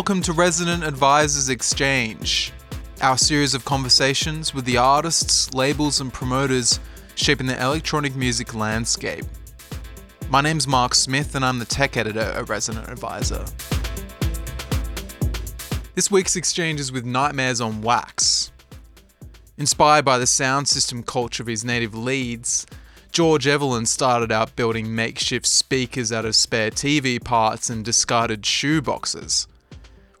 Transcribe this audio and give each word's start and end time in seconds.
welcome 0.00 0.22
to 0.22 0.32
Resident 0.32 0.82
Advisors 0.82 1.50
Exchange, 1.50 2.54
our 3.02 3.18
series 3.18 3.52
of 3.52 3.66
conversations 3.66 4.54
with 4.54 4.64
the 4.64 4.78
artists, 4.78 5.52
labels, 5.52 6.00
and 6.00 6.10
promoters 6.10 6.80
shaping 7.16 7.46
the 7.46 7.62
electronic 7.62 8.16
music 8.16 8.54
landscape. 8.54 9.26
My 10.30 10.40
name's 10.40 10.66
Mark 10.66 10.94
Smith, 10.94 11.34
and 11.34 11.44
I'm 11.44 11.58
the 11.58 11.66
tech 11.66 11.98
editor 11.98 12.18
at 12.18 12.48
Resident 12.48 12.88
Advisor. 12.88 13.44
This 15.94 16.10
week's 16.10 16.34
exchange 16.34 16.80
is 16.80 16.90
with 16.90 17.04
Nightmares 17.04 17.60
on 17.60 17.82
Wax. 17.82 18.52
Inspired 19.58 20.06
by 20.06 20.16
the 20.16 20.26
sound 20.26 20.66
system 20.66 21.02
culture 21.02 21.42
of 21.42 21.46
his 21.46 21.62
native 21.62 21.94
Leeds, 21.94 22.66
George 23.12 23.46
Evelyn 23.46 23.84
started 23.84 24.32
out 24.32 24.56
building 24.56 24.94
makeshift 24.94 25.44
speakers 25.44 26.10
out 26.10 26.24
of 26.24 26.34
spare 26.34 26.70
TV 26.70 27.22
parts 27.22 27.68
and 27.68 27.84
discarded 27.84 28.46
shoe 28.46 28.80
boxes. 28.80 29.46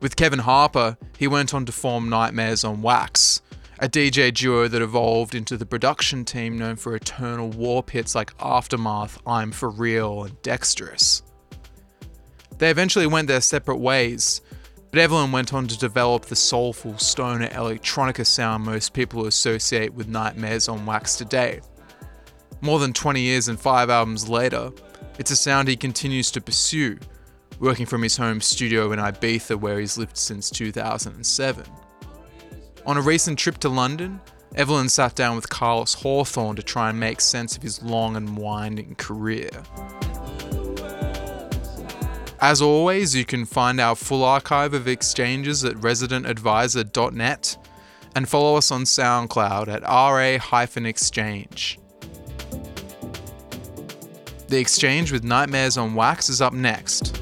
With 0.00 0.16
Kevin 0.16 0.38
Harper, 0.38 0.96
he 1.18 1.28
went 1.28 1.52
on 1.52 1.66
to 1.66 1.72
form 1.72 2.08
Nightmares 2.08 2.64
on 2.64 2.80
Wax, 2.80 3.42
a 3.80 3.88
DJ 3.88 4.32
duo 4.32 4.66
that 4.66 4.80
evolved 4.80 5.34
into 5.34 5.58
the 5.58 5.66
production 5.66 6.24
team 6.24 6.56
known 6.56 6.76
for 6.76 6.94
eternal 6.94 7.50
warp 7.50 7.90
hits 7.90 8.14
like 8.14 8.32
Aftermath, 8.40 9.18
I'm 9.26 9.52
For 9.52 9.68
Real, 9.68 10.24
and 10.24 10.40
Dextrous. 10.40 11.22
They 12.56 12.70
eventually 12.70 13.06
went 13.06 13.28
their 13.28 13.42
separate 13.42 13.76
ways, 13.76 14.40
but 14.90 15.00
Evelyn 15.00 15.32
went 15.32 15.52
on 15.52 15.66
to 15.68 15.78
develop 15.78 16.24
the 16.24 16.36
soulful 16.36 16.96
stoner 16.96 17.48
electronica 17.48 18.24
sound 18.24 18.64
most 18.64 18.94
people 18.94 19.26
associate 19.26 19.92
with 19.92 20.08
Nightmares 20.08 20.66
on 20.66 20.86
Wax 20.86 21.16
today. 21.16 21.60
More 22.62 22.78
than 22.78 22.94
20 22.94 23.20
years 23.20 23.48
and 23.48 23.60
five 23.60 23.90
albums 23.90 24.30
later, 24.30 24.70
it's 25.18 25.30
a 25.30 25.36
sound 25.36 25.68
he 25.68 25.76
continues 25.76 26.30
to 26.30 26.40
pursue, 26.40 26.98
working 27.60 27.86
from 27.86 28.02
his 28.02 28.16
home 28.16 28.40
studio 28.40 28.90
in 28.90 28.98
Ibiza 28.98 29.54
where 29.54 29.78
he's 29.78 29.96
lived 29.96 30.16
since 30.16 30.50
2007. 30.50 31.64
On 32.86 32.96
a 32.96 33.02
recent 33.02 33.38
trip 33.38 33.58
to 33.58 33.68
London, 33.68 34.20
Evelyn 34.56 34.88
sat 34.88 35.14
down 35.14 35.36
with 35.36 35.48
Carlos 35.48 35.94
Hawthorn 35.94 36.56
to 36.56 36.62
try 36.62 36.88
and 36.90 36.98
make 36.98 37.20
sense 37.20 37.56
of 37.56 37.62
his 37.62 37.82
long 37.82 38.16
and 38.16 38.36
winding 38.36 38.96
career. 38.96 39.50
As 42.40 42.62
always, 42.62 43.14
you 43.14 43.26
can 43.26 43.44
find 43.44 43.78
our 43.78 43.94
full 43.94 44.24
archive 44.24 44.72
of 44.72 44.88
exchanges 44.88 45.62
at 45.62 45.76
residentadvisor.net 45.76 47.68
and 48.16 48.28
follow 48.28 48.56
us 48.56 48.72
on 48.72 48.84
SoundCloud 48.84 49.68
at 49.68 49.82
ra-exchange. 49.82 51.78
The 54.48 54.58
exchange 54.58 55.12
with 55.12 55.22
Nightmares 55.22 55.76
on 55.76 55.94
Wax 55.94 56.28
is 56.28 56.40
up 56.40 56.54
next. 56.54 57.20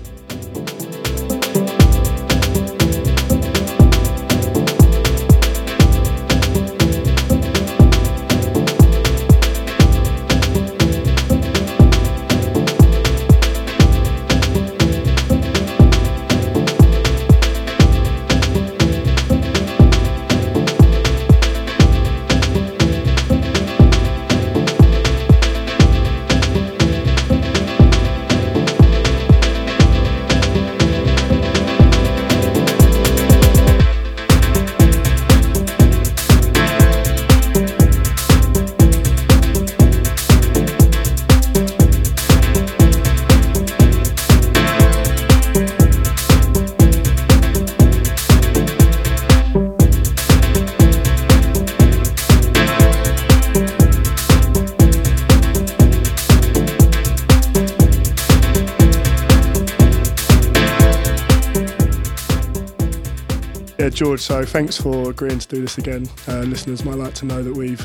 George, 63.98 64.20
so 64.20 64.44
thanks 64.44 64.76
for 64.80 65.10
agreeing 65.10 65.40
to 65.40 65.48
do 65.48 65.60
this 65.60 65.76
again. 65.78 66.08
Uh, 66.28 66.42
listeners 66.42 66.84
might 66.84 66.94
like 66.94 67.14
to 67.14 67.26
know 67.26 67.42
that 67.42 67.52
we've 67.52 67.84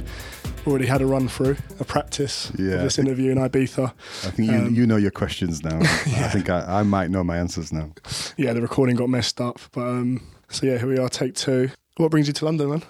already 0.67 0.85
had 0.85 1.01
a 1.01 1.07
run 1.07 1.27
through, 1.27 1.57
a 1.79 1.83
practice 1.83 2.51
Yeah, 2.55 2.73
of 2.75 2.81
this 2.83 2.97
think- 2.97 3.07
interview 3.07 3.31
in 3.31 3.39
Ibiza. 3.39 3.85
I 4.25 4.29
think 4.29 4.51
you, 4.51 4.55
Um, 4.55 4.75
you 4.75 4.85
know 4.85 4.97
your 4.97 5.09
questions 5.09 5.63
now. 5.63 5.79
I 5.81 6.29
think 6.29 6.51
I, 6.51 6.81
I 6.81 6.83
might 6.83 7.09
know 7.09 7.23
my 7.23 7.37
answers 7.37 7.73
now. 7.73 7.89
Yeah, 8.37 8.53
the 8.53 8.61
recording 8.61 8.95
got 8.95 9.09
messed 9.09 9.41
up. 9.41 9.59
But 9.71 9.87
um, 9.87 10.21
so 10.49 10.67
yeah, 10.67 10.77
here 10.77 10.87
we 10.87 10.99
are, 10.99 11.09
take 11.09 11.33
two. 11.33 11.71
What 11.97 12.11
brings 12.11 12.27
you 12.27 12.33
to 12.33 12.45
London, 12.45 12.69
man? 12.69 12.83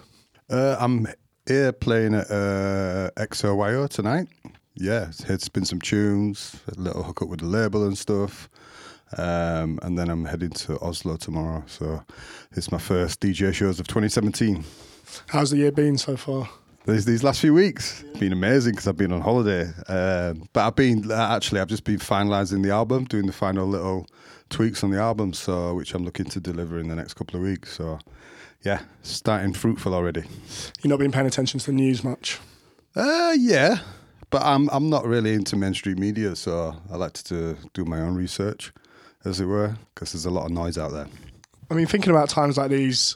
Uh, 0.50 0.75
I'm 0.78 1.07
here 1.47 1.72
playing 1.72 2.16
at 2.16 2.29
uh, 2.29 3.09
XOYO 3.16 3.88
tonight. 3.88 4.28
Yeah, 4.75 5.11
it's 5.29 5.46
spin 5.46 5.64
some 5.64 5.79
tunes, 5.79 6.58
a 6.67 6.78
little 6.78 7.03
hookup 7.03 7.29
with 7.29 7.40
the 7.40 7.46
label 7.46 7.87
and 7.87 7.97
stuff. 7.97 8.49
Um, 9.18 9.80
and 9.82 9.98
then 9.98 10.10
I'm 10.10 10.26
heading 10.26 10.52
to 10.52 10.80
Oslo 10.80 11.18
tomorrow. 11.18 11.64
So 11.68 12.04
it's 12.54 12.72
my 12.72 12.78
first 12.78 13.20
DJ 13.20 13.54
shows 13.54 13.80
of 13.80 13.88
2017. 13.88 14.64
How's 15.28 15.52
the 15.52 15.58
year 15.58 15.72
been 15.72 15.98
so 15.98 16.18
far? 16.18 16.50
These, 16.86 17.06
these 17.06 17.24
last 17.24 17.40
few 17.40 17.54
weeks 17.54 18.04
been 18.20 18.34
amazing 18.34 18.74
because 18.74 18.88
I've 18.88 18.98
been 18.98 19.14
on 19.14 19.22
holiday. 19.22 19.72
Um, 19.88 20.50
but 20.52 20.68
I've 20.68 20.76
been 20.76 21.10
actually 21.12 21.62
I've 21.62 21.68
just 21.68 21.86
been 21.86 22.00
finalising 22.00 22.62
the 22.62 22.72
album, 22.72 23.06
doing 23.06 23.26
the 23.26 23.34
final 23.34 23.66
little 23.66 24.08
tweaks 24.50 24.84
on 24.84 24.92
the 24.92 25.00
album, 25.00 25.34
so 25.34 25.74
which 25.76 25.94
I'm 25.94 26.04
looking 26.04 26.26
to 26.26 26.40
deliver 26.40 26.80
in 26.80 26.90
the 26.90 26.96
next 26.96 27.14
couple 27.14 27.38
of 27.38 27.44
weeks. 27.44 27.72
So 27.74 28.00
yeah, 28.64 28.82
starting 29.02 29.54
fruitful 29.54 29.94
already. 29.94 30.24
You've 30.82 30.90
not 30.90 31.00
been 31.00 31.12
paying 31.12 31.28
attention 31.28 31.60
to 31.60 31.66
the 31.68 31.74
news 31.74 32.04
much. 32.04 32.40
Uh, 32.96 33.34
yeah, 33.38 33.78
but 34.30 34.42
I'm 34.44 34.70
I'm 34.72 34.90
not 34.90 35.06
really 35.06 35.34
into 35.34 35.56
mainstream 35.56 36.00
media, 36.00 36.36
so 36.36 36.76
I 36.92 36.98
like 36.98 37.14
to 37.14 37.58
do 37.74 37.86
my 37.86 38.00
own 38.02 38.16
research, 38.16 38.74
as 39.25 39.40
it 39.40 39.46
were, 39.46 39.75
because 39.93 40.11
there's 40.11 40.25
a 40.25 40.31
lot 40.31 40.46
of 40.46 40.52
noise 40.52 40.78
out 40.78 40.91
there. 40.91 41.08
I 41.70 41.73
mean, 41.73 41.85
thinking 41.85 42.11
about 42.11 42.29
times 42.29 42.58
like 42.58 42.70
these, 42.70 43.16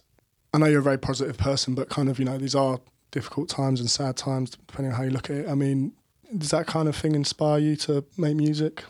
I 0.54 0.58
know 0.58 0.66
you're 0.66 0.80
a 0.80 0.84
very 0.84 0.98
positive 0.98 1.38
person, 1.38 1.76
but 1.76 1.90
kind 1.90 2.10
of, 2.10 2.20
you 2.20 2.26
know, 2.26 2.38
these 2.38 2.56
are 2.56 2.80
difficult 3.12 3.50
times 3.50 3.80
and 3.80 3.90
sad 3.90 4.18
times, 4.18 4.52
depending 4.52 4.92
on 4.92 4.98
how 4.98 5.04
you 5.04 5.12
look 5.12 5.30
at 5.30 5.38
it. 5.38 5.50
I 5.50 5.56
mean, 5.56 5.94
does 6.38 6.52
that 6.52 6.68
kind 6.68 6.88
of 6.88 6.96
thing 6.96 7.16
inspire 7.16 7.60
you 7.60 7.76
to 7.78 8.04
make 8.18 8.36
music? 8.36 8.84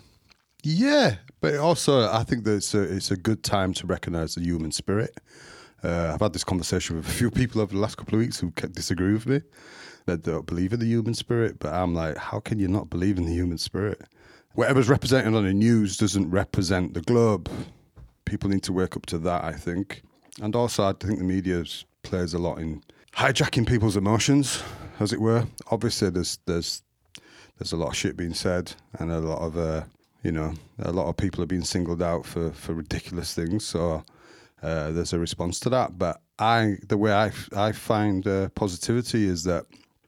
Yeah, 0.63 1.15
but 1.39 1.55
also 1.55 2.11
I 2.11 2.23
think 2.23 2.43
that 2.45 2.55
it's 2.55 2.73
a, 2.73 2.81
it's 2.81 3.11
a 3.11 3.17
good 3.17 3.43
time 3.43 3.73
to 3.73 3.87
recognise 3.87 4.35
the 4.35 4.41
human 4.41 4.71
spirit. 4.71 5.19
Uh, 5.83 6.11
I've 6.13 6.21
had 6.21 6.33
this 6.33 6.43
conversation 6.43 6.95
with 6.95 7.07
a 7.07 7.11
few 7.11 7.29
people 7.29 7.61
over 7.61 7.73
the 7.73 7.79
last 7.79 7.97
couple 7.97 8.15
of 8.15 8.19
weeks 8.19 8.39
who 8.39 8.51
disagree 8.51 9.13
with 9.13 9.27
me 9.27 9.41
that 10.07 10.23
don't 10.23 10.45
believe 10.45 10.73
in 10.73 10.79
the 10.79 10.87
human 10.87 11.13
spirit. 11.13 11.59
But 11.59 11.73
I'm 11.73 11.93
like, 11.93 12.17
how 12.17 12.39
can 12.39 12.57
you 12.59 12.67
not 12.67 12.89
believe 12.89 13.17
in 13.17 13.25
the 13.25 13.33
human 13.33 13.59
spirit? 13.59 14.01
Whatever's 14.57 14.89
represented 14.89 15.36
on 15.36 15.45
the 15.45 15.54
news 15.54 15.98
doesn't 15.98 16.31
represent 16.31 16.95
the 16.95 17.01
globe. 17.01 17.48
People 18.25 18.50
need 18.50 18.63
to 18.63 18.74
wake 18.74 18.98
up 18.98 19.06
to 19.06 19.19
that, 19.19 19.44
I 19.44 19.51
think. 19.54 20.01
And 20.42 20.56
also, 20.56 20.83
I 20.83 20.94
think 20.94 21.19
the 21.19 21.25
media 21.25 21.63
plays 22.01 22.33
a 22.33 22.39
lot 22.39 22.57
in 22.57 22.81
hijacking 23.15 23.68
people's 23.68 23.95
emotions, 23.95 24.63
as 25.00 25.13
it 25.13 25.21
were. 25.21 25.45
Obviously, 25.69 26.09
there's 26.09 26.39
there's 26.48 26.81
there's 27.59 27.71
a 27.71 27.77
lot 27.77 27.89
of 27.89 27.95
shit 27.95 28.18
being 28.18 28.33
said, 28.33 28.74
and 28.98 29.12
a 29.12 29.19
lot 29.19 29.44
of 29.44 29.59
uh, 29.59 29.83
you 30.24 30.31
know 30.31 30.56
a 30.80 30.92
lot 30.92 31.07
of 31.07 31.15
people 31.18 31.44
are 31.44 31.54
being 31.54 31.63
singled 31.63 32.01
out 32.01 32.25
for 32.25 32.50
for 32.50 32.74
ridiculous 32.74 33.36
things. 33.36 33.63
So 33.63 34.04
uh, 34.63 34.89
there's 34.89 35.13
a 35.13 35.19
response 35.19 35.59
to 35.59 35.69
that. 35.69 36.00
But 36.00 36.19
I, 36.39 36.77
the 36.88 36.98
way 36.98 37.13
I 37.13 37.31
I 37.56 37.74
find 37.74 38.27
uh, 38.27 38.50
positivity 38.56 39.27
is 39.27 39.44
that 39.44 39.68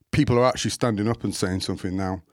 people 0.10 0.40
are 0.40 0.46
actually 0.46 0.72
standing 0.72 1.08
up 1.08 1.24
and 1.24 1.36
saying 1.36 1.60
something 1.60 1.96
now. 1.96 2.24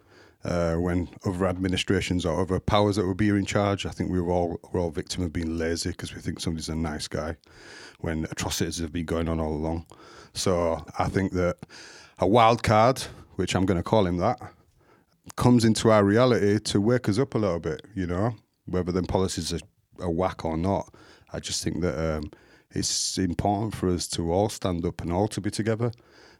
Uh, 0.46 0.76
when 0.76 1.08
other 1.24 1.46
administrations 1.46 2.24
or 2.24 2.40
other 2.40 2.60
powers 2.60 2.94
that 2.94 3.06
would 3.06 3.16
be 3.16 3.30
in 3.30 3.44
charge, 3.44 3.84
I 3.84 3.90
think 3.90 4.12
we 4.12 4.20
were 4.20 4.32
all 4.32 4.60
we're 4.70 4.80
all 4.80 4.92
victim 4.92 5.24
of 5.24 5.32
being 5.32 5.58
lazy 5.58 5.90
because 5.90 6.14
we 6.14 6.20
think 6.20 6.38
somebody's 6.38 6.68
a 6.68 6.76
nice 6.76 7.08
guy, 7.08 7.36
when 7.98 8.26
atrocities 8.30 8.78
have 8.78 8.92
been 8.92 9.06
going 9.06 9.28
on 9.28 9.40
all 9.40 9.52
along. 9.52 9.86
So 10.34 10.84
I 11.00 11.08
think 11.08 11.32
that 11.32 11.56
a 12.20 12.28
wild 12.28 12.62
card, 12.62 13.02
which 13.34 13.56
I'm 13.56 13.66
going 13.66 13.78
to 13.78 13.82
call 13.82 14.06
him 14.06 14.18
that, 14.18 14.38
comes 15.34 15.64
into 15.64 15.90
our 15.90 16.04
reality 16.04 16.60
to 16.60 16.80
wake 16.80 17.08
us 17.08 17.18
up 17.18 17.34
a 17.34 17.38
little 17.38 17.58
bit, 17.58 17.82
you 17.96 18.06
know, 18.06 18.36
whether 18.66 18.92
them 18.92 19.06
policies 19.06 19.52
are, 19.52 19.60
are 20.00 20.10
whack 20.10 20.44
or 20.44 20.56
not. 20.56 20.94
I 21.32 21.40
just 21.40 21.64
think 21.64 21.80
that 21.80 21.98
um, 21.98 22.30
it's 22.70 23.18
important 23.18 23.74
for 23.74 23.88
us 23.88 24.06
to 24.08 24.30
all 24.30 24.48
stand 24.48 24.84
up 24.84 25.00
and 25.00 25.12
all 25.12 25.26
to 25.28 25.40
be 25.40 25.50
together. 25.50 25.90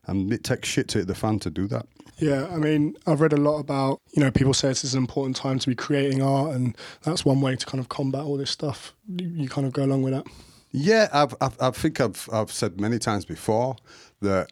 And 0.06 0.32
it 0.32 0.44
takes 0.44 0.68
shit 0.68 0.88
to 0.88 0.98
hit 0.98 1.08
the 1.08 1.14
fan 1.14 1.38
to 1.40 1.50
do 1.50 1.66
that. 1.68 1.86
Yeah, 2.18 2.46
I 2.50 2.56
mean, 2.56 2.96
I've 3.06 3.20
read 3.20 3.34
a 3.34 3.36
lot 3.36 3.58
about, 3.58 4.00
you 4.12 4.22
know, 4.22 4.30
people 4.30 4.54
say 4.54 4.68
this 4.68 4.84
is 4.84 4.94
an 4.94 5.00
important 5.00 5.36
time 5.36 5.58
to 5.58 5.68
be 5.68 5.74
creating 5.74 6.22
art, 6.22 6.54
and 6.54 6.74
that's 7.02 7.24
one 7.24 7.40
way 7.40 7.56
to 7.56 7.66
kind 7.66 7.78
of 7.80 7.88
combat 7.90 8.24
all 8.24 8.38
this 8.38 8.50
stuff. 8.50 8.94
You, 9.06 9.28
you 9.28 9.48
kind 9.48 9.66
of 9.66 9.72
go 9.72 9.84
along 9.84 10.02
with 10.02 10.14
that. 10.14 10.26
Yeah, 10.72 11.08
I've, 11.12 11.34
I've, 11.40 11.60
I 11.60 11.70
think 11.70 12.00
I've, 12.00 12.28
I've 12.32 12.50
said 12.50 12.80
many 12.80 12.98
times 12.98 13.24
before 13.24 13.76
that 14.22 14.50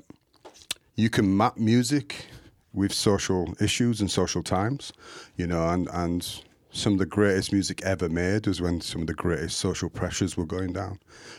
you 0.94 1.08
can 1.08 1.36
map 1.36 1.56
music 1.56 2.26
with 2.72 2.92
social 2.92 3.54
issues 3.60 4.00
and 4.00 4.10
social 4.10 4.42
times, 4.42 4.92
you 5.36 5.46
know, 5.46 5.68
and, 5.68 5.88
and 5.92 6.42
some 6.74 6.94
of 6.94 6.98
the 6.98 7.06
greatest 7.06 7.52
music 7.52 7.82
ever 7.82 8.08
made 8.08 8.46
was 8.48 8.60
when 8.60 8.80
some 8.80 9.02
of 9.02 9.06
the 9.06 9.14
greatest 9.14 9.58
social 9.58 9.88
pressures 9.88 10.36
were 10.36 10.44
going 10.44 10.72
down. 10.72 10.98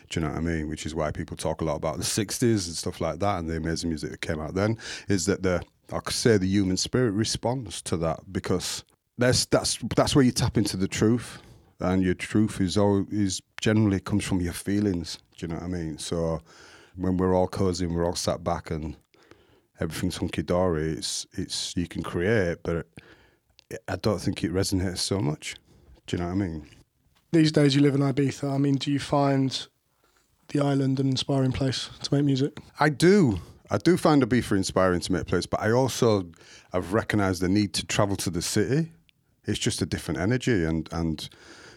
Do 0.10 0.20
you 0.20 0.26
know 0.26 0.32
what 0.32 0.40
I 0.40 0.42
mean? 0.42 0.70
Which 0.70 0.86
is 0.86 0.96
why 0.96 1.12
people 1.12 1.36
talk 1.36 1.62
a 1.62 1.66
lot 1.66 1.76
about 1.76 1.98
the 1.98 2.04
60s 2.04 2.42
and 2.68 2.76
stuff 2.76 3.02
like 3.02 3.20
that 3.20 3.40
and 3.40 3.50
the 3.50 3.58
amazing 3.58 3.90
music 3.90 4.12
that 4.12 4.22
came 4.22 4.40
out 4.40 4.56
then, 4.56 4.78
is 5.10 5.26
that 5.26 5.44
the, 5.44 5.62
I 5.92 6.00
could 6.00 6.16
say 6.16 6.38
the 6.38 6.48
human 6.48 6.78
spirit 6.78 7.12
responds 7.12 7.82
to 7.84 7.98
that 7.98 8.22
because 8.32 8.86
that's, 9.18 9.46
that's, 9.48 9.78
that's 9.96 10.16
where 10.16 10.24
you 10.24 10.32
tap 10.32 10.58
into 10.58 10.78
the 10.78 10.88
truth 10.88 11.42
and 11.82 12.02
your 12.02 12.14
truth 12.14 12.62
is 12.62 12.78
all 12.78 13.06
is 13.12 13.42
generally 13.60 14.00
comes 14.00 14.24
from 14.24 14.40
your 14.40 14.54
feelings. 14.54 15.20
Do 15.38 15.48
you 15.48 15.54
know 15.54 15.60
what 15.60 15.66
I 15.66 15.68
mean? 15.68 15.98
So 15.98 16.40
when 16.96 17.18
we're 17.18 17.36
all 17.36 17.50
cozy 17.50 17.86
and 17.86 17.94
we're 17.94 18.06
all 18.06 18.16
sat 18.16 18.42
back 18.42 18.72
and 18.72 18.96
everything's 19.82 20.16
hunky 20.16 20.44
dory, 20.44 20.94
it's 20.94 21.28
it's 21.34 21.76
you 21.76 21.88
can 21.88 22.04
create, 22.04 22.60
but 22.64 22.78
it, 22.78 22.88
I 23.88 23.96
don't 23.96 24.20
think 24.20 24.44
it 24.44 24.54
resonates 24.54 25.00
so 25.00 25.20
much. 25.20 25.56
Do 26.08 26.18
you 26.18 26.24
know 26.24 26.28
what 26.28 26.44
I 26.44 26.48
mean? 26.48 26.68
These 27.32 27.52
days 27.52 27.76
you 27.76 27.82
live 27.82 27.96
in 27.96 28.02
Ibiza. 28.02 28.54
I 28.54 28.58
mean, 28.58 28.76
do 28.76 28.92
you 28.92 29.00
find 29.00 29.68
the 30.50 30.60
island 30.62 31.00
an 31.00 31.10
inspiring 31.10 31.52
place 31.52 31.90
to 32.04 32.14
make 32.14 32.24
music? 32.24 32.58
I 32.80 32.90
do. 32.90 33.40
I 33.72 33.78
do 33.78 33.98
find 33.98 34.22
Ibiza 34.22 34.56
inspiring 34.56 35.00
to 35.02 35.12
make 35.12 35.24
a 35.24 35.26
place, 35.26 35.46
but 35.46 35.60
I 35.60 35.72
also 35.72 36.28
have 36.72 36.94
recognised 36.94 37.42
the 37.42 37.50
need 37.50 37.74
to 37.74 37.86
travel 37.86 38.16
to 38.18 38.30
the 38.30 38.42
city. 38.42 38.92
It's 39.46 39.60
just 39.60 39.82
a 39.82 39.86
different 39.86 40.20
energy, 40.20 40.64
and 40.64 40.88
and 40.92 41.28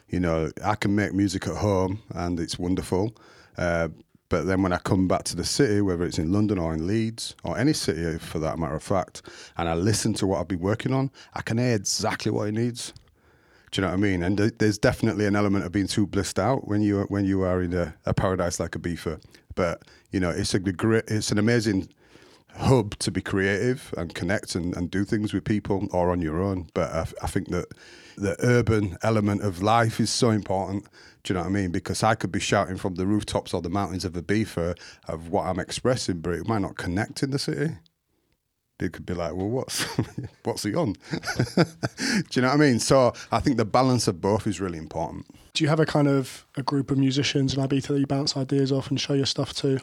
you 0.08 0.20
know 0.20 0.50
I 0.64 0.74
can 0.74 0.94
make 0.94 1.14
music 1.14 1.46
at 1.46 1.56
home, 1.56 2.02
and 2.14 2.38
it's 2.38 2.58
wonderful. 2.58 3.16
Uh, 3.56 3.88
but 4.28 4.46
then 4.46 4.62
when 4.62 4.72
I 4.72 4.78
come 4.78 5.08
back 5.08 5.24
to 5.24 5.36
the 5.36 5.44
city, 5.44 5.80
whether 5.80 6.04
it's 6.04 6.18
in 6.18 6.32
London 6.32 6.58
or 6.58 6.74
in 6.74 6.86
Leeds 6.86 7.34
or 7.44 7.56
any 7.56 7.72
city 7.72 8.04
eh, 8.04 8.18
for 8.18 8.38
that 8.40 8.58
matter 8.58 8.74
of 8.74 8.82
fact, 8.82 9.22
and 9.56 9.68
I 9.68 9.74
listen 9.74 10.12
to 10.14 10.26
what 10.26 10.40
I've 10.40 10.48
been 10.48 10.60
working 10.60 10.92
on, 10.92 11.10
I 11.34 11.42
can 11.42 11.58
hear 11.58 11.74
exactly 11.74 12.30
what 12.30 12.46
he 12.46 12.52
needs. 12.52 12.92
Do 13.70 13.80
you 13.80 13.86
know 13.86 13.88
what 13.92 13.98
I 13.98 14.00
mean? 14.00 14.22
And 14.22 14.36
th- 14.36 14.54
there's 14.58 14.78
definitely 14.78 15.26
an 15.26 15.36
element 15.36 15.64
of 15.64 15.72
being 15.72 15.86
too 15.86 16.06
blissed 16.06 16.38
out 16.38 16.66
when 16.68 16.82
you 16.82 17.02
when 17.08 17.24
you 17.24 17.42
are 17.42 17.62
in 17.62 17.74
a, 17.74 17.94
a 18.06 18.14
paradise 18.14 18.60
like 18.60 18.72
Ibiza. 18.72 19.22
But 19.54 19.82
you 20.10 20.20
know, 20.20 20.30
it's 20.30 20.54
a 20.54 20.60
it's 21.14 21.30
an 21.30 21.38
amazing 21.38 21.88
hub 22.54 22.98
to 22.98 23.10
be 23.10 23.20
creative 23.20 23.94
and 23.96 24.14
connect 24.14 24.54
and, 24.54 24.76
and 24.76 24.90
do 24.90 25.04
things 25.04 25.32
with 25.32 25.44
people 25.44 25.86
or 25.92 26.10
on 26.10 26.20
your 26.20 26.40
own. 26.42 26.68
But 26.74 26.90
I, 26.92 27.06
I 27.22 27.26
think 27.26 27.48
that 27.48 27.66
the 28.20 28.36
urban 28.40 28.96
element 29.02 29.42
of 29.42 29.62
life 29.62 30.00
is 30.00 30.10
so 30.10 30.30
important. 30.30 30.84
Do 31.22 31.32
you 31.32 31.34
know 31.34 31.40
what 31.40 31.50
I 31.50 31.52
mean? 31.52 31.70
Because 31.70 32.02
I 32.02 32.14
could 32.14 32.32
be 32.32 32.40
shouting 32.40 32.76
from 32.76 32.94
the 32.94 33.06
rooftops 33.06 33.52
or 33.52 33.60
the 33.60 33.70
mountains 33.70 34.04
of 34.04 34.12
Ibiza 34.12 34.78
of 35.08 35.28
what 35.28 35.46
I'm 35.46 35.58
expressing, 35.58 36.20
but 36.20 36.34
it 36.34 36.46
might 36.46 36.62
not 36.62 36.76
connect 36.76 37.22
in 37.22 37.30
the 37.30 37.38
city. 37.38 37.74
They 38.78 38.88
could 38.88 39.04
be 39.04 39.14
like, 39.14 39.34
well, 39.34 39.48
what's 39.48 39.82
what's 40.44 40.62
he 40.62 40.74
on? 40.74 40.92
Do 41.10 41.64
you 42.32 42.42
know 42.42 42.48
what 42.48 42.54
I 42.54 42.56
mean? 42.56 42.78
So 42.78 43.12
I 43.32 43.40
think 43.40 43.56
the 43.56 43.64
balance 43.64 44.06
of 44.06 44.20
both 44.20 44.46
is 44.46 44.60
really 44.60 44.78
important. 44.78 45.26
Do 45.54 45.64
you 45.64 45.68
have 45.68 45.80
a 45.80 45.86
kind 45.86 46.06
of 46.06 46.46
a 46.56 46.62
group 46.62 46.90
of 46.92 46.98
musicians 46.98 47.54
in 47.54 47.62
Ibiza 47.62 47.88
that 47.88 47.98
you 47.98 48.06
bounce 48.06 48.36
ideas 48.36 48.70
off 48.70 48.90
and 48.90 49.00
show 49.00 49.14
your 49.14 49.26
stuff 49.26 49.52
to? 49.54 49.80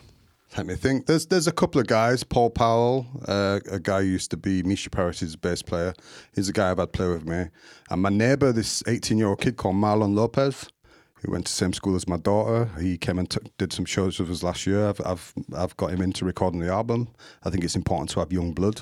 Let 0.58 0.68
me 0.68 0.76
think. 0.76 1.06
There's 1.06 1.26
there's 1.26 1.48
a 1.48 1.52
couple 1.52 1.82
of 1.82 1.88
guys. 1.88 2.24
Paul 2.24 2.50
Powell, 2.50 3.08
uh, 3.28 3.60
a 3.70 3.80
guy 3.80 4.02
who 4.02 4.08
used 4.08 4.32
to 4.32 4.38
be 4.38 4.64
Misha 4.64 4.90
Paris' 4.90 5.36
bass 5.36 5.62
player. 5.62 5.94
He's 6.34 6.48
a 6.48 6.54
guy 6.54 6.72
I've 6.72 6.78
had 6.78 6.94
play 6.94 7.10
with 7.10 7.26
me. 7.26 7.48
And 7.90 8.02
my 8.02 8.10
neighbour, 8.10 8.54
this 8.54 8.82
18 8.88 9.18
year 9.18 9.28
old 9.28 9.42
kid 9.42 9.58
called 9.58 9.76
Marlon 9.76 10.16
Lopez, 10.16 10.70
who 11.16 11.32
went 11.32 11.48
to 11.48 11.52
the 11.52 11.58
same 11.58 11.74
school 11.74 11.94
as 11.98 12.08
my 12.08 12.16
daughter. 12.16 12.70
He 12.80 12.98
came 12.98 13.20
and 13.20 13.30
t- 13.30 13.40
did 13.58 13.74
some 13.74 13.84
shows 13.84 14.18
with 14.18 14.32
us 14.32 14.44
last 14.44 14.66
year. 14.66 14.88
I've, 14.88 15.02
I've 15.06 15.34
I've 15.54 15.76
got 15.76 15.92
him 15.92 16.02
into 16.02 16.24
recording 16.24 16.62
the 16.62 16.72
album. 16.72 17.10
I 17.44 17.50
think 17.50 17.66
it's 17.66 17.76
important 17.76 18.10
to 18.12 18.22
have 18.22 18.32
young 18.32 18.54
blood 18.54 18.82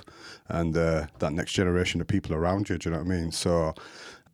and 0.50 0.78
uh, 0.78 1.08
that 1.18 1.34
next 1.34 1.54
generation 1.54 2.02
of 2.02 2.08
people 2.08 2.36
around 2.36 2.70
you. 2.70 2.78
Do 2.78 2.90
you 2.90 2.96
know 2.96 3.02
what 3.02 3.12
I 3.12 3.16
mean? 3.16 3.32
So 3.32 3.74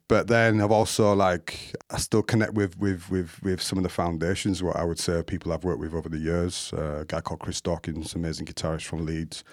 but 0.09 0.27
then 0.27 0.59
I've 0.59 0.71
also 0.71 1.13
like 1.13 1.73
I 1.91 1.97
still 1.97 2.23
connect 2.23 2.55
with 2.55 2.77
with 2.77 3.09
with 3.09 3.41
with 3.41 3.61
some 3.61 3.77
of 3.77 3.83
the 3.83 3.89
foundations. 3.89 4.61
What 4.61 4.75
I 4.75 4.83
would 4.83 4.99
say 4.99 5.23
people 5.23 5.53
I've 5.53 5.63
worked 5.63 5.79
with 5.79 5.93
over 5.93 6.09
the 6.09 6.17
years. 6.17 6.73
Uh, 6.75 7.01
a 7.01 7.05
guy 7.05 7.21
called 7.21 7.39
Chris 7.39 7.61
Dawkins, 7.61 8.15
amazing 8.15 8.47
guitarist 8.47 8.85
from 8.85 9.05
Leeds. 9.05 9.45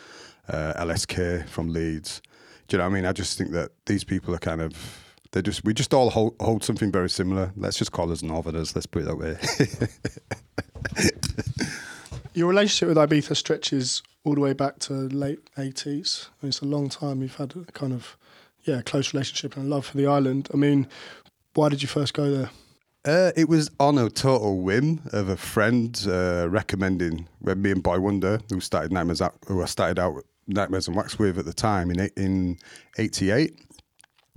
Uh, 0.49 0.73
LSK 0.79 1.47
from 1.49 1.69
Leeds. 1.73 2.23
Do 2.69 2.77
you 2.77 2.79
know 2.79 2.85
what 2.85 2.93
I 2.93 2.95
mean? 2.95 3.07
I 3.07 3.13
just 3.13 3.37
think 3.37 3.51
that 3.51 3.73
these 3.85 4.03
people 4.03 4.35
are 4.35 4.39
kind 4.39 4.63
of 4.63 4.75
they 5.33 5.43
just 5.43 5.63
we 5.65 5.75
just 5.75 5.93
all 5.93 6.09
hold, 6.09 6.35
hold 6.41 6.65
something 6.65 6.91
very 6.91 7.11
similar. 7.11 7.53
Let's 7.57 7.77
just 7.77 7.93
call 7.93 8.11
us 8.11 8.23
Northerners. 8.23 8.75
Let's 8.75 8.87
put 8.87 9.03
it 9.03 9.05
that 9.07 9.17
way. 9.17 9.37
Your 12.35 12.49
relationship 12.49 12.89
with 12.89 12.97
Ibiza 12.97 13.37
stretches 13.37 14.03
all 14.25 14.35
the 14.35 14.41
way 14.41 14.55
back 14.55 14.79
to 14.81 14.95
late 14.95 15.41
eighties. 15.59 16.31
I 16.31 16.47
mean, 16.47 16.49
it's 16.49 16.61
a 16.61 16.65
long 16.65 16.89
time. 16.89 17.21
You've 17.21 17.37
had 17.37 17.55
a 17.57 17.65
kind 17.73 17.93
of 17.93 18.17
yeah, 18.67 18.83
close 18.83 19.15
relationship 19.15 19.57
and 19.57 19.71
love 19.71 19.87
for 19.87 19.97
the 19.97 20.07
island. 20.07 20.49
I 20.53 20.57
mean, 20.57 20.89
why 21.55 21.69
did 21.69 21.83
you 21.83 21.89
first 21.89 22.15
go 22.15 22.31
there? 22.31 22.51
Uh, 23.05 23.31
it 23.37 23.49
was 23.49 23.71
on 23.79 23.97
a 23.99 24.11
total 24.11 24.59
whim 24.59 25.01
of 25.13 25.29
a 25.29 25.37
friend 25.37 26.05
uh, 26.09 26.49
recommending 26.51 27.29
me 27.41 27.71
and 27.71 27.83
Boy 27.83 28.01
Wonder, 28.01 28.41
who 28.51 28.61
started 28.61 28.93
Nightmares, 28.93 29.23
out, 29.23 29.37
who 29.47 29.63
I 29.63 29.67
started 29.67 30.01
out 30.01 30.25
Nightmares 30.49 30.89
and 30.89 30.97
Wax 30.97 31.17
with 31.17 31.39
at 31.39 31.45
the 31.45 31.53
time 31.53 31.91
in 31.91 32.11
in 32.17 32.59
'88. 32.99 33.61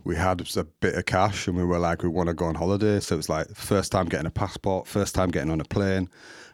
We 0.03 0.15
had 0.15 0.41
a 0.55 0.63
bit 0.63 0.95
of 0.95 1.05
cash 1.05 1.47
and 1.47 1.57
we 1.57 1.63
were 1.63 1.79
like, 1.79 2.03
we 2.03 2.09
want 2.09 2.27
to 2.27 2.33
go 2.33 2.45
on 2.45 2.55
holiday. 2.55 2.99
So 2.99 3.15
it 3.15 3.17
was 3.17 3.29
like 3.29 3.47
first 3.55 3.91
time 3.91 4.05
getting 4.05 4.27
a 4.27 4.31
passport, 4.31 4.87
first 4.87 5.13
time 5.13 5.29
getting 5.29 5.51
on 5.51 5.59
a 5.59 5.65
plane. 5.65 6.07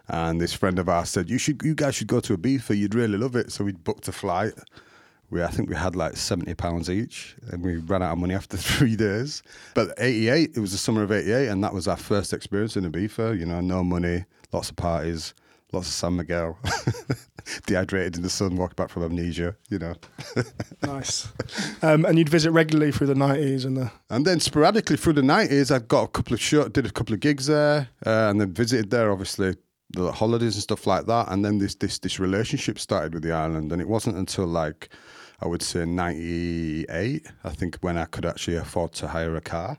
And 0.07 0.41
this 0.41 0.53
friend 0.53 0.79
of 0.79 0.87
ours 0.87 1.09
said, 1.09 1.29
"You 1.29 1.37
should, 1.37 1.61
you 1.63 1.75
guys 1.75 1.95
should 1.95 2.07
go 2.07 2.21
to 2.21 2.37
Ibiza. 2.37 2.77
You'd 2.77 2.95
really 2.95 3.17
love 3.17 3.35
it." 3.35 3.51
So 3.51 3.63
we 3.65 3.73
booked 3.73 4.07
a 4.07 4.11
flight 4.13 4.53
we 5.35 5.43
I 5.43 5.47
think 5.47 5.69
we 5.69 5.75
had 5.75 5.95
like 5.95 6.15
seventy 6.15 6.55
pounds 6.55 6.89
each, 6.89 7.35
and 7.51 7.61
we 7.61 7.75
ran 7.75 8.01
out 8.01 8.13
of 8.13 8.17
money 8.17 8.33
after 8.33 8.57
three 8.71 8.95
days. 8.95 9.43
But 9.73 9.93
eighty 9.97 10.29
eight, 10.29 10.51
it 10.55 10.59
was 10.59 10.71
the 10.71 10.77
summer 10.77 11.03
of 11.03 11.11
eighty 11.11 11.33
eight, 11.33 11.49
and 11.49 11.63
that 11.63 11.73
was 11.73 11.87
our 11.87 11.97
first 11.97 12.33
experience 12.33 12.77
in 12.77 12.89
Ibiza. 12.89 13.37
You 13.37 13.45
know, 13.45 13.59
no 13.59 13.83
money, 13.83 14.25
lots 14.53 14.69
of 14.69 14.77
parties, 14.77 15.33
lots 15.73 15.87
of 15.87 15.93
San 15.93 16.15
Miguel, 16.15 16.57
dehydrated 17.67 18.15
in 18.15 18.23
the 18.23 18.29
sun, 18.29 18.55
walking 18.55 18.75
back 18.75 18.89
from 18.89 19.03
amnesia. 19.03 19.55
You 19.69 19.79
know, 19.79 19.95
nice. 20.83 21.27
Um, 21.81 22.05
and 22.05 22.17
you'd 22.17 22.29
visit 22.29 22.51
regularly 22.51 22.93
through 22.93 23.07
the 23.07 23.15
nineties 23.15 23.65
and 23.65 23.75
the 23.75 23.91
and 24.09 24.25
then 24.25 24.39
sporadically 24.39 24.95
through 24.95 25.13
the 25.13 25.23
nineties, 25.23 25.69
I 25.69 25.79
got 25.79 26.03
a 26.03 26.07
couple 26.07 26.33
of 26.33 26.41
show, 26.41 26.69
did 26.69 26.85
a 26.85 26.91
couple 26.91 27.13
of 27.13 27.19
gigs 27.19 27.47
there, 27.47 27.89
uh, 28.05 28.29
and 28.29 28.39
then 28.39 28.53
visited 28.53 28.89
there 28.89 29.11
obviously 29.11 29.55
the 29.91 30.11
holidays 30.11 30.55
and 30.55 30.63
stuff 30.63 30.87
like 30.87 31.05
that. 31.07 31.29
And 31.29 31.43
then 31.43 31.57
this 31.57 31.75
this 31.75 31.99
this 31.99 32.19
relationship 32.19 32.79
started 32.79 33.13
with 33.13 33.23
the 33.23 33.33
island, 33.33 33.73
and 33.73 33.81
it 33.81 33.89
wasn't 33.89 34.15
until 34.15 34.45
like 34.45 34.89
I 35.41 35.47
would 35.47 35.61
say 35.61 35.85
98, 35.85 37.31
I 37.43 37.49
think, 37.49 37.77
when 37.81 37.97
I 37.97 38.05
could 38.05 38.25
actually 38.25 38.57
afford 38.57 38.93
to 38.93 39.07
hire 39.07 39.35
a 39.35 39.41
car 39.41 39.77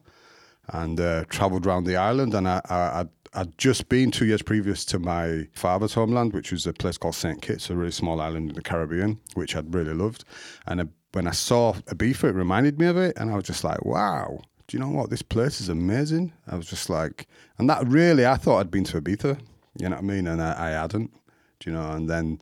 and 0.69 1.01
uh, 1.01 1.25
traveled 1.29 1.67
around 1.67 1.85
the 1.85 1.97
island. 1.97 2.35
And 2.35 2.49
I, 2.49 2.61
I, 2.69 3.05
I'd, 3.35 3.59
just 3.59 3.89
been 3.89 4.11
two 4.11 4.27
years 4.27 4.43
previous 4.43 4.85
to 4.87 4.99
my 4.99 5.47
father's 5.53 5.95
homeland, 5.95 6.33
which 6.33 6.53
was 6.53 6.67
a 6.67 6.73
place 6.73 6.99
called 6.99 7.15
St. 7.15 7.41
Kitts, 7.41 7.71
a 7.71 7.77
really 7.77 7.93
small 7.93 8.21
island 8.21 8.51
in 8.51 8.55
the 8.55 8.63
Caribbean, 8.63 9.19
which 9.35 9.57
I'd 9.57 9.75
really 9.75 9.95
loved. 9.95 10.25
And 10.67 10.81
uh, 10.81 10.85
when 11.13 11.27
I 11.27 11.33
saw 11.33 11.75
Ibiza, 11.87 12.25
it 12.25 12.35
reminded 12.35 12.79
me 12.79 12.87
of 12.87 12.97
it. 12.97 13.17
And 13.17 13.31
I 13.31 13.35
was 13.37 13.45
just 13.45 13.65
like, 13.65 13.85
wow, 13.85 14.41
do 14.67 14.77
you 14.77 14.81
know 14.81 14.91
what? 14.91 15.11
This 15.11 15.23
place 15.23 15.61
is 15.61 15.69
amazing. 15.69 16.33
I 16.49 16.57
was 16.57 16.67
just 16.67 16.91
like, 16.91 17.29
and 17.59 17.71
that 17.71 17.87
really, 17.87 18.27
I 18.27 18.37
thought 18.37 18.59
I'd 18.59 18.71
been 18.71 18.85
to 18.85 19.01
Ibiza, 19.01 19.39
you 19.79 19.89
know 19.89 19.97
what 19.97 20.05
I 20.05 20.07
mean? 20.07 20.27
And 20.27 20.43
I, 20.43 20.69
I 20.69 20.71
hadn't, 20.71 21.13
do 21.61 21.71
you 21.71 21.77
know? 21.77 21.91
And 21.93 22.09
then 22.09 22.41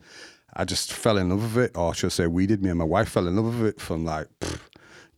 I 0.55 0.65
just 0.65 0.93
fell 0.93 1.17
in 1.17 1.29
love 1.29 1.55
with 1.55 1.65
it, 1.65 1.77
or 1.77 1.93
should 1.93 2.07
I 2.07 2.09
say, 2.09 2.27
we 2.27 2.47
did. 2.47 2.63
Me 2.63 2.69
and 2.69 2.79
my 2.79 2.85
wife 2.85 3.09
fell 3.09 3.27
in 3.27 3.35
love 3.35 3.59
with 3.59 3.75
it 3.75 3.81
from 3.81 4.05
like, 4.05 4.27
do 4.39 4.47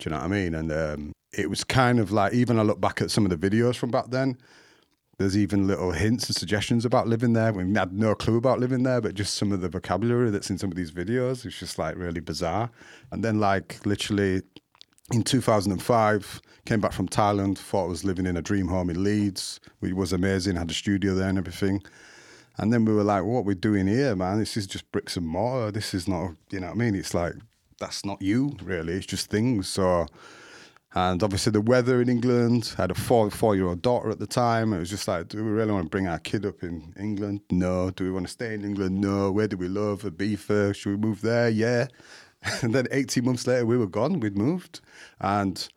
you 0.04 0.10
know 0.10 0.16
what 0.16 0.24
I 0.24 0.28
mean? 0.28 0.54
And 0.54 0.72
um, 0.72 1.12
it 1.32 1.48
was 1.48 1.64
kind 1.64 2.00
of 2.00 2.10
like, 2.10 2.32
even 2.32 2.58
I 2.58 2.62
look 2.62 2.80
back 2.80 3.00
at 3.00 3.10
some 3.10 3.24
of 3.24 3.30
the 3.30 3.50
videos 3.50 3.76
from 3.76 3.90
back 3.90 4.06
then. 4.08 4.36
There's 5.18 5.36
even 5.36 5.66
little 5.66 5.90
hints 5.90 6.28
and 6.28 6.36
suggestions 6.36 6.84
about 6.84 7.08
living 7.08 7.32
there. 7.32 7.52
We 7.52 7.72
had 7.74 7.92
no 7.92 8.14
clue 8.14 8.36
about 8.36 8.60
living 8.60 8.84
there, 8.84 9.00
but 9.00 9.14
just 9.14 9.34
some 9.34 9.50
of 9.50 9.60
the 9.60 9.68
vocabulary 9.68 10.30
that's 10.30 10.48
in 10.48 10.58
some 10.58 10.70
of 10.70 10.76
these 10.76 10.92
videos 10.92 11.44
is 11.44 11.56
just 11.56 11.76
like 11.76 11.96
really 11.96 12.20
bizarre. 12.20 12.70
And 13.10 13.24
then, 13.24 13.40
like, 13.40 13.84
literally 13.84 14.42
in 15.12 15.24
2005, 15.24 16.40
came 16.66 16.80
back 16.80 16.92
from 16.92 17.08
Thailand, 17.08 17.58
thought 17.58 17.86
I 17.86 17.88
was 17.88 18.04
living 18.04 18.26
in 18.26 18.36
a 18.36 18.42
dream 18.42 18.68
home 18.68 18.90
in 18.90 19.02
Leeds, 19.02 19.58
which 19.80 19.92
was 19.92 20.12
amazing, 20.12 20.54
had 20.54 20.70
a 20.70 20.74
studio 20.74 21.14
there 21.14 21.28
and 21.28 21.38
everything. 21.38 21.82
And 22.58 22.72
then 22.72 22.84
we 22.84 22.92
were 22.92 23.04
like, 23.04 23.24
what 23.24 23.44
we're 23.44 23.54
doing 23.54 23.86
here, 23.86 24.16
man? 24.16 24.40
This 24.40 24.56
is 24.56 24.66
just 24.66 24.90
bricks 24.90 25.16
and 25.16 25.26
mortar. 25.26 25.70
This 25.70 25.94
is 25.94 26.08
not, 26.08 26.32
you 26.50 26.58
know 26.60 26.66
what 26.66 26.74
I 26.74 26.78
mean? 26.78 26.94
It's 26.96 27.14
like, 27.14 27.34
that's 27.78 28.04
not 28.04 28.20
you, 28.20 28.56
really. 28.62 28.94
It's 28.94 29.06
just 29.06 29.30
things. 29.30 29.68
So, 29.68 30.06
and 30.94 31.22
obviously 31.22 31.52
the 31.52 31.60
weather 31.60 32.00
in 32.00 32.08
England, 32.08 32.74
I 32.76 32.82
had 32.82 32.90
a 32.90 32.94
four, 32.94 33.30
four 33.30 33.54
year 33.54 33.66
old 33.66 33.82
daughter 33.82 34.10
at 34.10 34.18
the 34.18 34.26
time. 34.26 34.72
It 34.72 34.80
was 34.80 34.90
just 34.90 35.06
like, 35.06 35.28
do 35.28 35.44
we 35.44 35.50
really 35.50 35.70
want 35.70 35.86
to 35.86 35.90
bring 35.90 36.08
our 36.08 36.18
kid 36.18 36.44
up 36.44 36.64
in 36.64 36.92
England? 36.98 37.42
No. 37.50 37.90
Do 37.90 38.04
we 38.04 38.10
want 38.10 38.26
to 38.26 38.32
stay 38.32 38.54
in 38.54 38.64
England? 38.64 39.00
No. 39.00 39.30
Where 39.30 39.46
do 39.46 39.56
we 39.56 39.68
love? 39.68 40.02
Ibiza? 40.02 40.74
Should 40.74 40.90
we 40.90 41.08
move 41.08 41.22
there? 41.22 41.48
Yeah. 41.48 41.86
And 42.62 42.72
then 42.72 42.86
18 42.92 43.24
months 43.24 43.48
later, 43.48 43.66
we 43.66 43.76
were 43.76 43.88
gone. 43.88 44.20
We'd 44.20 44.38
moved. 44.38 44.80
And 45.20 45.68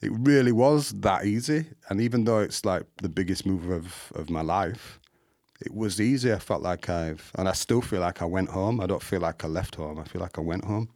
it 0.00 0.10
really 0.14 0.52
was 0.52 0.90
that 0.90 1.26
easy. 1.26 1.66
And 1.90 2.00
even 2.00 2.24
though 2.24 2.38
it's 2.38 2.64
like 2.64 2.84
the 3.02 3.10
biggest 3.10 3.44
move 3.44 3.68
of, 3.68 4.10
of 4.14 4.30
my 4.30 4.40
life, 4.40 4.98
it 5.60 5.74
was 5.74 6.00
easy. 6.00 6.32
I 6.32 6.38
felt 6.38 6.62
like 6.62 6.88
I've, 6.88 7.30
and 7.34 7.48
I 7.48 7.52
still 7.52 7.80
feel 7.80 8.00
like 8.00 8.22
I 8.22 8.24
went 8.24 8.50
home. 8.50 8.80
I 8.80 8.86
don't 8.86 9.02
feel 9.02 9.20
like 9.20 9.44
I 9.44 9.48
left 9.48 9.74
home. 9.74 9.98
I 9.98 10.04
feel 10.04 10.20
like 10.20 10.38
I 10.38 10.42
went 10.42 10.64
home. 10.64 10.88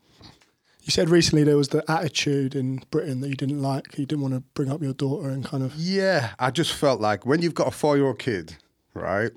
You 0.83 0.91
said 0.91 1.11
recently 1.11 1.45
there 1.45 1.57
was 1.57 1.69
the 1.69 1.85
attitude 1.89 2.57
in 2.57 2.83
Britain 2.91 3.21
that 3.21 3.29
you 3.29 3.37
didn't 3.37 3.63
like. 3.63 3.97
You 3.97 4.07
didn't 4.07 4.23
want 4.23 4.35
to 4.35 4.41
bring 4.55 4.71
up 4.71 4.83
your 4.83 4.95
daughter 4.95 5.31
and 5.31 5.45
kind 5.45 5.63
of. 5.63 5.75
Yeah, 5.77 6.31
I 6.39 6.51
just 6.51 6.73
felt 6.73 7.01
like 7.01 7.25
when 7.25 7.41
you've 7.41 7.55
got 7.55 7.69
a 7.69 7.71
four-year-old 7.71 8.19
kid, 8.19 8.57
right, 8.95 9.31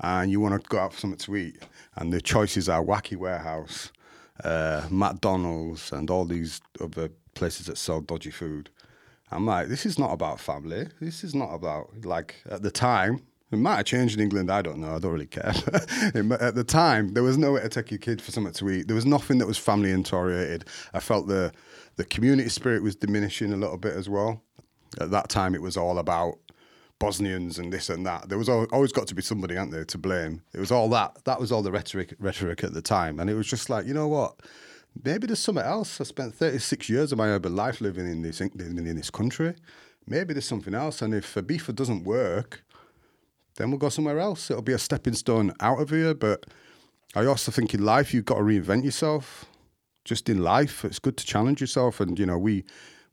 and 0.00 0.30
you 0.30 0.38
want 0.38 0.62
to 0.62 0.68
go 0.68 0.78
out 0.78 0.92
for 0.92 1.00
something 1.00 1.18
to 1.18 1.36
eat, 1.36 1.62
and 1.96 2.12
the 2.12 2.20
choices 2.20 2.68
are 2.68 2.84
Wacky 2.84 3.16
Warehouse, 3.16 3.90
uh, 4.44 4.86
McDonald's, 4.88 5.90
and 5.90 6.10
all 6.10 6.24
these 6.24 6.60
other 6.80 7.10
places 7.34 7.66
that 7.66 7.76
sell 7.76 8.00
dodgy 8.00 8.30
food. 8.30 8.70
I'm 9.32 9.46
like, 9.46 9.66
this 9.66 9.86
is 9.86 9.98
not 9.98 10.12
about 10.12 10.38
family. 10.38 10.86
This 11.00 11.24
is 11.24 11.34
not 11.34 11.52
about 11.52 12.04
like 12.04 12.36
at 12.48 12.62
the 12.62 12.70
time. 12.70 13.20
It 13.52 13.58
might 13.58 13.76
have 13.76 13.84
changed 13.84 14.16
in 14.16 14.22
England. 14.22 14.50
I 14.50 14.62
don't 14.62 14.78
know. 14.78 14.96
I 14.96 14.98
don't 14.98 15.12
really 15.12 15.26
care. 15.26 15.44
at 16.14 16.54
the 16.54 16.64
time, 16.66 17.12
there 17.14 17.22
was 17.22 17.38
nowhere 17.38 17.62
to 17.62 17.68
take 17.68 17.90
your 17.90 17.98
kid 17.98 18.20
for 18.20 18.30
something 18.32 18.54
to 18.54 18.70
eat. 18.70 18.88
There 18.88 18.96
was 18.96 19.06
nothing 19.06 19.38
that 19.38 19.46
was 19.46 19.58
family 19.58 19.94
oriented. 20.12 20.64
I 20.92 21.00
felt 21.00 21.28
the 21.28 21.52
the 21.96 22.04
community 22.04 22.48
spirit 22.48 22.82
was 22.82 22.96
diminishing 22.96 23.52
a 23.52 23.56
little 23.56 23.76
bit 23.76 23.94
as 23.94 24.08
well. 24.08 24.42
At 25.00 25.10
that 25.10 25.28
time, 25.28 25.54
it 25.54 25.62
was 25.62 25.76
all 25.76 25.98
about 25.98 26.38
Bosnians 26.98 27.58
and 27.58 27.72
this 27.72 27.90
and 27.90 28.06
that. 28.06 28.28
There 28.28 28.38
was 28.38 28.48
always 28.48 28.92
got 28.92 29.06
to 29.08 29.14
be 29.14 29.22
somebody, 29.22 29.56
out 29.56 29.70
there, 29.70 29.84
to 29.84 29.98
blame. 29.98 30.42
It 30.52 30.60
was 30.60 30.72
all 30.72 30.88
that. 30.90 31.24
That 31.24 31.40
was 31.40 31.52
all 31.52 31.62
the 31.62 31.72
rhetoric 31.72 32.14
rhetoric 32.18 32.64
at 32.64 32.74
the 32.74 32.82
time, 32.82 33.20
and 33.20 33.28
it 33.28 33.34
was 33.34 33.46
just 33.46 33.70
like, 33.70 33.86
you 33.86 33.94
know 33.94 34.08
what? 34.08 34.40
Maybe 35.04 35.26
there's 35.26 35.40
something 35.40 35.64
else. 35.64 36.00
I 36.00 36.04
spent 36.04 36.34
36 36.34 36.88
years 36.88 37.12
of 37.12 37.18
my 37.18 37.26
urban 37.26 37.56
life 37.56 37.80
living 37.80 38.06
in 38.10 38.22
this 38.22 38.40
in 38.40 38.94
this 38.96 39.10
country. 39.10 39.54
Maybe 40.06 40.34
there's 40.34 40.46
something 40.46 40.74
else, 40.74 41.02
and 41.02 41.14
if 41.14 41.36
a 41.36 41.42
Ibiza 41.42 41.74
doesn't 41.74 42.04
work, 42.04 42.64
then 43.56 43.70
we'll 43.70 43.78
go 43.78 43.88
somewhere 43.88 44.18
else. 44.18 44.50
It'll 44.50 44.62
be 44.62 44.72
a 44.72 44.78
stepping 44.78 45.14
stone 45.14 45.52
out 45.60 45.80
of 45.80 45.90
here. 45.90 46.14
But 46.14 46.46
I 47.14 47.26
also 47.26 47.52
think 47.52 47.74
in 47.74 47.84
life 47.84 48.12
you've 48.12 48.24
got 48.24 48.36
to 48.36 48.42
reinvent 48.42 48.84
yourself. 48.84 49.46
Just 50.04 50.28
in 50.28 50.42
life, 50.42 50.84
it's 50.84 50.98
good 50.98 51.16
to 51.16 51.24
challenge 51.24 51.60
yourself. 51.60 52.00
And 52.00 52.18
you 52.18 52.26
know, 52.26 52.38
we 52.38 52.64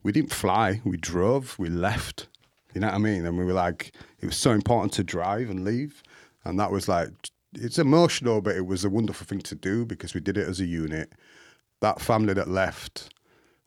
we 0.02 0.12
didn't 0.12 0.32
fly, 0.32 0.80
we 0.84 0.96
drove, 0.96 1.58
we 1.58 1.68
left. 1.68 2.28
You 2.74 2.80
know 2.80 2.88
what 2.88 2.94
I 2.94 2.98
mean? 2.98 3.26
And 3.26 3.38
we 3.38 3.44
were 3.44 3.52
like, 3.52 3.92
it 4.20 4.26
was 4.26 4.36
so 4.36 4.50
important 4.50 4.92
to 4.94 5.04
drive 5.04 5.50
and 5.50 5.64
leave. 5.64 6.02
And 6.44 6.58
that 6.58 6.72
was 6.72 6.88
like, 6.88 7.10
it's 7.54 7.78
emotional, 7.78 8.40
but 8.40 8.56
it 8.56 8.66
was 8.66 8.84
a 8.84 8.90
wonderful 8.90 9.26
thing 9.26 9.40
to 9.40 9.54
do 9.54 9.84
because 9.84 10.14
we 10.14 10.20
did 10.20 10.38
it 10.38 10.48
as 10.48 10.58
a 10.58 10.64
unit. 10.64 11.12
That 11.80 12.00
family 12.00 12.32
that 12.34 12.48
left, 12.48 13.12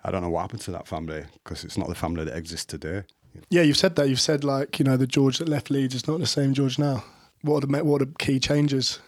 I 0.04 0.12
don't 0.12 0.22
know 0.22 0.30
what 0.30 0.42
happened 0.42 0.62
to 0.62 0.72
that 0.72 0.88
family 0.88 1.26
because 1.44 1.64
it's 1.64 1.78
not 1.78 1.88
the 1.88 1.96
family 1.96 2.26
that 2.26 2.36
exists 2.36 2.66
today. 2.66 3.04
Yeah, 3.50 3.62
you've 3.62 3.78
said 3.78 3.96
that. 3.96 4.10
You've 4.10 4.20
said 4.20 4.44
like 4.44 4.80
you 4.80 4.86
know 4.86 4.98
the 4.98 5.08
George 5.08 5.38
that 5.40 5.50
left 5.50 5.70
Leeds 5.70 5.96
is 5.96 6.08
not 6.08 6.20
the 6.20 6.28
same 6.28 6.54
George 6.54 6.80
now. 6.80 7.04
What 7.42 7.64
are 7.64 7.68
the 7.68 7.84
what 7.84 8.02
are 8.02 8.08
key 8.20 8.40
changes? 8.40 9.00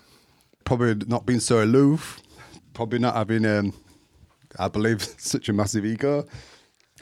Probably 0.63 0.95
not 1.07 1.25
being 1.25 1.39
so 1.39 1.63
aloof. 1.63 2.21
Probably 2.73 2.99
not 2.99 3.15
having, 3.15 3.45
um, 3.45 3.73
I 4.59 4.67
believe, 4.67 5.01
such 5.17 5.49
a 5.49 5.53
massive 5.53 5.85
ego. 5.85 6.25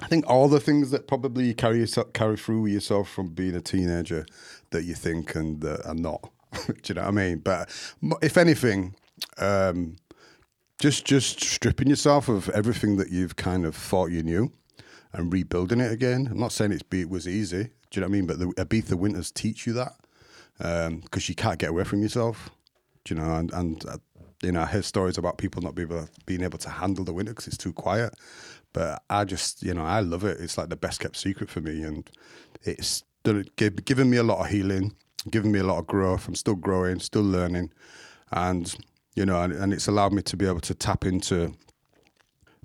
I 0.02 0.08
think 0.08 0.26
all 0.28 0.48
the 0.48 0.60
things 0.60 0.92
that 0.92 1.08
probably 1.08 1.48
you 1.48 1.56
carry 1.56 1.80
yourself, 1.80 2.14
carry 2.14 2.38
through 2.38 2.66
yourself 2.68 3.10
from 3.10 3.30
being 3.30 3.56
a 3.56 3.62
teenager 3.62 4.26
that 4.72 4.84
you 4.84 4.94
think 4.94 5.36
and 5.36 5.64
are 5.64 5.94
not. 5.94 6.30
Do 6.68 6.74
you 6.88 6.96
know 6.96 7.02
what 7.02 7.08
I 7.08 7.12
mean? 7.12 7.40
But 7.40 7.70
if 8.22 8.38
anything, 8.38 8.96
um, 9.38 9.98
just 10.80 11.06
just 11.06 11.42
stripping 11.44 11.88
yourself 11.88 12.28
of 12.30 12.50
everything 12.50 12.98
that 12.98 13.10
you've 13.10 13.36
kind 13.36 13.66
of 13.66 13.76
thought 13.76 14.12
you 14.12 14.24
knew 14.24 14.52
and 15.16 15.32
rebuilding 15.32 15.80
it 15.80 15.92
again. 15.92 16.28
I'm 16.30 16.40
not 16.40 16.52
saying 16.52 16.72
it's 16.72 16.84
it 16.92 17.10
was 17.10 17.28
easy. 17.28 17.64
Do 17.64 18.00
you 18.00 18.02
know 18.02 18.08
what 18.08 18.10
I 18.10 18.18
mean? 18.18 18.28
But 18.28 18.40
the 18.40 18.46
Ibiza 18.48 18.96
winters 18.96 19.32
teach 19.32 19.66
you 19.66 19.74
that 19.74 19.94
because 20.58 20.88
um, 20.88 21.02
you 21.14 21.36
can't 21.36 21.60
get 21.60 21.70
away 21.70 21.84
from 21.84 22.02
yourself. 22.02 22.50
Do 23.04 23.16
you 23.16 23.22
know? 23.22 23.36
And 23.36 23.52
and 23.54 23.86
uh, 23.86 23.98
you 24.44 24.52
know, 24.52 24.62
I 24.62 24.68
hear 24.68 24.82
stories 24.82 25.18
about 25.18 25.38
people 25.38 25.62
not 25.62 25.76
being 25.76 25.92
able, 25.92 26.10
being 26.26 26.44
able 26.44 26.58
to 26.60 26.70
handle 26.70 27.06
the 27.06 27.14
winter 27.14 27.32
because 27.32 27.48
it's 27.48 27.58
too 27.58 27.74
quiet. 27.74 28.14
But 28.74 29.02
I 29.10 29.24
just, 29.24 29.64
you 29.64 29.74
know, 29.74 29.86
I 29.86 30.02
love 30.02 30.26
it. 30.26 30.40
It's 30.40 30.58
like 30.58 30.70
the 30.70 30.76
best 30.76 31.00
kept 31.00 31.16
secret 31.16 31.50
for 31.50 31.62
me, 31.62 31.84
and 31.84 32.10
it's 32.64 33.04
given 33.56 34.10
me 34.10 34.18
a 34.18 34.24
lot 34.24 34.40
of 34.40 34.48
healing, 34.48 34.94
given 35.32 35.52
me 35.52 35.60
a 35.60 35.64
lot 35.64 35.80
of 35.80 35.88
growth. 35.88 36.28
I'm 36.28 36.36
still 36.36 36.56
growing, 36.56 37.00
still 37.00 37.24
learning, 37.24 37.72
and 38.32 38.76
you 39.16 39.26
know, 39.26 39.42
and, 39.42 39.54
and 39.54 39.74
it's 39.74 39.88
allowed 39.88 40.12
me 40.12 40.22
to 40.24 40.36
be 40.36 40.46
able 40.46 40.60
to 40.62 40.76
tap 40.76 41.06
into 41.06 41.54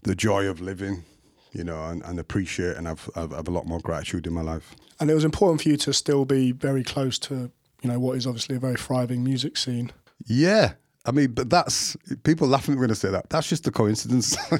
the 0.02 0.16
joy 0.16 0.46
of 0.46 0.60
living 0.60 1.04
you 1.52 1.64
know, 1.64 1.84
and, 1.84 2.02
and 2.04 2.18
appreciate 2.18 2.76
and 2.76 2.86
have, 2.86 3.08
have, 3.14 3.32
have 3.32 3.48
a 3.48 3.50
lot 3.50 3.66
more 3.66 3.80
gratitude 3.80 4.26
in 4.26 4.32
my 4.32 4.42
life. 4.42 4.74
And 4.98 5.10
it 5.10 5.14
was 5.14 5.24
important 5.24 5.62
for 5.62 5.68
you 5.68 5.76
to 5.78 5.92
still 5.92 6.24
be 6.24 6.52
very 6.52 6.84
close 6.84 7.18
to, 7.20 7.50
you 7.82 7.90
know, 7.90 7.98
what 7.98 8.16
is 8.16 8.26
obviously 8.26 8.56
a 8.56 8.60
very 8.60 8.76
thriving 8.76 9.24
music 9.24 9.56
scene. 9.56 9.92
Yeah. 10.26 10.72
I 11.06 11.12
mean, 11.12 11.32
but 11.32 11.48
that's 11.48 11.96
people 12.24 12.46
laughing 12.46 12.78
when 12.78 12.90
I 12.90 12.94
say 12.94 13.10
that. 13.10 13.30
That's 13.30 13.48
just 13.48 13.66
a 13.66 13.70
coincidence. 13.70 14.36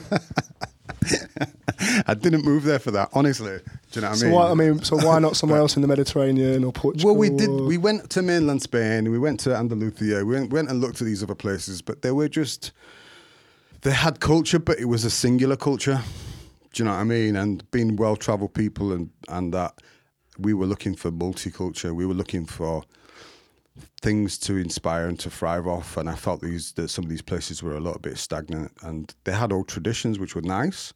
I 2.07 2.15
didn't 2.15 2.45
move 2.45 2.65
there 2.65 2.79
for 2.79 2.91
that, 2.93 3.11
honestly. 3.13 3.59
Do 3.93 4.01
you 4.01 4.03
know 4.03 4.11
what 4.11 4.19
so 4.19 4.27
I 4.27 4.29
mean? 4.29 4.39
Why, 4.39 4.51
I 4.51 4.55
mean, 4.55 4.83
so 4.83 4.97
why 4.97 5.19
not 5.19 5.37
somewhere 5.37 5.59
else 5.59 5.77
in 5.77 5.83
the 5.83 5.89
Mediterranean 5.89 6.65
or 6.65 6.73
Portugal? 6.73 7.11
Well, 7.11 7.19
we 7.19 7.31
did. 7.31 7.51
We 7.51 7.79
went 7.79 8.11
to 8.11 8.23
mainland 8.23 8.63
Spain. 8.63 9.11
We 9.11 9.19
went 9.19 9.41
to 9.41 9.55
Andalusia. 9.55 10.25
We 10.25 10.35
went, 10.35 10.53
went 10.53 10.71
and 10.71 10.81
looked 10.81 11.01
at 11.01 11.05
these 11.05 11.23
other 11.23 11.35
places, 11.35 11.83
but 11.83 12.03
they 12.03 12.11
were 12.11 12.29
just. 12.29 12.73
They 13.83 13.93
had 13.93 14.21
culture, 14.21 14.59
but 14.59 14.79
it 14.79 14.85
was 14.87 15.07
a 15.07 15.11
singular 15.11 15.57
culture. 15.57 16.03
Do 16.73 16.83
you 16.83 16.85
know 16.85 16.95
what 16.95 17.01
I 17.01 17.05
mean? 17.05 17.37
And 17.37 17.69
being 17.71 17.97
well 17.97 18.17
traveled 18.17 18.55
people 18.55 18.93
and, 18.93 19.11
and 19.29 19.53
that 19.55 19.75
we 20.39 20.55
were 20.55 20.67
looking 20.67 20.95
for 20.95 21.11
multicultural, 21.11 21.95
we 21.95 22.07
were 22.07 22.15
looking 22.15 22.47
for 22.47 22.85
things 24.03 24.39
to 24.39 24.57
inspire 24.57 25.07
and 25.07 25.19
to 25.21 25.31
thrive 25.31 25.67
off. 25.67 25.97
And 25.97 26.09
I 26.09 26.15
felt 26.15 26.41
these 26.41 26.73
that 26.73 26.89
some 26.89 27.05
of 27.05 27.11
these 27.11 27.23
places 27.23 27.63
were 27.63 27.77
a 27.77 27.81
little 27.81 28.01
bit 28.01 28.19
stagnant 28.19 28.73
and 28.83 29.15
they 29.25 29.33
had 29.33 29.53
old 29.53 29.69
traditions 29.69 30.19
which 30.19 30.35
were 30.35 30.43
nice. 30.43 30.93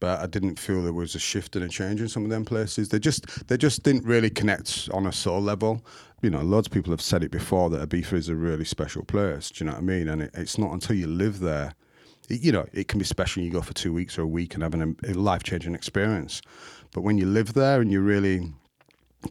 But 0.00 0.20
I 0.20 0.26
didn't 0.26 0.60
feel 0.60 0.80
there 0.80 0.92
was 0.92 1.16
a 1.16 1.18
shift 1.18 1.56
and 1.56 1.64
a 1.64 1.68
change 1.68 2.00
in 2.00 2.08
some 2.08 2.22
of 2.22 2.30
them 2.30 2.44
places. 2.44 2.88
They 2.88 3.00
just 3.00 3.48
they 3.48 3.56
just 3.56 3.82
didn't 3.82 4.04
really 4.04 4.30
connect 4.30 4.88
on 4.92 5.06
a 5.06 5.12
soul 5.12 5.40
level. 5.40 5.84
You 6.22 6.30
know, 6.30 6.40
lots 6.40 6.68
of 6.68 6.72
people 6.72 6.92
have 6.92 7.02
said 7.02 7.24
it 7.24 7.32
before 7.32 7.68
that 7.70 7.88
Ibiza 7.88 8.12
is 8.12 8.28
a 8.28 8.36
really 8.36 8.64
special 8.64 9.04
place. 9.04 9.50
Do 9.50 9.64
you 9.64 9.70
know 9.70 9.74
what 9.74 9.82
I 9.82 9.84
mean? 9.84 10.08
And 10.08 10.22
it, 10.22 10.30
it's 10.34 10.56
not 10.56 10.72
until 10.72 10.94
you 10.94 11.08
live 11.08 11.40
there 11.40 11.74
you 12.28 12.52
know, 12.52 12.66
it 12.72 12.88
can 12.88 12.98
be 12.98 13.04
special. 13.04 13.42
You 13.42 13.50
go 13.50 13.62
for 13.62 13.74
two 13.74 13.92
weeks 13.92 14.18
or 14.18 14.22
a 14.22 14.26
week 14.26 14.54
and 14.54 14.62
have 14.62 14.74
a, 14.74 14.94
a 15.06 15.14
life 15.14 15.42
changing 15.42 15.74
experience. 15.74 16.42
But 16.92 17.02
when 17.02 17.18
you 17.18 17.26
live 17.26 17.54
there 17.54 17.80
and 17.80 17.90
you 17.90 18.00
really 18.00 18.52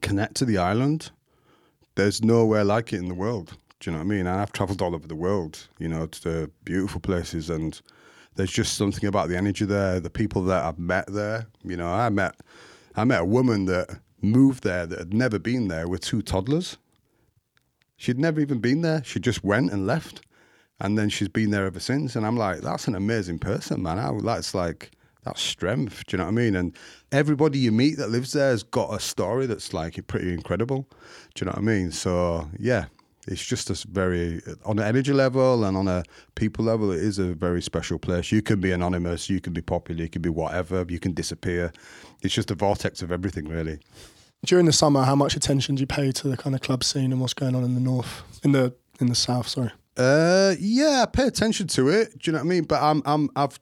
connect 0.02 0.36
to 0.36 0.46
the 0.46 0.58
island, 0.58 1.12
there's 1.96 2.24
nowhere 2.24 2.64
like 2.64 2.94
it 2.94 2.98
in 2.98 3.08
the 3.08 3.14
world. 3.14 3.56
Do 3.80 3.90
you 3.90 3.92
know 3.92 4.00
what 4.00 4.06
I 4.06 4.08
mean? 4.08 4.20
And 4.22 4.30
I've 4.30 4.52
traveled 4.52 4.82
all 4.82 4.96
over 4.96 5.08
the 5.08 5.16
world, 5.16 5.68
you 5.80 5.88
know, 5.88 6.08
to 6.08 6.50
beautiful 6.64 7.00
places, 7.00 7.50
and 7.50 7.80
there's 8.36 8.52
just 8.52 8.76
something 8.76 9.08
about 9.08 9.30
the 9.30 9.38
energy 9.38 9.66
there, 9.66 10.00
the 10.00 10.10
people 10.10 10.44
that 10.46 10.64
I've 10.64 10.80
met 10.80 11.06
there. 11.08 11.48
You 11.64 11.78
know, 11.78 11.88
I 11.88 12.10
met, 12.10 12.36
I 12.96 13.04
met 13.04 13.22
a 13.22 13.26
woman 13.26 13.66
that 13.66 14.00
moved 14.22 14.64
there 14.64 14.88
that 14.88 14.98
had 14.98 15.14
never 15.14 15.38
been 15.38 15.68
there 15.68 15.88
with 15.88 16.02
two 16.02 16.24
toddlers. 16.24 16.78
She'd 17.98 18.20
never 18.20 18.40
even 18.40 18.60
been 18.60 18.82
there. 18.82 19.04
She 19.04 19.20
just 19.20 19.44
went 19.44 19.72
and 19.72 19.86
left 19.86 20.22
and 20.80 20.98
then 20.98 21.10
she's 21.10 21.28
been 21.28 21.52
there 21.52 21.66
ever 21.66 21.80
since. 21.80 22.16
And 22.16 22.26
I'm 22.26 22.38
like, 22.38 22.62
that's 22.62 22.88
an 22.88 22.96
amazing 22.96 23.40
person, 23.40 23.82
man. 23.82 24.00
I, 24.00 24.12
that's 24.22 24.54
like 24.54 24.92
that's 25.24 25.42
strength. 25.42 26.06
Do 26.08 26.16
you 26.16 26.18
know 26.20 26.26
what 26.26 26.32
I 26.32 26.36
mean? 26.36 26.56
And 26.56 26.76
everybody 27.12 27.60
you 27.60 27.72
meet 27.72 27.98
that 27.98 28.10
lives 28.10 28.34
there 28.34 28.52
has 28.52 28.64
got 28.64 28.94
a 28.94 29.00
story 29.00 29.46
that's 29.46 29.74
like 29.74 30.06
pretty 30.08 30.34
incredible. 30.34 30.88
Do 31.36 31.44
you 31.44 31.46
know 31.46 31.52
what 31.52 31.60
I 31.60 31.62
mean? 31.62 31.92
So 31.92 32.50
yeah, 32.58 32.86
it's 33.28 33.46
just 33.46 33.70
a 33.70 33.88
very 33.90 34.42
on 34.66 34.80
an 34.80 34.86
energy 34.86 35.14
level 35.14 35.66
and 35.66 35.76
on 35.76 35.88
a 35.88 36.04
people 36.36 36.66
level. 36.66 36.92
It 36.92 37.02
is 37.02 37.20
a 37.20 37.34
very 37.34 37.62
special 37.62 38.00
place. 38.00 38.32
You 38.32 38.42
can 38.42 38.62
be 38.62 38.72
anonymous, 38.72 39.30
you 39.30 39.42
can 39.42 39.54
be 39.54 39.62
popular, 39.62 40.04
you 40.04 40.10
can 40.10 40.22
be 40.22 40.30
whatever, 40.30 40.86
you 40.88 41.00
can 41.00 41.14
disappear. 41.14 41.72
It's 42.22 42.34
just 42.34 42.52
a 42.52 42.56
vortex 42.56 43.02
of 43.02 43.12
everything, 43.12 43.48
really. 43.48 43.80
During 44.46 44.66
the 44.66 44.74
summer, 44.74 45.04
how 45.04 45.16
much 45.16 45.36
attention 45.36 45.76
do 45.76 45.82
you 45.82 45.88
pay 45.88 46.12
to 46.12 46.28
the 46.28 46.38
kind 46.38 46.56
of 46.56 46.62
club 46.62 46.84
scene 46.84 47.12
and 47.12 47.20
what's 47.20 47.34
going 47.34 47.56
on 47.56 47.64
in 47.64 47.74
the 47.74 47.82
north, 47.82 48.24
in 48.44 48.54
the 48.54 48.74
in 49.00 49.08
the 49.08 49.16
south? 49.16 49.48
Sorry. 49.48 49.72
Uh, 49.98 50.54
yeah, 50.60 51.04
I 51.04 51.06
pay 51.12 51.28
attention 51.28 51.68
to 51.68 51.90
it. 51.90 52.20
Do 52.20 52.30
you 52.30 52.34
know 52.34 52.40
what 52.40 52.46
I 52.46 52.50
mean? 52.50 52.64
But 52.64 52.82
I'm, 52.82 53.02
I'm, 53.06 53.30
I've 53.36 53.60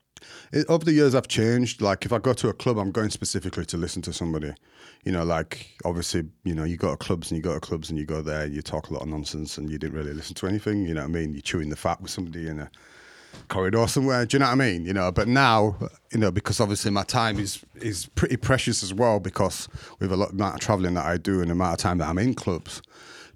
over 0.70 0.84
the 0.84 0.94
years 0.94 1.15
I've 1.15 1.27
changed. 1.27 1.82
Like 1.82 2.06
if 2.06 2.13
I 2.13 2.20
go 2.20 2.34
to 2.34 2.50
a 2.50 2.54
club, 2.54 2.77
I'm 2.77 2.92
going 2.92 3.10
specifically 3.10 3.65
to 3.65 3.77
listen 3.77 4.01
to 4.04 4.13
somebody. 4.13 4.54
You 5.04 5.12
know, 5.12 5.24
like 5.24 5.70
obviously, 5.86 6.24
you 6.44 6.56
know, 6.56 6.63
you 6.63 6.77
go 6.77 6.92
to 6.92 6.98
clubs 6.98 7.32
and 7.32 7.38
you 7.38 7.44
go 7.44 7.54
to 7.54 7.60
clubs 7.60 7.89
and 7.89 8.00
you 8.00 8.06
go 8.06 8.22
there 8.22 8.44
and 8.44 8.54
you 8.54 8.62
talk 8.62 8.89
a 8.89 8.94
lot 8.94 9.04
of 9.04 9.08
nonsense 9.08 9.58
and 9.58 9.70
you 9.70 9.77
didn't 9.77 9.96
really 9.96 10.13
listen 10.13 10.36
to 10.36 10.48
anything. 10.48 10.86
You 10.86 10.96
know 10.96 11.01
what 11.01 11.10
I 11.10 11.13
mean? 11.13 11.34
You're 11.34 11.42
chewing 11.42 11.70
the 11.70 11.75
fat 11.75 12.01
with 12.01 12.12
somebody 12.12 12.48
in 12.48 12.60
a 12.60 12.72
corridor 13.50 13.88
somewhere. 13.88 14.25
Do 14.25 14.36
you 14.36 14.39
know 14.39 14.46
what 14.46 14.54
I 14.54 14.56
mean? 14.56 14.86
You 14.86 14.94
know, 14.94 15.12
but 15.12 15.27
now, 15.27 15.77
you 16.12 16.20
know, 16.20 16.32
because 16.32 16.60
obviously 16.60 16.92
my 16.92 17.04
time 17.04 17.39
is 17.39 17.63
is 17.75 18.08
pretty 18.08 18.38
precious 18.38 18.82
as 18.82 18.94
well 18.94 19.20
because 19.20 19.68
with 20.00 20.12
a 20.12 20.18
lot 20.18 20.30
of 20.30 20.36
amount 20.36 20.56
of 20.56 20.62
traveling 20.62 20.96
that 20.96 21.06
I 21.06 21.18
do 21.18 21.39
and 21.39 21.50
the 21.50 21.54
amount 21.54 21.74
of 21.74 21.80
time 21.80 22.00
that 22.00 22.10
I'm 22.10 22.18
in 22.18 22.34
clubs. 22.34 22.82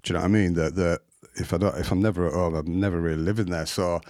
Do 0.02 0.12
you 0.12 0.14
know 0.14 0.20
what 0.20 0.26
I 0.26 0.32
mean? 0.32 0.54
That 0.54 0.74
that 0.76 1.00
if 1.34 1.52
I 1.52 1.58
don't, 1.58 1.76
if 1.76 1.90
I'm 1.90 2.02
never 2.02 2.26
at 2.26 2.32
home, 2.32 2.54
I'm 2.54 2.80
never 2.80 3.00
really 3.00 3.22
living 3.22 3.46
there. 3.46 3.66
So 3.66 4.00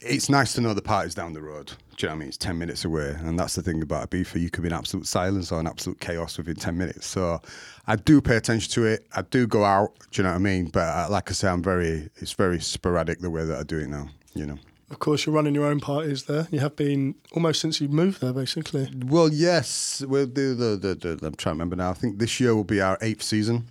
it's 0.00 0.28
nice 0.28 0.52
to 0.54 0.60
know 0.60 0.74
the 0.74 0.82
party's 0.82 1.14
down 1.14 1.32
the 1.32 1.42
road. 1.42 1.72
Do 1.96 2.06
you 2.06 2.08
know 2.08 2.14
what 2.14 2.16
I 2.16 2.18
mean? 2.20 2.28
It's 2.28 2.36
10 2.36 2.58
minutes 2.58 2.84
away. 2.84 3.16
And 3.18 3.38
that's 3.38 3.54
the 3.54 3.62
thing 3.62 3.82
about 3.82 4.10
Ibiza. 4.10 4.40
You 4.40 4.50
could 4.50 4.62
be 4.62 4.68
in 4.68 4.72
absolute 4.72 5.06
silence 5.06 5.50
or 5.50 5.60
in 5.60 5.66
absolute 5.66 6.00
chaos 6.00 6.38
within 6.38 6.54
10 6.54 6.76
minutes. 6.76 7.06
So 7.06 7.40
I 7.86 7.96
do 7.96 8.20
pay 8.20 8.36
attention 8.36 8.70
to 8.72 8.86
it. 8.86 9.06
I 9.14 9.22
do 9.22 9.46
go 9.46 9.64
out. 9.64 9.92
Do 10.10 10.20
you 10.20 10.24
know 10.24 10.30
what 10.30 10.36
I 10.36 10.38
mean? 10.38 10.66
But 10.66 10.86
uh, 10.86 11.06
like 11.10 11.30
I 11.30 11.34
say, 11.34 11.48
I'm 11.48 11.62
very, 11.62 12.08
it's 12.16 12.32
very 12.32 12.60
sporadic 12.60 13.20
the 13.20 13.30
way 13.30 13.44
that 13.44 13.58
I 13.58 13.62
do 13.64 13.78
it 13.78 13.88
now, 13.88 14.08
you 14.34 14.46
know. 14.46 14.58
Of 14.90 15.00
course, 15.00 15.26
you're 15.26 15.34
running 15.34 15.54
your 15.54 15.66
own 15.66 15.80
parties 15.80 16.24
there. 16.24 16.48
You 16.50 16.60
have 16.60 16.74
been 16.74 17.14
almost 17.32 17.60
since 17.60 17.78
you 17.78 17.88
moved 17.88 18.22
there, 18.22 18.32
basically. 18.32 18.90
Well, 19.04 19.28
yes. 19.28 20.02
We'll 20.06 20.26
do 20.26 20.54
the, 20.54 20.76
the, 20.76 20.94
the, 20.94 21.26
I'm 21.26 21.34
trying 21.34 21.56
to 21.56 21.58
remember 21.58 21.76
now. 21.76 21.90
I 21.90 21.94
think 21.94 22.18
this 22.18 22.40
year 22.40 22.54
will 22.54 22.64
be 22.64 22.80
our 22.80 22.96
eighth 23.02 23.22
season. 23.22 23.68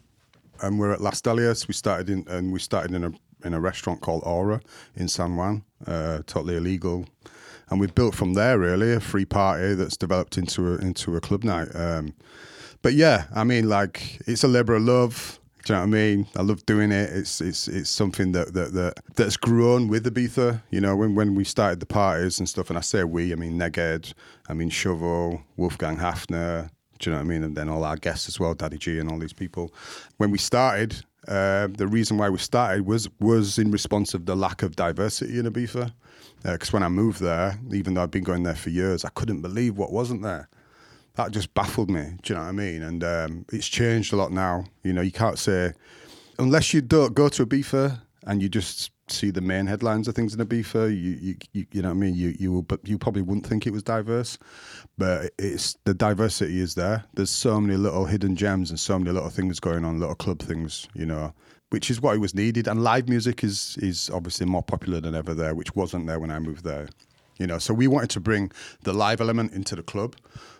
And 0.61 0.79
we're 0.79 0.93
at 0.93 1.01
Las 1.01 1.21
Dalias. 1.21 1.67
We 1.67 1.73
started 1.73 2.09
in, 2.09 2.25
and 2.27 2.51
we 2.51 2.59
started 2.59 2.93
in 2.93 3.03
a 3.03 3.11
in 3.43 3.53
a 3.53 3.59
restaurant 3.59 4.01
called 4.01 4.23
Aura 4.25 4.61
in 4.95 5.07
San 5.07 5.35
Juan, 5.35 5.63
uh, 5.85 6.21
totally 6.25 6.57
illegal. 6.57 7.05
And 7.69 7.79
we've 7.79 7.93
built 7.93 8.15
from 8.15 8.33
there 8.33 8.57
really 8.57 8.93
a 8.93 8.99
free 8.99 9.25
party 9.25 9.75
that's 9.75 9.97
developed 9.97 10.37
into 10.37 10.73
a, 10.73 10.77
into 10.77 11.15
a 11.15 11.21
club 11.21 11.43
night. 11.43 11.67
Um, 11.75 12.13
but 12.81 12.93
yeah, 12.93 13.25
I 13.35 13.43
mean, 13.43 13.67
like 13.67 14.19
it's 14.25 14.43
a 14.43 14.47
labour 14.47 14.75
of 14.75 14.83
love. 14.83 15.39
Do 15.65 15.73
you 15.73 15.75
know 15.75 15.81
what 15.81 15.87
I 15.87 15.91
mean? 15.91 16.27
I 16.37 16.41
love 16.43 16.65
doing 16.65 16.93
it. 16.93 17.09
It's 17.11 17.41
it's 17.41 17.67
it's 17.67 17.89
something 17.89 18.31
that 18.31 18.53
that, 18.53 18.73
that 18.73 18.93
that's 19.15 19.35
grown 19.35 19.89
with 19.89 20.05
Ibiza. 20.05 20.61
You 20.71 20.79
know, 20.79 20.95
when 20.95 21.13
when 21.13 21.35
we 21.35 21.43
started 21.43 21.81
the 21.81 21.85
parties 21.85 22.39
and 22.39 22.47
stuff, 22.47 22.69
and 22.69 22.77
I 22.77 22.81
say 22.81 23.03
we, 23.03 23.33
I 23.33 23.35
mean 23.35 23.59
Neged, 23.59 24.13
I 24.47 24.53
mean 24.53 24.69
Shovell, 24.69 25.43
Wolfgang 25.57 25.97
Hafner. 25.97 26.69
Do 27.00 27.10
you 27.10 27.16
know 27.16 27.22
what 27.22 27.25
I 27.25 27.30
mean? 27.30 27.44
And 27.44 27.56
then 27.56 27.70
all 27.70 27.84
our 27.84 27.98
guests 27.98 28.27
as 28.27 28.39
well, 28.39 28.54
Daddy 28.54 28.77
G, 28.77 29.00
and 29.00 29.12
all 29.12 29.20
these 29.20 29.34
people. 29.34 29.74
When 30.18 30.31
we 30.31 30.38
started, 30.38 31.03
uh, 31.27 31.68
the 31.68 31.88
reason 31.88 32.18
why 32.18 32.29
we 32.29 32.38
started 32.38 32.86
was 32.86 33.10
was 33.20 33.57
in 33.57 33.72
response 33.72 34.14
of 34.14 34.25
the 34.25 34.36
lack 34.36 34.64
of 34.64 34.75
diversity 34.75 35.40
in 35.40 35.46
Ibiza. 35.46 35.92
Because 36.44 36.70
uh, 36.70 36.74
when 36.74 36.83
I 36.83 36.90
moved 36.90 37.20
there, 37.20 37.60
even 37.74 37.94
though 37.94 38.03
I'd 38.03 38.12
been 38.12 38.24
going 38.24 38.44
there 38.44 38.55
for 38.55 38.70
years, 38.70 39.03
I 39.03 39.10
couldn't 39.10 39.42
believe 39.42 39.77
what 39.77 39.92
wasn't 39.92 40.22
there. 40.22 40.48
That 41.16 41.31
just 41.31 41.53
baffled 41.55 41.90
me. 41.90 42.14
Do 42.22 42.33
you 42.33 42.36
know 42.36 42.44
what 42.44 42.50
I 42.50 42.51
mean? 42.51 42.83
And 42.83 43.03
um, 43.03 43.46
it's 43.51 43.68
changed 43.68 44.14
a 44.14 44.16
lot 44.16 44.31
now. 44.31 44.66
You 44.83 44.94
know, 44.94 45.01
you 45.01 45.12
can't 45.12 45.40
say 45.40 45.74
unless 46.40 46.74
you 46.74 46.81
don't 46.81 47.14
go 47.14 47.27
to 47.29 47.46
Ibiza 47.46 48.00
and 48.25 48.42
you 48.42 48.50
just 48.50 48.92
see 49.11 49.31
the 49.31 49.41
main 49.41 49.67
headlines 49.67 50.07
of 50.07 50.15
things 50.15 50.33
in 50.33 50.46
Ibiza, 50.46 50.89
you 50.89 51.17
you, 51.22 51.35
you, 51.53 51.65
you 51.72 51.81
know 51.81 51.89
what 51.89 51.96
I 51.96 52.00
mean. 52.00 52.15
You 52.15 52.35
you 52.39 52.51
will, 52.51 52.61
but 52.61 52.87
you 52.87 52.98
probably 52.98 53.22
wouldn't 53.22 53.46
think 53.46 53.65
it 53.65 53.72
was 53.72 53.83
diverse, 53.83 54.37
but 54.98 55.31
it's 55.37 55.77
the 55.85 55.93
diversity 55.93 56.59
is 56.59 56.75
there. 56.75 57.05
There's 57.13 57.29
so 57.29 57.59
many 57.59 57.77
little 57.77 58.05
hidden 58.05 58.35
gems 58.35 58.70
and 58.70 58.79
so 58.79 58.98
many 58.98 59.11
little 59.11 59.29
things 59.29 59.59
going 59.59 59.85
on, 59.85 60.00
little 60.00 60.15
club 60.15 60.39
things, 60.39 60.87
you 60.93 61.05
know, 61.05 61.33
which 61.70 61.89
is 61.89 62.01
what 62.01 62.15
it 62.15 62.20
was 62.20 62.35
needed. 62.35 62.67
And 62.67 62.83
live 62.83 63.07
music 63.09 63.43
is 63.43 63.77
is 63.81 64.09
obviously 64.09 64.46
more 64.46 64.63
popular 64.63 65.00
than 65.00 65.15
ever 65.15 65.33
there, 65.33 65.55
which 65.55 65.75
wasn't 65.75 66.07
there 66.07 66.20
when 66.20 66.31
I 66.31 66.39
moved 66.39 66.63
there. 66.63 66.89
You 67.39 67.46
know, 67.46 67.59
so 67.59 67.74
we 67.74 67.87
wanted 67.87 68.09
to 68.11 68.20
bring 68.20 68.51
the 68.81 68.93
live 68.93 69.22
element 69.22 69.53
into 69.53 69.75
the 69.75 69.83
club. 69.83 70.15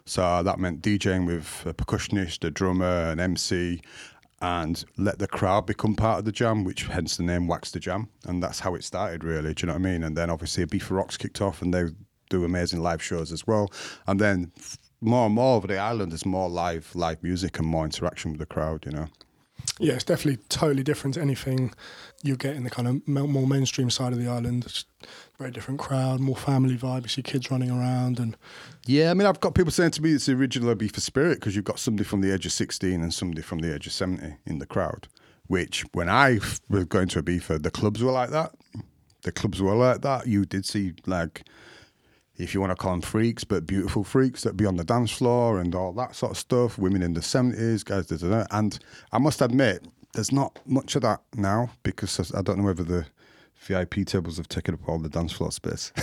So 0.06 0.44
that 0.44 0.60
meant 0.60 0.82
DJing 0.82 1.26
with 1.26 1.64
a 1.66 1.74
percussionist, 1.74 2.44
a 2.46 2.52
drummer, 2.52 3.12
an 3.12 3.20
MC, 3.20 3.82
and 4.42 4.86
let 4.98 5.20
the 5.20 5.28
crowd 5.28 5.66
become 5.66 5.96
part 5.96 6.20
of 6.20 6.26
the 6.26 6.32
jam, 6.32 6.64
which 6.64 6.84
hence 6.84 7.18
the 7.18 7.24
name 7.24 7.48
Wax 7.48 7.72
the 7.72 7.80
Jam. 7.80 8.10
And 8.26 8.42
that's 8.42 8.60
how 8.60 8.76
it 8.76 8.84
started, 8.84 9.24
really. 9.24 9.54
Do 9.54 9.64
you 9.64 9.68
know 9.68 9.74
what 9.74 9.88
I 9.88 9.92
mean? 9.92 10.04
And 10.04 10.16
then 10.16 10.30
obviously 10.30 10.66
Ibiza 10.66 10.92
Rocks 10.92 11.18
kicked 11.18 11.42
off 11.42 11.62
and 11.62 11.74
they 11.74 11.86
do 12.30 12.44
amazing 12.44 12.82
live 12.82 13.02
shows 13.02 13.32
as 13.32 13.48
well. 13.48 13.72
And 14.06 14.20
then 14.20 14.52
more 15.02 15.26
and 15.26 15.36
more 15.36 15.56
over 15.56 15.68
the 15.68 15.78
island, 15.78 16.12
there's 16.12 16.26
more 16.26 16.50
live 16.50 16.92
live 16.96 17.24
music 17.24 17.58
and 17.58 17.68
more 17.68 17.86
interaction 17.86 18.32
with 18.32 18.40
the 18.40 18.46
crowd, 18.46 18.86
you 18.86 18.92
know. 18.92 19.08
Yeah, 19.80 19.94
it's 19.94 20.04
definitely 20.04 20.44
totally 20.50 20.84
different 20.84 21.16
to 21.16 21.22
anything 21.22 21.74
you 22.24 22.36
get 22.36 22.56
in 22.56 22.64
the 22.64 22.70
kind 22.70 22.88
of 22.88 23.08
more 23.08 23.48
mainstream 23.48 23.90
side 23.90 24.14
of 24.14 24.20
the 24.20 24.28
island. 24.28 24.66
It's 24.66 24.86
very 25.38 25.52
different 25.52 25.80
crowd, 25.80 26.20
more 26.20 26.36
family 26.36 26.76
vibe. 26.76 27.04
You 27.04 27.10
see 27.10 27.22
kids 27.22 27.52
running 27.52 27.70
around 27.70 28.20
and. 28.20 28.36
Yeah, 28.86 29.12
I 29.12 29.14
mean, 29.14 29.28
I've 29.28 29.40
got 29.40 29.54
people 29.54 29.72
saying 29.72 29.92
to 29.92 30.02
me 30.02 30.14
it's 30.14 30.26
the 30.26 30.34
original 30.34 30.74
Ibiza 30.74 31.00
Spirit 31.00 31.36
because 31.36 31.56
you've 31.56 31.66
got 31.66 31.80
somebody 31.80 32.08
from 32.08 32.22
the 32.22 32.34
age 32.34 32.46
of 32.46 32.52
16 32.52 33.02
and 33.02 33.14
somebody 33.14 33.42
from 33.42 33.60
the 33.60 33.74
age 33.74 33.86
of 33.86 33.94
70 33.94 34.36
in 34.46 34.60
the 34.60 34.66
crowd. 34.66 35.08
Which, 35.48 35.86
when 35.94 36.10
I 36.10 36.40
was 36.70 36.86
going 36.86 37.08
to 37.10 37.22
Ibiza, 37.22 37.62
the 37.62 37.72
clubs 37.72 38.04
were 38.04 38.12
like 38.12 38.32
that. 38.32 38.54
The 39.22 39.32
clubs 39.32 39.62
were 39.62 39.76
like 39.76 40.02
that. 40.02 40.28
You 40.28 40.46
did 40.46 40.66
see, 40.66 40.94
like, 41.06 41.44
if 42.38 42.54
you 42.54 42.62
want 42.62 42.72
to 42.72 42.76
call 42.76 42.92
them 42.92 43.02
freaks, 43.02 43.44
but 43.44 43.68
beautiful 43.68 44.04
freaks 44.04 44.44
that 44.44 44.58
be 44.58 44.66
on 44.66 44.78
the 44.78 44.84
dance 44.84 45.12
floor 45.12 45.60
and 45.60 45.74
all 45.76 45.92
that 45.94 46.16
sort 46.16 46.32
of 46.32 46.38
stuff. 46.38 46.78
Women 46.78 47.04
in 47.04 47.14
the 47.14 47.20
70s, 47.20 47.84
guys, 47.84 48.08
da, 48.08 48.18
da, 48.18 48.30
da. 48.30 48.46
and 48.52 48.80
I 49.12 49.18
must 49.18 49.42
admit, 49.42 49.86
there's 50.14 50.32
not 50.32 50.60
much 50.66 50.96
of 50.96 51.02
that 51.04 51.22
now 51.36 51.70
because 51.84 52.34
I 52.34 52.42
don't 52.42 52.60
know 52.60 52.66
whether 52.66 52.84
the 52.84 53.06
VIP 53.68 54.06
tables 54.06 54.38
have 54.38 54.48
taken 54.48 54.74
up 54.74 54.88
all 54.88 55.00
the 55.00 55.10
dance 55.10 55.32
floor 55.32 55.52
space. 55.52 55.92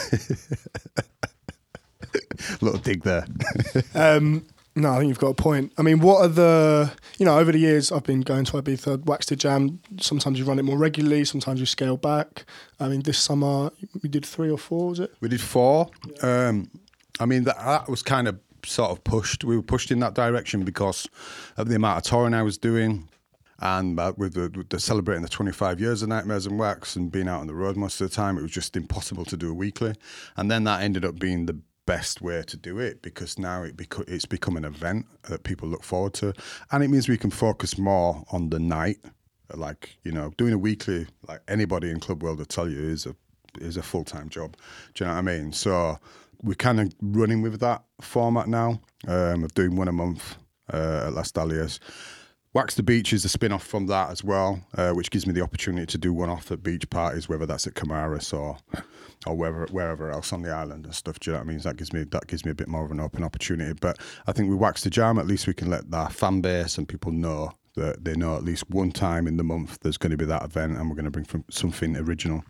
Little 2.61 2.79
dig 2.79 3.03
there. 3.03 3.27
um, 3.95 4.47
no, 4.77 4.93
I 4.93 4.99
think 4.99 5.09
you've 5.09 5.19
got 5.19 5.29
a 5.29 5.35
point. 5.35 5.73
I 5.79 5.83
mean, 5.83 6.01
what 6.01 6.25
are 6.25 6.29
the, 6.29 6.93
you 7.19 7.25
know, 7.25 7.39
over 7.39 7.53
the 7.53 7.59
years 7.59 7.93
I've 7.93 8.03
been 8.03 8.23
going 8.23 8.45
to 8.47 8.61
Ibiza, 8.61 9.05
Wax 9.05 9.27
the 9.27 9.37
Jam. 9.37 9.81
Sometimes 10.01 10.39
you 10.39 10.45
run 10.45 10.59
it 10.59 10.65
more 10.65 10.77
regularly, 10.77 11.25
sometimes 11.25 11.61
you 11.61 11.67
scale 11.67 11.97
back. 11.97 12.45
I 12.81 12.89
mean, 12.89 13.03
this 13.03 13.19
summer 13.19 13.71
we 14.03 14.09
did 14.09 14.27
three 14.27 14.51
or 14.51 14.59
four, 14.59 14.89
was 14.89 15.01
it? 15.01 15.15
We 15.21 15.29
did 15.29 15.41
four. 15.41 15.91
Yeah. 16.23 16.49
Um, 16.49 16.71
I 17.21 17.27
mean, 17.27 17.45
that, 17.45 17.57
that 17.59 17.89
was 17.89 18.03
kind 18.03 18.27
of 18.27 18.41
sort 18.65 18.91
of 18.91 19.05
pushed. 19.05 19.45
We 19.45 19.57
were 19.57 19.63
pushed 19.63 19.91
in 19.91 20.01
that 20.01 20.15
direction 20.15 20.65
because 20.65 21.09
of 21.57 21.69
the 21.69 21.77
amount 21.77 21.99
of 21.99 22.05
touring 22.05 22.35
I 22.35 22.43
was 22.43 22.59
doing. 22.59 23.09
And 23.65 23.99
uh, 23.99 24.13
with, 24.19 24.35
the, 24.35 24.65
the 24.69 24.79
celebrating 24.79 25.23
the 25.23 25.29
25 25.29 25.81
years 25.81 26.03
of 26.03 26.11
Nightmares 26.11 26.47
and 26.47 26.59
Wax 26.59 26.97
and 26.97 27.11
being 27.11 27.29
out 27.29 27.41
on 27.41 27.47
the 27.47 27.55
road 27.55 27.77
most 27.77 27.99
of 28.01 28.11
the 28.11 28.15
time, 28.15 28.37
it 28.39 28.43
was 28.43 28.51
just 28.51 28.77
impossible 28.77 29.25
to 29.25 29.37
do 29.39 29.51
a 29.51 29.55
weekly. 29.55 29.95
And 30.37 30.51
then 30.51 30.65
that 30.65 30.83
ended 30.83 31.05
up 31.05 31.19
being 31.19 31.47
the 31.47 31.59
best 31.87 32.21
way 32.23 32.43
to 32.43 32.57
do 32.57 32.79
it 32.79 33.03
because 33.03 33.39
now 33.39 33.63
it 33.63 33.77
beco- 33.77 34.09
it's 34.09 34.27
become 34.27 34.57
an 34.57 34.65
event 34.65 35.07
that 35.29 35.45
people 35.45 35.69
look 35.69 35.83
forward 35.83 36.15
to, 36.15 36.33
and 36.71 36.83
it 36.83 36.89
means 36.89 37.09
we 37.09 37.19
can 37.19 37.31
focus 37.31 37.79
more 37.79 38.25
on 38.33 38.51
the 38.51 38.59
night. 38.59 38.99
Like 39.55 39.97
you 40.05 40.13
know, 40.13 40.33
doing 40.37 40.53
a 40.53 40.59
weekly, 40.59 41.07
like 41.29 41.41
anybody 41.49 41.91
in 41.91 42.01
club 42.01 42.23
world 42.23 42.39
will 42.39 42.47
tell 42.47 42.69
you, 42.69 42.81
is 42.81 43.07
a 43.07 43.15
is 43.61 43.77
a 43.77 43.83
full 43.83 44.05
time 44.05 44.29
job. 44.29 44.57
Do 44.95 45.05
you 45.05 45.09
know 45.09 45.15
what 45.15 45.19
I 45.19 45.23
mean? 45.23 45.53
So 45.53 45.99
we're 46.43 46.55
kind 46.55 46.81
of 46.81 46.93
running 47.01 47.43
with 47.43 47.61
that 47.61 47.83
format 48.01 48.49
now 48.49 48.81
um, 49.07 49.45
of 49.45 49.55
doing 49.55 49.77
one 49.77 49.89
a 49.89 49.93
month 49.93 50.37
uh, 50.73 51.05
at 51.07 51.13
Las 51.13 51.33
Dalias. 51.33 51.79
Wax 52.55 52.77
the 52.77 52.85
Beach 52.85 53.13
is 53.13 53.25
a 53.25 53.29
spin 53.29 53.51
off 53.51 53.67
from 53.67 53.89
that 53.89 54.11
as 54.11 54.23
well, 54.23 54.61
uh, 54.77 54.93
which 54.93 55.11
gives 55.11 55.27
me 55.27 55.33
the 55.33 55.41
opportunity 55.41 55.87
to 55.87 55.99
do 55.99 56.13
one 56.13 56.31
off 56.31 56.53
at 56.53 56.63
beach 56.63 56.89
parties, 56.89 57.29
whether 57.29 57.47
that's 57.47 57.67
at 57.67 57.75
Camaras 57.75 58.33
or 58.33 58.59
or 59.27 59.35
wherever 59.35 59.67
wherever 59.73 60.09
else 60.13 60.33
on 60.33 60.43
the 60.43 60.53
island 60.53 60.85
and 60.85 60.95
stuff. 60.95 61.19
Do 61.19 61.31
you 61.31 61.33
know 61.33 61.41
what 61.41 61.47
I 61.47 61.49
mean? 61.49 61.59
So 61.59 61.71
that 61.71 61.79
gives 61.79 61.93
me 61.93 62.05
that 62.05 62.29
gives 62.29 62.45
me 62.45 62.53
a 62.53 62.55
bit 62.55 62.69
more 62.69 62.85
of 62.85 62.93
an 62.93 63.01
open 63.01 63.25
opportunity. 63.25 63.73
But 63.73 63.99
I 64.29 64.33
think 64.33 64.51
with 64.51 64.61
Wax 64.61 64.85
the 64.85 64.91
Jam, 64.91 65.19
at 65.19 65.27
least 65.27 65.49
we 65.49 65.53
can 65.53 65.69
let 65.69 65.93
our 65.93 66.11
fan 66.11 66.43
base 66.43 66.79
and 66.79 66.89
people 66.89 67.11
know 67.11 67.51
that 67.75 68.05
they 68.05 68.15
know 68.15 68.37
at 68.37 68.45
least 68.45 68.71
one 68.71 68.93
time 68.93 69.27
in 69.27 69.37
the 69.37 69.43
month 69.43 69.81
there's 69.81 69.99
going 69.99 70.13
to 70.13 70.17
be 70.17 70.25
that 70.27 70.45
event, 70.45 70.77
and 70.79 70.89
we're 70.89 70.95
going 70.95 71.11
to 71.11 71.11
bring 71.11 71.45
something 71.51 71.97
original. 71.97 72.45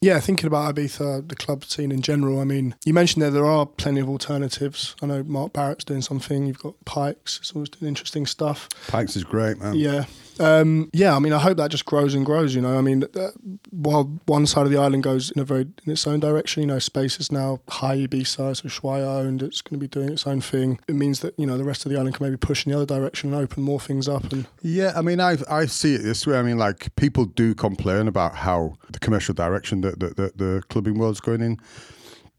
Yeah, 0.00 0.20
thinking 0.20 0.46
about 0.46 0.74
Ibiza, 0.74 1.28
the 1.28 1.34
club 1.34 1.64
scene 1.64 1.90
in 1.90 2.02
general. 2.02 2.40
I 2.40 2.44
mean, 2.44 2.74
you 2.84 2.94
mentioned 2.94 3.22
there 3.22 3.30
there 3.30 3.46
are 3.46 3.66
plenty 3.66 4.00
of 4.00 4.08
alternatives. 4.08 4.94
I 5.02 5.06
know 5.06 5.22
Mark 5.24 5.52
Barrott's 5.52 5.84
doing 5.84 6.02
something. 6.02 6.46
You've 6.46 6.60
got 6.60 6.74
Pikes. 6.84 7.38
It's 7.40 7.52
always 7.52 7.68
doing 7.68 7.88
interesting 7.88 8.24
stuff. 8.26 8.68
Pikes 8.86 9.16
is 9.16 9.24
great, 9.24 9.58
man. 9.58 9.74
Yeah, 9.74 10.04
um, 10.40 10.90
yeah. 10.92 11.14
I 11.14 11.18
mean, 11.18 11.32
I 11.32 11.38
hope 11.38 11.56
that 11.56 11.70
just 11.70 11.84
grows 11.84 12.14
and 12.14 12.24
grows. 12.24 12.54
You 12.54 12.60
know, 12.60 12.78
I 12.78 12.80
mean, 12.80 13.04
uh, 13.14 13.28
while 13.70 14.04
one 14.26 14.46
side 14.46 14.66
of 14.66 14.72
the 14.72 14.78
island 14.78 15.02
goes 15.02 15.30
in 15.30 15.40
a 15.40 15.44
very 15.44 15.62
in 15.62 15.92
its 15.92 16.06
own 16.06 16.20
direction, 16.20 16.62
you 16.62 16.66
know, 16.66 16.78
space 16.78 17.20
is 17.20 17.32
now 17.32 17.60
Hï 17.68 18.06
Ibiza, 18.06 18.56
so 18.56 18.68
Ushuaia 18.68 19.20
owned. 19.20 19.42
It's 19.42 19.60
going 19.60 19.78
to 19.78 19.84
be 19.84 19.88
doing 19.88 20.10
its 20.10 20.26
own 20.26 20.40
thing. 20.40 20.80
It 20.88 20.94
means 20.94 21.20
that 21.20 21.38
you 21.38 21.46
know 21.46 21.56
the 21.56 21.64
rest 21.64 21.84
of 21.86 21.92
the 21.92 21.98
island 21.98 22.14
can 22.14 22.26
maybe 22.26 22.36
push 22.36 22.66
in 22.66 22.72
the 22.72 22.76
other 22.76 22.86
direction 22.86 23.32
and 23.32 23.42
open 23.42 23.62
more 23.62 23.80
things 23.80 24.08
up. 24.08 24.32
And 24.32 24.46
yeah, 24.62 24.92
I 24.96 25.02
mean, 25.02 25.20
I 25.20 25.36
I 25.50 25.66
see 25.66 25.94
it 25.94 26.02
this 26.02 26.26
way. 26.26 26.38
I 26.38 26.42
mean, 26.42 26.58
like 26.58 26.94
people 26.96 27.24
do 27.24 27.54
complain 27.54 28.08
about 28.08 28.34
how 28.34 28.76
the 28.90 28.98
commercial 28.98 29.34
direction 29.34 29.80
that 29.82 30.00
the, 30.00 30.08
the, 30.08 30.32
the 30.36 30.62
clubbing 30.68 30.98
world's 30.98 31.20
going 31.20 31.40
in, 31.40 31.58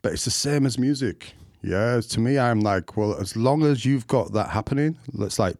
but 0.02 0.14
it's 0.14 0.26
the 0.26 0.32
same 0.32 0.66
as 0.66 0.78
music. 0.78 1.34
Yeah, 1.62 2.00
to 2.00 2.20
me, 2.22 2.40
I'm 2.40 2.62
like, 2.62 2.96
well, 2.96 3.16
as 3.20 3.36
long 3.36 3.64
as 3.64 3.84
you've 3.84 4.08
got 4.08 4.32
that 4.32 4.50
happening, 4.50 4.98
let's 5.12 5.40
like, 5.40 5.58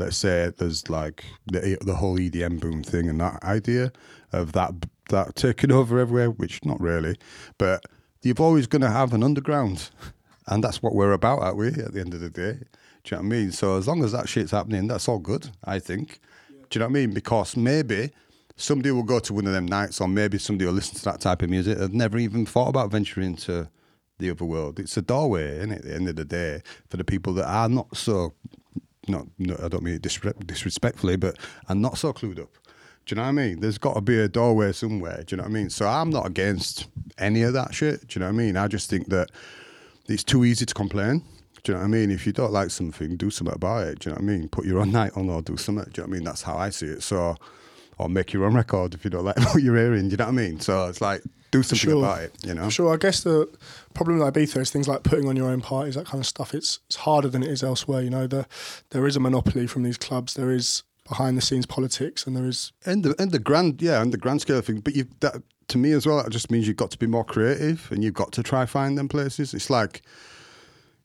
let's 0.00 0.16
say 0.16 0.52
there's 0.56 0.88
like 0.90 1.24
the 1.46 1.78
the 1.80 1.94
whole 1.94 2.18
EDM 2.18 2.60
boom 2.60 2.82
thing 2.82 3.08
and 3.08 3.20
that 3.20 3.42
idea 3.44 3.92
of 4.32 4.52
that 4.52 4.72
that 5.10 5.36
taking 5.36 5.70
over 5.78 5.98
everywhere, 5.98 6.30
which 6.30 6.64
not 6.64 6.80
really, 6.80 7.16
but 7.58 7.84
you've 8.22 8.40
always 8.40 8.66
going 8.66 8.82
to 8.82 8.90
have 8.90 9.12
an 9.12 9.22
underground, 9.22 9.90
and 10.46 10.64
that's 10.64 10.82
what 10.82 10.94
we're 10.94 11.12
about, 11.12 11.40
aren't 11.40 11.56
we? 11.56 11.68
At 11.68 11.92
the 11.92 12.00
end 12.00 12.14
of 12.14 12.20
the 12.20 12.30
day, 12.30 12.58
do 13.04 13.14
you 13.14 13.16
know 13.16 13.18
what 13.18 13.34
I 13.34 13.38
mean? 13.38 13.52
So 13.52 13.76
as 13.76 13.86
long 13.86 14.02
as 14.02 14.12
that 14.12 14.28
shit's 14.28 14.50
happening, 14.50 14.88
that's 14.88 15.08
all 15.08 15.18
good, 15.18 15.50
I 15.64 15.78
think. 15.78 16.20
Do 16.48 16.78
you 16.78 16.80
know 16.80 16.86
what 16.86 16.98
I 16.98 17.00
mean? 17.00 17.14
Because 17.14 17.56
maybe 17.56 18.10
somebody 18.56 18.90
will 18.90 19.02
go 19.02 19.18
to 19.18 19.34
one 19.34 19.46
of 19.46 19.52
them 19.52 19.66
nights, 19.66 20.00
or 20.00 20.08
maybe 20.08 20.38
somebody 20.38 20.66
will 20.66 20.74
listen 20.74 20.96
to 20.96 21.04
that 21.04 21.20
type 21.20 21.42
of 21.42 21.50
music. 21.50 21.78
They've 21.78 21.92
never 21.92 22.18
even 22.18 22.46
thought 22.46 22.68
about 22.68 22.90
venturing 22.90 23.26
into 23.26 23.68
the 24.18 24.30
other 24.30 24.44
world. 24.44 24.78
It's 24.78 24.96
a 24.96 25.02
doorway, 25.02 25.58
isn't 25.58 25.72
it? 25.72 25.78
At 25.78 25.84
the 25.84 25.94
end 25.94 26.08
of 26.08 26.16
the 26.16 26.24
day, 26.24 26.62
for 26.88 26.96
the 26.96 27.04
people 27.04 27.32
that 27.34 27.48
are 27.48 27.68
not 27.68 27.96
so, 27.96 28.34
not, 29.10 29.26
no, 29.38 29.56
I 29.62 29.68
don't 29.68 29.82
mean 29.82 29.94
it 29.94 30.02
disrespectfully, 30.02 31.16
but 31.16 31.36
I'm 31.68 31.80
not 31.80 31.98
so 31.98 32.12
clued 32.12 32.40
up. 32.40 32.50
Do 33.06 33.14
you 33.14 33.16
know 33.16 33.22
what 33.22 33.28
I 33.28 33.32
mean? 33.32 33.60
There's 33.60 33.78
got 33.78 33.94
to 33.94 34.00
be 34.00 34.20
a 34.20 34.28
doorway 34.28 34.72
somewhere. 34.72 35.24
Do 35.26 35.34
you 35.34 35.36
know 35.38 35.44
what 35.44 35.50
I 35.50 35.52
mean? 35.52 35.70
So 35.70 35.88
I'm 35.88 36.10
not 36.10 36.26
against 36.26 36.86
any 37.18 37.42
of 37.42 37.54
that 37.54 37.74
shit. 37.74 38.06
Do 38.06 38.18
you 38.18 38.20
know 38.20 38.26
what 38.26 38.34
I 38.34 38.44
mean? 38.44 38.56
I 38.56 38.68
just 38.68 38.88
think 38.88 39.08
that 39.08 39.30
it's 40.08 40.24
too 40.24 40.44
easy 40.44 40.66
to 40.66 40.74
complain. 40.74 41.24
Do 41.62 41.72
you 41.72 41.74
know 41.74 41.80
what 41.80 41.86
I 41.86 41.90
mean? 41.90 42.10
If 42.10 42.26
you 42.26 42.32
don't 42.32 42.52
like 42.52 42.70
something, 42.70 43.16
do 43.16 43.30
something 43.30 43.54
about 43.54 43.86
it. 43.88 43.98
Do 44.00 44.10
you 44.10 44.14
know 44.14 44.20
what 44.22 44.30
I 44.30 44.36
mean? 44.36 44.48
Put 44.48 44.64
your 44.64 44.80
own 44.80 44.92
night 45.00 45.12
on 45.16 45.28
or 45.28 45.42
do 45.42 45.56
something. 45.56 45.84
Do 45.84 46.02
you 46.02 46.06
know 46.06 46.08
what 46.08 46.14
I 46.14 46.18
mean? 46.18 46.24
That's 46.24 46.42
how 46.42 46.56
I 46.56 46.70
see 46.70 46.86
it. 46.86 47.02
So, 47.02 47.36
or 47.98 48.08
make 48.08 48.32
your 48.32 48.44
own 48.44 48.54
record 48.54 48.94
if 48.94 49.04
you 49.04 49.10
don't 49.10 49.24
like 49.24 49.38
what 49.54 49.62
you're 49.62 49.76
hearing. 49.76 50.04
Do 50.04 50.12
you 50.12 50.16
know 50.16 50.26
what 50.26 50.32
I 50.32 50.36
mean? 50.36 50.60
So 50.60 50.86
it's 50.88 51.00
like 51.00 51.22
do 51.50 51.62
something 51.62 51.78
Sure. 51.90 51.98
about 52.04 52.22
it. 52.22 52.34
You 52.44 52.54
know? 52.54 52.68
Sure. 52.70 52.92
I 52.94 52.96
guess 52.96 53.22
the 53.22 53.48
problem 53.94 54.18
with 54.18 54.32
Ibiza 54.34 54.58
is 54.58 54.70
things 54.70 54.88
like 54.88 55.02
putting 55.02 55.28
on 55.28 55.36
your 55.36 55.48
own 55.48 55.60
parties, 55.60 55.94
that 55.94 56.06
kind 56.06 56.20
of 56.20 56.26
stuff. 56.26 56.54
It's 56.54 56.80
it's 56.86 56.96
harder 56.96 57.28
than 57.28 57.42
it 57.42 57.50
is 57.50 57.62
elsewhere. 57.62 58.02
You 58.02 58.10
know, 58.10 58.26
the, 58.26 58.46
there 58.90 59.06
is 59.06 59.16
a 59.16 59.20
monopoly 59.20 59.66
from 59.66 59.82
these 59.82 59.98
clubs. 59.98 60.34
There 60.34 60.50
is 60.50 60.82
behind 61.08 61.36
the 61.36 61.42
scenes 61.42 61.66
politics, 61.66 62.26
and 62.26 62.36
there 62.36 62.46
is 62.46 62.72
And 62.86 63.02
the 63.04 63.14
and 63.20 63.32
the 63.32 63.38
grand 63.40 63.82
yeah, 63.82 64.00
and 64.02 64.12
the 64.12 64.18
grand 64.18 64.40
scale 64.40 64.60
thing. 64.60 64.80
But 64.80 64.94
you 64.94 65.06
that 65.20 65.42
to 65.68 65.78
me 65.78 65.92
as 65.92 66.06
well, 66.06 66.22
that 66.22 66.30
just 66.30 66.50
means 66.50 66.66
you've 66.66 66.76
got 66.76 66.90
to 66.90 66.98
be 66.98 67.06
more 67.06 67.24
creative 67.24 67.88
and 67.92 68.02
you've 68.02 68.14
got 68.14 68.32
to 68.32 68.42
try 68.42 68.66
find 68.66 68.98
them 68.98 69.08
places. 69.08 69.54
It's 69.54 69.70
like, 69.70 70.02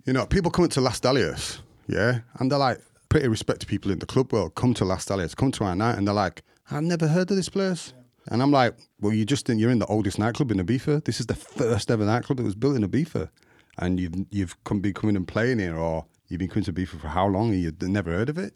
you 0.06 0.14
know, 0.14 0.26
people 0.26 0.50
come 0.52 0.68
to 0.68 0.82
Las 0.82 1.00
Dalias, 1.00 1.60
yeah, 1.88 2.20
and 2.40 2.52
they're 2.52 2.60
like 2.60 2.80
pretty 3.10 3.28
respected 3.28 3.68
people 3.70 3.92
in 3.92 4.00
the 4.00 4.06
club 4.06 4.34
world 4.34 4.56
come 4.56 4.74
to 4.76 4.86
Las 4.86 5.06
Dalias, 5.06 5.36
come 5.36 5.52
to 5.52 5.64
our 5.64 5.76
night, 5.76 5.98
and 5.98 6.08
they're 6.08 6.16
like, 6.16 6.42
I've 6.72 6.84
never 6.84 7.08
heard 7.08 7.30
of 7.32 7.38
this 7.38 7.50
place. 7.50 7.94
And 8.28 8.42
I'm 8.42 8.52
like, 8.52 8.76
well, 9.00 9.14
you 9.14 9.26
just 9.26 9.50
in, 9.50 9.60
you're 9.60 9.72
in 9.72 9.80
the 9.80 9.86
oldest 9.86 10.18
nightclub 10.18 10.52
in 10.52 10.58
Ibiza. 10.58 11.04
This 11.06 11.20
is 11.20 11.28
the 11.28 11.36
first 11.36 11.92
ever 11.92 12.06
nightclub 12.06 12.38
that 12.38 12.44
was 12.44 12.56
built 12.56 12.76
in 12.76 12.88
Ibiza, 12.88 13.30
and 13.78 14.00
you've 14.00 14.16
you've 14.32 14.64
come 14.64 14.80
been 14.80 14.94
coming 14.94 15.16
and 15.16 15.28
playing 15.28 15.60
here, 15.60 15.78
or 15.78 16.06
you've 16.28 16.40
been 16.40 16.50
coming 16.50 16.66
to 16.66 16.74
Ibiza 16.74 17.00
for 17.00 17.08
how 17.08 17.28
long, 17.28 17.52
and 17.52 17.62
you've 17.62 17.82
never 17.82 18.12
heard 18.12 18.30
of 18.30 18.38
it. 18.38 18.54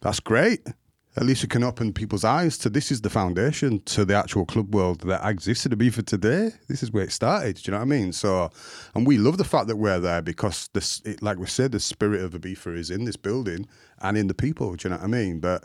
That's 0.00 0.20
great. 0.20 0.60
At 1.18 1.24
least 1.24 1.42
you 1.42 1.48
can 1.48 1.64
open 1.64 1.94
people's 1.94 2.24
eyes 2.24 2.58
to 2.58 2.68
this 2.68 2.92
is 2.92 3.00
the 3.00 3.08
foundation 3.08 3.80
to 3.84 4.04
the 4.04 4.14
actual 4.14 4.44
club 4.44 4.74
world 4.74 5.00
that 5.00 5.26
exists 5.26 5.64
in 5.64 5.72
Ibiza 5.72 6.04
today. 6.04 6.50
This 6.68 6.82
is 6.82 6.92
where 6.92 7.04
it 7.04 7.12
started. 7.12 7.56
Do 7.56 7.62
you 7.64 7.72
know 7.72 7.78
what 7.78 7.84
I 7.84 7.88
mean? 7.88 8.12
So, 8.12 8.50
and 8.94 9.06
we 9.06 9.16
love 9.16 9.38
the 9.38 9.44
fact 9.44 9.68
that 9.68 9.76
we're 9.76 9.98
there 9.98 10.20
because 10.20 10.68
this, 10.74 11.00
it, 11.06 11.22
like 11.22 11.38
we 11.38 11.46
said, 11.46 11.72
the 11.72 11.80
spirit 11.80 12.20
of 12.20 12.32
Ibiza 12.32 12.76
is 12.76 12.90
in 12.90 13.06
this 13.06 13.16
building 13.16 13.66
and 14.02 14.18
in 14.18 14.26
the 14.26 14.34
people. 14.34 14.74
Do 14.74 14.88
you 14.88 14.90
know 14.90 14.98
what 14.98 15.04
I 15.04 15.08
mean? 15.08 15.40
But 15.40 15.64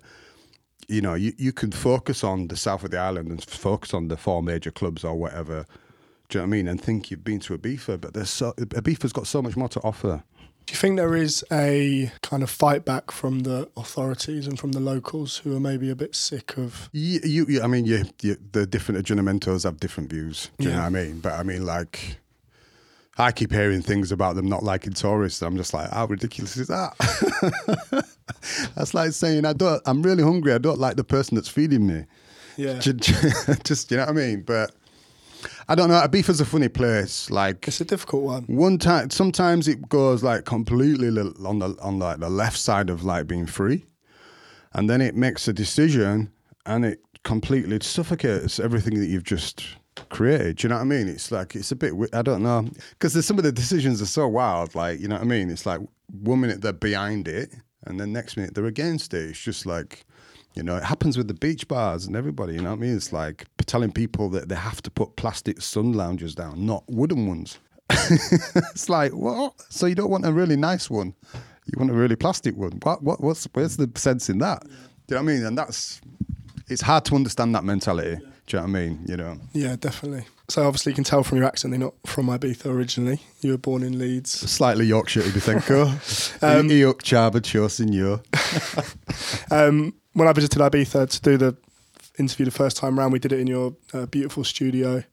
you 0.88 1.02
know, 1.02 1.14
you, 1.14 1.34
you 1.38 1.52
can 1.52 1.72
focus 1.72 2.24
on 2.24 2.48
the 2.48 2.58
south 2.58 2.84
of 2.84 2.92
the 2.92 2.98
island 2.98 3.30
and 3.30 3.44
focus 3.44 3.94
on 3.94 4.08
the 4.08 4.18
four 4.18 4.42
major 4.44 4.72
clubs 4.72 5.04
or 5.04 5.16
whatever. 5.16 5.66
Do 6.30 6.38
you 6.38 6.42
know 6.42 6.48
what 6.48 6.56
I 6.56 6.58
mean? 6.58 6.68
And 6.68 6.82
think 6.82 7.12
you've 7.12 7.24
been 7.24 7.40
to 7.42 7.58
Ibiza, 7.58 8.00
but 8.00 8.14
there's 8.14 8.30
so 8.30 8.54
Ibiza's 8.54 9.14
got 9.14 9.28
so 9.28 9.42
much 9.42 9.58
more 9.58 9.70
to 9.70 9.80
offer. 9.82 10.24
Do 10.66 10.74
you 10.74 10.78
think 10.78 10.98
there 10.98 11.16
is 11.16 11.44
a 11.52 12.12
kind 12.22 12.44
of 12.44 12.50
fight 12.50 12.86
back 12.86 13.12
from 13.12 13.42
the 13.42 13.68
authorities 13.76 14.48
and 14.48 14.60
from 14.60 14.72
the 14.72 14.80
locals 14.80 15.38
who 15.38 15.56
are 15.56 15.60
maybe 15.60 15.90
a 15.90 15.96
bit 15.96 16.16
sick 16.16 16.58
of? 16.58 16.90
You, 16.94 17.20
you, 17.24 17.46
you 17.48 17.62
I 17.62 17.68
mean, 17.68 17.86
you, 17.86 18.06
you, 18.22 18.38
the 18.52 18.66
different 18.66 19.06
ayuntamientos 19.06 19.64
have 19.64 19.80
different 19.80 20.10
views. 20.10 20.50
Do 20.60 20.66
you 20.66 20.74
know 20.74 20.80
what 20.80 20.86
I 20.86 20.90
mean? 20.90 21.20
But 21.20 21.34
I 21.34 21.44
mean, 21.44 21.66
like, 21.66 22.20
I 23.18 23.32
keep 23.32 23.52
hearing 23.52 23.82
things 23.82 24.12
about 24.12 24.36
them 24.36 24.48
not 24.48 24.64
liking 24.64 24.94
tourists. 24.94 25.42
I'm 25.42 25.58
just 25.58 25.74
like, 25.74 25.90
how 25.92 26.06
ridiculous 26.06 26.56
is 26.58 26.68
that? 26.68 26.94
that's 28.76 28.94
like 28.94 29.12
saying 29.12 29.46
I 29.46 29.54
don't. 29.54 29.82
I'm 29.86 30.02
really 30.02 30.24
hungry. 30.24 30.54
I 30.54 30.58
don't 30.58 30.80
like 30.80 30.96
the 30.96 31.04
person 31.04 31.36
that's 31.36 31.50
feeding 31.50 31.86
me. 31.88 32.06
Yeah, 32.58 32.80
Ju- 32.80 32.94
ju- 32.94 33.14
Just, 33.64 33.92
you 33.92 33.98
know 33.98 34.04
what 34.04 34.10
I 34.10 34.14
mean? 34.14 34.42
But 34.42 34.72
I 35.68 35.76
don't 35.76 35.90
know. 35.90 36.00
Ibiza's 36.02 36.42
a 36.42 36.46
funny 36.46 36.68
place. 36.68 37.30
Like, 37.30 37.68
it's 37.68 37.82
a 37.82 37.86
difficult 37.86 38.24
one. 38.24 38.44
one 38.44 38.78
time, 38.78 39.10
sometimes 39.10 39.68
it 39.68 39.88
goes 39.90 40.24
like 40.24 40.46
completely 40.46 41.08
on 41.10 41.60
the 41.60 41.78
on 41.82 42.00
like 42.00 42.20
the 42.20 42.30
left 42.30 42.58
side 42.58 42.90
of 42.90 43.04
like 43.04 43.28
being 43.28 43.46
free, 43.46 43.86
and 44.74 44.90
then 44.90 45.02
it 45.02 45.16
makes 45.16 45.48
a 45.48 45.54
decision 45.54 46.32
and 46.66 46.86
it 46.86 47.00
completely 47.24 47.80
suffocates 47.82 48.60
everything 48.60 49.00
that 49.00 49.08
you've 49.08 49.24
just 49.24 49.66
created. 50.10 50.58
Do 50.58 50.64
you 50.64 50.70
know 50.70 50.76
what 50.76 50.82
I 50.82 50.86
mean? 50.86 51.08
It's 51.08 51.32
like 51.32 51.56
it's 51.56 51.72
a 51.72 51.76
bit. 51.76 51.94
I 52.14 52.22
don't 52.22 52.44
know 52.44 52.68
because 52.92 53.26
some 53.26 53.38
of 53.38 53.44
the 53.44 53.52
decisions 53.52 54.02
are 54.02 54.08
so 54.08 54.28
wild. 54.28 54.76
Like 54.76 55.00
you 55.00 55.08
know 55.08 55.16
what 55.16 55.24
I 55.24 55.28
mean? 55.28 55.50
It's 55.50 55.66
like 55.66 55.82
one 56.12 56.42
minute 56.42 56.62
they're 56.62 56.74
behind 56.74 57.28
it, 57.28 57.54
and 57.86 58.00
then 58.00 58.14
next 58.14 58.38
minute 58.38 58.54
they're 58.54 58.66
against 58.66 59.14
it. 59.14 59.30
It's 59.30 59.40
just 59.40 59.66
like. 59.66 60.06
You 60.54 60.64
know, 60.64 60.76
it 60.76 60.84
happens 60.84 61.18
with 61.18 61.30
the 61.30 61.34
beach 61.34 61.66
bars 61.70 62.06
and 62.06 62.14
everybody. 62.14 62.56
You 62.56 62.62
know 62.62 62.72
what 62.72 62.80
I 62.80 62.82
mean? 62.82 62.98
It's 62.98 63.14
like 63.14 63.46
telling 63.68 63.90
people 63.90 64.28
that 64.32 64.50
they 64.50 64.56
have 64.56 64.82
to 64.82 64.92
put 64.92 65.16
plastic 65.16 65.62
sun 65.62 65.94
loungers 65.94 66.36
down, 66.36 66.66
not 66.66 66.84
wooden 66.90 67.26
ones. 67.26 67.58
it's 67.90 68.90
like 68.90 69.14
what? 69.14 69.54
So 69.70 69.86
you 69.86 69.96
don't 69.96 70.10
want 70.10 70.26
a 70.26 70.34
really 70.34 70.58
nice 70.58 70.90
one? 70.90 71.14
You 71.68 71.78
want 71.78 71.90
a 71.90 71.94
really 71.94 72.18
plastic 72.18 72.58
one? 72.58 72.74
What? 72.84 73.02
What? 73.02 73.22
What's 73.22 73.48
where's 73.54 73.78
the 73.78 73.90
sense 73.96 74.30
in 74.30 74.40
that? 74.40 74.64
Do 74.64 74.70
you 74.70 75.16
know 75.16 75.24
what 75.24 75.32
I 75.32 75.36
mean? 75.36 75.46
And 75.46 75.58
that's 75.58 76.02
it's 76.68 76.82
hard 76.82 77.06
to 77.06 77.16
understand 77.16 77.56
that 77.56 77.64
mentality. 77.64 78.22
Do 78.48 78.58
you 78.58 78.64
know 78.64 78.70
what 78.70 78.78
I 78.78 78.82
mean? 78.82 79.00
You 79.08 79.18
know. 79.18 79.38
Yeah, 79.54 79.76
definitely. 79.80 80.26
So 80.50 80.66
obviously 80.68 80.92
you 80.92 80.96
can 80.96 81.04
tell 81.06 81.24
from 81.24 81.38
your 81.38 81.48
accent 81.48 81.72
they're 81.72 81.80
not 81.80 81.94
from 82.06 82.28
Ibiza 82.28 82.66
originally. 82.66 83.22
You 83.42 83.52
were 83.52 83.58
born 83.58 83.84
in 83.84 83.98
Leeds. 83.98 84.32
Slightly 84.32 84.86
Yorkshire, 84.86 85.22
if 85.22 85.34
you 85.34 85.42
think. 85.42 85.62
Um, 86.44 86.68
Chosinyo. 86.68 88.22
Um, 89.52 89.94
when 90.14 90.28
I 90.28 90.34
visited 90.34 90.60
Ibiza 90.60 91.10
to 91.10 91.22
do 91.22 91.38
the 91.38 91.56
interview 92.20 92.46
the 92.46 92.52
first 92.52 92.78
time 92.78 92.98
round, 93.00 93.14
we 93.14 93.20
did 93.20 93.32
it 93.32 93.40
in 93.40 93.48
your 93.48 93.76
uh, 93.94 94.06
beautiful 94.08 94.44
studio, 94.44 95.04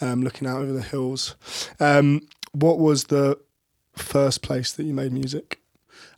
um, 0.00 0.22
looking 0.22 0.46
out 0.46 0.60
over 0.60 0.72
the 0.72 0.82
hills. 0.82 1.36
Um, 1.80 2.26
what 2.52 2.78
was 2.78 3.04
the 3.04 3.38
first 3.96 4.42
place 4.42 4.72
that 4.72 4.84
you 4.84 4.94
made 4.94 5.12
music? 5.12 5.60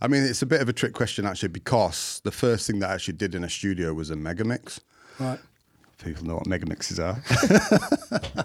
I 0.01 0.09
mean, 0.09 0.23
it's 0.23 0.43
a 0.43 0.47
bit 0.47 0.61
of 0.61 0.69
a 0.69 0.73
trick 0.73 0.93
question 0.93 1.27
actually 1.27 1.49
because 1.49 2.21
the 2.25 2.31
first 2.33 2.67
thing 2.67 2.81
that 2.81 2.91
I 2.91 2.95
actually 2.95 3.15
did 3.15 3.35
in 3.35 3.45
a 3.45 3.51
studio 3.51 3.95
was 3.95 4.11
a 4.11 4.17
mega 4.17 4.45
mix. 4.45 4.81
Right. 5.19 5.39
People 6.05 6.27
know 6.27 6.35
what 6.35 6.47
mega 6.47 6.67
mixes 6.67 7.01
are. 7.01 7.23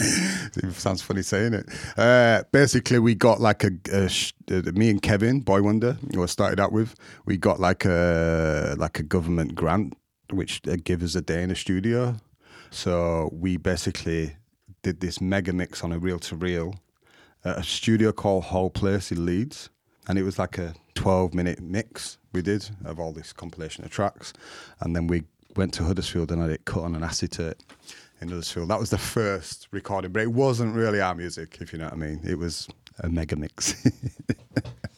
it 0.00 0.72
sounds 0.74 1.02
funny 1.02 1.20
saying 1.20 1.52
it. 1.52 1.66
Uh, 1.98 2.44
basically, 2.50 2.98
we 2.98 3.14
got 3.14 3.40
like 3.40 3.62
a, 3.64 3.72
a 3.92 4.08
sh- 4.08 4.32
uh, 4.50 4.62
me 4.72 4.88
and 4.88 5.02
Kevin 5.02 5.40
Boy 5.40 5.60
Wonder, 5.60 5.98
who 6.14 6.22
I 6.22 6.26
started 6.26 6.58
out 6.58 6.72
with. 6.72 6.94
We 7.26 7.36
got 7.36 7.60
like 7.60 7.84
a 7.84 8.74
like 8.78 8.98
a 8.98 9.02
government 9.02 9.54
grant, 9.54 9.94
which 10.30 10.62
uh, 10.66 10.76
give 10.82 11.02
us 11.02 11.14
a 11.14 11.20
day 11.20 11.42
in 11.42 11.50
a 11.50 11.56
studio. 11.56 12.16
So 12.70 13.28
we 13.32 13.58
basically 13.58 14.36
did 14.82 15.00
this 15.00 15.20
mega 15.20 15.52
mix 15.52 15.84
on 15.84 15.92
a 15.92 15.98
reel 15.98 16.18
to 16.20 16.36
reel 16.36 16.74
a 17.44 17.62
studio 17.62 18.12
called 18.12 18.44
Whole 18.44 18.70
Place 18.70 19.12
in 19.12 19.26
Leeds, 19.26 19.68
and 20.08 20.18
it 20.18 20.22
was 20.22 20.38
like 20.38 20.56
a 20.56 20.74
12 20.94 21.34
minute 21.34 21.60
mix 21.60 22.18
we 22.32 22.40
did 22.40 22.70
of 22.84 22.98
all 22.98 23.12
this 23.12 23.32
compilation 23.32 23.84
of 23.84 23.90
tracks, 23.90 24.32
and 24.80 24.96
then 24.96 25.06
we 25.06 25.24
went 25.56 25.74
to 25.74 25.84
Huddersfield 25.84 26.30
and 26.32 26.40
had 26.40 26.50
it 26.50 26.64
cut 26.64 26.84
on 26.84 26.94
an 26.94 27.02
acetate 27.02 27.56
in 28.20 28.28
Huddersfield. 28.28 28.68
That 28.68 28.80
was 28.80 28.90
the 28.90 28.98
first 28.98 29.68
recording, 29.70 30.12
but 30.12 30.22
it 30.22 30.32
wasn't 30.32 30.74
really 30.74 31.00
our 31.00 31.14
music, 31.14 31.58
if 31.60 31.72
you 31.72 31.78
know 31.78 31.86
what 31.86 31.94
I 31.94 31.96
mean. 31.96 32.20
It 32.24 32.38
was 32.38 32.68
a 33.00 33.08
mega 33.08 33.36
mix. 33.36 33.74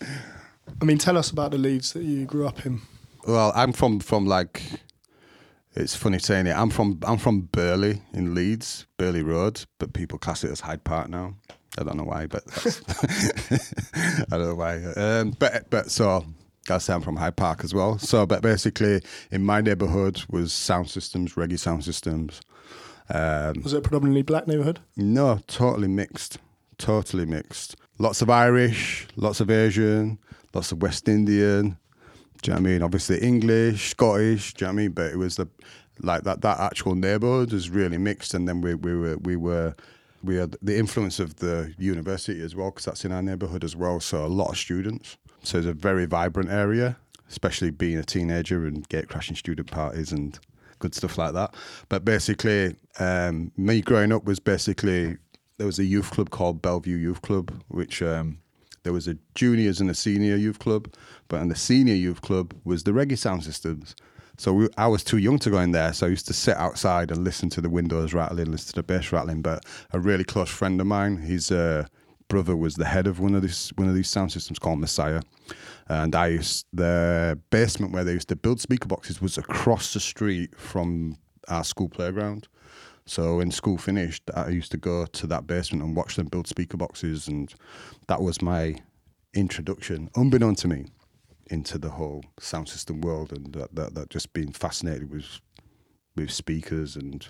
I 0.81 0.85
mean, 0.85 0.99
tell 0.99 1.17
us 1.17 1.31
about 1.31 1.51
the 1.53 1.59
Leeds 1.59 1.93
that 1.93 2.03
you 2.03 2.25
grew 2.27 2.47
up 2.47 2.65
in. 2.67 2.81
well, 3.27 3.53
I'm 3.55 3.73
from 3.73 4.01
from 4.01 4.27
like. 4.27 4.63
It's 5.77 5.97
funny 5.97 6.21
saying 6.21 6.47
it. 6.47 6.57
I'm 6.57 6.71
from 6.71 7.01
I'm 7.05 7.19
from 7.19 7.43
Burley 7.53 8.03
in 8.13 8.35
Leeds, 8.35 8.87
Burley 8.97 9.23
Road, 9.25 9.65
but 9.79 9.93
people 9.93 10.19
class 10.19 10.45
it 10.45 10.51
as 10.53 10.61
Hyde 10.61 10.85
Park 10.85 11.09
now. 11.09 11.35
I 11.77 11.83
don't 11.83 11.97
know 11.97 12.05
why, 12.05 12.27
but 12.27 12.47
that's, 12.47 12.81
I 14.31 14.37
don't 14.37 14.49
know 14.49 14.55
why. 14.55 14.85
Um, 14.97 15.35
but 15.37 15.69
but 15.71 15.91
so 15.91 16.25
I 16.71 16.79
sound 16.79 17.05
from 17.05 17.17
Hyde 17.17 17.37
Park 17.37 17.65
as 17.65 17.75
well. 17.75 17.99
So, 17.99 18.27
but 18.27 18.43
basically, 18.43 19.01
in 19.31 19.45
my 19.45 19.61
neighbourhood 19.61 20.23
was 20.31 20.53
sound 20.53 20.89
systems, 20.91 21.35
reggae 21.35 21.59
sound 21.59 21.85
systems. 21.85 22.41
Um, 23.11 23.61
Was 23.63 23.75
it 23.75 23.79
a 23.79 23.81
predominantly 23.83 24.23
black 24.23 24.47
neighbourhood? 24.47 24.81
no, 24.97 25.41
totally 25.47 25.89
mixed. 25.89 26.39
Totally 26.79 27.27
mixed. 27.27 27.77
Lots 27.99 28.23
of 28.23 28.31
Irish, 28.31 29.07
lots 29.17 29.41
of 29.41 29.51
Asian, 29.51 30.19
lots 30.53 30.73
of 30.73 30.83
West 30.83 31.09
Indian. 31.09 31.77
Do 32.43 32.51
you 32.51 32.55
know 32.57 32.61
what 32.63 32.69
I 32.69 32.73
mean? 32.73 32.83
Obviously 32.83 33.19
English, 33.21 33.91
Scottish. 33.91 34.55
Do 34.55 34.65
you 34.65 34.67
know 34.67 34.75
what 34.75 34.81
I 34.81 34.83
mean? 34.83 34.91
But 34.93 35.13
it 35.13 35.17
was 35.17 35.37
the 35.37 35.47
like 36.01 36.25
that. 36.25 36.41
That 36.43 36.59
actual 36.59 36.95
neighbourhood 36.97 37.53
was 37.53 37.71
really 37.71 37.99
mixed, 37.99 38.35
and 38.35 38.49
then 38.49 38.61
we 38.61 38.75
we 38.75 38.97
were 38.97 39.17
we 39.19 39.37
were 39.37 39.75
we 40.25 40.37
had 40.37 40.57
the 40.63 40.77
influence 40.77 41.21
of 41.21 41.37
the 41.37 41.73
university 41.79 42.43
as 42.43 42.57
well 42.57 42.71
because 42.71 42.87
that's 42.87 43.05
in 43.05 43.13
our 43.13 43.23
neighbourhood 43.23 43.63
as 43.63 43.77
well. 43.77 44.01
So 44.01 44.25
a 44.25 44.27
lot 44.27 44.51
of 44.51 44.59
students. 44.59 45.17
So 45.45 45.59
it's 45.59 45.67
a 45.67 45.73
very 45.73 46.07
vibrant 46.07 46.51
area, 46.51 46.97
especially 47.29 47.71
being 47.71 47.99
a 47.99 48.05
teenager 48.05 48.67
and 48.67 48.89
gate 48.89 49.09
crashing 49.09 49.37
student 49.37 49.71
parties 49.71 50.11
and 50.11 50.39
good 50.79 50.95
stuff 50.95 51.19
like 51.19 51.35
that. 51.35 51.55
But 51.89 52.05
basically, 52.05 52.77
um, 52.99 53.53
me 53.57 53.81
growing 53.81 54.13
up 54.13 54.25
was 54.25 54.41
basically 54.41 55.17
there 55.59 55.67
was 55.67 55.79
a 55.79 55.85
youth 55.85 56.11
club 56.11 56.31
called 56.31 56.63
Bellevue 56.63 56.97
Youth 56.97 57.23
Club, 57.23 57.53
which 57.69 58.03
um, 58.03 58.39
there 58.83 58.93
was 58.93 59.07
a 59.07 59.17
juniors 59.35 59.81
and 59.81 59.91
a 59.91 59.95
senior 59.95 60.37
youth 60.37 60.59
club, 60.59 60.93
but 61.29 61.41
in 61.41 61.49
the 61.49 61.57
senior 61.57 61.95
youth 61.95 62.21
club 62.23 62.55
was 62.65 62.85
the 62.85 62.91
reggae 62.91 63.19
sound 63.19 63.45
systems. 63.45 63.95
So 64.37 64.53
we, 64.53 64.69
I 64.77 64.89
was 64.89 65.05
too 65.05 65.19
young 65.19 65.39
to 65.41 65.51
go 65.51 65.61
in 65.61 65.71
there, 65.71 65.93
so 65.93 66.07
I 66.07 66.11
used 66.11 66.27
to 66.27 66.33
sit 66.33 66.57
outside 66.57 67.11
and 67.11 67.23
listen 67.23 67.51
to 67.51 67.61
the 67.61 67.71
windows 67.71 68.13
rattling, 68.13 68.51
listen 68.51 68.71
to 68.71 68.75
the 68.77 68.83
bass 68.83 69.13
rattling. 69.13 69.43
But 69.43 69.65
a 69.93 70.01
really 70.01 70.25
close 70.25 70.51
friend 70.51 70.81
of 70.81 70.87
mine, 70.87 71.19
he's 71.19 71.53
uh, 71.53 71.87
brother 72.29 72.57
was 72.57 72.75
the 72.75 72.85
head 72.85 73.07
of 73.07 73.21
one 73.21 73.35
of 73.35 73.43
this 73.43 73.71
one 73.77 73.89
of 73.89 73.95
these 73.95 74.09
sound 74.09 74.33
systems 74.33 74.59
called 74.59 74.79
Messiah, 74.79 75.23
and 75.89 76.15
I 76.15 76.29
used 76.29 76.67
the 76.73 77.39
basement 77.51 77.93
where 77.93 78.05
they 78.05 78.13
used 78.13 78.29
to 78.29 78.37
build 78.37 78.61
speaker 78.61 78.89
boxes 78.89 79.21
was 79.21 79.39
across 79.39 79.93
the 79.95 80.01
street 80.01 80.59
from 80.59 81.17
our 81.49 81.65
school 81.65 81.89
playground. 81.89 82.49
So 83.07 83.37
when 83.37 83.51
school 83.51 83.77
finished, 83.77 84.23
I 84.35 84.49
used 84.49 84.71
to 84.71 84.79
go 84.79 85.05
to 85.05 85.27
that 85.27 85.47
basement 85.47 85.85
and 85.85 85.95
watch 85.95 86.17
them 86.17 86.27
build 86.27 86.47
speaker 86.47 86.77
boxes, 86.77 87.29
and 87.29 87.53
that 88.09 88.23
was 88.23 88.41
my 88.41 88.77
introduction, 89.35 90.09
unbeknown 90.17 90.55
to 90.57 90.69
me, 90.69 90.87
into 91.49 91.77
the 91.77 91.91
whole 91.91 92.25
sound 92.41 92.69
system 92.69 93.03
world, 93.03 93.33
and 93.33 93.53
that, 93.53 93.75
that, 93.75 93.95
that 93.95 94.09
just 94.09 94.33
being 94.33 94.53
fascinated 94.53 95.11
with 95.11 95.41
with 96.17 96.31
speakers 96.31 96.97
and 96.97 97.27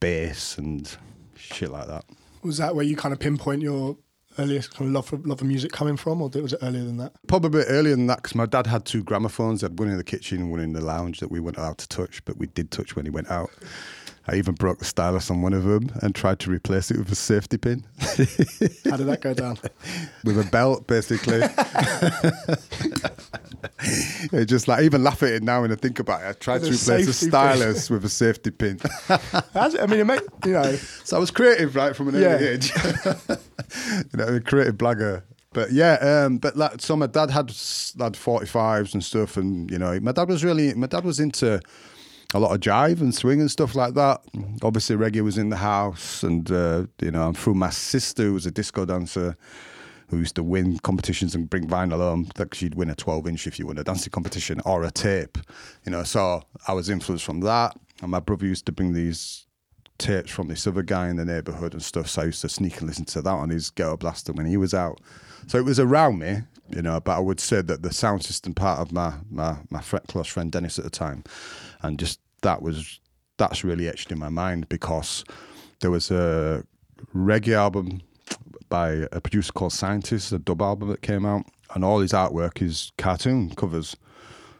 bass 0.00 0.58
and 0.58 0.96
shit 1.36 1.70
like 1.70 1.86
that. 1.86 2.04
Was 2.42 2.58
that 2.58 2.74
where 2.74 2.84
you 2.84 2.96
kind 2.96 3.12
of 3.12 3.20
pinpoint 3.20 3.62
your 3.62 3.96
earliest 4.38 4.74
kind 4.74 4.88
of 4.88 4.94
love 4.94 5.06
for 5.06 5.16
love 5.18 5.40
of 5.40 5.46
music 5.46 5.72
coming 5.72 5.96
from, 5.96 6.22
or 6.22 6.28
was 6.28 6.52
it 6.52 6.58
earlier 6.62 6.84
than 6.84 6.96
that? 6.96 7.12
Probably 7.26 7.62
earlier 7.64 7.94
than 7.94 8.06
that 8.06 8.16
because 8.16 8.34
my 8.34 8.46
dad 8.46 8.66
had 8.66 8.84
two 8.84 9.02
gramophones. 9.02 9.60
He 9.60 9.64
had 9.64 9.78
one 9.78 9.88
in 9.88 9.96
the 9.96 10.04
kitchen 10.04 10.38
and 10.38 10.50
one 10.50 10.60
in 10.60 10.72
the 10.72 10.80
lounge 10.80 11.20
that 11.20 11.30
we 11.30 11.40
weren't 11.40 11.56
allowed 11.56 11.78
to 11.78 11.88
touch, 11.88 12.24
but 12.24 12.38
we 12.38 12.46
did 12.46 12.70
touch 12.70 12.96
when 12.96 13.04
he 13.04 13.10
went 13.10 13.30
out. 13.30 13.50
I 14.28 14.36
even 14.36 14.54
broke 14.54 14.78
the 14.78 14.84
stylus 14.84 15.30
on 15.30 15.42
one 15.42 15.52
of 15.52 15.64
them 15.64 15.90
and 16.00 16.14
tried 16.14 16.38
to 16.40 16.50
replace 16.50 16.92
it 16.92 16.98
with 16.98 17.10
a 17.10 17.16
safety 17.16 17.58
pin. 17.58 17.84
How 17.98 18.96
did 18.96 19.08
that 19.08 19.18
go 19.20 19.34
down? 19.34 19.58
with 20.24 20.38
a 20.38 20.44
belt, 20.44 20.86
basically. 20.86 21.40
It 24.32 24.46
just 24.46 24.68
like 24.68 24.84
even 24.84 25.02
laugh 25.04 25.22
at 25.22 25.30
it 25.30 25.42
now 25.42 25.62
when 25.62 25.72
I 25.72 25.74
think 25.74 25.98
about 25.98 26.22
it. 26.22 26.26
I 26.28 26.32
tried 26.32 26.62
With 26.62 26.70
to 26.70 26.92
replace 26.92 27.04
a 27.04 27.20
pin. 27.20 27.28
stylus 27.30 27.90
with 27.90 28.04
a 28.04 28.08
safety 28.08 28.50
pin. 28.50 28.80
I 29.08 29.86
mean, 29.86 30.00
it 30.00 30.04
make, 30.06 30.20
you 30.44 30.52
know, 30.52 30.74
so 31.04 31.16
I 31.16 31.20
was 31.20 31.30
creative, 31.30 31.74
right, 31.76 31.94
from 31.94 32.08
an 32.08 32.16
early 32.16 32.46
age. 32.46 32.72
you 33.06 34.14
know, 34.14 34.26
a 34.26 34.40
creative 34.40 34.76
blagger. 34.76 35.22
But 35.52 35.72
yeah, 35.72 35.94
um, 36.00 36.38
but 36.38 36.56
like, 36.56 36.80
so 36.80 36.96
my 36.96 37.06
dad 37.06 37.30
had 37.30 37.54
had 38.00 38.16
forty 38.16 38.46
fives 38.46 38.94
and 38.94 39.04
stuff, 39.04 39.36
and 39.36 39.70
you 39.70 39.78
know, 39.78 40.00
my 40.00 40.12
dad 40.12 40.28
was 40.28 40.42
really, 40.42 40.72
my 40.74 40.86
dad 40.86 41.04
was 41.04 41.20
into 41.20 41.60
a 42.34 42.38
lot 42.38 42.54
of 42.54 42.60
jive 42.60 43.00
and 43.02 43.14
swing 43.14 43.40
and 43.40 43.50
stuff 43.50 43.74
like 43.74 43.92
that. 43.94 44.22
Obviously, 44.62 44.96
reggae 44.96 45.22
was 45.22 45.36
in 45.36 45.50
the 45.50 45.56
house, 45.58 46.22
and 46.22 46.50
uh, 46.50 46.86
you 47.02 47.10
know, 47.10 47.32
through 47.34 47.54
my 47.54 47.68
sister, 47.68 48.22
who 48.24 48.32
was 48.34 48.46
a 48.46 48.50
disco 48.50 48.86
dancer, 48.86 49.36
who 50.12 50.18
used 50.18 50.34
to 50.34 50.42
win 50.42 50.78
competitions 50.80 51.34
and 51.34 51.48
bring 51.48 51.66
vinyl 51.66 51.96
home. 51.96 52.28
Like 52.38 52.52
she'd 52.52 52.74
win 52.74 52.90
a 52.90 52.94
12 52.94 53.26
inch 53.28 53.46
if 53.46 53.58
you 53.58 53.66
win 53.66 53.78
a 53.78 53.82
dancing 53.82 54.10
competition 54.10 54.60
or 54.66 54.84
a 54.84 54.90
tape, 54.90 55.38
you 55.86 55.90
know. 55.90 56.04
So 56.04 56.42
I 56.68 56.74
was 56.74 56.90
influenced 56.90 57.24
from 57.24 57.40
that, 57.40 57.74
and 58.02 58.10
my 58.10 58.20
brother 58.20 58.44
used 58.44 58.66
to 58.66 58.72
bring 58.72 58.92
these 58.92 59.46
tapes 59.96 60.30
from 60.30 60.48
this 60.48 60.66
other 60.66 60.82
guy 60.82 61.08
in 61.08 61.16
the 61.16 61.24
neighborhood 61.24 61.72
and 61.72 61.82
stuff. 61.82 62.08
So 62.08 62.22
I 62.22 62.24
used 62.26 62.42
to 62.42 62.50
sneak 62.50 62.78
and 62.78 62.88
listen 62.88 63.06
to 63.06 63.22
that 63.22 63.30
on 63.30 63.48
his 63.48 63.70
ghetto 63.70 63.96
blaster 63.96 64.34
when 64.34 64.44
he 64.44 64.58
was 64.58 64.74
out. 64.74 65.00
So 65.46 65.56
it 65.56 65.64
was 65.64 65.80
around 65.80 66.18
me, 66.18 66.40
you 66.68 66.82
know. 66.82 67.00
But 67.00 67.16
I 67.16 67.20
would 67.20 67.40
say 67.40 67.62
that 67.62 67.82
the 67.82 67.92
sound 67.92 68.22
system 68.22 68.52
part 68.52 68.80
of 68.80 68.92
my 68.92 69.14
my 69.30 69.56
my 69.70 69.80
close 70.08 70.28
friend 70.28 70.52
Dennis 70.52 70.78
at 70.78 70.84
the 70.84 70.90
time, 70.90 71.24
and 71.80 71.98
just 71.98 72.20
that 72.42 72.60
was 72.60 73.00
that's 73.38 73.64
really 73.64 73.88
etched 73.88 74.12
in 74.12 74.18
my 74.18 74.28
mind 74.28 74.68
because 74.68 75.24
there 75.80 75.90
was 75.90 76.10
a 76.10 76.64
reggae 77.14 77.54
album 77.54 78.02
by 78.72 79.06
a 79.12 79.20
producer 79.20 79.52
called 79.52 79.74
Scientist, 79.74 80.32
a 80.32 80.38
dub 80.38 80.62
album 80.62 80.88
that 80.88 81.02
came 81.02 81.26
out, 81.26 81.44
and 81.74 81.84
all 81.84 82.00
his 82.00 82.12
artwork 82.12 82.62
is 82.62 82.90
cartoon 82.96 83.50
covers. 83.50 83.98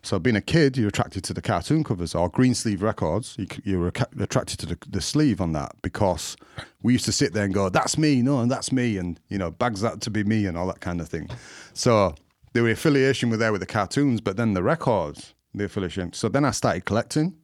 So 0.03 0.19
being 0.19 0.37
a 0.37 0.43
kid, 0.43 0.77
you're 0.77 0.89
attracted 0.89 1.25
to 1.25 1.33
the 1.33 1.41
cartoon 1.41 1.83
covers 1.83 2.15
or 2.15 2.29
green 2.29 2.55
sleeve 2.55 2.83
records. 2.83 3.37
You, 3.39 3.47
you're 3.65 3.87
attracted 4.21 4.59
to 4.61 4.67
the, 4.67 4.79
the 4.87 5.01
sleeve 5.01 5.41
on 5.41 5.55
that 5.55 5.73
because 5.81 6.37
we 6.83 6.93
used 6.93 7.07
to 7.07 7.13
sit 7.13 7.33
there 7.33 7.45
and 7.45 7.55
go, 7.55 7.71
"That's 7.71 7.97
me, 7.97 8.21
no, 8.21 8.41
and 8.41 8.51
that's 8.51 8.71
me," 8.71 8.99
and 8.99 9.19
you 9.29 9.39
know, 9.39 9.51
bags 9.51 9.81
that 9.81 10.03
to 10.03 10.11
be 10.11 10.25
me 10.25 10.45
and 10.45 10.59
all 10.59 10.67
that 10.67 10.81
kind 10.81 11.01
of 11.01 11.09
thing. 11.09 11.31
So 11.73 12.15
the 12.53 12.71
affiliation 12.71 13.31
were 13.31 13.39
there 13.39 13.51
with 13.51 13.63
the 13.63 13.67
cartoons, 13.67 14.21
but 14.21 14.37
then 14.37 14.53
the 14.53 14.63
records, 14.63 15.33
the 15.55 15.65
affiliation. 15.65 16.13
So 16.13 16.29
then 16.29 16.45
I 16.45 16.51
started 16.51 16.85
collecting, 16.85 17.35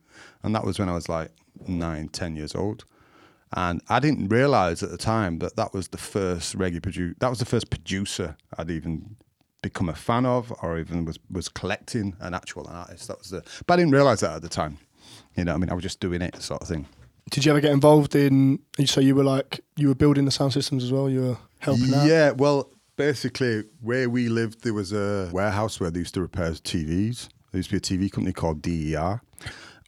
and 0.42 0.54
that 0.54 0.64
was 0.66 0.78
when 0.78 0.90
I 0.90 0.92
was 0.92 1.09
like 1.09 1.31
nine, 1.66 2.09
ten 2.09 2.37
years 2.37 2.54
old. 2.54 2.85
And 3.52 3.80
I 3.88 3.98
didn't 4.00 4.28
realize 4.28 4.82
at 4.82 4.90
the 4.90 4.98
time 4.98 5.38
that 5.38 5.56
that 5.56 5.72
was 5.72 5.88
the 5.88 5.98
first 5.98 6.56
reggae 6.56 6.82
producer. 6.82 7.14
That 7.20 7.30
was 7.30 7.38
the 7.38 7.44
first 7.46 7.70
producer 7.70 8.37
I'd 8.56 8.70
even 8.70 9.16
become 9.62 9.88
a 9.88 9.94
fan 9.94 10.26
of, 10.26 10.52
or 10.62 10.78
even 10.78 11.04
was 11.04 11.18
was 11.30 11.48
collecting 11.48 12.16
an 12.20 12.34
actual 12.34 12.66
artist. 12.68 13.08
That 13.08 13.18
was 13.18 13.30
the. 13.30 13.42
But 13.66 13.74
I 13.74 13.76
didn't 13.78 13.92
realize 13.92 14.20
that 14.20 14.37
at 14.37 14.42
the 14.42 14.48
time. 14.48 14.78
You 15.34 15.44
know, 15.44 15.54
I 15.54 15.56
mean, 15.56 15.70
I 15.70 15.74
was 15.74 15.82
just 15.82 16.00
doing 16.00 16.20
it, 16.20 16.40
sort 16.42 16.62
of 16.62 16.68
thing. 16.68 16.87
did 17.30 17.44
you 17.44 17.52
ever 17.52 17.61
get 17.61 17.72
involved 17.72 18.14
in? 18.14 18.61
So 18.84 19.00
you 19.00 19.14
were 19.14 19.24
like 19.24 19.61
you 19.76 19.88
were 19.88 19.94
building 19.94 20.24
the 20.24 20.30
sound 20.30 20.52
systems 20.52 20.84
as 20.84 20.92
well. 20.92 21.08
You 21.08 21.20
were 21.22 21.37
helping 21.61 21.94
out. 21.94 22.06
Yeah, 22.06 22.30
well, 22.32 22.70
basically, 22.96 23.64
where 23.80 24.08
we 24.08 24.28
lived, 24.28 24.64
there 24.64 24.74
was 24.74 24.92
a 24.92 25.30
warehouse 25.32 25.80
where 25.80 25.90
they 25.90 26.00
used 26.00 26.14
to 26.14 26.20
repair 26.20 26.50
TVs. 26.50 27.28
There 27.50 27.58
used 27.58 27.70
to 27.70 27.80
be 27.80 28.04
a 28.04 28.08
TV 28.08 28.12
company 28.12 28.32
called 28.32 28.62
DER. 28.62 29.20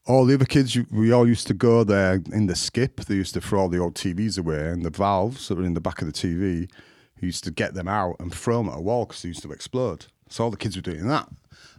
All 0.07 0.25
the 0.25 0.35
other 0.35 0.47
kids, 0.47 0.77
we 0.91 1.13
all 1.13 1.29
used 1.29 1.47
to 1.49 1.55
go 1.55 1.85
there 1.85 2.21
in 2.33 2.47
the 2.47 2.57
skip. 2.57 3.05
They 3.05 3.15
used 3.15 3.35
to 3.35 3.41
throw 3.41 3.61
all 3.61 3.69
the 3.69 3.79
old 3.79 3.95
TVs 3.95 4.39
away, 4.39 4.69
and 4.69 4.85
the 4.85 4.91
valves 4.91 5.49
that 5.49 5.59
were 5.59 5.65
in 5.65 5.75
the 5.75 5.81
back 5.81 6.01
of 6.01 6.07
the 6.07 6.13
TV, 6.13 6.71
we 7.21 7.27
used 7.27 7.45
to 7.45 7.51
get 7.51 7.75
them 7.75 7.87
out 7.87 8.17
and 8.19 8.35
throw 8.35 8.59
them 8.59 8.71
at 8.71 8.79
a 8.79 8.81
wall 8.81 9.05
because 9.05 9.23
they 9.23 9.29
used 9.29 9.43
to 9.43 9.53
explode. 9.53 10.07
So 10.29 10.45
all 10.45 10.51
the 10.51 10.57
kids 10.57 10.77
were 10.77 10.83
doing 10.83 11.07
that. 11.09 11.29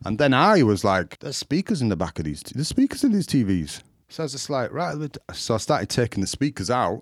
And 0.05 0.17
then 0.17 0.33
I 0.33 0.61
was 0.63 0.83
like, 0.83 1.19
there's 1.19 1.37
speakers 1.37 1.81
in 1.81 1.89
the 1.89 1.95
back 1.95 2.19
of 2.19 2.25
these, 2.25 2.41
there's 2.41 2.67
speakers 2.67 3.03
in 3.03 3.11
these 3.11 3.27
TVs. 3.27 3.81
So 4.09 4.23
I 4.23 4.25
was 4.25 4.33
just 4.33 4.49
like, 4.49 4.71
right. 4.71 5.17
So 5.33 5.55
I 5.55 5.57
started 5.57 5.89
taking 5.89 6.21
the 6.21 6.27
speakers 6.27 6.69
out 6.69 7.01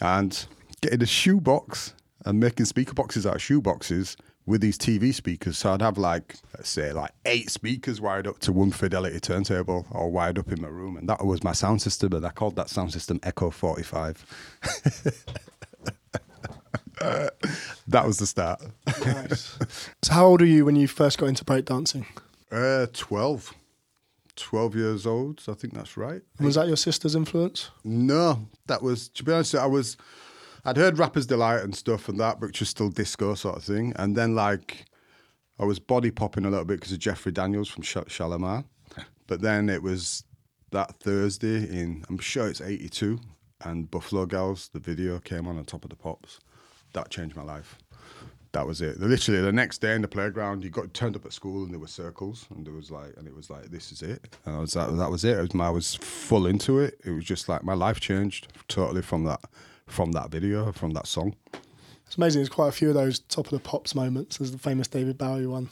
and 0.00 0.46
getting 0.80 1.02
a 1.02 1.06
shoebox 1.06 1.94
and 2.24 2.38
making 2.40 2.66
speaker 2.66 2.94
boxes 2.94 3.26
out 3.26 3.34
of 3.34 3.42
shoe 3.42 3.60
boxes 3.60 4.16
with 4.46 4.60
these 4.60 4.76
TV 4.76 5.12
speakers. 5.14 5.58
So 5.58 5.72
I'd 5.72 5.82
have 5.82 5.96
like, 5.98 6.36
let's 6.54 6.68
say, 6.68 6.92
like 6.92 7.12
eight 7.24 7.50
speakers 7.50 8.00
wired 8.00 8.26
up 8.26 8.38
to 8.40 8.52
one 8.52 8.70
fidelity 8.70 9.20
turntable 9.20 9.86
or 9.90 10.10
wired 10.10 10.38
up 10.38 10.52
in 10.52 10.60
my 10.60 10.68
room. 10.68 10.96
And 10.96 11.08
that 11.08 11.24
was 11.24 11.42
my 11.42 11.52
sound 11.52 11.80
system. 11.82 12.12
And 12.12 12.26
I 12.26 12.30
called 12.30 12.56
that 12.56 12.68
sound 12.68 12.92
system 12.92 13.20
Echo 13.22 13.50
45. 13.50 14.60
that 17.88 18.06
was 18.06 18.18
the 18.18 18.26
start. 18.26 18.62
Nice. 19.04 19.58
so 20.02 20.12
how 20.12 20.26
old 20.26 20.40
were 20.40 20.46
you 20.46 20.64
when 20.64 20.76
you 20.76 20.88
first 20.88 21.18
got 21.18 21.26
into 21.26 21.44
breakdancing? 21.44 22.06
Uh, 22.50 22.86
12. 22.92 23.54
12 24.36 24.76
years 24.76 25.06
old. 25.06 25.40
So 25.40 25.52
I 25.52 25.54
think 25.54 25.74
that's 25.74 25.96
right. 25.96 26.22
Was 26.40 26.56
that 26.56 26.66
your 26.66 26.76
sister's 26.76 27.14
influence? 27.14 27.70
No, 27.82 28.48
that 28.66 28.82
was 28.82 29.08
to 29.10 29.24
be 29.24 29.32
honest. 29.32 29.54
I 29.54 29.66
was, 29.66 29.96
I'd 30.64 30.76
heard 30.76 30.98
Rappers 30.98 31.26
Delight 31.26 31.62
and 31.62 31.74
stuff 31.74 32.08
and 32.08 32.18
that, 32.20 32.40
which 32.40 32.60
was 32.60 32.70
still 32.70 32.88
disco 32.88 33.34
sort 33.34 33.56
of 33.56 33.64
thing. 33.64 33.92
And 33.96 34.16
then 34.16 34.34
like, 34.34 34.86
I 35.58 35.64
was 35.64 35.78
body 35.78 36.10
popping 36.10 36.44
a 36.44 36.50
little 36.50 36.64
bit 36.64 36.80
because 36.80 36.92
of 36.92 36.98
Jeffrey 36.98 37.32
Daniels 37.32 37.68
from 37.68 37.82
Sh- 37.82 37.96
Shalimar. 38.08 38.64
But 39.26 39.40
then 39.40 39.70
it 39.70 39.82
was 39.82 40.22
that 40.70 40.96
Thursday 41.00 41.56
in, 41.64 42.04
I'm 42.10 42.18
sure 42.18 42.46
it's 42.46 42.60
'82, 42.60 43.18
and 43.62 43.90
Buffalo 43.90 44.26
Girls, 44.26 44.68
the 44.68 44.80
video 44.80 45.18
came 45.18 45.46
on 45.46 45.56
on 45.56 45.64
top 45.64 45.82
of 45.82 45.88
the 45.88 45.96
pops. 45.96 46.40
That 46.92 47.08
changed 47.08 47.34
my 47.34 47.42
life. 47.42 47.78
That 48.52 48.66
was 48.66 48.82
it. 48.82 49.00
Literally, 49.00 49.40
the 49.40 49.50
next 49.50 49.78
day 49.78 49.94
in 49.94 50.02
the 50.02 50.08
playground, 50.08 50.62
you 50.62 50.68
got 50.68 50.92
turned 50.92 51.16
up 51.16 51.24
at 51.24 51.32
school 51.32 51.64
and 51.64 51.72
there 51.72 51.80
were 51.80 51.86
circles, 51.86 52.46
and 52.54 52.66
there 52.66 52.74
was 52.74 52.90
like, 52.90 53.14
and 53.16 53.26
it 53.26 53.34
was 53.34 53.48
like, 53.48 53.70
this 53.70 53.92
is 53.92 54.02
it. 54.02 54.36
And 54.44 54.56
I 54.56 54.58
was 54.60 54.74
that, 54.74 54.94
that 54.94 55.10
was 55.10 55.24
it. 55.24 55.54
I 55.58 55.70
was 55.70 55.94
full 55.94 56.46
into 56.46 56.80
it. 56.80 57.00
It 57.02 57.12
was 57.12 57.24
just 57.24 57.48
like 57.48 57.64
my 57.64 57.74
life 57.74 57.98
changed 57.98 58.52
totally 58.68 59.00
from 59.00 59.24
that, 59.24 59.40
from 59.86 60.12
that 60.12 60.30
video, 60.30 60.72
from 60.72 60.92
that 60.92 61.06
song. 61.06 61.34
It's 62.06 62.16
amazing. 62.16 62.40
There's 62.40 62.48
quite 62.48 62.68
a 62.68 62.72
few 62.72 62.88
of 62.88 62.94
those 62.94 63.20
top 63.20 63.46
of 63.46 63.52
the 63.52 63.58
pops 63.58 63.94
moments. 63.94 64.38
There's 64.38 64.52
the 64.52 64.58
famous 64.58 64.88
David 64.88 65.18
Bowie 65.18 65.46
one. 65.46 65.70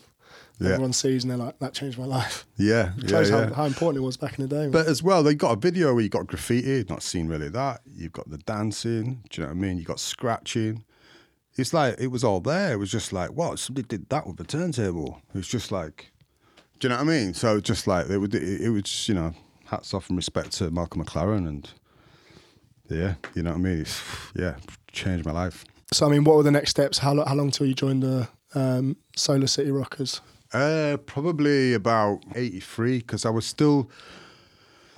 Yeah. 0.59 0.71
Everyone 0.71 0.93
sees 0.93 1.25
and 1.25 1.31
they're 1.31 1.39
like, 1.39 1.59
"That 1.59 1.75
changed 1.75 1.99
my 1.99 2.05
life." 2.05 2.47
Yeah, 2.57 2.93
yeah, 2.99 3.07
Shows 3.09 3.31
yeah. 3.31 3.49
how, 3.49 3.55
how 3.55 3.65
important 3.65 4.03
it 4.03 4.07
was 4.07 4.17
back 4.17 4.39
in 4.39 4.49
the 4.49 4.55
day. 4.55 4.69
But 4.69 4.87
as 4.87 5.03
well, 5.03 5.23
they 5.23 5.35
got 5.35 5.53
a 5.53 5.57
video 5.57 5.93
where 5.93 6.03
you 6.03 6.09
got 6.09 6.27
graffiti, 6.27 6.85
not 6.89 7.03
seen 7.03 7.27
really 7.27 7.49
that. 7.51 7.81
You've 7.87 8.13
got 8.13 8.31
the 8.31 8.39
dancing, 8.39 9.23
do 9.31 9.41
you 9.41 9.47
know 9.47 9.53
what 9.53 9.59
I 9.59 9.61
mean? 9.61 9.79
You 9.79 9.85
got 9.85 10.01
scratching. 10.01 10.85
It's 11.57 11.75
like 11.75 11.97
it 11.99 12.09
was 12.09 12.25
all 12.25 12.41
there. 12.41 12.73
It 12.73 12.77
was 12.77 12.91
just 12.91 13.13
like, 13.13 13.31
what? 13.31 13.59
Somebody 13.59 13.87
did 13.87 14.09
that 14.09 14.27
with 14.27 14.41
a 14.41 14.45
turntable. 14.45 15.21
It 15.35 15.39
was 15.39 15.49
just 15.49 15.71
like, 15.71 16.13
do 16.79 16.87
you 16.87 16.91
know 16.91 16.97
what 16.97 17.03
I 17.03 17.11
mean? 17.11 17.35
So 17.35 17.61
just 17.61 17.87
like 17.87 18.09
it 18.09 18.19
would, 18.19 18.35
it, 18.35 18.63
it 18.63 18.71
was, 18.71 19.09
you 19.09 19.15
know, 19.15 19.35
hats 19.67 19.93
off 19.93 20.09
and 20.09 20.17
respect 20.17 20.53
to 20.53 20.71
Malcolm 20.71 21.05
McLaren 21.05 21.47
and 21.47 21.69
yeah, 22.95 23.15
you 23.35 23.43
know 23.43 23.51
what 23.51 23.59
I 23.59 23.63
mean? 23.63 23.81
It's, 23.81 24.03
yeah, 24.35 24.57
changed 24.91 25.25
my 25.25 25.33
life. 25.33 25.65
so 25.93 26.07
I 26.07 26.11
mean, 26.11 26.25
what 26.25 26.37
were 26.37 26.43
the 26.43 26.51
next 26.51 26.71
steps? 26.71 26.99
How, 26.99 27.25
how 27.25 27.35
long 27.35 27.51
till 27.51 27.67
you 27.67 27.75
joined 27.75 28.03
the 28.03 28.29
um, 28.55 28.97
Soul 29.17 29.47
City 29.47 29.71
Rockers? 29.71 30.21
Uh, 30.53 30.99
probably 31.07 31.73
about 31.73 32.21
eighty 32.35 32.61
three 32.61 32.99
because 32.99 33.25
I 33.25 33.31
was 33.31 33.47
still, 33.47 33.91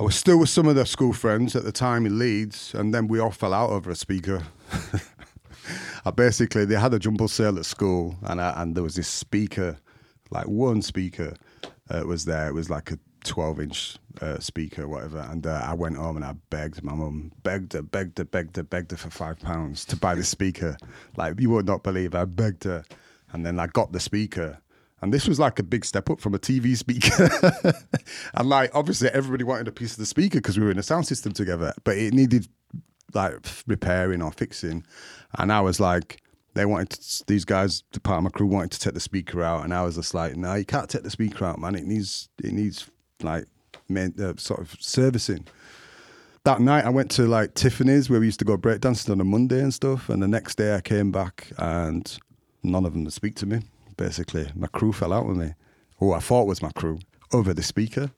I 0.00 0.02
was 0.02 0.16
still 0.16 0.38
with 0.38 0.48
some 0.48 0.66
of 0.66 0.74
the 0.74 0.84
school 0.84 1.12
friends 1.12 1.54
at 1.54 1.64
the 1.64 1.72
time 1.72 2.06
in 2.06 2.18
Leeds, 2.18 2.74
and 2.74 2.92
then 2.92 3.06
we 3.06 3.20
all 3.20 3.30
fell 3.30 3.54
out 3.54 3.70
over 3.70 3.90
a 3.90 3.94
speaker. 3.94 4.42
I 6.04 6.10
basically 6.10 6.64
they 6.64 6.74
had 6.74 6.92
a 6.92 6.98
jumble 6.98 7.28
sale 7.28 7.58
at 7.58 7.64
school, 7.64 8.16
and 8.22 8.40
I, 8.40 8.60
and 8.60 8.74
there 8.74 8.82
was 8.82 8.96
this 8.96 9.08
speaker, 9.08 9.78
like 10.30 10.48
one 10.48 10.82
speaker, 10.82 11.34
uh, 11.88 12.02
was 12.04 12.24
there. 12.24 12.48
It 12.48 12.54
was 12.54 12.68
like 12.68 12.90
a 12.90 12.98
12 13.24 13.60
inch 13.60 13.98
uh, 14.20 14.38
speaker 14.38 14.86
whatever. 14.88 15.18
And 15.18 15.46
uh, 15.46 15.62
I 15.64 15.74
went 15.74 15.96
home 15.96 16.16
and 16.16 16.24
I 16.24 16.34
begged 16.50 16.82
my 16.82 16.94
mum, 16.94 17.32
begged 17.42 17.72
her, 17.72 17.82
begged 17.82 18.18
her, 18.18 18.24
begged 18.24 18.56
her, 18.56 18.62
begged 18.62 18.90
her 18.92 18.96
for 18.96 19.10
five 19.10 19.40
pounds 19.40 19.84
to 19.86 19.96
buy 19.96 20.14
the 20.14 20.24
speaker. 20.24 20.76
Like, 21.16 21.40
you 21.40 21.50
would 21.50 21.66
not 21.66 21.82
believe 21.82 22.14
I 22.14 22.24
begged 22.24 22.64
her. 22.64 22.84
And 23.32 23.44
then 23.44 23.58
I 23.58 23.66
got 23.66 23.92
the 23.92 24.00
speaker. 24.00 24.58
And 25.00 25.12
this 25.12 25.26
was 25.26 25.40
like 25.40 25.58
a 25.58 25.64
big 25.64 25.84
step 25.84 26.08
up 26.08 26.20
from 26.20 26.34
a 26.34 26.38
TV 26.38 26.76
speaker. 26.76 27.30
and 28.34 28.48
like, 28.48 28.70
obviously, 28.74 29.08
everybody 29.10 29.44
wanted 29.44 29.68
a 29.68 29.72
piece 29.72 29.92
of 29.92 29.98
the 29.98 30.06
speaker 30.06 30.38
because 30.38 30.58
we 30.58 30.64
were 30.64 30.70
in 30.70 30.78
a 30.78 30.84
sound 30.84 31.06
system 31.06 31.32
together, 31.32 31.74
but 31.82 31.96
it 31.96 32.14
needed 32.14 32.48
like 33.12 33.34
repairing 33.66 34.22
or 34.22 34.32
fixing. 34.32 34.84
And 35.38 35.52
I 35.52 35.60
was 35.60 35.80
like, 35.80 36.22
they 36.54 36.64
wanted 36.64 36.90
to, 36.90 37.24
these 37.26 37.44
guys, 37.44 37.82
the 37.92 38.00
part 38.00 38.18
of 38.18 38.24
my 38.24 38.30
crew 38.30 38.46
wanted 38.46 38.70
to 38.72 38.80
take 38.80 38.94
the 38.94 39.00
speaker 39.00 39.42
out, 39.42 39.64
and 39.64 39.74
I 39.74 39.82
was 39.82 39.96
just 39.96 40.14
like, 40.14 40.36
no, 40.36 40.54
you 40.54 40.64
can't 40.64 40.88
take 40.88 41.02
the 41.02 41.10
speaker 41.10 41.44
out, 41.44 41.58
man. 41.58 41.74
It 41.74 41.84
needs, 41.84 42.28
it 42.42 42.52
needs 42.52 42.88
like 43.24 43.46
main, 43.88 44.14
uh, 44.20 44.34
sort 44.36 44.60
of 44.60 44.76
servicing. 44.80 45.46
That 46.44 46.60
night, 46.60 46.84
I 46.84 46.90
went 46.90 47.10
to 47.12 47.26
like 47.26 47.54
Tiffany's 47.54 48.10
where 48.10 48.20
we 48.20 48.26
used 48.26 48.38
to 48.40 48.44
go 48.44 48.56
breakdancing 48.58 49.10
on 49.10 49.20
a 49.20 49.24
Monday 49.24 49.60
and 49.60 49.72
stuff. 49.72 50.08
And 50.08 50.22
the 50.22 50.28
next 50.28 50.56
day, 50.56 50.74
I 50.74 50.80
came 50.80 51.10
back 51.10 51.50
and 51.58 52.18
none 52.62 52.84
of 52.84 52.92
them 52.92 53.04
would 53.04 53.12
speak 53.12 53.34
to 53.36 53.46
me. 53.46 53.62
Basically, 53.96 54.50
my 54.54 54.66
crew 54.66 54.92
fell 54.92 55.12
out 55.12 55.26
with 55.26 55.36
me, 55.36 55.54
who 55.98 56.12
I 56.12 56.18
thought 56.18 56.46
was 56.46 56.60
my 56.60 56.70
crew, 56.72 56.98
over 57.32 57.54
the 57.54 57.62
speaker. 57.62 58.10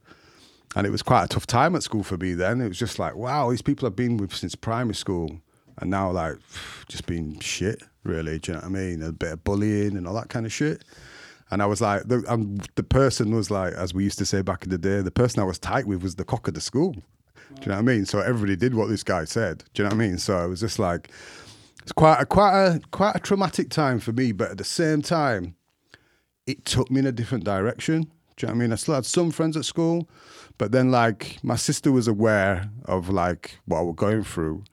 And 0.74 0.86
it 0.86 0.90
was 0.90 1.02
quite 1.02 1.24
a 1.24 1.28
tough 1.28 1.46
time 1.46 1.76
at 1.76 1.82
school 1.82 2.02
for 2.02 2.16
me 2.16 2.34
then. 2.34 2.60
It 2.60 2.68
was 2.68 2.78
just 2.78 2.98
like, 2.98 3.14
wow, 3.14 3.50
these 3.50 3.62
people 3.62 3.86
I've 3.86 3.96
been 3.96 4.16
with 4.16 4.34
since 4.34 4.54
primary 4.54 4.94
school, 4.94 5.40
and 5.78 5.90
now 5.90 6.10
like 6.10 6.36
just 6.88 7.06
being 7.06 7.38
shit, 7.40 7.82
really. 8.04 8.38
Do 8.38 8.52
you 8.52 8.54
know 8.56 8.62
what 8.62 8.76
I 8.76 8.80
mean? 8.80 9.02
A 9.02 9.12
bit 9.12 9.32
of 9.32 9.44
bullying 9.44 9.96
and 9.96 10.06
all 10.06 10.14
that 10.14 10.28
kind 10.30 10.46
of 10.46 10.52
shit. 10.52 10.84
And 11.50 11.62
I 11.62 11.66
was 11.66 11.80
like, 11.80 12.08
the, 12.08 12.24
um, 12.26 12.58
the 12.74 12.82
person 12.82 13.34
was 13.34 13.50
like, 13.50 13.72
as 13.74 13.94
we 13.94 14.02
used 14.04 14.18
to 14.18 14.26
say 14.26 14.42
back 14.42 14.64
in 14.64 14.70
the 14.70 14.78
day, 14.78 15.00
the 15.00 15.12
person 15.12 15.40
I 15.40 15.44
was 15.44 15.58
tight 15.58 15.86
with 15.86 16.02
was 16.02 16.16
the 16.16 16.24
cock 16.24 16.48
of 16.48 16.54
the 16.54 16.60
school. 16.60 16.92
Do 16.92 17.00
you 17.60 17.66
know 17.68 17.74
what 17.74 17.78
I 17.78 17.82
mean? 17.82 18.04
So 18.04 18.18
everybody 18.18 18.56
did 18.56 18.74
what 18.74 18.88
this 18.88 19.04
guy 19.04 19.24
said. 19.24 19.62
Do 19.72 19.82
you 19.82 19.88
know 19.88 19.94
what 19.94 20.02
I 20.02 20.08
mean? 20.08 20.18
So 20.18 20.44
it 20.44 20.48
was 20.48 20.60
just 20.60 20.78
like, 20.78 21.10
it's 21.86 21.92
quite 21.92 22.20
a 22.20 22.26
quite 22.26 22.66
a 22.66 22.80
quite 22.90 23.14
a 23.14 23.20
traumatic 23.20 23.70
time 23.70 24.00
for 24.00 24.12
me, 24.12 24.32
but 24.32 24.50
at 24.50 24.58
the 24.58 24.64
same 24.64 25.02
time, 25.02 25.54
it 26.44 26.64
took 26.64 26.90
me 26.90 26.98
in 26.98 27.06
a 27.06 27.12
different 27.12 27.44
direction. 27.44 28.02
Do 28.02 28.08
you 28.08 28.48
know 28.48 28.54
what 28.54 28.56
I 28.56 28.58
mean? 28.58 28.72
I 28.72 28.74
still 28.74 28.94
had 28.96 29.06
some 29.06 29.30
friends 29.30 29.56
at 29.56 29.64
school, 29.64 30.08
but 30.58 30.72
then 30.72 30.90
like 30.90 31.38
my 31.44 31.54
sister 31.54 31.92
was 31.92 32.08
aware 32.08 32.68
of 32.86 33.08
like 33.08 33.58
what 33.66 33.86
was 33.86 33.94
going 33.94 34.24
through, 34.24 34.64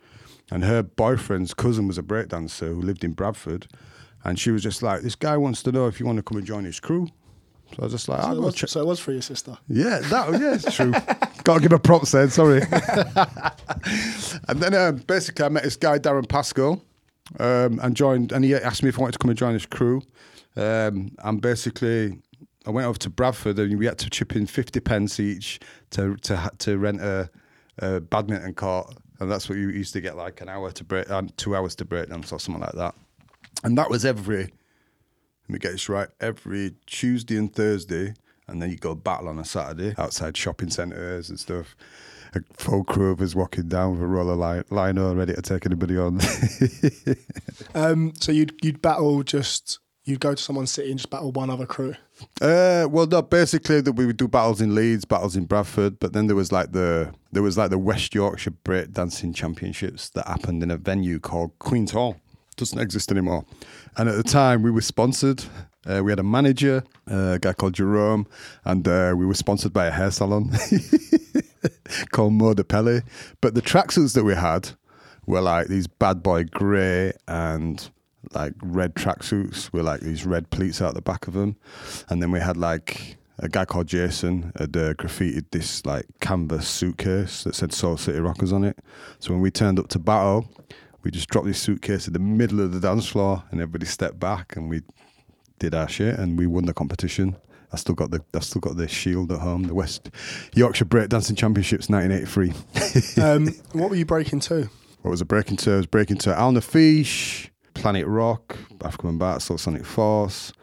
and 0.50 0.64
her 0.64 0.82
boyfriend's 0.82 1.54
cousin 1.54 1.88
was 1.88 2.00
a 2.00 2.04
breakdancer 2.04 2.70
who 2.74 2.82
lived 2.82 3.04
in 3.04 3.12
Bradford, 3.12 3.68
and 4.24 4.40
she 4.40 4.52
was 4.52 4.64
just 4.64 4.82
like, 4.84 5.02
"This 5.02 5.16
guy 5.16 5.38
wants 5.38 5.64
to 5.64 5.72
know 5.72 5.88
if 5.88 6.00
you 6.00 6.06
want 6.06 6.18
to 6.18 6.24
come 6.24 6.38
and 6.38 6.46
join 6.46 6.64
his 6.66 6.80
crew." 6.80 7.08
So 7.72 7.78
I 7.80 7.84
was 7.86 7.94
just 7.94 8.08
like, 8.08 8.22
So 8.22 8.28
"I'll 8.28 8.38
it, 8.38 8.42
was, 8.42 8.56
check." 8.56 8.70
so 8.70 8.82
it 8.82 8.86
was 8.88 9.00
for 9.00 9.12
your 9.12 9.22
sister. 9.22 9.58
Yeah, 9.68 10.00
that 10.00 10.40
yeah, 10.40 10.54
it's 10.56 10.76
true. 10.76 10.92
Got 11.44 11.56
to 11.56 11.60
give 11.62 11.74
a 11.74 11.80
props 11.80 12.12
then. 12.12 12.30
Sorry. 12.30 12.62
and 14.48 14.60
then 14.60 14.74
um, 14.74 14.98
basically, 15.08 15.46
I 15.46 15.50
met 15.50 15.64
this 15.64 15.76
guy 15.76 16.00
Darren 16.00 16.28
Pascal, 16.28 16.82
um, 17.40 17.80
and 17.82 17.96
joined. 17.96 18.32
And 18.32 18.46
he 18.46 18.56
asked 18.56 18.84
me 18.84 18.90
if 18.90 18.98
I 18.98 19.02
wanted 19.02 19.14
to 19.14 19.20
come 19.20 19.30
and 19.30 19.38
join 19.38 19.54
his 19.54 19.66
crew. 19.66 20.02
Um, 20.56 21.16
and 21.24 21.42
basically, 21.42 22.20
I 22.66 22.70
went 22.70 22.88
over 22.88 23.00
to 23.00 23.10
Bradford, 23.10 23.60
and 23.60 23.78
we 23.78 23.86
had 23.86 23.98
to 24.00 24.10
chip 24.10 24.36
in 24.36 24.46
fifty 24.46 24.80
pence 24.80 25.20
each 25.20 25.60
to 25.92 26.16
to 26.18 26.52
to 26.60 26.78
rent 26.78 27.02
a, 27.02 27.30
a 27.80 28.00
badminton 28.00 28.54
court, 28.54 28.94
and 29.20 29.32
that's 29.32 29.50
what 29.50 29.58
you 29.58 29.70
used 29.70 29.94
to 29.94 30.02
get 30.02 30.16
like 30.16 30.42
an 30.42 30.50
hour 30.50 30.72
to 30.72 30.84
break, 30.84 31.10
uh, 31.10 31.24
two 31.38 31.56
hours 31.56 31.76
to 31.78 31.86
break 31.86 32.10
dance 32.10 32.32
or 32.32 32.40
something 32.40 32.62
like 32.62 32.74
that. 32.74 32.96
And 33.64 33.78
that 33.78 33.90
was 33.90 34.06
every 34.06 34.52
let 35.44 35.50
me 35.50 35.60
get 35.60 35.74
this 35.74 35.90
right. 35.90 36.08
Every 36.22 36.74
Tuesday 36.86 37.38
and 37.38 37.54
Thursday, 37.54 38.14
and 38.48 38.62
then 38.62 38.70
you 38.70 38.78
go 38.78 38.96
battle 38.96 39.28
on 39.28 39.40
a 39.40 39.46
Saturday 39.46 39.94
outside 39.98 40.38
shopping 40.38 40.70
centres 40.70 41.30
and 41.30 41.40
stuff. 41.40 41.76
A 42.36 42.42
full 42.54 42.84
crew 42.84 43.12
of 43.12 43.22
us 43.22 43.36
walking 43.36 43.68
down 43.68 43.92
with 43.92 44.02
a 44.02 44.08
roller 44.08 44.36
line, 44.36 44.64
liner 44.72 45.14
ready 45.14 45.34
to 45.34 45.42
take 45.42 45.66
anybody 45.66 45.98
on. 45.98 46.20
Um, 47.76 48.14
so 48.20 48.32
you'd 48.32 48.54
you'd 48.64 48.82
battle 48.82 49.24
just 49.24 49.80
you'd 50.06 50.20
go 50.20 50.36
to 50.36 50.42
someone's 50.42 50.72
city 50.72 50.90
and 50.90 51.00
just 51.00 51.10
battle 51.10 51.32
one 51.32 51.50
other 51.50 51.66
crew. 51.66 51.96
uh, 52.42 52.88
well, 52.90 53.08
no, 53.08 53.22
basically 53.22 53.82
that 53.82 53.94
we 53.94 54.06
would 54.06 54.18
do 54.18 54.28
battles 54.28 54.62
in 54.62 54.76
Leeds, 54.76 55.06
battles 55.06 55.36
in 55.36 55.46
Bradford, 55.46 56.00
but 56.00 56.14
then 56.14 56.28
there 56.28 56.36
was 56.36 56.52
like 56.52 56.72
the 56.72 57.14
there 57.32 57.44
was 57.44 57.58
like 57.58 57.70
the 57.70 57.78
West 57.78 58.14
Yorkshire 58.14 58.52
Break 58.52 58.92
Dancing 58.94 59.34
Championships 59.34 60.10
that 60.10 60.28
happened 60.28 60.62
in 60.64 60.72
a 60.72 60.78
venue 60.78 61.20
called 61.20 61.58
Queen's 61.60 61.92
Hall. 61.92 62.18
Doesn't 62.56 62.80
exist 62.80 63.12
anymore. 63.12 63.46
And 63.98 64.10
at 64.10 64.16
the 64.16 64.24
time, 64.24 64.64
we 64.64 64.72
were 64.72 64.82
sponsored. 64.82 65.44
Uh, 65.86 66.02
we 66.04 66.12
had 66.12 66.20
a 66.20 66.24
manager, 66.24 66.84
uh, 67.12 67.34
a 67.34 67.40
guy 67.40 67.54
called 67.54 67.74
Jerome, 67.74 68.26
and 68.64 68.88
uh, 68.88 69.14
we 69.18 69.26
were 69.26 69.34
sponsored 69.34 69.74
by 69.74 69.88
a 69.88 69.92
hair 69.92 70.12
salon 70.12 70.52
called 72.12 72.34
Mo 72.34 72.54
de 72.54 72.64
Pele. 72.64 73.02
But 73.42 73.54
the 73.54 73.62
tracksuits 73.62 74.14
that 74.14 74.24
we 74.24 74.36
had 74.36 74.72
were 75.26 75.42
like 75.42 75.68
these 75.68 75.88
bad 75.88 76.24
boy 76.24 76.46
grey 76.46 77.14
and 77.28 77.90
like 78.34 78.54
red 78.62 78.96
tracksuits 78.96 79.72
with 79.74 79.86
like 79.86 80.02
these 80.02 80.26
red 80.26 80.50
pleats 80.50 80.82
out 80.82 80.94
the 80.94 81.02
back 81.02 81.28
of 81.28 81.34
them. 81.34 81.58
And 82.10 82.22
then 82.22 82.32
we 82.32 82.40
had 82.40 82.58
like 82.58 83.18
a 83.40 83.50
guy 83.50 83.66
called 83.66 83.88
Jason 83.88 84.52
had 84.58 84.76
uh, 84.78 84.94
graffitied 84.94 85.46
this 85.52 85.86
like 85.86 86.06
canvas 86.22 86.68
suitcase 86.68 87.44
that 87.44 87.56
said 87.56 87.74
Soul 87.74 87.98
City 87.98 88.20
Rockers 88.20 88.54
on 88.54 88.64
it. 88.64 88.78
So 89.20 89.34
when 89.34 89.42
we 89.42 89.52
turned 89.52 89.80
up 89.80 89.90
to 89.90 90.00
battle, 90.00 90.48
we 91.04 91.12
just 91.12 91.30
dropped 91.30 91.48
this 91.48 91.62
suitcase 91.62 92.08
in 92.08 92.14
the 92.14 92.20
middle 92.20 92.62
of 92.62 92.72
the 92.74 92.80
dance 92.80 93.08
floor 93.08 93.44
and 93.52 93.60
everybody 93.62 93.86
stepped 93.86 94.20
back 94.20 94.56
and 94.56 94.70
we 94.70 94.82
did 95.60 95.76
our 95.76 95.88
shit 95.88 96.18
and 96.18 96.38
we 96.38 96.48
won 96.48 96.66
the 96.66 96.74
competition. 96.74 97.36
I 97.72 97.78
still 97.78 97.96
got 97.96 98.12
the 98.12 98.24
I 98.36 98.40
still 98.40 98.62
got 98.62 98.78
the 98.78 98.88
shield 98.88 99.32
at 99.32 99.40
home, 99.40 99.64
the 99.64 99.74
West 99.74 100.12
Yorkshire 100.54 100.86
Breakdancing 100.86 101.38
Championships 101.38 101.90
1983. 101.90 102.54
Um, 103.24 103.48
what 103.74 103.90
were 103.90 103.96
you 103.96 104.06
breaking 104.06 104.40
to? 104.42 104.70
what 105.02 105.12
was 105.12 105.22
a 105.22 105.26
breaking 105.26 105.58
to? 105.58 105.74
I 105.74 105.78
was 105.78 105.88
breaking 105.88 106.18
to 106.20 106.38
Al 106.38 106.54
Naafiysh, 106.54 107.50
Planet 107.74 108.08
Rock, 108.08 108.58
African 108.84 109.18
Bat, 109.18 109.42
Soul 109.42 109.58
Sonic 109.58 109.86
Force, 109.86 110.54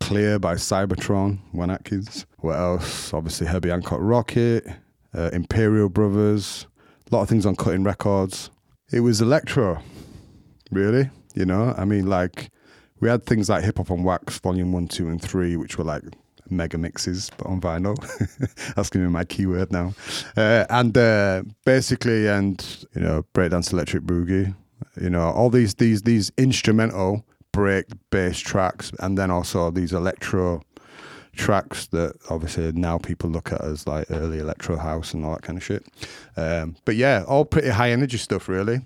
Clear 0.00 0.38
by 0.38 0.54
Cybotron, 0.56 1.38
Juan 1.52 1.70
Atkins. 1.70 2.26
What 2.38 2.58
else? 2.58 3.14
Obviously 3.14 3.46
Herbie 3.46 3.70
Hancock 3.70 4.00
Rockit, 4.00 4.76
uh, 5.14 5.30
Imperial 5.32 5.88
Brothers, 5.88 6.66
a 7.10 7.14
lot 7.14 7.22
of 7.22 7.28
things 7.28 7.46
on 7.46 7.56
cutting 7.56 7.82
records. 7.82 8.50
It 8.96 9.00
was 9.00 9.20
electro, 9.20 9.82
really. 10.70 11.10
You 11.34 11.44
know, 11.44 11.74
I 11.76 11.84
mean, 11.84 12.06
like 12.06 12.48
we 12.98 13.10
had 13.10 13.26
things 13.26 13.50
like 13.50 13.62
Hip 13.62 13.76
Hop 13.76 13.90
on 13.90 14.04
Wax, 14.04 14.38
Volume 14.38 14.72
One, 14.72 14.88
Two, 14.88 15.10
and 15.10 15.20
Three, 15.20 15.54
which 15.58 15.76
were 15.76 15.84
like 15.84 16.02
mega 16.48 16.78
mixes, 16.78 17.30
but 17.36 17.46
on 17.46 17.60
vinyl. 17.60 17.94
That's 18.74 18.88
gonna 18.88 19.04
be 19.04 19.10
my 19.10 19.24
keyword 19.24 19.70
now. 19.70 19.92
Uh, 20.34 20.64
and 20.70 20.96
uh, 20.96 21.42
basically, 21.66 22.26
and 22.26 22.86
you 22.94 23.02
know, 23.02 23.26
breakdance, 23.34 23.70
electric 23.70 24.04
boogie. 24.04 24.54
You 24.98 25.10
know, 25.10 25.28
all 25.28 25.50
these 25.50 25.74
these 25.74 26.00
these 26.00 26.32
instrumental 26.38 27.26
break 27.52 27.84
bass 28.08 28.38
tracks, 28.38 28.92
and 29.00 29.18
then 29.18 29.30
also 29.30 29.70
these 29.70 29.92
electro 29.92 30.62
tracks 31.36 31.86
that 31.88 32.16
obviously 32.30 32.72
now 32.72 32.98
people 32.98 33.30
look 33.30 33.52
at 33.52 33.62
as 33.62 33.86
like 33.86 34.10
early 34.10 34.38
electro 34.38 34.76
house 34.76 35.14
and 35.14 35.24
all 35.24 35.32
that 35.32 35.42
kind 35.42 35.56
of 35.56 35.64
shit. 35.64 35.86
Um, 36.36 36.76
but 36.84 36.96
yeah, 36.96 37.24
all 37.26 37.44
pretty 37.44 37.68
high 37.68 37.90
energy 37.90 38.18
stuff, 38.18 38.48
really. 38.48 38.80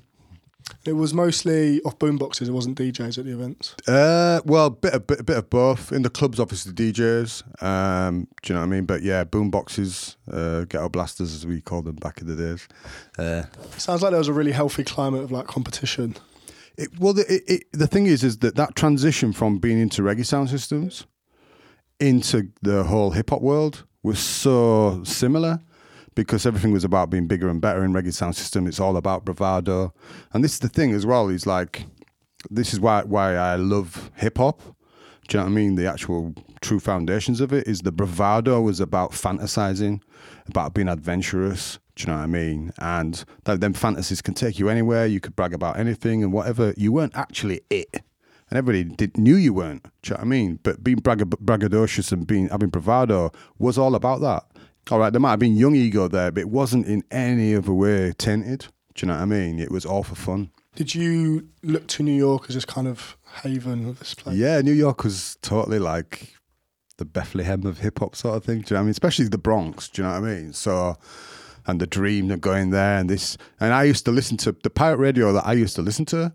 It 0.85 0.93
was 0.93 1.13
mostly 1.13 1.81
off 1.83 1.99
boomboxes. 1.99 2.49
It 2.49 2.53
wasn't 2.53 2.79
DJs 2.79 3.19
at 3.19 3.25
the 3.25 3.33
events. 3.33 3.75
Uh, 3.89 4.41
well, 4.45 4.71
bit 4.71 4.95
of 4.95 5.07
bit, 5.07 5.21
a 5.21 5.25
bit 5.25 5.37
of 5.37 5.51
both. 5.51 5.93
In 5.93 6.03
the 6.03 6.11
clubs, 6.11 6.39
obviously 6.39 6.73
DJs. 6.73 7.63
Um, 7.63 8.29
do 8.43 8.53
you 8.53 8.55
know 8.55 8.61
what 8.61 8.67
I 8.67 8.71
mean? 8.71 8.85
But 8.85 9.03
yeah, 9.03 9.25
boom 9.25 9.51
boxes, 9.51 10.17
uh, 10.31 10.65
ghetto 10.65 10.89
blasters 10.89 11.35
as 11.35 11.47
we 11.47 11.61
called 11.61 11.87
them 11.87 11.97
back 11.97 12.21
in 12.21 12.27
the 12.29 12.37
days. 12.37 12.69
Uh, 13.19 13.43
Sounds 13.79 14.03
like 14.03 14.11
there 14.11 14.19
was 14.19 14.29
a 14.29 14.33
really 14.33 14.53
healthy 14.53 14.85
climate 14.85 15.23
of 15.23 15.33
like 15.33 15.47
competition. 15.47 16.17
it, 16.77 16.91
well, 16.99 17.13
the, 17.13 17.23
it, 17.33 17.43
it, 17.49 17.63
the 17.73 17.87
thing 17.87 18.07
is, 18.07 18.23
is 18.23 18.39
that 18.39 18.55
that 18.57 18.77
transition 18.77 19.33
from 19.33 19.59
being 19.59 19.81
into 19.81 20.03
reggae 20.03 20.25
sound 20.25 20.51
systems 20.51 21.05
into 22.01 22.49
the 22.63 22.85
whole 22.85 23.11
hip 23.13 23.31
hop 23.31 23.43
world 23.43 23.85
was 24.03 24.19
so 24.19 25.03
similar 25.05 25.61
because 26.15 26.47
everything 26.47 26.73
was 26.73 26.85
about 26.85 27.11
being 27.11 27.27
bigger 27.27 27.49
and 27.49 27.61
better 27.61 27.85
in 27.85 27.93
reggae 27.93 28.13
sound 28.13 28.37
system. 28.37 28.67
It's 28.67 28.81
all 28.81 28.97
about 28.97 29.25
bravado, 29.25 29.95
and 30.33 30.43
this 30.43 30.55
is 30.55 30.59
the 30.61 30.69
thing 30.69 30.93
as 30.93 31.07
well. 31.07 31.29
Is 31.29 31.47
like 31.47 31.87
this 32.51 32.73
is 32.73 32.81
why 32.81 33.03
why 33.03 33.37
I 33.37 33.57
love 33.57 34.11
hip 34.17 34.39
hop. 34.39 34.61
Do 35.29 35.37
you 35.37 35.45
know 35.45 35.45
what 35.45 35.53
I 35.53 35.55
mean? 35.55 35.77
The 35.77 35.87
actual 35.87 36.35
true 36.61 36.81
foundations 36.81 37.41
of 37.41 37.53
it 37.53 37.69
is 37.69 37.83
the 37.83 37.93
bravado 37.93 38.61
was 38.61 38.81
about 38.81 39.13
fantasizing, 39.13 40.03
about 40.49 40.75
being 40.75 40.89
adventurous. 40.89 41.79
Do 41.95 42.03
you 42.03 42.07
know 42.09 42.19
what 42.19 42.25
I 42.25 42.27
mean? 42.27 42.73
And 42.79 43.25
that 43.45 43.61
them 43.61 43.73
fantasies 43.73 44.23
can 44.23 44.35
take 44.35 44.59
you 44.59 44.69
anywhere. 44.69 45.07
You 45.07 45.21
could 45.21 45.37
brag 45.37 45.55
about 45.55 45.79
anything 45.79 46.25
and 46.25 46.33
whatever. 46.33 46.75
You 46.77 46.93
weren't 46.93 47.15
actually 47.15 47.61
it, 47.71 48.03
and 48.51 48.59
everybody 48.59 48.85
did, 48.85 49.17
knew 49.17 49.37
you 49.37 49.55
weren't. 49.55 49.85
Do 50.03 50.09
you 50.09 50.15
know 50.15 50.19
what 50.19 50.27
I 50.27 50.29
mean? 50.29 50.59
But 50.63 50.83
being 50.83 50.99
brag- 50.99 51.31
braggadocious 51.31 52.13
and 52.13 52.27
being 52.27 52.49
having 52.49 52.69
bravado 52.69 53.33
was 53.59 53.79
all 53.79 53.95
about 53.95 54.21
that. 54.21 54.45
All 54.91 54.99
right, 54.99 55.13
there 55.13 55.21
might 55.21 55.31
have 55.31 55.39
been 55.39 55.57
young 55.57 55.77
ego 55.77 56.09
there, 56.09 56.33
but 56.33 56.41
it 56.41 56.49
wasn't 56.49 56.87
in 56.87 57.05
any 57.11 57.55
other 57.55 57.73
way 57.73 58.13
tainted. 58.19 58.67
Do 58.95 59.07
you 59.07 59.09
know 59.09 59.15
what 59.15 59.23
I 59.23 59.27
mean? 59.27 59.61
It 59.61 59.71
was 59.71 59.87
all 59.87 60.03
for 60.03 60.17
fun. 60.17 60.51
Did 60.75 60.95
you 60.95 61.49
look 61.63 61.87
to 61.89 62.03
New 62.03 62.15
York 62.15 62.47
as 62.49 62.55
this 62.55 62.65
kind 62.65 62.89
of 62.89 63.17
haven 63.43 63.89
of 63.89 63.99
this 63.99 64.15
place? 64.15 64.37
Yeah, 64.37 64.61
New 64.63 64.73
York 64.73 65.05
was 65.05 65.37
totally 65.43 65.79
like 65.79 66.35
the 66.97 67.05
Bethlehem 67.05 67.67
of 67.67 67.79
hip 67.79 68.01
hop 68.01 68.17
sort 68.17 68.37
of 68.37 68.45
thing. 68.45 68.63
Do 68.63 68.71
you 68.71 68.75
know 68.75 68.77
what 68.77 68.81
I 68.81 68.85
mean? 68.85 68.91
Especially 68.91 69.29
the 69.29 69.39
Bronx. 69.39 69.89
Do 69.89 70.03
you 70.03 70.09
know 70.09 70.21
what 70.21 70.29
I 70.29 70.35
mean? 70.35 70.53
So, 70.53 70.97
and 71.67 71.81
the 71.81 71.87
dream 71.87 72.31
of 72.31 72.41
going 72.41 72.71
there 72.71 72.99
and 72.99 73.09
this. 73.09 73.37
And 73.61 73.73
I 73.73 73.85
used 73.85 74.05
to 74.07 74.11
listen 74.11 74.37
to 74.39 74.57
the 74.63 74.71
pirate 74.71 74.99
radio 74.99 75.33
that 75.33 75.47
I 75.47 75.53
used 75.53 75.77
to 75.77 75.83
listen 75.83 76.05
to 76.07 76.33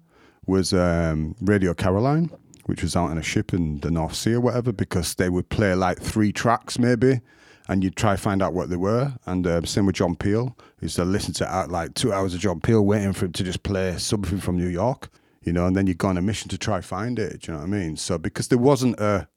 was 0.48 0.74
um, 0.74 1.36
Radio 1.42 1.74
Caroline, 1.74 2.30
which 2.66 2.82
was 2.82 2.96
out 2.96 3.12
on 3.12 3.18
a 3.18 3.24
ship 3.24 3.54
in 3.54 3.80
the 3.80 3.92
North 3.92 4.16
Sea 4.16 4.34
or 4.34 4.42
whatever, 4.42 4.72
because 4.72 5.16
they 5.16 5.30
would 5.30 5.50
play 5.50 5.74
like 5.74 6.00
three 6.00 6.32
tracks 6.32 6.80
maybe. 6.80 7.22
And 7.68 7.84
you'd 7.84 7.96
try 7.96 8.16
find 8.16 8.44
out 8.44 8.54
what 8.54 8.70
they 8.70 8.76
were, 8.76 9.16
and 9.26 9.48
um, 9.48 9.66
same 9.66 9.88
with 9.88 9.96
John 9.96 10.16
Peel. 10.16 10.56
I 10.60 10.64
used 10.82 10.98
to 10.98 11.04
listen 11.04 11.34
to 11.36 11.48
out 11.48 11.72
like 11.72 11.96
two 11.96 12.14
hours 12.14 12.36
of 12.36 12.40
John 12.40 12.62
Peel, 12.62 12.86
waiting 12.86 13.12
for 13.12 13.26
him 13.26 13.34
to 13.34 13.44
just 13.44 13.64
play 13.64 13.98
something 13.98 14.38
from 14.38 14.58
New 14.58 14.68
York 14.68 15.10
you 15.46 15.54
know, 15.54 15.68
and 15.68 15.76
then 15.76 15.88
you'd 15.88 16.00
go 16.00 16.08
on 16.08 16.18
a 16.18 16.22
mission 16.22 16.50
to 16.50 16.58
try 16.58 16.82
find 16.82 17.20
it. 17.20 17.42
Do 17.42 17.52
you 17.52 17.54
know 17.54 17.60
what 17.60 17.68
I 17.68 17.80
mean? 17.80 17.96
So 17.98 18.18
because 18.18 18.48
there 18.48 18.58
wasn't 18.58 19.00
a 19.00 19.28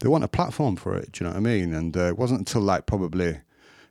there 0.00 0.10
wasn't 0.10 0.26
a 0.26 0.28
platform 0.28 0.76
for 0.76 0.94
it. 0.94 1.12
Do 1.12 1.24
you 1.24 1.26
know 1.26 1.34
what 1.34 1.38
I 1.38 1.40
mean? 1.40 1.72
And 1.72 1.96
uh, 1.96 2.08
it 2.08 2.18
wasn't 2.18 2.40
until 2.40 2.60
like 2.60 2.84
probably 2.84 3.40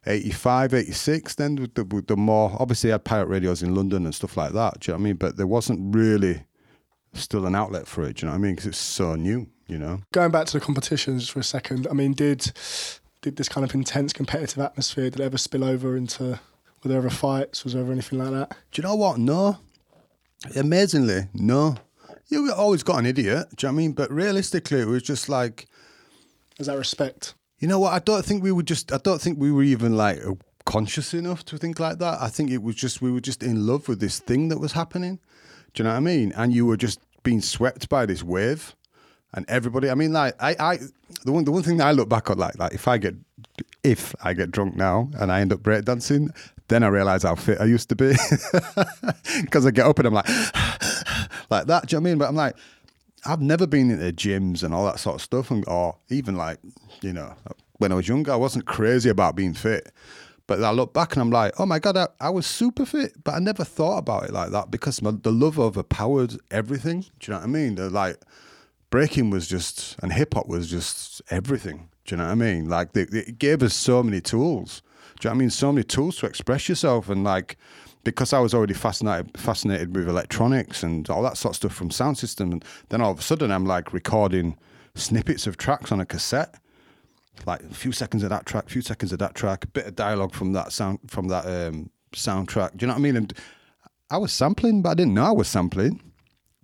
85, 0.05 0.75
86, 0.75 1.33
then 1.33 1.55
the, 1.55 1.83
the, 1.83 2.03
the 2.07 2.15
more 2.15 2.55
obviously 2.59 2.91
I 2.91 2.93
had 2.93 3.03
pirate 3.03 3.25
radios 3.25 3.63
in 3.63 3.73
London 3.73 4.05
and 4.05 4.13
stuff 4.13 4.37
like 4.37 4.53
that. 4.53 4.79
Do 4.79 4.91
you 4.91 4.93
know 4.93 4.99
what 4.99 5.01
I 5.01 5.05
mean? 5.05 5.15
But 5.15 5.37
there 5.37 5.47
wasn't 5.47 5.95
really 5.95 6.43
still 7.15 7.45
an 7.45 7.55
outlet 7.55 7.87
for 7.87 8.03
it. 8.03 8.17
Do 8.17 8.21
you 8.21 8.25
know 8.27 8.33
what 8.33 8.39
I 8.39 8.41
mean? 8.41 8.55
Because 8.55 8.67
it's 8.67 8.77
so 8.77 9.15
new. 9.15 9.47
You 9.67 9.79
know. 9.79 10.01
Going 10.11 10.31
back 10.31 10.45
to 10.47 10.53
the 10.53 10.63
competitions 10.63 11.27
for 11.27 11.39
a 11.39 11.43
second, 11.43 11.87
I 11.89 11.93
mean, 11.93 12.13
did 12.13 12.51
did 13.21 13.37
this 13.37 13.49
kind 13.49 13.65
of 13.65 13.73
intense 13.73 14.13
competitive 14.13 14.61
atmosphere 14.61 15.09
did 15.09 15.19
it 15.19 15.23
ever 15.23 15.39
spill 15.39 15.63
over 15.63 15.97
into 15.97 16.39
were 16.83 16.89
there 16.89 16.99
ever 16.99 17.09
fights? 17.09 17.63
Was 17.63 17.73
there 17.73 17.81
ever 17.81 17.91
anything 17.91 18.19
like 18.19 18.29
that? 18.31 18.55
Do 18.71 18.81
you 18.81 18.87
know 18.87 18.93
what? 18.93 19.17
No, 19.17 19.57
Amazingly, 20.55 21.27
no. 21.33 21.75
You 22.27 22.51
always 22.53 22.83
got 22.83 22.99
an 22.99 23.05
idiot, 23.05 23.47
do 23.55 23.67
you 23.67 23.71
know 23.71 23.73
what 23.73 23.81
I 23.81 23.83
mean? 23.83 23.91
But 23.93 24.11
realistically, 24.11 24.81
it 24.81 24.87
was 24.87 25.03
just 25.03 25.29
like. 25.29 25.67
Is 26.57 26.67
that 26.67 26.77
respect? 26.77 27.35
You 27.59 27.67
know 27.67 27.79
what? 27.79 27.93
I 27.93 27.99
don't 27.99 28.25
think 28.25 28.43
we 28.43 28.51
were 28.51 28.63
just. 28.63 28.91
I 28.91 28.97
don't 28.97 29.21
think 29.21 29.39
we 29.39 29.51
were 29.51 29.63
even 29.63 29.95
like 29.95 30.19
conscious 30.65 31.13
enough 31.13 31.45
to 31.45 31.57
think 31.57 31.79
like 31.79 31.99
that. 31.99 32.21
I 32.21 32.29
think 32.29 32.51
it 32.51 32.61
was 32.63 32.75
just 32.75 33.01
we 33.01 33.11
were 33.11 33.21
just 33.21 33.43
in 33.43 33.67
love 33.67 33.87
with 33.87 33.99
this 33.99 34.19
thing 34.19 34.49
that 34.49 34.59
was 34.59 34.71
happening. 34.73 35.19
Do 35.75 35.83
you 35.83 35.83
know 35.85 35.91
what 35.91 35.97
I 35.97 36.01
mean? 36.01 36.31
And 36.35 36.53
you 36.53 36.65
were 36.65 36.77
just 36.77 36.99
being 37.23 37.41
swept 37.41 37.89
by 37.89 38.05
this 38.05 38.23
wave, 38.23 38.75
and 39.33 39.45
everybody. 39.49 39.89
I 39.89 39.95
mean, 39.95 40.13
like 40.13 40.41
I, 40.41 40.55
I, 40.57 40.79
the 41.23 41.31
one, 41.31 41.43
the 41.43 41.51
one 41.51 41.63
thing 41.63 41.77
that 41.77 41.87
I 41.87 41.91
look 41.91 42.09
back 42.09 42.29
on, 42.29 42.37
like, 42.37 42.57
like 42.57 42.73
if 42.73 42.87
I 42.87 42.97
get, 42.97 43.15
if 43.83 44.15
I 44.23 44.33
get 44.33 44.51
drunk 44.51 44.75
now 44.75 45.09
and 45.19 45.31
I 45.31 45.41
end 45.41 45.53
up 45.53 45.59
breakdancing, 45.59 46.29
then 46.69 46.81
I 46.81 46.87
realise 46.87 47.23
how 47.23 47.35
fit 47.35 47.59
I 47.61 47.65
used 47.65 47.89
to 47.89 47.95
be 47.95 48.13
because 49.41 49.65
I 49.65 49.71
get 49.71 49.85
up 49.85 49.99
and 49.99 50.07
I'm 50.07 50.13
like, 50.13 50.27
like 51.49 51.67
that. 51.67 51.87
Do 51.87 51.95
you 51.95 51.99
know 51.99 52.03
what 52.03 52.09
I 52.09 52.11
mean? 52.11 52.17
But 52.17 52.29
I'm 52.29 52.35
like, 52.35 52.55
I've 53.25 53.41
never 53.41 53.67
been 53.67 53.91
into 53.91 54.11
gyms 54.13 54.63
and 54.63 54.73
all 54.73 54.85
that 54.85 54.99
sort 54.99 55.15
of 55.15 55.21
stuff, 55.21 55.51
and 55.51 55.67
or 55.67 55.97
even 56.09 56.37
like, 56.37 56.59
you 57.01 57.11
know, 57.11 57.35
when 57.77 57.91
I 57.91 57.95
was 57.95 58.07
younger, 58.07 58.31
I 58.31 58.37
wasn't 58.37 58.65
crazy 58.65 59.09
about 59.09 59.35
being 59.35 59.53
fit. 59.53 59.91
But 60.47 60.63
I 60.63 60.71
look 60.71 60.93
back 60.93 61.13
and 61.13 61.21
I'm 61.21 61.31
like, 61.31 61.53
oh 61.59 61.65
my 61.65 61.79
god, 61.79 61.97
I, 61.97 62.07
I 62.19 62.29
was 62.29 62.45
super 62.45 62.85
fit, 62.85 63.23
but 63.23 63.33
I 63.33 63.39
never 63.39 63.63
thought 63.63 63.97
about 63.97 64.25
it 64.25 64.31
like 64.31 64.51
that 64.51 64.69
because 64.69 65.01
my, 65.01 65.11
the 65.11 65.31
love 65.31 65.59
overpowered 65.59 66.37
everything. 66.51 67.01
Do 67.01 67.07
you 67.21 67.33
know 67.33 67.39
what 67.39 67.45
I 67.45 67.47
mean? 67.47 67.75
Like 67.91 68.17
breaking 68.91 69.29
was 69.29 69.47
just 69.47 69.95
and 70.01 70.13
hip 70.13 70.35
hop 70.35 70.47
was 70.47 70.69
just 70.69 71.21
everything. 71.29 71.89
Do 72.05 72.13
you 72.13 72.17
know 72.17 72.25
what 72.25 72.31
I 72.31 72.35
mean? 72.35 72.69
Like 72.69 72.93
they, 72.93 73.01
it 73.01 73.39
gave 73.39 73.63
us 73.63 73.73
so 73.73 74.03
many 74.03 74.21
tools. 74.21 74.81
Do 75.19 75.27
you 75.27 75.29
know 75.29 75.33
what 75.33 75.37
I 75.37 75.39
mean? 75.39 75.49
So 75.49 75.71
many 75.71 75.83
tools 75.83 76.17
to 76.17 76.27
express 76.27 76.69
yourself 76.69 77.09
and 77.09 77.23
like 77.23 77.57
because 78.03 78.31
I 78.31 78.39
was 78.39 78.53
already 78.53 78.75
fascinated 78.75 79.35
fascinated 79.37 79.95
with 79.95 80.07
electronics 80.07 80.83
and 80.83 81.09
all 81.09 81.23
that 81.23 81.37
sort 81.37 81.53
of 81.53 81.55
stuff 81.55 81.73
from 81.73 81.89
sound 81.89 82.19
system 82.19 82.51
and 82.51 82.65
then 82.89 83.01
all 83.01 83.11
of 83.11 83.19
a 83.19 83.23
sudden 83.23 83.51
I'm 83.51 83.65
like 83.65 83.93
recording 83.93 84.57
snippets 84.93 85.47
of 85.47 85.57
tracks 85.57 85.91
on 85.91 85.99
a 85.99 86.05
cassette. 86.05 86.55
Like 87.45 87.61
a 87.61 87.73
few 87.73 87.91
seconds 87.91 88.23
of 88.23 88.29
that 88.29 88.45
track, 88.45 88.65
a 88.67 88.69
few 88.69 88.81
seconds 88.81 89.11
of 89.11 89.19
that 89.19 89.35
track, 89.35 89.63
a 89.63 89.67
bit 89.67 89.85
of 89.85 89.95
dialogue 89.95 90.33
from 90.33 90.53
that 90.53 90.71
sound 90.71 90.99
from 91.07 91.27
that 91.27 91.45
um, 91.45 91.89
soundtrack. 92.13 92.77
Do 92.77 92.83
you 92.83 92.87
know 92.87 92.93
what 92.93 92.99
I 92.99 93.03
mean? 93.03 93.15
And 93.17 93.33
I 94.09 94.17
was 94.17 94.31
sampling, 94.31 94.81
but 94.81 94.89
I 94.89 94.93
didn't 94.93 95.13
know 95.13 95.25
I 95.25 95.31
was 95.31 95.47
sampling. 95.47 96.01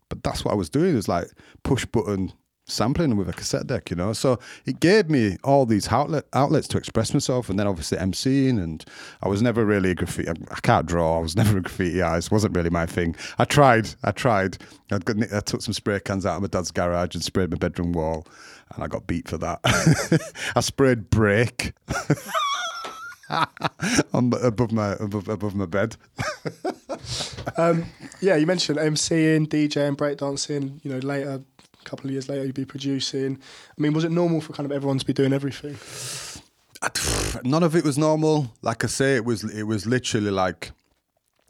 But 0.10 0.24
that's 0.24 0.44
what 0.44 0.52
I 0.52 0.56
was 0.56 0.70
doing. 0.70 0.94
It 0.94 0.96
was 0.96 1.08
like 1.08 1.28
push 1.64 1.86
button 1.86 2.34
sampling 2.72 3.18
with 3.18 3.30
a 3.30 3.34
cassette 3.34 3.68
deck, 3.68 3.90
you 3.90 3.96
know. 3.96 4.14
So 4.14 4.40
it 4.66 4.80
gave 4.80 5.10
me 5.10 5.38
all 5.44 5.66
these 5.66 5.92
outlet, 5.92 6.26
outlets 6.34 6.68
to 6.70 6.78
express 6.78 7.14
myself, 7.14 7.50
and 7.50 7.60
then 7.60 7.68
obviously 7.68 7.98
emceeing. 7.98 8.62
And 8.62 8.84
I 9.22 9.28
was 9.28 9.42
never 9.42 9.66
really 9.66 9.92
a 9.92 9.96
graffiti. 9.96 10.30
I 10.30 10.60
can't 10.62 10.86
draw. 10.86 11.18
I 11.18 11.22
was 11.22 11.36
never 11.36 11.58
a 11.58 11.62
graffiti 11.62 12.02
artist. 12.02 12.28
It 12.28 12.32
wasn't 12.32 12.56
really 12.56 12.70
my 12.70 12.86
thing. 12.86 13.16
I 13.38 13.46
tried. 13.46 13.90
I 14.04 14.12
tried. 14.12 14.58
I, 14.92 15.00
got, 15.00 15.34
I 15.34 15.40
took 15.42 15.62
some 15.62 15.74
spray 15.74 16.00
cans 16.00 16.26
out 16.26 16.38
of 16.38 16.42
my 16.42 16.48
dad's 16.48 16.72
garage 16.72 17.16
and 17.16 17.24
sprayed 17.24 17.52
my 17.52 17.58
bedroom 17.58 17.94
wall, 17.94 18.26
and 18.74 18.84
I 18.84 18.88
got 18.88 19.08
beat 19.08 19.28
for 19.28 19.38
that. 19.38 19.60
I 20.56 20.60
sprayed 20.62 21.10
break. 21.10 21.74
above 24.14 24.72
my 24.72 24.94
above, 25.00 25.28
above 25.28 25.56
my 25.56 25.66
bed. 25.66 25.96
um, 27.58 27.86
yeah, 28.20 28.36
you 28.36 28.46
mentioned 28.46 28.78
MCing, 28.78 29.48
DJing, 29.48 29.96
breakdancing. 29.96 30.84
You 30.84 30.92
know, 30.92 31.00
later 31.00 31.42
a 31.82 31.90
couple 31.90 32.08
of 32.08 32.12
years 32.12 32.30
later 32.30 32.46
you'd 32.46 32.56
be 32.56 32.66
producing. 32.66 33.38
I 33.78 33.82
mean, 33.82 33.94
was 33.94 34.04
it 34.04 34.12
normal 34.12 34.42
for 34.42 34.54
kind 34.54 34.66
of 34.66 34.72
everyone 34.72 35.00
to 35.00 35.06
be 35.06 35.14
doing 35.14 35.34
everything? 35.34 35.78
None 37.44 37.64
of 37.64 37.76
it 37.76 37.84
was 37.84 37.98
normal. 37.98 38.54
Like 38.62 38.84
I 38.84 38.88
say, 38.88 39.16
it 39.16 39.26
was 39.26 39.44
it 39.44 39.64
was 39.64 39.86
literally 39.86 40.32
like 40.32 40.72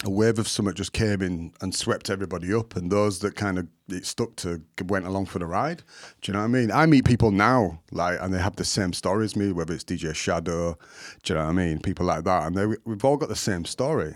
a 0.04 0.10
wave 0.10 0.40
of 0.40 0.48
summer 0.48 0.74
just 0.74 0.94
came 0.94 1.22
in 1.22 1.54
and 1.62 1.76
swept 1.76 2.10
everybody 2.10 2.54
up, 2.54 2.76
and 2.76 2.92
those 2.92 3.20
that 3.20 3.36
kind 3.36 3.58
of 3.60 3.68
it 3.88 4.06
stuck 4.06 4.36
to 4.38 4.62
went 4.86 5.06
along 5.06 5.28
for 5.28 5.40
the 5.40 5.46
ride. 5.46 5.84
Do 6.22 6.32
you 6.32 6.34
know 6.34 6.40
what 6.40 6.46
I 6.46 6.50
mean? 6.50 6.72
I 6.72 6.86
meet 6.86 7.06
people 7.06 7.32
now, 7.32 7.82
like, 7.92 8.20
and 8.22 8.34
they 8.34 8.40
have 8.40 8.56
the 8.56 8.66
same 8.66 8.94
story 8.94 9.26
as 9.26 9.36
me, 9.36 9.52
whether 9.52 9.74
it's 9.74 9.84
DJ 9.84 10.16
Shadow, 10.16 10.78
do 11.24 11.34
you 11.34 11.40
know 11.40 11.46
what 11.46 11.52
I 11.52 11.54
mean? 11.54 11.80
People 11.80 12.06
like 12.06 12.24
that, 12.24 12.48
and 12.48 12.56
they, 12.56 12.66
we've 12.86 13.06
all 13.06 13.18
got 13.18 13.30
the 13.30 13.36
same 13.36 13.66
story. 13.66 14.16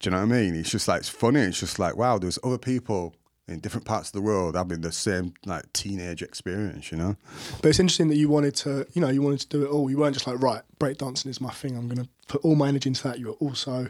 Do 0.00 0.08
you 0.08 0.10
know 0.10 0.18
what 0.18 0.34
I 0.34 0.40
mean? 0.40 0.54
It's 0.54 0.70
just 0.70 0.88
like 0.88 1.00
it's 1.00 1.08
funny. 1.08 1.40
It's 1.40 1.60
just 1.60 1.78
like 1.78 1.96
wow, 1.96 2.18
there's 2.18 2.38
other 2.42 2.58
people 2.58 3.14
in 3.48 3.60
different 3.60 3.86
parts 3.86 4.08
of 4.08 4.12
the 4.12 4.20
world 4.20 4.56
having 4.56 4.80
the 4.80 4.92
same 4.92 5.34
like 5.44 5.72
teenage 5.72 6.22
experience, 6.22 6.90
you 6.90 6.98
know. 6.98 7.16
But 7.62 7.68
it's 7.68 7.78
interesting 7.78 8.08
that 8.08 8.16
you 8.16 8.28
wanted 8.28 8.54
to, 8.56 8.86
you 8.92 9.00
know, 9.00 9.08
you 9.08 9.22
wanted 9.22 9.40
to 9.40 9.48
do 9.48 9.64
it 9.64 9.68
all. 9.68 9.88
You 9.88 9.98
weren't 9.98 10.14
just 10.14 10.26
like, 10.26 10.40
right, 10.40 10.62
breakdancing 10.78 11.26
is 11.28 11.40
my 11.40 11.50
thing. 11.50 11.76
I'm 11.76 11.86
going 11.86 12.04
to 12.04 12.08
put 12.26 12.44
all 12.44 12.56
my 12.56 12.68
energy 12.68 12.88
into 12.88 13.02
that. 13.04 13.18
You 13.18 13.28
were 13.28 13.32
also 13.34 13.88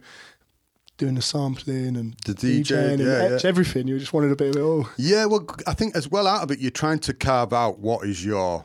doing 0.98 1.14
the 1.14 1.22
sampling 1.22 1.96
and 1.96 2.16
the 2.24 2.32
DJ 2.32 2.92
and 2.92 3.00
yeah, 3.00 3.28
yeah. 3.30 3.38
everything. 3.44 3.88
You 3.88 3.98
just 3.98 4.12
wanted 4.12 4.32
a 4.32 4.36
bit 4.36 4.50
of 4.50 4.56
it 4.56 4.62
all. 4.62 4.88
Yeah, 4.96 5.26
well, 5.26 5.46
I 5.66 5.74
think 5.74 5.96
as 5.96 6.10
well 6.10 6.26
out 6.26 6.42
of 6.42 6.50
it, 6.50 6.58
you're 6.58 6.70
trying 6.70 6.98
to 7.00 7.14
carve 7.14 7.52
out 7.52 7.78
what 7.78 8.06
is 8.06 8.24
your 8.24 8.64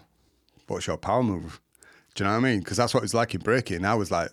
what's 0.67 0.87
your 0.87 0.97
power 0.97 1.23
move. 1.23 1.59
Do 2.15 2.23
you 2.23 2.29
know 2.29 2.35
what 2.35 2.45
I 2.45 2.51
mean? 2.51 2.59
Because 2.59 2.77
that's 2.77 2.93
what 2.93 3.03
it's 3.03 3.13
like 3.13 3.33
in 3.33 3.41
breaking. 3.41 3.85
I 3.85 3.95
was 3.95 4.11
like, 4.11 4.29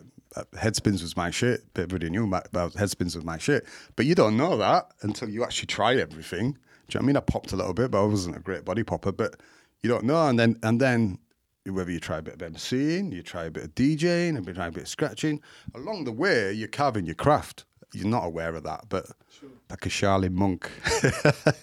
headspins 0.52 1.02
was 1.02 1.16
my 1.16 1.30
shit. 1.30 1.64
Everybody 1.76 2.10
knew 2.10 2.24
about 2.26 2.74
headspins 2.74 3.14
was 3.16 3.24
my 3.24 3.38
shit. 3.38 3.66
But 3.96 4.06
you 4.06 4.14
don't 4.14 4.36
know 4.36 4.56
that 4.56 4.92
until 5.02 5.28
you 5.28 5.44
actually 5.44 5.66
try 5.66 5.96
everything. 5.96 6.52
Do 6.52 6.98
you 6.98 7.00
know 7.00 7.00
what 7.00 7.02
I 7.02 7.06
mean? 7.06 7.16
I 7.16 7.20
popped 7.20 7.52
a 7.52 7.56
little 7.56 7.74
bit, 7.74 7.90
but 7.90 8.02
I 8.02 8.06
wasn't 8.06 8.36
a 8.36 8.40
great 8.40 8.64
body 8.64 8.82
popper. 8.82 9.12
But 9.12 9.36
you 9.82 9.88
don't 9.88 10.04
know. 10.04 10.26
And 10.28 10.38
then 10.38 10.58
and 10.62 10.80
then 10.80 11.18
whether 11.66 11.90
you 11.90 12.00
try 12.00 12.18
a 12.18 12.22
bit 12.22 12.40
of 12.40 12.52
MCing, 12.52 13.12
you 13.12 13.22
try 13.22 13.44
a 13.44 13.50
bit 13.50 13.64
of 13.64 13.74
DJing, 13.74 14.36
and 14.36 14.46
you 14.46 14.54
try 14.54 14.66
a 14.66 14.70
bit 14.70 14.84
of 14.84 14.88
scratching, 14.88 15.40
along 15.74 16.04
the 16.04 16.12
way 16.12 16.52
you're 16.52 16.68
carving 16.68 17.06
your 17.06 17.14
craft. 17.14 17.64
You're 17.94 18.08
not 18.08 18.24
aware 18.24 18.54
of 18.54 18.64
that, 18.64 18.84
but 18.88 19.06
sure. 19.38 19.48
like 19.70 19.86
a 19.86 19.88
Charlie 19.88 20.28
Monk. 20.28 20.70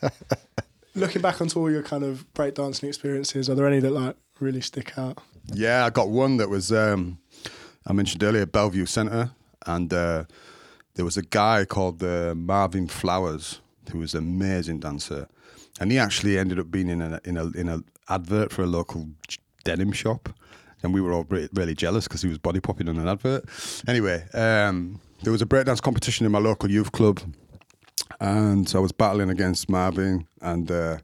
Looking 0.95 1.21
back 1.21 1.41
onto 1.41 1.59
all 1.59 1.69
your 1.69 1.84
kind 1.84 2.03
of 2.03 2.26
breakdancing 2.34 2.88
experiences, 2.88 3.49
are 3.49 3.55
there 3.55 3.67
any 3.67 3.80
that 3.80 3.91
like 3.91 4.15
really 4.39 4.61
stick 4.61 4.97
out? 4.97 5.19
Yeah, 5.53 5.86
I 5.86 5.89
got 5.91 6.09
one 6.09 6.38
that 6.38 6.49
was 6.49 6.71
um, 6.71 7.19
I 7.88 7.93
mentioned 7.93 8.23
earlier 8.23 8.45
Bellevue 8.45 8.86
Centre, 8.86 9.31
and 9.65 9.93
uh, 9.93 10.25
there 10.95 11.05
was 11.05 11.17
a 11.17 11.21
guy 11.21 11.65
called 11.65 12.01
uh, 12.03 12.33
Marvin 12.36 12.88
Flowers 12.88 13.61
who 13.91 13.99
was 13.99 14.15
an 14.15 14.23
amazing 14.23 14.79
dancer, 14.79 15.27
and 15.79 15.91
he 15.91 15.99
actually 15.99 16.38
ended 16.38 16.59
up 16.59 16.71
being 16.71 16.89
in 16.89 17.01
a 17.01 17.19
in 17.23 17.38
a 17.38 17.45
in 17.49 17.69
a 17.69 17.83
advert 18.09 18.51
for 18.51 18.63
a 18.63 18.67
local 18.67 19.09
denim 19.63 19.91
shop, 19.91 20.29
and 20.81 20.93
we 20.93 21.01
were 21.01 21.13
all 21.13 21.25
re- 21.29 21.49
really 21.53 21.75
jealous 21.75 22.07
because 22.07 22.23
he 22.23 22.27
was 22.27 22.39
body 22.39 22.59
popping 22.59 22.89
on 22.89 22.97
an 22.97 23.07
advert. 23.07 23.45
Anyway, 23.88 24.23
um, 24.33 24.99
there 25.21 25.31
was 25.31 25.41
a 25.43 25.45
breakdance 25.45 25.81
competition 25.81 26.25
in 26.25 26.31
my 26.31 26.39
local 26.39 26.71
youth 26.71 26.91
club, 26.91 27.21
and 28.19 28.71
I 28.75 28.79
was 28.79 28.91
battling 28.91 29.29
against 29.29 29.69
Marvin, 29.69 30.27
and 30.41 30.71
uh, 30.71 30.97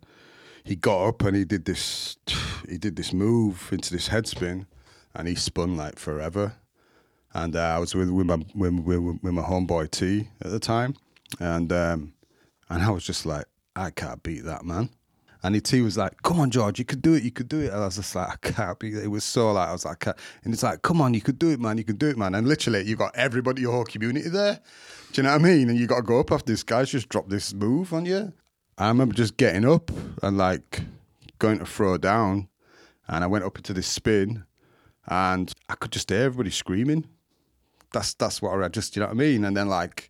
he 0.63 0.75
got 0.75 1.07
up 1.07 1.21
and 1.23 1.35
he 1.35 1.45
did 1.45 1.65
this 1.65 2.17
he 2.67 2.79
did 2.79 2.95
this 2.95 3.13
move 3.13 3.69
into 3.71 3.91
this 3.91 4.09
headspin, 4.09 4.65
and 5.13 5.27
he 5.27 5.35
spun 5.35 5.77
like 5.77 5.99
forever 5.99 6.55
and 7.33 7.55
uh, 7.55 7.59
I 7.59 7.79
was 7.79 7.95
with 7.95 8.09
with 8.09 8.25
my 8.25 8.37
with, 8.53 8.73
with, 8.79 8.99
with, 9.21 9.33
my 9.33 9.41
homeboy 9.41 9.91
T 9.91 10.27
at 10.41 10.51
the 10.51 10.59
time, 10.59 10.95
and 11.39 11.71
um, 11.71 12.13
and 12.69 12.83
I 12.83 12.89
was 12.89 13.03
just 13.03 13.25
like, 13.25 13.45
I 13.75 13.89
can't 13.89 14.21
beat 14.23 14.43
that 14.45 14.65
man. 14.65 14.89
And 15.43 15.63
T 15.65 15.81
was 15.81 15.97
like, 15.97 16.21
"Come 16.21 16.39
on, 16.39 16.51
George, 16.51 16.77
you 16.77 16.85
could 16.85 17.01
do 17.01 17.13
it, 17.13 17.23
you 17.23 17.31
could 17.31 17.49
do 17.49 17.61
it." 17.61 17.71
And 17.71 17.81
I 17.81 17.85
was 17.85 17.95
just 17.95 18.13
like, 18.15 18.29
"I 18.29 18.51
can't 18.51 18.79
beat 18.79 18.95
it." 18.95 19.07
Was 19.07 19.23
so 19.23 19.51
like 19.53 19.69
I 19.69 19.71
was 19.71 19.85
like, 19.85 20.05
and 20.05 20.53
it's 20.53 20.61
like, 20.61 20.81
"Come 20.83 21.01
on, 21.01 21.13
you 21.13 21.21
could 21.21 21.39
do 21.39 21.49
it, 21.49 21.59
man, 21.59 21.77
you 21.77 21.83
could 21.83 21.97
do 21.97 22.09
it, 22.09 22.17
man." 22.17 22.35
And 22.35 22.47
literally, 22.47 22.83
you 22.83 22.95
got 22.95 23.15
everybody, 23.15 23.63
your 23.63 23.71
whole 23.71 23.85
community 23.85 24.29
there. 24.29 24.59
Do 25.13 25.21
you 25.21 25.23
know 25.23 25.31
what 25.31 25.41
I 25.41 25.43
mean? 25.43 25.69
And 25.69 25.79
you 25.79 25.87
got 25.87 25.97
to 25.97 26.01
go 26.03 26.19
up 26.19 26.31
after 26.31 26.51
this 26.51 26.63
guy's 26.63 26.91
just 26.91 27.09
dropped 27.09 27.29
this 27.29 27.53
move 27.53 27.91
on 27.91 28.05
you. 28.05 28.33
I 28.77 28.87
remember 28.87 29.13
just 29.13 29.37
getting 29.37 29.65
up 29.65 29.91
and 30.21 30.37
like 30.37 30.81
going 31.39 31.59
to 31.59 31.65
throw 31.65 31.97
down, 31.97 32.47
and 33.07 33.23
I 33.23 33.27
went 33.27 33.43
up 33.43 33.57
into 33.57 33.73
this 33.73 33.87
spin, 33.87 34.43
and 35.07 35.51
I 35.69 35.75
could 35.75 35.91
just 35.91 36.09
hear 36.09 36.21
everybody 36.21 36.51
screaming. 36.51 37.07
That's 37.93 38.13
that's 38.13 38.41
what 38.41 38.61
I 38.61 38.67
just, 38.67 38.95
you 38.95 39.01
know 39.01 39.07
what 39.07 39.15
I 39.15 39.17
mean? 39.17 39.43
And 39.45 39.55
then 39.55 39.67
like 39.67 40.09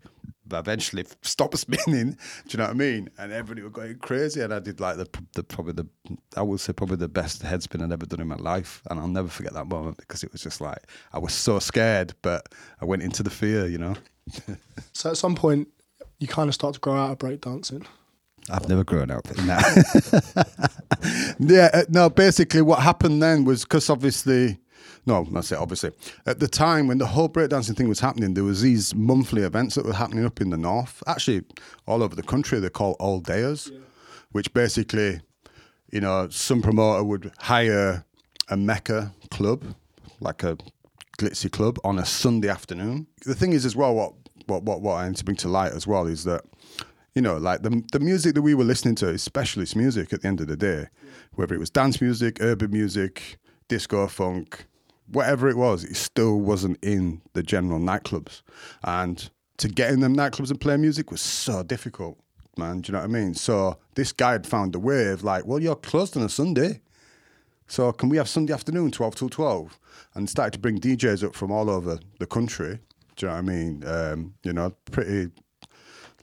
eventually 0.53 1.05
stop 1.21 1.55
spinning. 1.55 2.11
Do 2.11 2.17
you 2.49 2.57
know 2.57 2.65
what 2.65 2.71
I 2.71 2.73
mean? 2.73 3.09
And 3.17 3.31
everybody 3.31 3.63
were 3.63 3.69
going 3.69 3.97
crazy, 3.99 4.41
and 4.41 4.53
I 4.53 4.59
did 4.59 4.79
like 4.79 4.97
the, 4.97 5.07
the 5.33 5.43
probably 5.43 5.73
the 5.73 5.87
I 6.35 6.41
would 6.41 6.59
say 6.59 6.73
probably 6.73 6.97
the 6.97 7.07
best 7.07 7.41
head 7.41 7.63
spin 7.63 7.81
I'd 7.81 7.91
ever 7.91 8.05
done 8.05 8.21
in 8.21 8.27
my 8.27 8.35
life, 8.35 8.81
and 8.89 8.99
I'll 8.99 9.07
never 9.07 9.27
forget 9.27 9.53
that 9.53 9.67
moment 9.67 9.97
because 9.97 10.23
it 10.23 10.31
was 10.31 10.41
just 10.41 10.61
like 10.61 10.79
I 11.13 11.19
was 11.19 11.33
so 11.33 11.59
scared, 11.59 12.13
but 12.21 12.49
I 12.81 12.85
went 12.85 13.03
into 13.03 13.23
the 13.23 13.29
fear, 13.29 13.67
you 13.67 13.77
know. 13.77 13.95
So 14.93 15.09
at 15.09 15.17
some 15.17 15.35
point, 15.35 15.67
you 16.19 16.27
kind 16.27 16.47
of 16.47 16.53
start 16.53 16.75
to 16.75 16.79
grow 16.79 16.95
out 16.95 17.11
of 17.11 17.17
breakdancing. 17.17 17.85
I've 18.49 18.69
never 18.69 18.83
grown 18.83 19.09
up. 19.09 19.25
No. 19.37 19.59
yeah, 21.39 21.69
uh, 21.73 21.83
no. 21.89 22.09
Basically, 22.09 22.61
what 22.61 22.79
happened 22.79 23.21
then 23.21 23.45
was 23.45 23.63
because 23.63 23.89
obviously, 23.89 24.59
no, 25.05 25.27
that's 25.31 25.51
it. 25.51 25.57
Obviously, 25.57 25.91
at 26.25 26.39
the 26.39 26.47
time 26.47 26.87
when 26.87 26.99
the 26.99 27.07
whole 27.07 27.29
breakdancing 27.29 27.75
thing 27.75 27.89
was 27.89 27.99
happening, 27.99 28.33
there 28.33 28.43
was 28.43 28.61
these 28.61 28.93
monthly 28.93 29.41
events 29.41 29.75
that 29.75 29.85
were 29.85 29.93
happening 29.93 30.25
up 30.25 30.41
in 30.41 30.51
the 30.51 30.57
north, 30.57 31.01
actually 31.07 31.43
all 31.87 32.03
over 32.03 32.15
the 32.15 32.23
country. 32.23 32.59
They're 32.59 32.69
called 32.69 32.97
all 32.99 33.21
dayers, 33.21 33.71
which 34.31 34.53
basically, 34.53 35.21
you 35.91 36.01
know, 36.01 36.29
some 36.29 36.61
promoter 36.61 37.03
would 37.03 37.31
hire 37.39 38.05
a 38.49 38.57
mecca 38.57 39.13
club, 39.31 39.63
like 40.19 40.43
a 40.43 40.57
glitzy 41.17 41.51
club, 41.51 41.79
on 41.83 41.97
a 41.97 42.05
Sunday 42.05 42.49
afternoon. 42.49 43.07
The 43.25 43.35
thing 43.35 43.53
is, 43.53 43.65
as 43.65 43.75
well, 43.75 43.95
what 43.95 44.13
what 44.45 44.63
what 44.63 44.81
what 44.81 44.95
I 44.95 45.07
need 45.07 45.17
to 45.17 45.25
bring 45.25 45.37
to 45.37 45.47
light 45.47 45.71
as 45.73 45.87
well 45.87 46.05
is 46.05 46.25
that 46.25 46.41
you 47.15 47.21
know, 47.21 47.37
like 47.37 47.63
the 47.63 47.83
the 47.91 47.99
music 47.99 48.35
that 48.35 48.41
we 48.41 48.53
were 48.53 48.63
listening 48.63 48.95
to 48.95 49.09
is 49.09 49.23
specialist 49.23 49.75
music 49.75 50.13
at 50.13 50.21
the 50.21 50.27
end 50.27 50.41
of 50.41 50.47
the 50.47 50.57
day, 50.57 50.87
whether 51.33 51.55
it 51.55 51.59
was 51.59 51.71
dance 51.71 51.99
music, 51.99 52.37
urban 52.39 52.71
music, 52.71 53.37
disco, 53.67 54.07
funk, 54.07 54.67
whatever 55.11 55.49
it 55.49 55.57
was, 55.57 55.83
it 55.83 55.95
still 55.95 56.39
wasn't 56.39 56.77
in 56.83 57.21
the 57.33 57.43
general 57.43 57.79
nightclubs. 57.79 58.41
And 58.83 59.29
to 59.57 59.67
get 59.67 59.91
in 59.91 59.99
them 59.99 60.15
nightclubs 60.15 60.49
and 60.49 60.59
play 60.59 60.77
music 60.77 61.11
was 61.11 61.21
so 61.21 61.63
difficult, 61.63 62.17
man. 62.57 62.81
Do 62.81 62.89
you 62.89 62.93
know 62.93 62.99
what 62.99 63.09
I 63.09 63.13
mean? 63.13 63.33
So 63.33 63.77
this 63.95 64.11
guy 64.11 64.31
had 64.33 64.47
found 64.47 64.75
a 64.75 64.79
way 64.79 65.07
of 65.11 65.23
like, 65.23 65.45
well, 65.45 65.59
you're 65.59 65.75
closed 65.75 66.17
on 66.17 66.23
a 66.23 66.29
Sunday. 66.29 66.81
So 67.67 67.91
can 67.91 68.09
we 68.09 68.17
have 68.17 68.27
Sunday 68.27 68.53
afternoon, 68.53 68.91
12 68.91 69.15
till 69.15 69.29
12? 69.29 69.79
And 70.15 70.29
started 70.29 70.53
to 70.53 70.59
bring 70.59 70.79
DJs 70.79 71.23
up 71.23 71.35
from 71.35 71.51
all 71.51 71.69
over 71.69 71.99
the 72.19 72.25
country. 72.25 72.79
Do 73.15 73.25
you 73.25 73.27
know 73.27 73.33
what 73.33 73.39
I 73.39 73.41
mean? 73.41 73.83
Um, 73.85 74.33
you 74.43 74.53
know, 74.53 74.73
pretty 74.91 75.31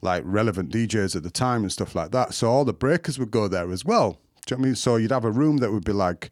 like 0.01 0.23
relevant 0.25 0.71
DJs 0.71 1.15
at 1.15 1.23
the 1.23 1.31
time 1.31 1.63
and 1.63 1.71
stuff 1.71 1.95
like 1.95 2.11
that. 2.11 2.33
So 2.33 2.49
all 2.49 2.65
the 2.65 2.73
breakers 2.73 3.19
would 3.19 3.31
go 3.31 3.47
there 3.47 3.71
as 3.71 3.83
well. 3.83 4.17
Do 4.45 4.55
you 4.55 4.57
know 4.57 4.61
what 4.61 4.65
I 4.65 4.67
mean? 4.67 4.75
So 4.75 4.95
you'd 4.95 5.11
have 5.11 5.25
a 5.25 5.31
room 5.31 5.57
that 5.57 5.71
would 5.71 5.85
be 5.85 5.93
like 5.93 6.31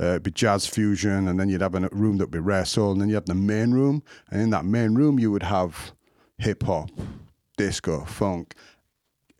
uh, 0.00 0.06
it'd 0.06 0.22
be 0.22 0.30
jazz 0.30 0.66
fusion, 0.66 1.28
and 1.28 1.38
then 1.38 1.48
you'd 1.48 1.60
have 1.60 1.74
a 1.74 1.88
room 1.92 2.16
that'd 2.18 2.30
be 2.30 2.38
rare 2.38 2.64
soul, 2.64 2.92
and 2.92 3.00
then 3.00 3.08
you 3.08 3.14
have 3.14 3.26
the 3.26 3.34
main 3.34 3.72
room, 3.72 4.02
and 4.30 4.40
in 4.40 4.50
that 4.50 4.64
main 4.64 4.94
room 4.94 5.18
you 5.18 5.30
would 5.30 5.42
have 5.42 5.92
hip 6.38 6.62
hop, 6.62 6.90
disco, 7.56 8.04
funk, 8.04 8.54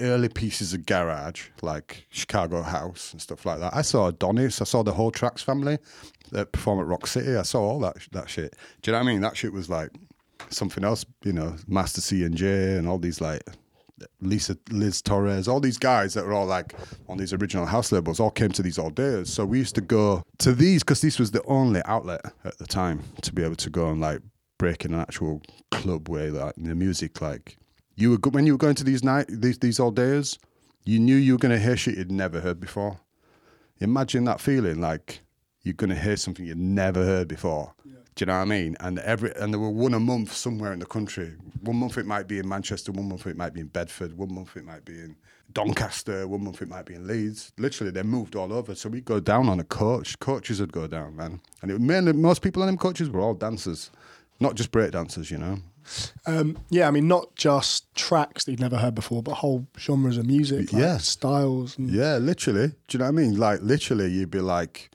early 0.01 0.29
pieces 0.29 0.73
of 0.73 0.87
garage 0.87 1.49
like 1.63 2.07
Chicago 2.11 2.63
house 2.63 3.13
and 3.13 3.21
stuff 3.21 3.45
like 3.45 3.61
that. 3.61 3.75
I 3.75 3.83
saw 3.83 4.09
Adonis, 4.09 4.61
I 4.61 4.65
saw 4.65 4.83
the 4.83 4.93
whole 4.93 5.13
Trax 5.13 5.43
family 5.43 5.79
that 6.33 6.53
perform 6.53 6.81
at 6.81 6.87
Rock 6.87 7.07
City. 7.07 7.37
I 7.37 7.43
saw 7.43 7.61
all 7.61 7.81
that 7.81 7.97
that 8.13 8.29
shit. 8.29 8.57
Do 8.83 8.91
you 8.91 8.93
know 8.93 8.99
what 8.99 9.09
I 9.09 9.13
mean? 9.13 9.21
That 9.21 9.37
shit 9.37 9.53
was 9.53 9.69
like 9.69 9.91
something 10.49 10.85
else, 10.85 11.05
you 11.25 11.33
know, 11.33 11.57
Master 11.67 12.01
C 12.01 12.25
and 12.25 12.35
J 12.35 12.77
and 12.77 12.89
all 12.89 12.99
these 12.99 13.21
like 13.21 13.43
Lisa 14.21 14.57
Liz 14.71 15.03
Torres, 15.03 15.49
all 15.49 15.61
these 15.61 15.79
guys 15.79 16.15
that 16.15 16.25
were 16.25 16.33
all 16.33 16.47
like 16.47 16.75
on 17.09 17.19
these 17.19 17.33
original 17.33 17.67
house 17.67 17.93
labels 17.93 18.21
all 18.21 18.31
came 18.31 18.51
to 18.53 18.63
these 18.63 18.79
all. 18.79 18.91
So 19.25 19.45
we 19.45 19.59
used 19.59 19.75
to 19.77 19.81
go 19.81 20.23
to 20.39 20.53
these 20.53 20.83
because 20.83 21.01
this 21.01 21.19
was 21.19 21.31
the 21.31 21.43
only 21.45 21.83
outlet 21.85 22.21
at 22.45 22.59
the 22.59 22.67
time 22.67 23.03
to 23.23 23.33
be 23.33 23.45
able 23.45 23.57
to 23.57 23.71
go 23.71 23.91
and 23.91 24.01
like 24.01 24.21
break 24.59 24.85
in 24.85 24.93
an 24.93 25.01
actual 25.01 25.41
club 25.71 26.09
where 26.09 26.31
like 26.31 26.55
the 26.57 26.75
music 26.75 27.21
like 27.23 27.57
you 27.97 28.11
were 28.11 28.31
when 28.31 28.47
you 28.47 28.55
were 28.55 28.59
going 28.59 28.75
to 28.75 28.85
these 28.85 29.05
night 29.05 29.27
these 29.29 29.59
these 29.59 29.81
days, 29.95 30.39
you 30.85 30.99
knew 30.99 31.17
you 31.17 31.35
were 31.35 31.39
gonna 31.39 31.59
hear 31.59 31.77
shit 31.77 31.97
you'd 31.97 32.11
never 32.11 32.41
heard 32.41 32.61
before. 32.61 32.99
Imagine 33.79 34.25
that 34.25 34.41
feeling 34.41 34.81
like 34.81 35.21
you're 35.63 35.75
gonna 35.75 35.95
hear 35.99 36.17
something 36.17 36.45
you'd 36.45 36.59
never 36.59 37.05
heard 37.05 37.29
before. 37.29 37.75
Do 38.17 38.23
you 38.23 38.27
know 38.27 38.35
what 38.37 38.43
I 38.43 38.45
mean? 38.47 38.77
And 38.81 38.99
every 39.01 39.33
and 39.37 39.53
there 39.53 39.61
were 39.61 39.71
one 39.71 39.95
a 39.95 40.01
month 40.01 40.33
somewhere 40.33 40.73
in 40.73 40.79
the 40.81 40.87
country. 40.87 41.33
One 41.63 41.77
month 41.77 41.97
it 41.97 42.07
might 42.07 42.27
be 42.29 42.39
in 42.39 42.49
Manchester, 42.49 42.93
one 42.93 43.09
month 43.09 43.27
it 43.27 43.37
might 43.37 43.55
be 43.55 43.61
in 43.61 43.69
Bedford, 43.69 44.17
one 44.19 44.35
month 44.35 44.57
it 44.57 44.65
might 44.65 44.85
be 44.85 44.95
in 44.95 45.17
Doncaster, 45.53 46.27
one 46.29 46.45
month 46.45 46.61
it 46.63 46.69
might 46.69 46.87
be 46.87 46.95
in 46.95 47.07
Leeds. 47.07 47.53
Literally, 47.59 47.91
they 47.93 48.03
moved 48.03 48.37
all 48.37 48.53
over. 48.53 48.75
So 48.75 48.89
we'd 48.89 49.05
go 49.05 49.21
down 49.21 49.49
on 49.49 49.59
a 49.61 49.65
coach. 49.65 50.19
Coaches 50.19 50.61
would 50.61 50.73
go 50.73 50.87
down, 50.87 51.17
man. 51.17 51.41
And 51.63 51.71
it 51.71 51.81
mainly 51.81 52.13
most 52.13 52.43
people 52.43 52.63
on 52.63 52.67
them 52.67 52.77
coaches 52.79 53.09
were 53.11 53.21
all 53.21 53.35
dancers, 53.35 53.91
not 54.39 54.55
just 54.55 54.71
break 54.71 54.93
dancers, 54.93 55.31
you 55.31 55.39
know. 55.39 55.59
Um, 56.27 56.59
yeah, 56.69 56.87
I 56.87 56.91
mean, 56.91 57.09
not 57.09 57.35
just 57.37 57.93
tracks 57.95 58.45
that 58.45 58.51
you've 58.53 58.61
never 58.61 58.77
heard 58.77 58.95
before, 58.95 59.23
but 59.23 59.35
whole 59.35 59.67
genres 59.79 60.19
of 60.19 60.27
music, 60.27 60.73
like 60.73 60.83
Yeah. 60.83 60.99
styles. 60.99 61.77
And, 61.79 61.91
Yeah, 61.91 62.19
literally. 62.19 62.69
Do 62.69 62.75
you 62.93 62.99
know 62.99 63.07
what 63.07 63.09
I 63.09 63.13
mean? 63.23 63.37
Like 63.37 63.61
literally, 63.63 64.11
you'd 64.13 64.31
be 64.31 64.41
like, 64.41 64.91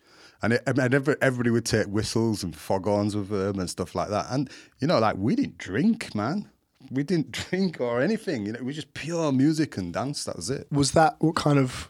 and, 0.46 0.54
it, 0.54 0.62
and 0.68 1.18
everybody 1.24 1.50
would 1.50 1.66
take 1.66 1.88
whistles 1.88 2.44
and 2.44 2.56
foghorns 2.56 3.16
with 3.16 3.30
them 3.30 3.60
and 3.60 3.68
stuff 3.68 3.96
like 3.96 4.10
that. 4.10 4.28
And 4.30 4.48
you 4.80 4.88
know, 4.88 5.00
like 5.00 5.18
we 5.18 5.36
didn't 5.36 5.58
drink, 5.58 6.14
man. 6.14 6.50
We 6.92 7.02
didn't 7.04 7.32
drink 7.50 7.82
or 7.82 8.00
anything. 8.00 8.46
You 8.46 8.54
know, 8.54 8.64
was 8.64 8.76
just 8.76 8.94
pure 8.94 9.32
music 9.32 9.76
and 9.78 9.92
dance. 9.92 10.24
That 10.26 10.36
was 10.36 10.52
it. 10.52 10.68
Was 10.72 10.92
that 10.92 11.16
what 11.18 11.36
kind 11.36 11.58
of 11.58 11.90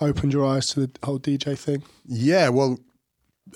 opened 0.00 0.32
your 0.32 0.46
eyes 0.46 0.68
to 0.68 0.86
the 0.86 0.90
whole 1.02 1.18
DJ 1.18 1.58
thing? 1.58 1.82
Yeah. 2.04 2.48
Well, 2.50 2.78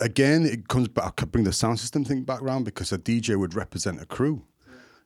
again, 0.00 0.44
it 0.44 0.66
comes 0.66 0.88
back. 0.88 1.04
I 1.06 1.10
could 1.10 1.30
bring 1.30 1.44
the 1.44 1.52
sound 1.52 1.78
system 1.78 2.04
thing 2.04 2.24
back 2.24 2.42
around 2.42 2.64
because 2.64 2.92
a 2.92 2.98
DJ 2.98 3.38
would 3.38 3.54
represent 3.54 4.02
a 4.02 4.06
crew. 4.06 4.42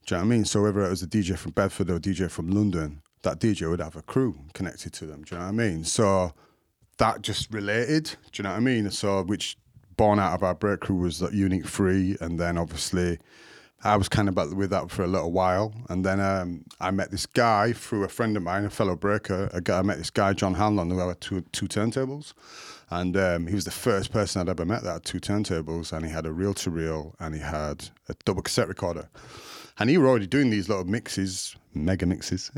Do 0.07 0.15
you 0.15 0.21
know 0.21 0.27
what 0.27 0.33
I 0.33 0.37
mean? 0.37 0.45
So 0.47 0.63
whether 0.63 0.83
it 0.83 0.91
was 0.91 1.03
a 1.03 1.07
DJ 1.07 1.37
from 1.37 1.53
Bedford 1.53 1.91
or 1.91 1.97
a 1.97 2.01
DJ 2.01 2.31
from 2.31 2.51
London, 2.51 3.03
that 3.23 3.41
DJ 3.41 3.69
would 3.69 3.81
have 3.81 3.97
a 3.97 4.03
crew 4.03 4.39
connected 4.55 4.95
to 4.95 5.07
them. 5.07 5.23
Do 5.23 5.35
you 5.35 5.39
know 5.39 5.47
what 5.47 5.53
I 5.53 5.57
mean? 5.57 5.85
So 5.85 6.33
that 6.99 7.23
just 7.23 7.53
related. 7.53 8.05
Do 8.05 8.41
you 8.41 8.45
know 8.45 8.51
what 8.51 8.57
I 8.57 8.61
mean? 8.61 8.91
So 8.91 9.23
which 9.23 9.57
born 9.97 10.19
out 10.19 10.35
of 10.35 10.43
our 10.43 10.55
break 10.55 10.81
crew 10.81 10.97
was 10.97 11.19
that 11.21 11.33
Unique 11.33 11.67
3, 11.67 12.19
and 12.21 12.39
then 12.39 12.59
obviously 12.59 13.19
I 13.83 13.97
was 13.97 14.09
kind 14.09 14.31
of 14.31 14.35
back 14.35 14.51
with 14.51 14.71
that 14.71 14.91
for 14.91 15.05
a 15.05 15.07
little 15.07 15.31
while, 15.31 15.75
and 15.91 16.05
then 16.05 16.19
um, 16.19 16.65
I 16.81 16.91
met 16.91 17.11
this 17.11 17.27
guy 17.27 17.75
through 17.75 18.05
a 18.05 18.09
friend 18.09 18.35
of 18.35 18.43
mine, 18.43 18.65
a 18.65 18.71
fellow 18.71 18.97
breaker. 18.97 19.51
A 19.53 19.61
guy, 19.61 19.81
I 19.81 19.83
met 19.83 19.99
this 19.99 20.09
guy, 20.09 20.33
John 20.33 20.55
Hanlon, 20.55 20.91
who 20.91 21.07
had 21.07 21.21
two, 21.21 21.43
two 21.53 21.67
turntables, 21.67 22.33
and 22.91 23.15
um, 23.17 23.47
he 23.47 23.55
was 23.55 23.67
the 23.67 23.71
first 23.71 24.11
person 24.11 24.41
I'd 24.41 24.49
ever 24.49 24.65
met 24.65 24.85
that 24.85 24.93
had 24.93 25.05
two 25.05 25.21
turntables, 25.21 25.93
and 25.93 26.05
he 26.07 26.11
had 26.11 26.25
a 26.25 26.33
reel 26.33 26.55
to 26.55 26.71
reel, 26.71 27.15
and 27.21 27.35
he 27.35 27.43
had 27.43 27.91
a 28.09 28.15
double 28.25 28.41
cassette 28.41 28.69
recorder. 28.69 29.09
And 29.79 29.91
he 29.91 29.99
were 29.99 30.09
already 30.09 30.29
doing 30.29 30.49
these 30.49 30.69
little 30.69 30.85
mixes, 30.85 31.55
mega 31.75 32.07
mixes, 32.07 32.51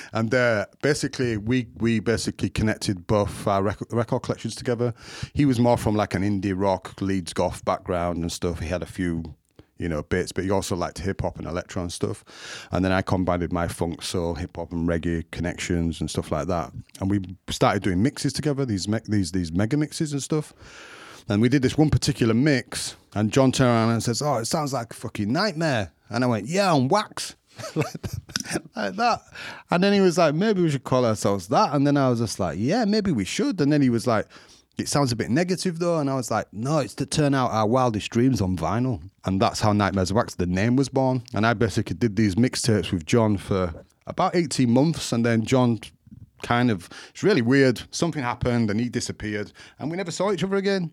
and 0.12 0.34
uh, 0.34 0.66
basically 0.82 1.36
we 1.36 1.66
we 1.78 2.00
basically 2.00 2.50
connected 2.50 3.06
both 3.06 3.46
our 3.46 3.62
record, 3.62 3.88
record 3.92 4.22
collections 4.22 4.54
together. 4.54 4.94
He 5.34 5.44
was 5.44 5.58
more 5.58 5.76
from 5.76 5.94
like 5.94 6.14
an 6.14 6.22
indie 6.22 6.54
rock, 6.56 7.00
Leeds 7.00 7.32
goth 7.32 7.64
background 7.64 8.18
and 8.18 8.32
stuff. 8.32 8.60
He 8.60 8.68
had 8.68 8.82
a 8.82 8.86
few 8.86 9.34
you 9.80 9.88
know, 9.88 10.02
bits, 10.02 10.30
but 10.30 10.44
he 10.44 10.50
also 10.50 10.76
liked 10.76 10.98
hip 10.98 11.22
hop 11.22 11.38
and 11.38 11.46
electro 11.46 11.80
and 11.80 11.90
stuff. 11.90 12.22
And 12.70 12.84
then 12.84 12.92
I 12.92 13.00
combined 13.00 13.50
my 13.50 13.66
funk, 13.66 14.02
soul, 14.02 14.34
hip 14.34 14.56
hop, 14.56 14.72
and 14.72 14.86
reggae 14.86 15.24
connections 15.30 16.00
and 16.00 16.10
stuff 16.10 16.30
like 16.30 16.48
that. 16.48 16.70
And 17.00 17.10
we 17.10 17.22
started 17.48 17.82
doing 17.82 18.02
mixes 18.02 18.34
together, 18.34 18.66
these 18.66 18.86
me- 18.86 19.00
these 19.08 19.32
these 19.32 19.50
mega 19.50 19.78
mixes 19.78 20.12
and 20.12 20.22
stuff. 20.22 20.52
And 21.28 21.40
we 21.40 21.48
did 21.48 21.62
this 21.62 21.78
one 21.78 21.90
particular 21.90 22.34
mix, 22.34 22.96
and 23.14 23.32
John 23.32 23.52
turned 23.52 23.70
around 23.70 23.90
and 23.90 24.02
says, 24.02 24.20
"Oh, 24.20 24.36
it 24.36 24.46
sounds 24.46 24.74
like 24.74 24.92
a 24.92 24.96
fucking 24.96 25.32
nightmare." 25.32 25.92
And 26.10 26.24
I 26.24 26.26
went, 26.26 26.46
"Yeah, 26.46 26.72
on 26.72 26.88
wax." 26.88 27.36
like, 28.76 28.96
that. 28.96 29.22
And 29.70 29.82
then 29.82 29.92
he 29.92 30.00
was 30.00 30.18
like, 30.18 30.34
maybe 30.34 30.62
we 30.62 30.70
should 30.70 30.84
call 30.84 31.04
ourselves 31.04 31.48
that. 31.48 31.74
And 31.74 31.86
then 31.86 31.96
I 31.96 32.08
was 32.08 32.20
just 32.20 32.40
like, 32.40 32.58
yeah, 32.58 32.84
maybe 32.84 33.12
we 33.12 33.24
should. 33.24 33.60
And 33.60 33.72
then 33.72 33.82
he 33.82 33.90
was 33.90 34.06
like, 34.06 34.26
it 34.78 34.88
sounds 34.88 35.12
a 35.12 35.16
bit 35.16 35.30
negative 35.30 35.78
though. 35.78 35.98
And 35.98 36.10
I 36.10 36.14
was 36.14 36.30
like, 36.30 36.46
no, 36.52 36.78
it's 36.78 36.94
to 36.96 37.06
turn 37.06 37.34
out 37.34 37.50
our 37.50 37.66
wildest 37.66 38.10
dreams 38.10 38.40
on 38.40 38.56
vinyl. 38.56 39.02
And 39.24 39.40
that's 39.40 39.60
how 39.60 39.72
Nightmares 39.72 40.10
on 40.10 40.16
Wax, 40.16 40.34
the 40.34 40.46
name 40.46 40.76
was 40.76 40.88
born. 40.88 41.22
And 41.34 41.46
I 41.46 41.54
basically 41.54 41.96
did 41.96 42.16
these 42.16 42.34
mixtapes 42.34 42.92
with 42.92 43.06
John 43.06 43.36
for 43.36 43.74
about 44.06 44.34
18 44.34 44.70
months. 44.70 45.12
And 45.12 45.24
then 45.24 45.44
John 45.44 45.80
kind 46.42 46.70
of, 46.70 46.88
it's 47.10 47.22
really 47.22 47.42
weird. 47.42 47.82
Something 47.90 48.22
happened 48.22 48.70
and 48.70 48.80
he 48.80 48.88
disappeared. 48.88 49.52
And 49.78 49.90
we 49.90 49.96
never 49.96 50.10
saw 50.10 50.32
each 50.32 50.42
other 50.44 50.56
again. 50.56 50.90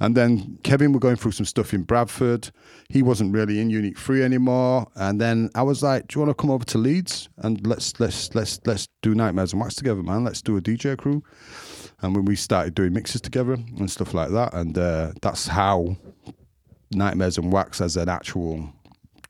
And 0.00 0.16
then 0.16 0.58
Kevin 0.62 0.92
were 0.92 1.00
going 1.00 1.16
through 1.16 1.32
some 1.32 1.46
stuff 1.46 1.74
in 1.74 1.82
Bradford. 1.82 2.50
He 2.88 3.02
wasn't 3.02 3.32
really 3.34 3.60
in 3.60 3.70
Unique 3.70 3.98
3 3.98 4.22
anymore. 4.22 4.86
And 4.96 5.20
then 5.20 5.50
I 5.54 5.62
was 5.62 5.82
like, 5.82 6.08
"Do 6.08 6.18
you 6.18 6.26
want 6.26 6.36
to 6.36 6.40
come 6.40 6.50
over 6.50 6.64
to 6.64 6.78
Leeds 6.78 7.28
and 7.38 7.64
let's 7.66 7.98
let's 8.00 8.34
let's 8.34 8.60
let's 8.66 8.88
do 9.02 9.14
Nightmares 9.14 9.54
on 9.54 9.60
Wax 9.60 9.74
together, 9.74 10.02
man? 10.02 10.24
Let's 10.24 10.42
do 10.42 10.56
a 10.56 10.60
DJ 10.60 10.96
crew." 10.96 11.22
And 12.02 12.16
when 12.16 12.24
we 12.24 12.36
started 12.36 12.74
doing 12.74 12.92
mixes 12.92 13.20
together 13.20 13.52
and 13.52 13.90
stuff 13.90 14.14
like 14.14 14.30
that, 14.30 14.54
and 14.54 14.76
uh, 14.76 15.12
that's 15.20 15.46
how 15.46 15.96
Nightmares 16.92 17.38
on 17.38 17.50
Wax 17.50 17.80
as 17.80 17.96
an 17.96 18.08
actual 18.08 18.72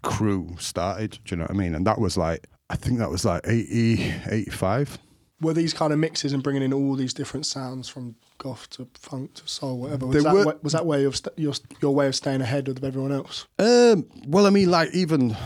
crew 0.02 0.56
started. 0.58 1.18
Do 1.24 1.34
you 1.34 1.36
know 1.36 1.44
what 1.44 1.50
I 1.50 1.54
mean? 1.54 1.74
And 1.74 1.86
that 1.86 1.98
was 1.98 2.16
like, 2.16 2.46
I 2.70 2.76
think 2.76 2.98
that 2.98 3.10
was 3.10 3.24
like 3.24 3.42
80, 3.44 4.14
85. 4.26 4.98
Were 5.40 5.52
these 5.52 5.74
kind 5.74 5.92
of 5.92 5.98
mixes 5.98 6.32
and 6.32 6.42
bringing 6.42 6.62
in 6.62 6.72
all 6.72 6.94
these 6.94 7.14
different 7.14 7.46
sounds 7.46 7.88
from 7.88 8.14
goth 8.40 8.68
to 8.70 8.88
funk 8.94 9.34
to 9.34 9.46
soul, 9.46 9.78
whatever. 9.78 10.06
Was 10.06 10.24
that, 10.24 10.34
were- 10.34 10.44
wa- 10.46 10.54
was 10.62 10.72
that 10.72 10.86
way 10.86 11.04
of 11.04 11.14
st- 11.16 11.38
your 11.38 11.52
your 11.80 11.94
way 11.94 12.06
of 12.08 12.14
staying 12.16 12.40
ahead 12.40 12.68
of 12.68 12.82
everyone 12.82 13.12
else? 13.12 13.46
Um, 13.58 14.06
well, 14.26 14.46
I 14.46 14.50
mean, 14.50 14.70
like 14.70 14.90
even 14.92 15.36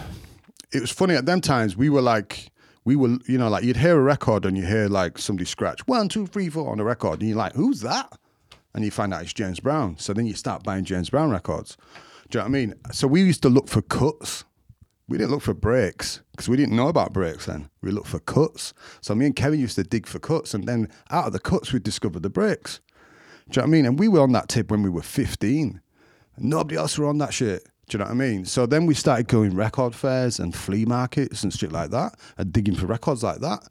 it 0.72 0.80
was 0.80 0.90
funny 0.90 1.14
at 1.14 1.26
them 1.26 1.40
times. 1.40 1.76
We 1.76 1.90
were 1.90 2.02
like, 2.02 2.50
we 2.84 2.96
were, 2.96 3.18
you 3.26 3.36
know, 3.38 3.48
like 3.48 3.64
you'd 3.64 3.76
hear 3.76 3.96
a 3.98 4.02
record 4.02 4.44
and 4.46 4.56
you 4.56 4.64
hear 4.64 4.88
like 4.88 5.18
somebody 5.18 5.44
scratch 5.44 5.86
one, 5.86 6.08
two, 6.08 6.26
three, 6.26 6.48
four 6.48 6.70
on 6.70 6.78
the 6.78 6.84
record, 6.84 7.20
and 7.20 7.28
you're 7.28 7.38
like, 7.38 7.54
who's 7.54 7.80
that? 7.82 8.10
And 8.74 8.84
you 8.84 8.90
find 8.90 9.12
out 9.14 9.22
it's 9.22 9.32
James 9.32 9.60
Brown. 9.60 9.98
So 9.98 10.12
then 10.12 10.26
you 10.26 10.34
start 10.34 10.62
buying 10.64 10.84
James 10.84 11.10
Brown 11.10 11.30
records. 11.30 11.76
Do 12.30 12.38
you 12.38 12.40
know 12.40 12.44
what 12.50 12.56
I 12.56 12.60
mean? 12.60 12.74
So 12.92 13.06
we 13.06 13.22
used 13.22 13.42
to 13.42 13.48
look 13.48 13.68
for 13.68 13.82
cuts. 13.82 14.44
We 15.06 15.18
didn't 15.18 15.32
look 15.32 15.42
for 15.42 15.52
breaks 15.52 16.22
because 16.30 16.48
we 16.48 16.56
didn't 16.56 16.74
know 16.74 16.88
about 16.88 17.12
breaks 17.12 17.44
then. 17.46 17.68
We 17.82 17.90
looked 17.90 18.06
for 18.08 18.18
cuts. 18.20 18.72
So 19.02 19.14
me 19.14 19.26
and 19.26 19.36
Kevin 19.36 19.60
used 19.60 19.74
to 19.76 19.84
dig 19.84 20.06
for 20.06 20.18
cuts, 20.18 20.54
and 20.54 20.66
then 20.66 20.88
out 21.10 21.26
of 21.26 21.32
the 21.34 21.38
cuts 21.38 21.72
we 21.74 21.78
discovered 21.78 22.22
the 22.22 22.30
breaks. 22.30 22.80
Do 23.50 23.60
you 23.60 23.62
know 23.62 23.68
what 23.68 23.68
I 23.68 23.70
mean? 23.70 23.86
And 23.86 23.98
we 23.98 24.08
were 24.08 24.20
on 24.20 24.32
that 24.32 24.48
tip 24.48 24.70
when 24.70 24.82
we 24.82 24.90
were 24.90 25.02
15. 25.02 25.80
Nobody 26.38 26.76
else 26.76 26.98
were 26.98 27.06
on 27.06 27.18
that 27.18 27.34
shit. 27.34 27.64
Do 27.88 27.96
you 27.96 27.98
know 27.98 28.06
what 28.06 28.12
I 28.12 28.14
mean? 28.14 28.44
So 28.46 28.66
then 28.66 28.86
we 28.86 28.94
started 28.94 29.28
going 29.28 29.54
record 29.54 29.94
fairs 29.94 30.40
and 30.40 30.54
flea 30.54 30.86
markets 30.86 31.42
and 31.42 31.52
shit 31.52 31.70
like 31.70 31.90
that 31.90 32.18
and 32.38 32.52
digging 32.52 32.74
for 32.74 32.86
records 32.86 33.22
like 33.22 33.40
that. 33.40 33.68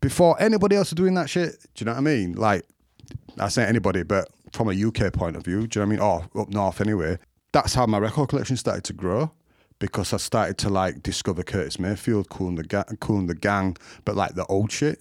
Before 0.00 0.40
anybody 0.42 0.74
else 0.74 0.90
was 0.90 0.96
doing 0.96 1.14
that 1.14 1.30
shit, 1.30 1.52
do 1.74 1.84
you 1.84 1.86
know 1.86 1.92
what 1.92 1.98
I 1.98 2.02
mean? 2.02 2.32
Like, 2.32 2.66
I 3.38 3.48
say 3.48 3.64
anybody, 3.64 4.02
but 4.02 4.28
from 4.52 4.68
a 4.68 4.84
UK 4.84 5.12
point 5.12 5.36
of 5.36 5.44
view, 5.44 5.68
do 5.68 5.80
you 5.80 5.86
know 5.86 5.96
what 5.96 6.02
I 6.02 6.18
mean? 6.18 6.28
Or 6.34 6.42
up 6.42 6.48
north 6.48 6.80
anyway. 6.80 7.18
That's 7.52 7.74
how 7.74 7.86
my 7.86 7.98
record 7.98 8.30
collection 8.30 8.56
started 8.56 8.82
to 8.84 8.92
grow 8.92 9.30
because 9.82 10.12
I 10.12 10.16
started 10.18 10.58
to 10.58 10.70
like 10.70 11.02
discover 11.02 11.42
Curtis 11.42 11.80
Mayfield, 11.80 12.28
Cool 12.28 12.50
and 12.50 12.58
the, 12.58 12.62
Ga- 12.62 12.84
cool 13.00 13.18
and 13.18 13.28
the 13.28 13.34
Gang, 13.34 13.76
but 14.04 14.14
like 14.14 14.36
the 14.36 14.46
old 14.46 14.70
shit. 14.70 15.00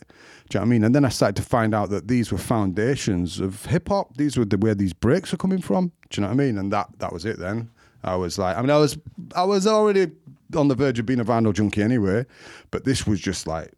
Do 0.50 0.58
you 0.58 0.60
know 0.60 0.62
what 0.62 0.66
I 0.66 0.70
mean? 0.70 0.84
And 0.84 0.96
then 0.96 1.06
I 1.06 1.10
started 1.10 1.36
to 1.36 1.48
find 1.48 1.76
out 1.76 1.92
that 1.92 2.08
these 2.08 2.32
were 2.32 2.40
foundations 2.40 3.40
of 3.40 3.68
hip 3.68 3.90
hop. 3.90 4.18
These 4.18 4.38
were 4.38 4.44
the 4.44 4.58
where 4.58 4.74
these 4.74 4.92
breaks 4.92 5.32
were 5.32 5.38
coming 5.38 5.62
from. 5.62 5.92
Do 6.10 6.20
you 6.20 6.22
know 6.22 6.30
what 6.30 6.42
I 6.42 6.46
mean? 6.46 6.58
And 6.58 6.74
that 6.74 6.88
that 6.98 7.14
was 7.14 7.26
it. 7.26 7.38
Then 7.38 7.70
I 8.04 8.16
was 8.16 8.40
like, 8.40 8.58
I 8.58 8.62
mean, 8.62 8.72
I 8.72 8.80
was 8.80 8.98
I 9.36 9.44
was 9.44 9.68
already 9.68 10.08
on 10.56 10.68
the 10.68 10.74
verge 10.74 10.98
of 10.98 11.06
being 11.06 11.20
a 11.20 11.26
vinyl 11.26 11.54
junkie 11.54 11.84
anyway, 11.84 12.26
but 12.72 12.84
this 12.84 13.06
was 13.06 13.22
just 13.22 13.46
like 13.46 13.72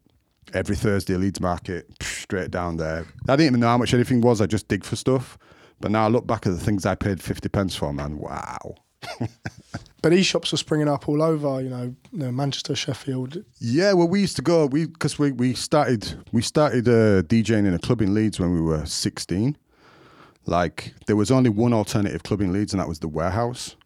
every 0.54 0.78
Thursday 0.78 1.18
Leeds 1.18 1.42
Market, 1.42 1.86
straight 2.02 2.50
down 2.50 2.78
there. 2.78 3.06
I 3.28 3.36
didn't 3.36 3.48
even 3.48 3.60
know 3.60 3.68
how 3.68 3.78
much 3.78 3.94
anything 3.94 4.22
was. 4.22 4.40
I 4.40 4.46
just 4.46 4.70
dig 4.70 4.86
for 4.86 4.96
stuff. 4.96 5.38
But 5.82 5.92
now 5.92 6.06
I 6.06 6.08
look 6.08 6.26
back 6.26 6.48
at 6.48 6.54
the 6.54 6.60
things 6.60 6.86
I 6.86 6.96
paid 6.96 7.22
fifty 7.22 7.50
pence 7.50 7.76
for, 7.76 7.92
man. 7.92 8.20
Wow. 8.20 8.76
But 10.04 10.12
these 10.12 10.26
shops 10.26 10.52
were 10.52 10.58
springing 10.58 10.90
up 10.90 11.08
all 11.08 11.24
over. 11.24 11.62
You 11.62 11.70
know, 11.70 11.96
you 12.12 12.20
know 12.20 12.32
Manchester, 12.32 12.76
Sheffield. 12.76 13.42
Yeah, 13.60 13.94
well, 13.94 14.10
we 14.10 14.20
used 14.20 14.36
to 14.36 14.42
go. 14.42 14.66
We 14.66 14.86
because 14.86 15.18
we 15.18 15.32
we 15.32 15.54
started 15.54 16.22
we 16.34 16.42
started 16.42 16.90
uh, 16.90 17.22
DJing 17.24 17.66
in 17.66 17.74
a 17.74 17.80
club 17.80 18.02
in 18.02 18.14
Leeds 18.14 18.38
when 18.38 18.52
we 18.52 18.60
were 18.60 18.86
sixteen. 18.86 19.58
Like 20.46 20.94
there 21.06 21.16
was 21.16 21.32
only 21.32 21.50
one 21.50 21.74
alternative 21.74 22.24
club 22.24 22.42
in 22.42 22.52
Leeds, 22.52 22.74
and 22.74 22.82
that 22.82 22.90
was 22.90 23.00
the 23.00 23.08
Warehouse. 23.08 23.78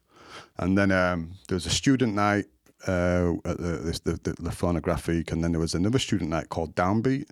And 0.58 0.76
then 0.76 0.90
um, 0.90 1.34
there 1.46 1.54
was 1.54 1.66
a 1.66 1.70
student 1.70 2.16
night 2.16 2.46
uh, 2.88 3.34
at 3.44 3.58
the, 3.58 4.00
the, 4.02 4.12
the, 4.24 4.42
the 4.42 4.50
Phonographique, 4.50 5.30
and 5.30 5.44
then 5.44 5.52
there 5.52 5.60
was 5.60 5.74
another 5.74 6.00
student 6.00 6.30
night 6.30 6.48
called 6.48 6.74
Downbeat. 6.74 7.28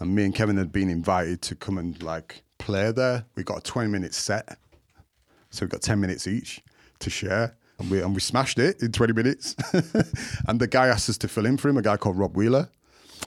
And 0.00 0.14
me 0.14 0.24
and 0.24 0.34
Kevin 0.34 0.58
had 0.58 0.70
been 0.70 0.90
invited 0.90 1.40
to 1.42 1.54
come 1.54 1.78
and 1.78 2.00
like 2.02 2.42
play 2.58 2.92
there. 2.92 3.24
We 3.36 3.42
got 3.42 3.56
a 3.56 3.62
twenty 3.62 3.88
minute 3.88 4.12
set, 4.12 4.58
so 5.48 5.64
we 5.64 5.70
got 5.70 5.80
ten 5.80 5.98
minutes 5.98 6.26
each 6.26 6.62
to 7.00 7.10
share. 7.10 7.56
And 7.78 7.90
we, 7.90 8.02
and 8.02 8.14
we 8.14 8.20
smashed 8.20 8.58
it 8.58 8.82
in 8.82 8.92
20 8.92 9.12
minutes. 9.12 9.54
and 10.48 10.60
the 10.60 10.66
guy 10.66 10.88
asked 10.88 11.08
us 11.08 11.18
to 11.18 11.28
fill 11.28 11.46
in 11.46 11.56
for 11.56 11.68
him, 11.68 11.76
a 11.76 11.82
guy 11.82 11.96
called 11.96 12.18
Rob 12.18 12.36
Wheeler. 12.36 12.70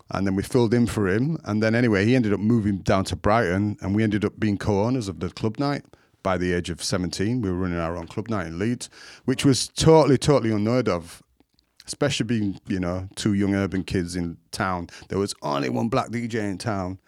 And 0.10 0.28
then 0.28 0.36
we 0.36 0.44
filled 0.44 0.74
in 0.74 0.88
for 0.88 1.08
him. 1.08 1.38
And 1.46 1.64
then 1.64 1.74
anyway, 1.74 2.06
he 2.06 2.16
ended 2.16 2.34
up 2.34 2.40
moving 2.40 2.80
down 2.80 3.06
to 3.06 3.16
Brighton 3.16 3.78
and 3.82 3.96
we 3.96 4.04
ended 4.04 4.26
up 4.26 4.40
being 4.40 4.58
co-owners 4.58 5.08
of 5.08 5.20
the 5.20 5.30
club 5.30 5.58
night 5.58 5.86
by 6.24 6.38
the 6.38 6.54
age 6.54 6.70
of 6.70 6.84
17. 6.84 7.42
We 7.42 7.50
were 7.50 7.58
running 7.58 7.80
our 7.80 7.98
own 7.98 8.08
club 8.08 8.30
night 8.30 8.48
in 8.48 8.60
Leeds, 8.60 8.90
which 9.26 9.46
was 9.46 9.68
totally, 9.70 10.18
totally 10.18 10.54
unheard 10.54 10.88
of. 10.88 11.24
Especially 11.88 12.26
being, 12.26 12.60
you 12.68 12.80
know, 12.80 13.10
two 13.16 13.34
young 13.34 13.56
urban 13.56 13.84
kids 13.84 14.16
in 14.16 14.38
town. 14.52 14.88
There 15.10 15.18
was 15.18 15.34
only 15.42 15.68
one 15.68 15.90
black 15.90 16.10
DJ 16.10 16.36
in 16.36 16.58
town, 16.58 17.00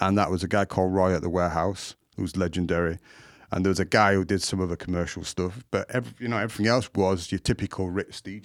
and 0.00 0.16
that 0.18 0.30
was 0.30 0.42
a 0.42 0.48
guy 0.48 0.64
called 0.64 0.92
Roy 0.92 1.14
at 1.14 1.22
the 1.22 1.28
warehouse, 1.28 1.94
who's 2.16 2.36
legendary. 2.36 2.98
And 3.52 3.64
there 3.64 3.70
was 3.70 3.80
a 3.80 3.84
guy 3.84 4.14
who 4.14 4.24
did 4.24 4.42
some 4.42 4.60
other 4.62 4.76
commercial 4.76 5.24
stuff, 5.24 5.62
but 5.70 5.88
every, 5.90 6.12
you 6.18 6.28
know 6.28 6.38
everything 6.38 6.66
else 6.66 6.88
was 6.94 7.30
your 7.30 7.38
typical 7.38 7.90
Ritz 7.90 8.22
DJ. 8.22 8.44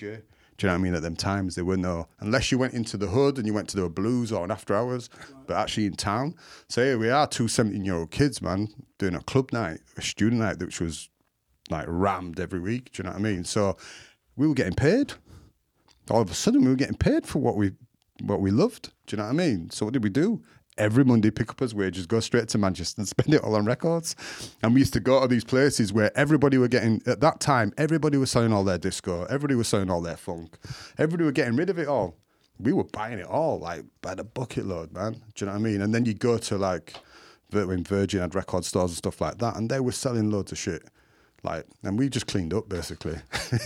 Do 0.57 0.65
you 0.65 0.67
know 0.67 0.73
what 0.73 0.79
I 0.79 0.83
mean? 0.83 0.95
At 0.95 1.01
them 1.01 1.15
times, 1.15 1.55
there 1.55 1.63
were 1.63 1.77
no 1.77 2.07
unless 2.19 2.51
you 2.51 2.57
went 2.57 2.73
into 2.73 2.97
the 2.97 3.07
hood 3.07 3.37
and 3.37 3.47
you 3.47 3.53
went 3.53 3.69
to 3.69 3.77
the 3.77 3.89
blues 3.89 4.31
or 4.33 4.43
an 4.43 4.51
after 4.51 4.75
hours, 4.75 5.09
but 5.45 5.55
actually 5.55 5.85
in 5.85 5.93
town. 5.93 6.35
So 6.67 6.83
here 6.83 6.97
we 6.97 7.09
are, 7.09 7.25
two 7.25 7.47
17 7.47 7.85
year 7.85 7.95
old 7.95 8.11
kids, 8.11 8.41
man, 8.41 8.67
doing 8.97 9.15
a 9.15 9.21
club 9.21 9.53
night, 9.53 9.79
a 9.95 10.01
student 10.01 10.41
night, 10.41 10.59
which 10.59 10.81
was 10.81 11.09
like 11.69 11.85
rammed 11.87 12.39
every 12.39 12.59
week. 12.59 12.91
Do 12.91 13.01
you 13.01 13.03
know 13.05 13.11
what 13.11 13.19
I 13.19 13.23
mean? 13.23 13.45
So 13.45 13.77
we 14.35 14.47
were 14.47 14.53
getting 14.53 14.75
paid. 14.75 15.13
All 16.09 16.21
of 16.21 16.31
a 16.31 16.33
sudden, 16.33 16.63
we 16.63 16.69
were 16.69 16.75
getting 16.75 16.97
paid 16.97 17.25
for 17.25 17.39
what 17.39 17.55
we 17.55 17.71
what 18.21 18.41
we 18.41 18.51
loved. 18.51 18.91
Do 19.05 19.15
you 19.15 19.17
know 19.17 19.25
what 19.25 19.41
I 19.41 19.47
mean? 19.47 19.69
So 19.69 19.85
what 19.85 19.93
did 19.93 20.03
we 20.03 20.09
do? 20.09 20.43
Every 20.77 21.03
Monday, 21.03 21.31
pick 21.31 21.49
up 21.49 21.59
his 21.59 21.73
wages, 21.73 22.05
go 22.05 22.19
straight 22.19 22.47
to 22.49 22.57
Manchester 22.57 23.01
and 23.01 23.07
spend 23.15 23.33
it 23.33 23.41
all 23.43 23.55
on 23.55 23.65
records. 23.65 24.15
And 24.63 24.73
we 24.73 24.81
used 24.81 24.93
to 24.93 24.99
go 24.99 25.21
to 25.21 25.27
these 25.27 25.43
places 25.43 25.91
where 25.93 26.15
everybody 26.17 26.57
were 26.57 26.67
getting 26.67 27.01
at 27.05 27.21
that 27.21 27.39
time. 27.39 27.73
Everybody 27.77 28.17
was 28.17 28.31
selling 28.31 28.53
all 28.53 28.63
their 28.63 28.77
disco. 28.77 29.23
Everybody 29.25 29.55
was 29.55 29.67
selling 29.67 29.89
all 29.89 30.01
their 30.01 30.17
funk. 30.17 30.57
Everybody 30.97 31.23
were 31.25 31.31
getting 31.31 31.55
rid 31.55 31.69
of 31.69 31.79
it 31.79 31.87
all. 31.87 32.15
We 32.59 32.73
were 32.73 32.85
buying 32.85 33.19
it 33.19 33.27
all 33.27 33.59
like 33.59 33.85
by 34.01 34.15
the 34.15 34.23
bucket 34.23 34.65
load, 34.65 34.91
man. 34.91 35.13
Do 35.13 35.19
you 35.37 35.45
know 35.45 35.53
what 35.53 35.59
I 35.59 35.61
mean? 35.61 35.81
And 35.81 35.93
then 35.93 36.05
you 36.05 36.13
go 36.13 36.37
to 36.37 36.57
like 36.57 36.95
when 37.51 37.83
Virgin 37.83 38.21
had 38.21 38.35
record 38.35 38.65
stores 38.65 38.91
and 38.91 38.97
stuff 38.97 39.21
like 39.21 39.37
that, 39.37 39.55
and 39.55 39.69
they 39.69 39.79
were 39.79 39.91
selling 39.91 40.29
loads 40.29 40.51
of 40.51 40.57
shit. 40.57 40.83
Like, 41.43 41.65
and 41.83 41.97
we 41.97 42.09
just 42.09 42.27
cleaned 42.27 42.53
up 42.53 42.67
basically. 42.67 43.17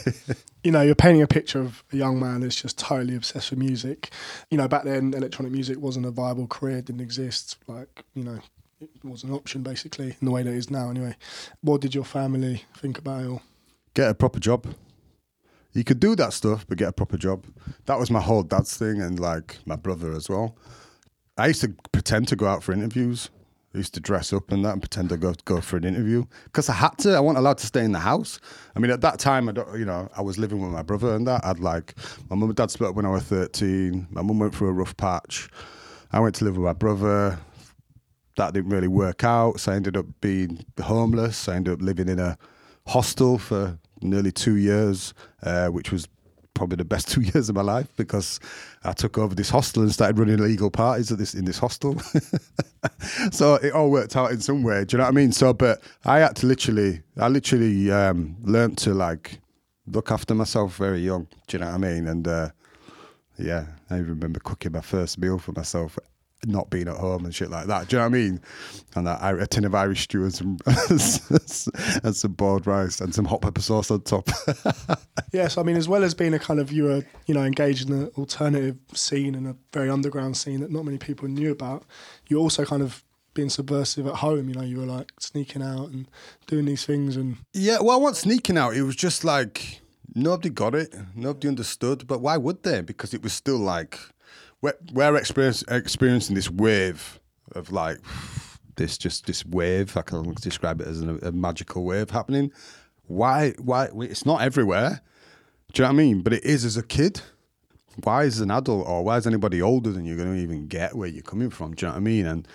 you 0.64 0.72
know, 0.72 0.82
you're 0.82 0.96
painting 0.96 1.22
a 1.22 1.28
picture 1.28 1.60
of 1.60 1.84
a 1.92 1.98
young 1.98 2.20
man 2.20 2.42
that's 2.42 2.62
just 2.62 2.78
totally 2.78 3.16
obsessed 3.16 3.50
with 3.50 3.60
music. 3.60 4.10
You 4.50 4.58
know, 4.58 4.68
back 4.68 4.84
then, 4.84 5.14
electronic 5.14 5.52
music 5.52 5.80
wasn't 5.80 6.06
a 6.06 6.12
viable 6.12 6.48
career, 6.48 6.78
it 6.78 6.86
didn't 6.86 7.02
exist. 7.02 7.58
Like, 7.68 8.04
you 8.14 8.24
know, 8.24 8.40
it 8.80 8.90
was 9.04 9.24
an 9.24 9.32
option 9.32 9.64
basically 9.64 10.18
in 10.20 10.26
the 10.26 10.32
way 10.32 10.44
that 10.44 10.52
it 10.52 10.58
is 10.58 10.70
now. 10.70 10.90
Anyway, 10.90 11.16
what 11.62 11.82
did 11.82 11.96
your 11.96 12.06
family 12.06 12.66
think 12.76 12.98
about 12.98 13.22
it? 13.22 13.28
All? 13.28 13.42
get 13.94 14.10
a 14.10 14.14
proper 14.14 14.40
job. 14.40 14.74
You 15.74 15.84
could 15.84 16.00
do 16.00 16.16
that 16.16 16.34
stuff, 16.34 16.66
but 16.68 16.78
get 16.78 16.90
a 16.90 16.94
proper 16.94 17.18
job. 17.18 17.46
That 17.86 17.98
was 17.98 18.12
my 18.12 18.20
whole 18.20 18.44
dad's 18.44 18.76
thing, 18.76 19.02
and 19.02 19.20
like 19.20 19.60
my 19.66 19.76
brother 19.76 20.12
as 20.12 20.30
well. 20.30 20.58
I 21.38 21.48
used 21.48 21.62
to 21.62 21.74
pretend 21.92 22.28
to 22.30 22.36
go 22.36 22.46
out 22.46 22.64
for 22.64 22.74
interviews. 22.74 23.30
I 23.74 23.78
used 23.78 23.94
to 23.94 24.00
dress 24.00 24.34
up 24.34 24.52
and 24.52 24.66
that 24.66 24.74
and 24.74 24.82
pretend 24.82 25.10
to 25.10 25.18
go 25.18 25.34
go 25.46 25.62
for 25.62 25.78
an 25.78 25.86
interview 25.86 26.26
because 26.46 26.68
I 26.68 26.74
had 26.74 26.98
to. 27.00 27.16
I 27.16 27.20
wasn't 27.22 27.40
allowed 27.40 27.58
to 27.60 27.68
stay 27.68 27.86
in 27.86 27.94
the 27.94 28.00
house. 28.00 28.40
I 28.76 28.80
mean, 28.80 28.92
at 28.92 29.02
that 29.02 29.18
time, 29.18 29.48
I 29.48 29.54
don't, 29.54 29.80
you 29.80 29.86
know, 29.86 30.10
I 30.16 30.22
was 30.22 30.38
living 30.38 30.62
with 30.62 30.72
my 30.72 30.82
brother 30.82 31.16
and 31.16 31.26
that. 31.28 31.46
I'd 31.46 31.60
like 31.60 31.96
my 32.30 32.36
mum 32.36 32.50
and 32.50 32.56
dad 32.56 32.70
split 32.70 32.90
up 32.90 32.96
when 32.96 33.06
I 33.06 33.10
was 33.10 33.24
thirteen. 33.24 34.08
My 34.12 34.22
mum 34.22 34.40
went 34.40 34.54
through 34.54 34.70
a 34.70 34.74
rough 34.74 34.98
patch. 34.98 35.50
I 36.12 36.20
went 36.20 36.36
to 36.36 36.46
live 36.46 36.58
with 36.58 36.66
my 36.66 36.74
brother. 36.74 37.40
That 38.36 38.54
didn't 38.54 38.72
really 38.72 38.88
work 38.88 39.24
out, 39.24 39.60
so 39.60 39.72
I 39.72 39.76
ended 39.76 39.96
up 39.96 40.06
being 40.20 40.66
homeless. 40.82 41.48
I 41.48 41.56
ended 41.56 41.74
up 41.74 41.82
living 41.82 42.10
in 42.10 42.20
a 42.20 42.38
hostel 42.88 43.38
for 43.38 43.78
nearly 44.02 44.32
two 44.32 44.56
years, 44.56 45.14
uh, 45.44 45.68
which 45.68 45.92
was 45.92 46.08
probably 46.54 46.78
the 46.78 46.86
best 46.86 47.08
two 47.12 47.22
years 47.22 47.50
of 47.50 47.56
my 47.56 47.62
life 47.62 47.88
because 47.98 48.40
I 48.84 48.94
took 48.94 49.18
over 49.18 49.36
this 49.36 49.50
hostel 49.50 49.84
and 49.84 49.92
started 49.92 50.18
running 50.18 50.40
illegal 50.40 50.72
parties 50.72 51.12
at 51.12 51.18
this 51.18 51.34
in 51.34 51.46
this 51.46 51.60
hostel. 51.60 52.00
so 53.32 53.56
it 53.56 53.74
all 53.74 53.92
worked 53.92 54.16
out 54.16 54.32
in 54.32 54.42
some 54.42 54.64
way. 54.64 54.86
Do 54.86 54.96
you 54.96 54.98
know 55.00 55.06
what 55.06 55.12
I 55.12 55.16
mean? 55.16 55.32
So, 55.32 55.54
but 55.54 55.82
I 56.06 56.20
had 56.20 56.36
to 56.38 56.46
literally, 56.46 57.02
I 57.18 57.28
literally 57.28 57.92
um, 57.92 58.36
learned 58.44 58.78
to 58.80 58.94
like 58.94 59.40
look 59.88 60.12
after 60.12 60.34
myself 60.34 60.78
very 60.78 61.00
young. 61.00 61.28
Do 61.48 61.58
you 61.58 61.60
know 61.60 61.68
what 61.68 61.76
I 61.76 61.78
mean? 61.78 62.08
And 62.08 62.28
uh, 62.28 62.50
yeah, 63.38 63.66
I 63.90 63.98
remember 63.98 64.40
cooking 64.40 64.72
my 64.72 64.82
first 64.82 65.18
meal 65.18 65.38
for 65.38 65.52
myself, 65.52 65.98
not 66.46 66.70
being 66.70 66.88
at 66.88 66.98
home 66.98 67.26
and 67.26 67.34
shit 67.34 67.50
like 67.50 67.68
that. 67.68 67.88
Do 67.88 67.96
you 67.96 68.00
know 68.00 68.10
what 68.10 68.16
I 68.16 68.20
mean? 68.20 68.42
And 68.96 69.08
that, 69.08 69.42
a 69.42 69.48
tin 69.48 69.66
of 69.66 69.76
Irish 69.76 70.04
stew 70.04 70.24
and 70.24 70.34
some 70.34 70.58
and 72.04 72.16
some 72.16 72.34
boiled 72.34 72.68
rice 72.68 73.00
and 73.00 73.14
some 73.14 73.26
hot 73.26 73.42
pepper 73.42 73.62
sauce 73.62 73.92
on 73.92 74.02
top. 74.02 74.30
Yes, 75.34 75.58
I 75.58 75.64
mean, 75.64 75.78
as 75.78 75.88
well 75.88 76.04
as 76.04 76.14
being 76.14 76.34
a 76.34 76.40
kind 76.40 76.60
of 76.60 76.74
you 76.74 76.84
were, 76.84 77.06
you 77.26 77.34
know, 77.34 77.44
engaged 77.44 77.90
in 77.90 77.98
the 77.98 78.10
alternative 78.18 78.78
scene 78.94 79.34
and 79.34 79.48
a 79.48 79.56
very 79.72 79.90
underground 79.90 80.36
scene 80.36 80.60
that 80.60 80.72
not 80.72 80.84
many 80.84 80.98
people 80.98 81.30
knew 81.30 81.52
about. 81.52 81.86
You 82.28 82.38
also 82.38 82.66
kind 82.66 82.82
of 82.82 83.02
being 83.34 83.50
subversive 83.50 84.08
at 84.08 84.16
home. 84.16 84.50
You 84.50 84.56
know, 84.56 84.62
you 84.62 84.80
were 84.80 84.86
like 84.86 85.14
sneaking 85.20 85.62
out 85.62 85.90
and 85.90 86.10
doing 86.48 86.66
these 86.66 86.86
things, 86.86 87.16
and 87.16 87.38
Yeah, 87.54 87.78
well, 87.80 87.92
I 87.92 87.96
wasn't 87.96 88.18
sneaking 88.18 88.58
out. 88.58 88.76
It 88.76 88.84
was 88.84 88.98
just 88.98 89.24
like 89.24 89.80
nobody 90.14 90.50
got 90.50 90.76
it, 90.76 90.94
nobody 91.16 91.48
understood. 91.48 92.08
But 92.08 92.20
why 92.20 92.36
would 92.36 92.64
they? 92.64 92.82
Because 92.82 93.14
it 93.14 93.24
was 93.24 93.32
still 93.32 93.60
like 93.60 94.00
we're, 94.62 94.78
we're 94.94 95.18
experiencing 95.18 96.36
this 96.36 96.50
wave 96.50 97.20
of 97.54 97.72
like 97.72 97.98
this 98.76 98.98
just 98.98 99.26
this 99.26 99.46
wave. 99.46 99.96
I 99.98 100.02
can 100.02 100.34
describe 100.36 100.82
it 100.82 100.88
as 100.88 101.02
a, 101.02 101.16
a 101.18 101.32
magical 101.32 101.84
wave 101.84 102.10
happening. 102.10 102.52
Why? 103.08 103.52
Why? 103.60 103.90
It's 104.02 104.26
not 104.26 104.42
everywhere. 104.42 105.02
Do 105.74 105.82
you 105.82 105.88
know 105.88 105.94
what 105.94 106.02
I 106.02 106.04
mean? 106.04 106.22
But 106.22 106.34
it 106.34 106.44
is 106.44 106.66
as 106.66 106.78
a 106.78 106.84
kid. 106.84 107.22
Why 108.04 108.24
is 108.24 108.40
an 108.40 108.52
adult 108.52 108.88
or 108.88 109.04
why 109.04 109.18
is 109.18 109.28
anybody 109.28 109.62
older 109.62 109.92
than 109.92 110.06
you 110.06 110.16
going 110.16 110.34
to 110.34 110.42
even 110.42 110.68
get 110.68 110.96
where 110.96 111.10
you're 111.10 111.24
coming 111.24 111.50
from? 111.50 111.74
Do 111.74 111.86
you 111.86 111.90
know 111.90 111.96
what 111.96 112.00
I 112.00 112.04
mean? 112.04 112.26
And 112.26 112.48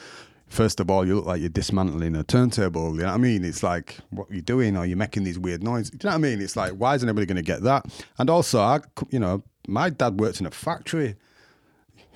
First 0.48 0.78
of 0.78 0.90
all, 0.90 1.04
you 1.04 1.16
look 1.16 1.26
like 1.26 1.40
you're 1.40 1.48
dismantling 1.48 2.14
a 2.14 2.22
turntable. 2.22 2.94
You 2.94 3.00
know 3.00 3.08
what 3.08 3.14
I 3.14 3.18
mean? 3.18 3.44
It's 3.44 3.62
like, 3.62 3.96
what 4.10 4.30
are 4.30 4.34
you 4.34 4.42
doing? 4.42 4.76
Are 4.76 4.86
you 4.86 4.96
making 4.96 5.24
these 5.24 5.38
weird 5.38 5.62
noises? 5.62 5.90
Do 5.90 5.96
you 5.96 6.10
know 6.10 6.16
what 6.16 6.26
I 6.26 6.30
mean? 6.30 6.40
It's 6.40 6.56
like, 6.56 6.72
why 6.72 6.94
isn't 6.94 7.08
anybody 7.08 7.26
going 7.26 7.36
to 7.36 7.42
get 7.42 7.62
that? 7.62 7.84
And 8.18 8.30
also, 8.30 8.60
I, 8.60 8.80
you 9.10 9.18
know, 9.18 9.42
my 9.66 9.90
dad 9.90 10.20
worked 10.20 10.40
in 10.40 10.46
a 10.46 10.50
factory. 10.52 11.16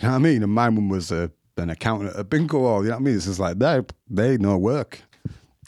You 0.01 0.09
know 0.09 0.15
what 0.15 0.21
I 0.21 0.23
mean? 0.23 0.43
And 0.43 0.53
my 0.53 0.71
mum 0.71 0.89
was 0.89 1.13
a, 1.13 1.31
an 1.57 1.71
accountant 1.71 2.15
at 2.15 2.21
a 2.21 2.25
bingo 2.25 2.61
hall. 2.61 2.83
You 2.83 2.89
know 2.89 2.97
what 2.97 3.03
I 3.03 3.05
mean? 3.05 3.17
It's 3.17 3.27
just 3.27 3.39
like 3.39 3.59
they 3.59 3.83
they 4.09 4.39
know 4.39 4.57
work. 4.57 5.03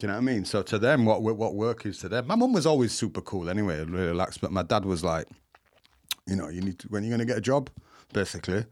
You 0.00 0.08
know 0.08 0.14
what 0.14 0.20
I 0.20 0.22
mean? 0.22 0.44
So 0.44 0.62
to 0.62 0.78
them, 0.78 1.04
what 1.04 1.22
what 1.22 1.54
work 1.54 1.84
is 1.86 1.98
to 1.98 2.08
them. 2.08 2.26
My 2.26 2.34
mum 2.34 2.52
was 2.52 2.66
always 2.66 2.92
super 2.92 3.20
cool 3.20 3.50
anyway, 3.50 3.84
really 3.84 4.08
relaxed. 4.08 4.40
But 4.40 4.50
my 4.50 4.62
dad 4.62 4.84
was 4.84 5.04
like, 5.04 5.26
you 6.26 6.36
know, 6.36 6.48
you 6.48 6.60
need 6.62 6.78
to, 6.80 6.88
when 6.88 7.02
are 7.02 7.06
you 7.06 7.10
going 7.10 7.20
to 7.20 7.26
get 7.26 7.36
a 7.36 7.42
job, 7.42 7.68
basically. 8.12 8.64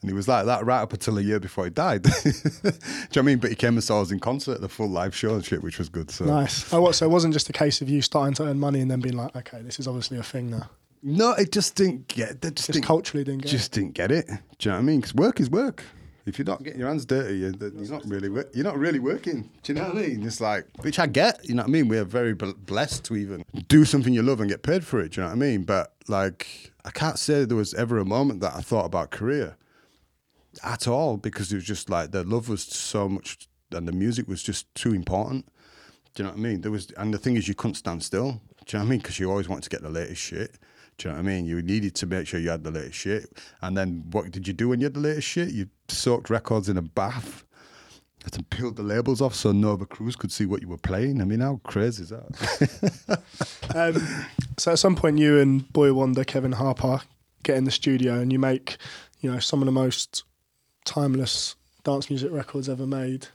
And 0.00 0.08
he 0.08 0.14
was 0.14 0.28
like 0.28 0.46
that 0.46 0.64
right 0.64 0.80
up 0.80 0.92
until 0.92 1.18
a 1.18 1.20
year 1.20 1.40
before 1.40 1.64
he 1.64 1.70
died. 1.70 2.02
Do 2.04 2.10
you 2.24 2.32
know 2.32 2.70
what 3.08 3.16
I 3.18 3.22
mean? 3.22 3.38
But 3.38 3.50
he 3.50 3.56
came 3.56 3.74
and 3.74 3.82
saw 3.82 4.00
us 4.00 4.12
in 4.12 4.20
concert, 4.20 4.60
the 4.60 4.68
full 4.68 4.88
live 4.88 5.14
show 5.14 5.34
and 5.34 5.44
shit, 5.44 5.60
which 5.60 5.78
was 5.78 5.88
good. 5.88 6.12
So 6.12 6.24
Nice. 6.26 6.72
Oh, 6.72 6.80
what? 6.80 6.94
So 6.94 7.06
it 7.06 7.08
wasn't 7.08 7.34
just 7.34 7.48
a 7.48 7.52
case 7.52 7.80
of 7.82 7.88
you 7.88 8.00
starting 8.00 8.34
to 8.34 8.44
earn 8.44 8.60
money 8.60 8.80
and 8.80 8.88
then 8.88 9.00
being 9.00 9.16
like, 9.16 9.34
okay, 9.34 9.60
this 9.62 9.80
is 9.80 9.88
obviously 9.88 10.16
a 10.16 10.22
thing 10.22 10.50
now. 10.50 10.70
No, 11.02 11.32
it 11.32 11.52
just 11.52 11.74
didn't 11.76 12.08
get. 12.08 12.40
They 12.40 12.48
just, 12.50 12.56
Just 12.68 12.72
didn't, 12.72 12.84
culturally 12.86 13.24
didn't 13.24 13.42
get. 13.42 13.50
just 13.50 13.72
didn't 13.72 13.92
get 13.94 14.10
it. 14.10 14.26
Do 14.26 14.32
you 14.68 14.70
know 14.70 14.76
what 14.76 14.82
I 14.82 14.82
mean? 14.82 15.00
Because 15.00 15.14
work 15.14 15.40
is 15.40 15.50
work. 15.50 15.84
If 16.26 16.38
you're 16.38 16.44
not 16.44 16.62
getting 16.62 16.78
your 16.80 16.88
hands 16.88 17.06
dirty, 17.06 17.38
you're, 17.38 17.52
you're 17.58 17.90
not 17.90 18.04
really 18.04 18.28
wor- 18.28 18.48
you're 18.52 18.64
not 18.64 18.76
really 18.76 18.98
working. 18.98 19.48
Do 19.62 19.72
you 19.72 19.78
know 19.78 19.88
what 19.88 19.96
I 19.96 20.08
mean? 20.08 20.26
It's 20.26 20.40
like 20.42 20.66
which 20.82 20.98
I 20.98 21.06
get. 21.06 21.40
You 21.48 21.54
know 21.54 21.62
what 21.62 21.68
I 21.68 21.72
mean? 21.72 21.88
We're 21.88 22.04
very 22.04 22.34
blessed 22.34 23.04
to 23.06 23.16
even 23.16 23.44
do 23.68 23.86
something 23.86 24.12
you 24.12 24.22
love 24.22 24.40
and 24.40 24.50
get 24.50 24.62
paid 24.62 24.84
for 24.84 25.00
it. 25.00 25.12
Do 25.12 25.20
you 25.20 25.24
know 25.24 25.28
what 25.30 25.36
I 25.36 25.38
mean? 25.38 25.62
But 25.62 25.94
like, 26.06 26.72
I 26.84 26.90
can't 26.90 27.18
say 27.18 27.44
there 27.46 27.56
was 27.56 27.72
ever 27.74 27.96
a 27.98 28.04
moment 28.04 28.40
that 28.40 28.54
I 28.54 28.60
thought 28.60 28.84
about 28.84 29.10
career 29.10 29.56
at 30.62 30.86
all 30.88 31.16
because 31.16 31.50
it 31.52 31.56
was 31.56 31.64
just 31.64 31.88
like 31.88 32.10
the 32.10 32.24
love 32.24 32.48
was 32.48 32.62
so 32.62 33.08
much 33.08 33.48
and 33.70 33.86
the 33.88 33.92
music 33.92 34.28
was 34.28 34.42
just 34.42 34.72
too 34.74 34.92
important. 34.94 35.46
Do 36.14 36.22
you 36.22 36.26
know 36.26 36.32
what 36.34 36.38
I 36.40 36.42
mean? 36.42 36.60
There 36.62 36.70
was, 36.72 36.90
and 36.96 37.12
the 37.14 37.18
thing 37.18 37.36
is, 37.36 37.48
you 37.48 37.54
couldn't 37.54 37.74
stand 37.76 38.02
still. 38.02 38.32
Do 38.66 38.76
you 38.76 38.78
know 38.78 38.84
what 38.84 38.86
I 38.86 38.90
mean? 38.90 38.98
Because 38.98 39.18
you 39.18 39.30
always 39.30 39.48
wanted 39.48 39.64
to 39.64 39.70
get 39.70 39.82
the 39.82 39.90
latest 39.90 40.20
shit. 40.20 40.58
Do 40.98 41.08
you 41.08 41.14
know 41.14 41.20
what 41.20 41.28
I 41.28 41.32
mean? 41.32 41.46
You 41.46 41.62
needed 41.62 41.94
to 41.96 42.06
make 42.06 42.26
sure 42.26 42.40
you 42.40 42.50
had 42.50 42.64
the 42.64 42.72
latest 42.72 42.98
shit. 42.98 43.32
And 43.62 43.76
then 43.76 44.04
what 44.10 44.30
did 44.32 44.48
you 44.48 44.52
do 44.52 44.68
when 44.68 44.80
you 44.80 44.86
had 44.86 44.94
the 44.94 45.00
latest 45.00 45.28
shit? 45.28 45.50
You 45.50 45.68
soaked 45.88 46.28
records 46.28 46.68
in 46.68 46.76
a 46.76 46.82
bath. 46.82 47.44
Had 48.24 48.32
to 48.32 48.42
peel 48.42 48.72
the 48.72 48.82
labels 48.82 49.20
off 49.20 49.32
so 49.32 49.52
Nova 49.52 49.86
Cruz 49.86 50.16
could 50.16 50.32
see 50.32 50.44
what 50.44 50.60
you 50.60 50.66
were 50.66 50.76
playing. 50.76 51.20
I 51.20 51.24
mean, 51.24 51.38
how 51.38 51.60
crazy 51.62 52.02
is 52.02 52.08
that? 52.08 53.22
Um, 53.74 54.02
so 54.56 54.72
at 54.72 54.78
some 54.78 54.96
point, 54.96 55.18
you 55.18 55.38
and 55.38 55.70
Boy 55.72 55.92
Wonder, 55.92 56.24
Kevin 56.24 56.52
Harper, 56.52 57.02
get 57.42 57.58
in 57.58 57.64
the 57.64 57.70
studio 57.70 58.14
and 58.14 58.32
you 58.32 58.38
make, 58.38 58.78
you 59.20 59.30
know, 59.30 59.38
some 59.38 59.60
of 59.60 59.66
the 59.66 59.72
most 59.72 60.24
timeless 60.86 61.54
dance 61.84 62.08
music 62.08 62.32
records 62.32 62.68
ever 62.68 62.86
made. 62.86 63.28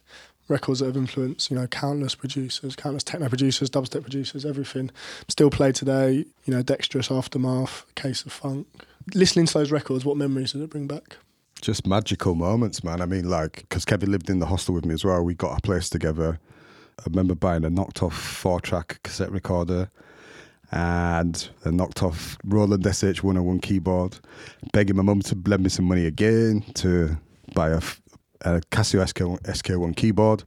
Records 0.48 0.80
that 0.80 0.88
have 0.88 0.98
influenced, 0.98 1.50
you 1.50 1.58
know, 1.58 1.68
countless 1.68 2.16
producers, 2.16 2.76
countless 2.76 3.04
techno 3.04 3.30
producers, 3.30 3.70
dubstep 3.70 4.02
producers, 4.02 4.46
everything. 4.46 4.92
Still 5.30 5.50
played 5.50 5.76
today. 5.76 6.26
You 6.46 6.54
know, 6.54 6.62
Dextrous 6.62 7.10
Aftermath, 7.10 7.86
Case 7.96 8.26
of 8.26 8.34
Funk. 8.34 8.68
Listening 9.14 9.46
to 9.46 9.54
those 9.54 9.72
records, 9.72 10.04
what 10.04 10.18
memories 10.18 10.52
did 10.52 10.62
it 10.62 10.70
bring 10.70 10.88
back? 10.88 11.18
just 11.64 11.88
magical 11.88 12.36
moments, 12.36 12.84
man. 12.84 13.02
I 13.02 13.06
mean, 13.06 13.30
like, 13.30 13.62
because 13.62 13.86
Kevin 13.86 14.12
lived 14.12 14.30
in 14.30 14.40
the 14.40 14.46
hostel 14.46 14.76
with 14.76 14.86
me 14.86 14.94
as 14.94 15.06
well. 15.06 15.24
We 15.24 15.34
got 15.34 15.58
a 15.58 15.62
place 15.62 15.90
together. 15.90 16.40
I 17.00 17.04
remember 17.10 17.36
buying 17.36 17.64
a 17.64 17.70
knocked 17.70 18.04
off 18.04 18.16
four 18.16 18.60
track 18.60 19.00
cassette 19.04 19.32
recorder 19.32 19.90
and 20.72 21.50
a 21.64 21.72
knocked 21.72 22.04
off 22.04 22.38
Roland 22.44 22.84
SH101 22.84 23.62
keyboard, 23.62 24.20
begging 24.74 24.98
my 24.98 25.04
mum 25.04 25.22
to 25.22 25.38
lend 25.46 25.64
me 25.64 25.70
some 25.70 25.86
money 25.86 26.06
again 26.06 26.64
to 26.76 27.18
buy 27.54 27.70
a, 27.70 27.82
a 28.44 28.62
Casio 28.72 29.04
SK1, 29.04 29.42
SK1 29.42 29.96
keyboard. 29.96 30.44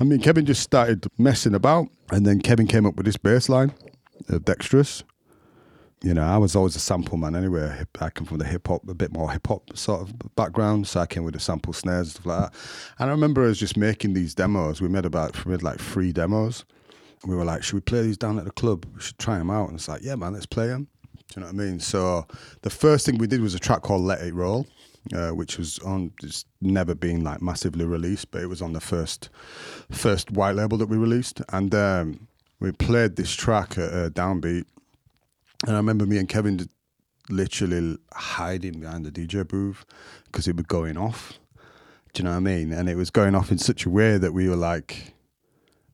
I 0.00 0.04
mean, 0.04 0.20
Kevin 0.20 0.44
just 0.44 0.62
started 0.62 1.06
messing 1.18 1.54
about, 1.54 1.88
and 2.10 2.26
then 2.26 2.40
Kevin 2.40 2.66
came 2.66 2.84
up 2.86 2.96
with 2.96 3.06
this 3.06 3.16
bass 3.16 3.48
line, 3.48 3.72
uh, 4.28 4.38
Dextrous 4.38 5.04
you 6.04 6.12
know, 6.12 6.22
I 6.22 6.36
was 6.36 6.54
always 6.54 6.76
a 6.76 6.80
sample 6.80 7.16
man 7.16 7.34
anyway. 7.34 7.82
I 7.98 8.10
come 8.10 8.26
from 8.26 8.36
the 8.36 8.44
hip 8.44 8.68
hop, 8.68 8.86
a 8.86 8.92
bit 8.94 9.10
more 9.10 9.32
hip 9.32 9.46
hop 9.46 9.74
sort 9.74 10.02
of 10.02 10.36
background, 10.36 10.86
so 10.86 11.00
I 11.00 11.06
came 11.06 11.24
with 11.24 11.32
the 11.32 11.40
sample 11.40 11.72
snares 11.72 12.08
and 12.08 12.10
stuff 12.10 12.26
like 12.26 12.40
that. 12.40 12.58
And 12.98 13.08
I 13.08 13.12
remember 13.12 13.48
us 13.48 13.56
just 13.56 13.78
making 13.78 14.12
these 14.12 14.34
demos. 14.34 14.82
We 14.82 14.88
made 14.88 15.06
about 15.06 15.46
we 15.46 15.52
made 15.52 15.62
like 15.62 15.80
three 15.80 16.12
demos. 16.12 16.66
We 17.24 17.34
were 17.34 17.44
like, 17.44 17.62
should 17.62 17.76
we 17.76 17.80
play 17.80 18.02
these 18.02 18.18
down 18.18 18.38
at 18.38 18.44
the 18.44 18.50
club? 18.50 18.84
We 18.94 19.00
should 19.00 19.18
try 19.18 19.38
them 19.38 19.48
out. 19.50 19.70
And 19.70 19.78
it's 19.78 19.88
like, 19.88 20.02
yeah, 20.02 20.14
man, 20.14 20.34
let's 20.34 20.44
play 20.44 20.66
them. 20.66 20.88
Do 21.14 21.20
you 21.36 21.40
know 21.40 21.46
what 21.46 21.54
I 21.54 21.64
mean? 21.64 21.80
So 21.80 22.26
the 22.60 22.68
first 22.68 23.06
thing 23.06 23.16
we 23.16 23.26
did 23.26 23.40
was 23.40 23.54
a 23.54 23.58
track 23.58 23.80
called 23.80 24.02
Let 24.02 24.20
It 24.20 24.34
Roll. 24.34 24.66
Uh, 25.12 25.30
which 25.30 25.58
was 25.58 25.78
on 25.80 26.10
it's 26.22 26.46
never 26.62 26.94
been 26.94 27.22
like 27.22 27.42
massively 27.42 27.84
released, 27.84 28.30
but 28.30 28.40
it 28.40 28.46
was 28.46 28.62
on 28.62 28.72
the 28.72 28.80
first 28.80 29.28
first 29.90 30.30
white 30.30 30.54
label 30.54 30.78
that 30.78 30.88
we 30.88 30.96
released, 30.96 31.42
and 31.50 31.74
um, 31.74 32.26
we 32.58 32.72
played 32.72 33.16
this 33.16 33.34
track 33.34 33.76
at 33.76 33.92
uh, 33.92 34.08
Downbeat, 34.08 34.64
and 35.66 35.74
I 35.74 35.76
remember 35.76 36.06
me 36.06 36.16
and 36.16 36.26
Kevin 36.26 36.66
literally 37.28 37.98
hiding 38.14 38.80
behind 38.80 39.04
the 39.04 39.10
DJ 39.10 39.46
booth 39.46 39.84
because 40.24 40.48
it 40.48 40.56
was 40.56 40.66
going 40.66 40.96
off. 40.96 41.38
Do 42.12 42.22
you 42.22 42.24
know 42.24 42.30
what 42.30 42.36
I 42.36 42.40
mean? 42.40 42.72
And 42.72 42.88
it 42.88 42.96
was 42.96 43.10
going 43.10 43.34
off 43.34 43.50
in 43.50 43.58
such 43.58 43.86
a 43.86 43.90
way 43.90 44.18
that 44.18 44.32
we 44.32 44.48
were 44.48 44.56
like, 44.56 45.14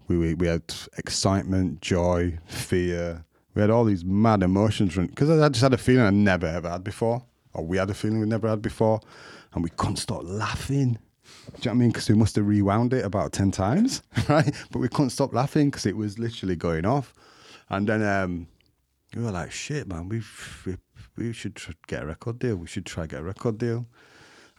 we 0.06 0.18
we, 0.18 0.34
we 0.34 0.46
had 0.46 0.62
excitement, 0.98 1.80
joy, 1.80 2.38
fear. 2.46 3.24
We 3.54 3.62
had 3.62 3.70
all 3.70 3.84
these 3.84 4.04
mad 4.04 4.42
emotions 4.42 4.96
because 4.96 5.30
I 5.30 5.48
just 5.48 5.62
had 5.62 5.74
a 5.74 5.78
feeling 5.78 6.04
I 6.04 6.10
never 6.10 6.46
ever 6.46 6.70
had 6.70 6.84
before, 6.84 7.24
or 7.54 7.64
we 7.64 7.76
had 7.76 7.90
a 7.90 7.94
feeling 7.94 8.20
we 8.20 8.26
never 8.26 8.48
had 8.48 8.62
before, 8.62 9.00
and 9.54 9.62
we 9.62 9.70
couldn't 9.70 9.96
stop 9.96 10.22
laughing. 10.24 10.92
Do 10.92 10.98
you 10.98 11.64
know 11.66 11.70
what 11.70 11.70
I 11.70 11.74
mean? 11.74 11.90
Because 11.90 12.08
we 12.08 12.14
must 12.14 12.36
have 12.36 12.46
rewound 12.46 12.92
it 12.92 13.04
about 13.04 13.32
10 13.32 13.50
times, 13.50 14.02
right? 14.28 14.54
But 14.70 14.78
we 14.78 14.88
couldn't 14.88 15.10
stop 15.10 15.32
laughing 15.32 15.70
because 15.70 15.86
it 15.86 15.96
was 15.96 16.18
literally 16.18 16.56
going 16.56 16.86
off. 16.86 17.14
And 17.68 17.88
then 17.88 18.02
um, 18.02 18.48
we 19.14 19.22
were 19.22 19.30
like, 19.30 19.52
shit, 19.52 19.88
man, 19.88 20.08
we 20.08 20.22
we, 21.16 21.32
should 21.32 21.56
tr- 21.56 21.72
get 21.86 22.02
a 22.02 22.06
record 22.06 22.38
deal. 22.38 22.56
We 22.56 22.66
should 22.66 22.86
try 22.86 23.06
get 23.06 23.20
a 23.20 23.24
record 23.24 23.58
deal. 23.58 23.86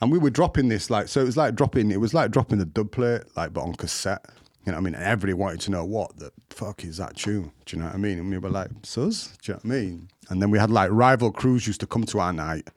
And 0.02 0.12
we 0.12 0.18
were 0.18 0.30
dropping 0.30 0.70
this 0.70 0.90
like, 0.90 1.08
so 1.08 1.22
it 1.22 1.26
was 1.26 1.38
like 1.38 1.56
dropping, 1.56 1.92
it 1.92 2.00
was 2.00 2.14
like 2.14 2.32
dropping 2.32 2.60
the 2.60 2.66
dub 2.66 2.92
plate, 2.92 3.22
like, 3.36 3.54
but 3.54 3.62
on 3.62 3.76
cassette. 3.76 4.26
You 4.66 4.72
know 4.72 4.78
what 4.78 4.82
I 4.82 4.92
mean? 4.92 4.96
Everybody 4.96 5.34
wanted 5.34 5.62
to 5.62 5.72
know 5.72 5.86
what 5.86 6.18
the 6.18 6.32
fuck 6.50 6.84
is 6.84 6.98
that 6.98 7.16
tune? 7.16 7.52
Do 7.66 7.76
you 7.76 7.82
know 7.82 7.88
what 7.88 7.96
I 7.96 7.98
mean? 7.98 8.20
And 8.20 8.30
we 8.30 8.38
were 8.38 8.50
like, 8.50 8.70
sus? 8.84 9.36
Do 9.42 9.52
you 9.52 9.54
know 9.56 9.60
what 9.64 9.66
I 9.66 9.80
mean? 9.80 10.10
And 10.30 10.42
then 10.42 10.52
we 10.52 10.60
had 10.60 10.70
like 10.70 10.92
rival 10.92 11.32
crews 11.32 11.66
used 11.66 11.80
to 11.80 11.88
come 11.88 12.04
to 12.06 12.20
our 12.20 12.32
night. 12.32 12.70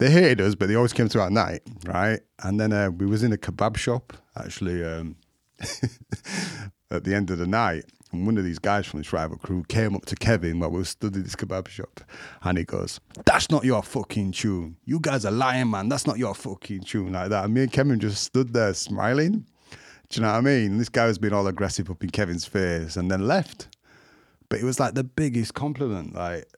They 0.00 0.10
hated 0.10 0.40
us, 0.40 0.54
but 0.54 0.68
they 0.68 0.76
always 0.76 0.94
came 0.94 1.10
to 1.10 1.20
our 1.20 1.28
night, 1.28 1.60
right? 1.84 2.20
And 2.42 2.58
then 2.58 2.72
uh, 2.72 2.90
we 2.90 3.04
was 3.04 3.22
in 3.22 3.34
a 3.34 3.36
kebab 3.36 3.76
shop 3.76 4.14
actually 4.34 4.82
um, 4.82 5.14
at 6.90 7.04
the 7.04 7.14
end 7.14 7.30
of 7.30 7.36
the 7.36 7.46
night, 7.46 7.84
and 8.10 8.24
one 8.24 8.38
of 8.38 8.44
these 8.44 8.58
guys 8.58 8.86
from 8.86 9.00
this 9.00 9.12
rival 9.12 9.36
crew 9.36 9.62
came 9.68 9.94
up 9.94 10.06
to 10.06 10.16
Kevin 10.16 10.58
while 10.58 10.70
we 10.70 10.78
were 10.78 10.84
stood 10.86 11.14
in 11.16 11.22
this 11.22 11.36
kebab 11.36 11.68
shop, 11.68 12.00
and 12.42 12.56
he 12.56 12.64
goes, 12.64 12.98
"That's 13.26 13.50
not 13.50 13.62
your 13.62 13.82
fucking 13.82 14.32
tune. 14.32 14.78
You 14.86 15.00
guys 15.00 15.26
are 15.26 15.30
lying, 15.30 15.70
man. 15.70 15.90
That's 15.90 16.06
not 16.06 16.16
your 16.16 16.34
fucking 16.34 16.80
tune." 16.84 17.12
Like 17.12 17.28
that. 17.28 17.44
And 17.44 17.52
me 17.52 17.64
and 17.64 17.72
Kevin 17.72 18.00
just 18.00 18.24
stood 18.24 18.54
there 18.54 18.72
smiling. 18.72 19.44
Do 20.08 20.18
you 20.18 20.22
know 20.22 20.32
what 20.32 20.38
I 20.38 20.40
mean? 20.40 20.78
This 20.78 20.88
guy 20.88 21.08
was 21.08 21.18
being 21.18 21.34
all 21.34 21.46
aggressive 21.46 21.90
up 21.90 22.02
in 22.02 22.08
Kevin's 22.08 22.46
face, 22.46 22.96
and 22.96 23.10
then 23.10 23.28
left. 23.28 23.76
But 24.48 24.60
it 24.60 24.64
was 24.64 24.80
like 24.80 24.94
the 24.94 25.04
biggest 25.04 25.52
compliment, 25.52 26.14
like 26.14 26.48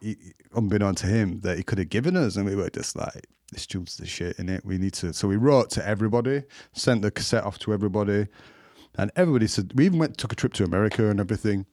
he, 0.00 0.16
unbeknown 0.54 0.94
to 0.96 1.06
him, 1.06 1.40
that 1.40 1.56
he 1.56 1.62
could 1.62 1.78
have 1.78 1.88
given 1.88 2.16
us, 2.16 2.36
and 2.36 2.46
we 2.46 2.56
were 2.56 2.70
just 2.70 2.96
like, 2.96 3.26
"This 3.52 3.66
tune's 3.66 3.96
the 3.96 4.06
shit 4.06 4.38
in 4.38 4.48
it. 4.48 4.64
We 4.64 4.78
need 4.78 4.94
to." 4.94 5.12
So 5.12 5.28
we 5.28 5.36
wrote 5.36 5.70
to 5.70 5.86
everybody, 5.86 6.42
sent 6.72 7.02
the 7.02 7.10
cassette 7.10 7.44
off 7.44 7.58
to 7.60 7.72
everybody, 7.72 8.28
and 8.96 9.10
everybody 9.16 9.46
said 9.46 9.72
we 9.74 9.86
even 9.86 9.98
went 9.98 10.18
took 10.18 10.32
a 10.32 10.36
trip 10.36 10.52
to 10.54 10.64
America 10.64 11.08
and 11.08 11.20
everything, 11.20 11.66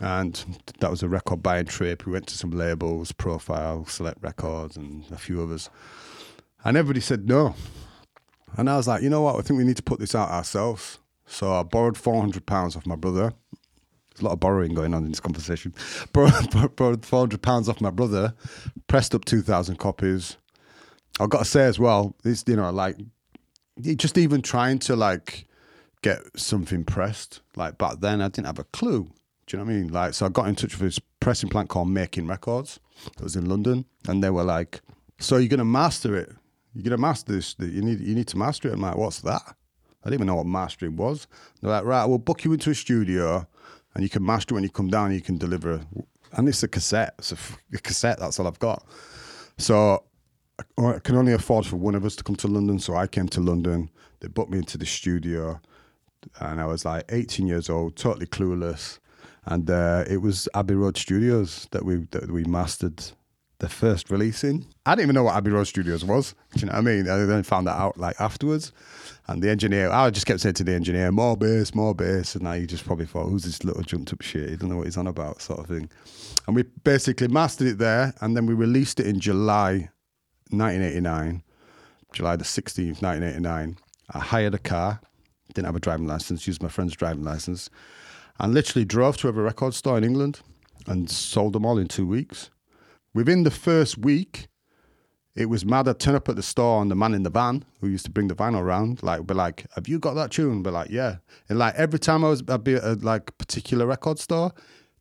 and 0.00 0.60
that 0.80 0.90
was 0.90 1.02
a 1.02 1.08
record 1.08 1.42
buying 1.42 1.66
trip. 1.66 2.06
We 2.06 2.12
went 2.12 2.26
to 2.28 2.38
some 2.38 2.50
labels, 2.50 3.12
Profile, 3.12 3.86
Select 3.86 4.22
Records, 4.22 4.76
and 4.76 5.04
a 5.10 5.18
few 5.18 5.42
others, 5.42 5.70
and 6.64 6.76
everybody 6.76 7.00
said 7.00 7.28
no. 7.28 7.54
And 8.56 8.70
I 8.70 8.76
was 8.76 8.88
like, 8.88 9.02
you 9.02 9.10
know 9.10 9.22
what? 9.22 9.36
I 9.36 9.42
think 9.42 9.58
we 9.58 9.64
need 9.64 9.76
to 9.76 9.82
put 9.82 10.00
this 10.00 10.14
out 10.14 10.30
ourselves. 10.30 10.98
So 11.26 11.52
I 11.52 11.62
borrowed 11.62 11.98
four 11.98 12.20
hundred 12.20 12.46
pounds 12.46 12.76
off 12.76 12.86
my 12.86 12.96
brother. 12.96 13.34
There's 14.16 14.22
a 14.22 14.24
lot 14.24 14.32
of 14.32 14.40
borrowing 14.40 14.72
going 14.72 14.94
on 14.94 15.04
in 15.04 15.10
this 15.10 15.20
conversation. 15.20 15.74
Borrowed, 16.14 16.74
borrowed 16.74 17.04
four 17.04 17.20
hundred 17.20 17.42
pounds 17.42 17.68
off 17.68 17.82
my 17.82 17.90
brother, 17.90 18.32
pressed 18.86 19.14
up 19.14 19.26
two 19.26 19.42
thousand 19.42 19.76
copies. 19.76 20.38
I've 21.20 21.28
got 21.28 21.40
to 21.40 21.44
say 21.44 21.64
as 21.64 21.78
well, 21.78 22.16
this 22.22 22.42
you 22.46 22.56
know, 22.56 22.70
like 22.70 22.96
just 23.82 24.16
even 24.16 24.40
trying 24.40 24.78
to 24.80 24.96
like 24.96 25.46
get 26.00 26.22
something 26.34 26.82
pressed. 26.82 27.42
Like 27.56 27.76
back 27.76 28.00
then, 28.00 28.22
I 28.22 28.28
didn't 28.28 28.46
have 28.46 28.58
a 28.58 28.64
clue. 28.64 29.10
Do 29.46 29.56
you 29.56 29.58
know 29.58 29.66
what 29.66 29.70
I 29.70 29.76
mean? 29.76 29.88
Like, 29.92 30.14
so 30.14 30.24
I 30.24 30.28
got 30.30 30.48
in 30.48 30.54
touch 30.54 30.72
with 30.72 30.80
this 30.80 30.98
pressing 31.20 31.50
plant 31.50 31.68
called 31.68 31.88
Mayking 31.88 32.26
Records. 32.26 32.80
That 33.04 33.22
was 33.22 33.36
in 33.36 33.46
London, 33.46 33.84
and 34.08 34.24
they 34.24 34.30
were 34.30 34.44
like, 34.44 34.80
"So 35.18 35.36
you're 35.36 35.48
gonna 35.50 35.64
master 35.64 36.16
it? 36.16 36.32
You're 36.72 36.84
gonna 36.84 36.96
master 36.96 37.34
this? 37.34 37.54
You 37.58 37.82
need 37.82 38.00
you 38.00 38.14
need 38.14 38.28
to 38.28 38.38
master 38.38 38.68
it." 38.68 38.74
I'm 38.74 38.80
like, 38.80 38.96
"What's 38.96 39.20
that?" 39.20 39.42
I 40.02 40.08
didn't 40.08 40.14
even 40.14 40.26
know 40.28 40.36
what 40.36 40.46
mastering 40.46 40.96
was. 40.96 41.26
They're 41.60 41.70
like, 41.70 41.84
"Right, 41.84 42.04
we'll 42.06 42.18
book 42.18 42.44
you 42.44 42.52
into 42.52 42.70
a 42.70 42.74
studio, 42.74 43.46
and 43.96 44.04
you 44.04 44.08
can 44.10 44.24
master 44.24 44.54
when 44.54 44.62
you 44.62 44.70
come 44.70 44.88
down. 44.88 45.12
You 45.12 45.20
can 45.20 45.38
deliver." 45.38 45.80
And 46.32 46.48
it's 46.48 46.62
a 46.62 46.68
cassette. 46.68 47.14
It's 47.18 47.32
a 47.32 47.78
cassette. 47.78 48.20
That's 48.20 48.38
all 48.38 48.46
I've 48.46 48.58
got. 48.58 48.84
So 49.58 50.04
I 50.78 50.98
can 51.02 51.16
only 51.16 51.32
afford 51.32 51.66
for 51.66 51.76
one 51.76 51.94
of 51.94 52.04
us 52.04 52.14
to 52.16 52.24
come 52.24 52.36
to 52.36 52.48
London, 52.48 52.78
so 52.78 52.94
I 52.94 53.06
came 53.06 53.28
to 53.28 53.40
London. 53.40 53.90
They 54.20 54.28
booked 54.28 54.50
me 54.50 54.58
into 54.58 54.78
the 54.78 54.86
studio, 54.86 55.60
and 56.40 56.60
I 56.60 56.66
was 56.66 56.84
like 56.84 57.04
18 57.08 57.46
years 57.46 57.68
old, 57.68 57.96
totally 57.96 58.26
clueless. 58.26 58.98
And 59.44 59.70
uh, 59.70 60.04
it 60.08 60.18
was 60.18 60.48
Abbey 60.54 60.74
Road 60.74 60.96
Studios 60.96 61.68
that 61.70 61.84
we 61.84 62.06
that 62.10 62.30
we 62.30 62.44
mastered 62.44 63.02
the 63.58 63.68
first 63.68 64.10
release 64.10 64.44
in. 64.44 64.66
I 64.84 64.94
didn't 64.94 65.04
even 65.04 65.14
know 65.14 65.24
what 65.24 65.36
Abbey 65.36 65.50
Road 65.50 65.64
Studios 65.64 66.04
was. 66.04 66.34
Do 66.54 66.60
you 66.60 66.66
know 66.66 66.72
what 66.72 66.78
I 66.78 66.82
mean? 66.82 67.08
I 67.08 67.16
then 67.24 67.42
found 67.42 67.66
that 67.66 67.78
out 67.78 67.96
like 67.96 68.20
afterwards. 68.20 68.72
And 69.28 69.42
the 69.42 69.50
engineer, 69.50 69.90
I 69.90 70.10
just 70.10 70.26
kept 70.26 70.40
saying 70.40 70.54
to 70.54 70.64
the 70.64 70.72
engineer, 70.72 71.10
more 71.10 71.36
bass, 71.36 71.74
more 71.74 71.94
bass. 71.94 72.36
And 72.36 72.44
now 72.44 72.52
he 72.52 72.66
just 72.66 72.84
probably 72.84 73.06
thought, 73.06 73.28
who's 73.28 73.42
this 73.42 73.64
little 73.64 73.82
jumped 73.82 74.12
up 74.12 74.22
shit? 74.22 74.50
He 74.50 74.54
doesn't 74.54 74.68
know 74.68 74.76
what 74.76 74.86
he's 74.86 74.96
on 74.96 75.08
about, 75.08 75.42
sort 75.42 75.58
of 75.58 75.66
thing. 75.66 75.90
And 76.46 76.54
we 76.54 76.62
basically 76.84 77.26
mastered 77.28 77.66
it 77.66 77.78
there. 77.78 78.14
And 78.20 78.36
then 78.36 78.46
we 78.46 78.54
released 78.54 79.00
it 79.00 79.06
in 79.06 79.18
July 79.18 79.90
1989, 80.50 81.42
July 82.12 82.36
the 82.36 82.44
16th, 82.44 83.02
1989. 83.02 83.76
I 84.14 84.18
hired 84.20 84.54
a 84.54 84.58
car, 84.58 85.00
didn't 85.54 85.66
have 85.66 85.76
a 85.76 85.80
driving 85.80 86.06
license, 86.06 86.46
used 86.46 86.62
my 86.62 86.68
friend's 86.68 86.94
driving 86.94 87.24
license, 87.24 87.68
and 88.38 88.54
literally 88.54 88.84
drove 88.84 89.16
to 89.18 89.28
every 89.28 89.42
record 89.42 89.74
store 89.74 89.98
in 89.98 90.04
England 90.04 90.40
and 90.86 91.10
sold 91.10 91.52
them 91.52 91.66
all 91.66 91.78
in 91.78 91.88
two 91.88 92.06
weeks. 92.06 92.50
Within 93.12 93.42
the 93.42 93.50
first 93.50 93.98
week, 93.98 94.46
it 95.36 95.46
was 95.46 95.66
mad. 95.66 95.86
I'd 95.86 96.00
turn 96.00 96.14
up 96.14 96.28
at 96.30 96.36
the 96.36 96.42
store 96.42 96.80
and 96.80 96.90
the 96.90 96.94
man 96.94 97.14
in 97.14 97.22
the 97.22 97.30
van 97.30 97.64
who 97.80 97.88
used 97.88 98.06
to 98.06 98.10
bring 98.10 98.28
the 98.28 98.34
vinyl 98.34 98.60
around, 98.60 99.02
like, 99.02 99.26
be 99.26 99.34
like, 99.34 99.66
"Have 99.74 99.86
you 99.86 99.98
got 99.98 100.14
that 100.14 100.30
tune?" 100.30 100.62
Be 100.62 100.70
like, 100.70 100.90
"Yeah." 100.90 101.16
And 101.48 101.58
like 101.58 101.74
every 101.74 101.98
time 101.98 102.24
I 102.24 102.30
was, 102.30 102.42
I'd 102.48 102.64
be 102.64 102.74
at 102.74 102.84
a 102.84 102.94
like 102.94 103.36
particular 103.36 103.86
record 103.86 104.18
store, 104.18 104.52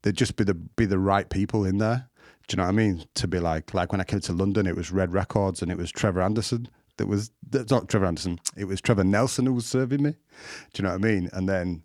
they'd 0.01 0.15
just 0.15 0.36
be 0.36 0.43
the 0.43 0.53
be 0.53 0.86
the 0.86 0.99
right 0.99 1.29
people 1.29 1.63
in 1.63 1.77
there. 1.77 2.09
Do 2.47 2.53
you 2.53 2.57
know 2.57 2.63
what 2.63 2.69
I 2.69 2.73
mean? 2.73 3.05
To 3.15 3.27
be 3.27 3.39
like, 3.39 3.73
like 3.73 3.91
when 3.91 4.01
I 4.01 4.03
came 4.03 4.19
to 4.21 4.33
London, 4.33 4.67
it 4.67 4.75
was 4.75 4.91
Red 4.91 5.13
Records 5.13 5.61
and 5.61 5.71
it 5.71 5.77
was 5.77 5.91
Trevor 5.91 6.21
Anderson. 6.21 6.67
That 6.97 7.07
was 7.07 7.31
that's 7.49 7.71
not 7.71 7.88
Trevor 7.89 8.05
Anderson. 8.05 8.39
It 8.57 8.65
was 8.65 8.81
Trevor 8.81 9.03
Nelson 9.05 9.45
who 9.45 9.53
was 9.53 9.65
serving 9.65 10.03
me. 10.03 10.11
Do 10.73 10.81
you 10.81 10.83
know 10.83 10.89
what 10.89 11.05
I 11.05 11.07
mean? 11.07 11.29
And 11.31 11.47
then 11.47 11.83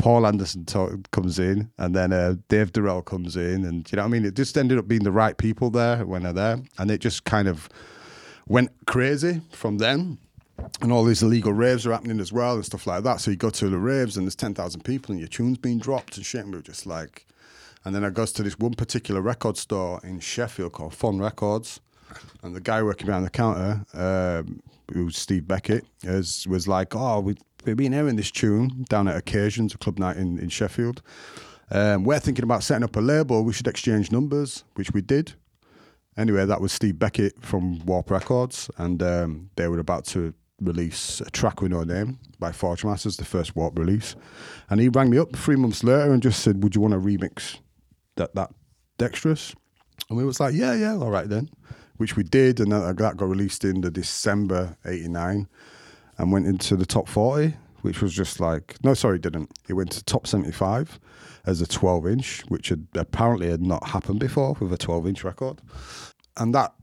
Paul 0.00 0.26
Anderson 0.26 0.64
talk, 0.64 1.10
comes 1.10 1.38
in, 1.38 1.70
and 1.76 1.94
then 1.94 2.12
uh, 2.12 2.36
Dave 2.48 2.72
Dorrell 2.72 3.04
comes 3.04 3.36
in, 3.36 3.66
and 3.66 3.90
you 3.92 3.96
know 3.96 4.04
I 4.04 4.08
mean. 4.08 4.24
It 4.24 4.34
just 4.34 4.56
ended 4.56 4.78
up 4.78 4.88
being 4.88 5.04
the 5.04 5.12
right 5.12 5.36
people 5.36 5.70
there 5.70 6.06
when 6.06 6.22
they're 6.22 6.32
there, 6.32 6.62
and 6.78 6.90
it 6.90 7.00
just 7.00 7.24
kind 7.24 7.46
of 7.46 7.68
went 8.48 8.70
crazy 8.86 9.42
from 9.52 9.78
then. 9.78 10.18
And 10.82 10.92
all 10.92 11.04
these 11.04 11.22
illegal 11.22 11.52
raves 11.52 11.86
are 11.86 11.92
happening 11.92 12.20
as 12.20 12.32
well 12.32 12.54
and 12.54 12.64
stuff 12.64 12.86
like 12.86 13.02
that. 13.04 13.20
So 13.20 13.30
you 13.30 13.36
go 13.36 13.48
to 13.50 13.68
the 13.68 13.78
raves 13.78 14.16
and 14.16 14.26
there's 14.26 14.34
ten 14.34 14.54
thousand 14.54 14.82
people 14.84 15.12
and 15.12 15.20
your 15.20 15.28
tune's 15.28 15.58
being 15.58 15.78
dropped 15.78 16.16
and 16.16 16.24
shit. 16.24 16.42
And 16.42 16.50
we 16.50 16.58
were 16.58 16.62
just 16.62 16.86
like, 16.86 17.26
and 17.84 17.94
then 17.94 18.04
I 18.04 18.10
goes 18.10 18.32
to 18.32 18.42
this 18.42 18.58
one 18.58 18.74
particular 18.74 19.20
record 19.22 19.56
store 19.56 20.00
in 20.02 20.20
Sheffield 20.20 20.72
called 20.72 20.94
FON 20.94 21.18
Records, 21.18 21.80
and 22.42 22.54
the 22.54 22.60
guy 22.60 22.82
working 22.82 23.06
behind 23.06 23.24
the 23.24 23.30
counter, 23.30 23.84
um, 23.94 24.62
who's 24.92 25.16
Steve 25.16 25.46
Beckett, 25.46 25.84
is, 26.02 26.46
was 26.46 26.66
like, 26.68 26.94
"Oh, 26.94 27.20
we, 27.20 27.36
we've 27.64 27.76
been 27.76 27.92
hearing 27.92 28.16
this 28.16 28.30
tune 28.30 28.84
down 28.88 29.08
at 29.08 29.16
Occasions, 29.16 29.74
a 29.74 29.78
club 29.78 29.98
night 29.98 30.16
in, 30.16 30.38
in 30.38 30.48
Sheffield. 30.48 31.02
Um, 31.70 32.04
we're 32.04 32.18
thinking 32.18 32.42
about 32.42 32.62
setting 32.62 32.84
up 32.84 32.96
a 32.96 33.00
label. 33.00 33.44
We 33.44 33.52
should 33.52 33.68
exchange 33.68 34.10
numbers, 34.10 34.64
which 34.74 34.92
we 34.92 35.00
did. 35.00 35.34
Anyway, 36.16 36.44
that 36.44 36.60
was 36.60 36.72
Steve 36.72 36.98
Beckett 36.98 37.40
from 37.40 37.84
Warp 37.86 38.10
Records, 38.10 38.70
and 38.76 39.02
um, 39.02 39.50
they 39.56 39.68
were 39.68 39.78
about 39.78 40.04
to 40.06 40.34
release 40.60 41.20
a 41.20 41.30
track 41.30 41.62
with 41.62 41.70
no 41.70 41.84
name 41.84 42.18
by 42.38 42.50
Forgemasters, 42.50 43.16
the 43.16 43.24
first 43.24 43.56
Warp 43.56 43.78
release. 43.78 44.16
And 44.68 44.80
he 44.80 44.88
rang 44.88 45.10
me 45.10 45.18
up 45.18 45.34
three 45.34 45.56
months 45.56 45.84
later 45.84 46.12
and 46.12 46.22
just 46.22 46.40
said, 46.42 46.62
"Would 46.62 46.74
you 46.74 46.80
want 46.80 46.92
to 46.92 47.00
remix 47.00 47.58
that 48.16 48.34
that 48.34 48.50
Dextrous?" 48.98 49.54
And 50.08 50.18
we 50.18 50.24
was 50.24 50.40
like, 50.40 50.54
"Yeah, 50.54 50.74
yeah, 50.74 50.96
all 50.96 51.10
right 51.10 51.28
then," 51.28 51.48
which 51.96 52.16
we 52.16 52.24
did, 52.24 52.58
and 52.58 52.72
that, 52.72 52.96
that 52.98 53.16
got 53.16 53.28
released 53.28 53.64
in 53.64 53.80
the 53.80 53.90
December 53.90 54.76
'89 54.84 55.48
and 56.20 56.30
went 56.30 56.46
into 56.46 56.76
the 56.76 56.84
top 56.84 57.08
40, 57.08 57.54
which 57.80 58.02
was 58.02 58.12
just 58.12 58.40
like, 58.40 58.76
no, 58.84 58.92
sorry, 58.92 59.18
didn't. 59.18 59.50
It 59.68 59.72
went 59.72 59.90
to 59.92 60.04
top 60.04 60.26
75 60.26 61.00
as 61.46 61.62
a 61.62 61.66
12 61.66 62.06
inch, 62.06 62.42
which 62.48 62.68
had 62.68 62.86
apparently 62.94 63.48
had 63.48 63.62
not 63.62 63.88
happened 63.88 64.20
before 64.20 64.54
with 64.60 64.70
a 64.70 64.76
12 64.76 65.06
inch 65.06 65.24
record. 65.24 65.62
And 66.36 66.54
that 66.54 66.74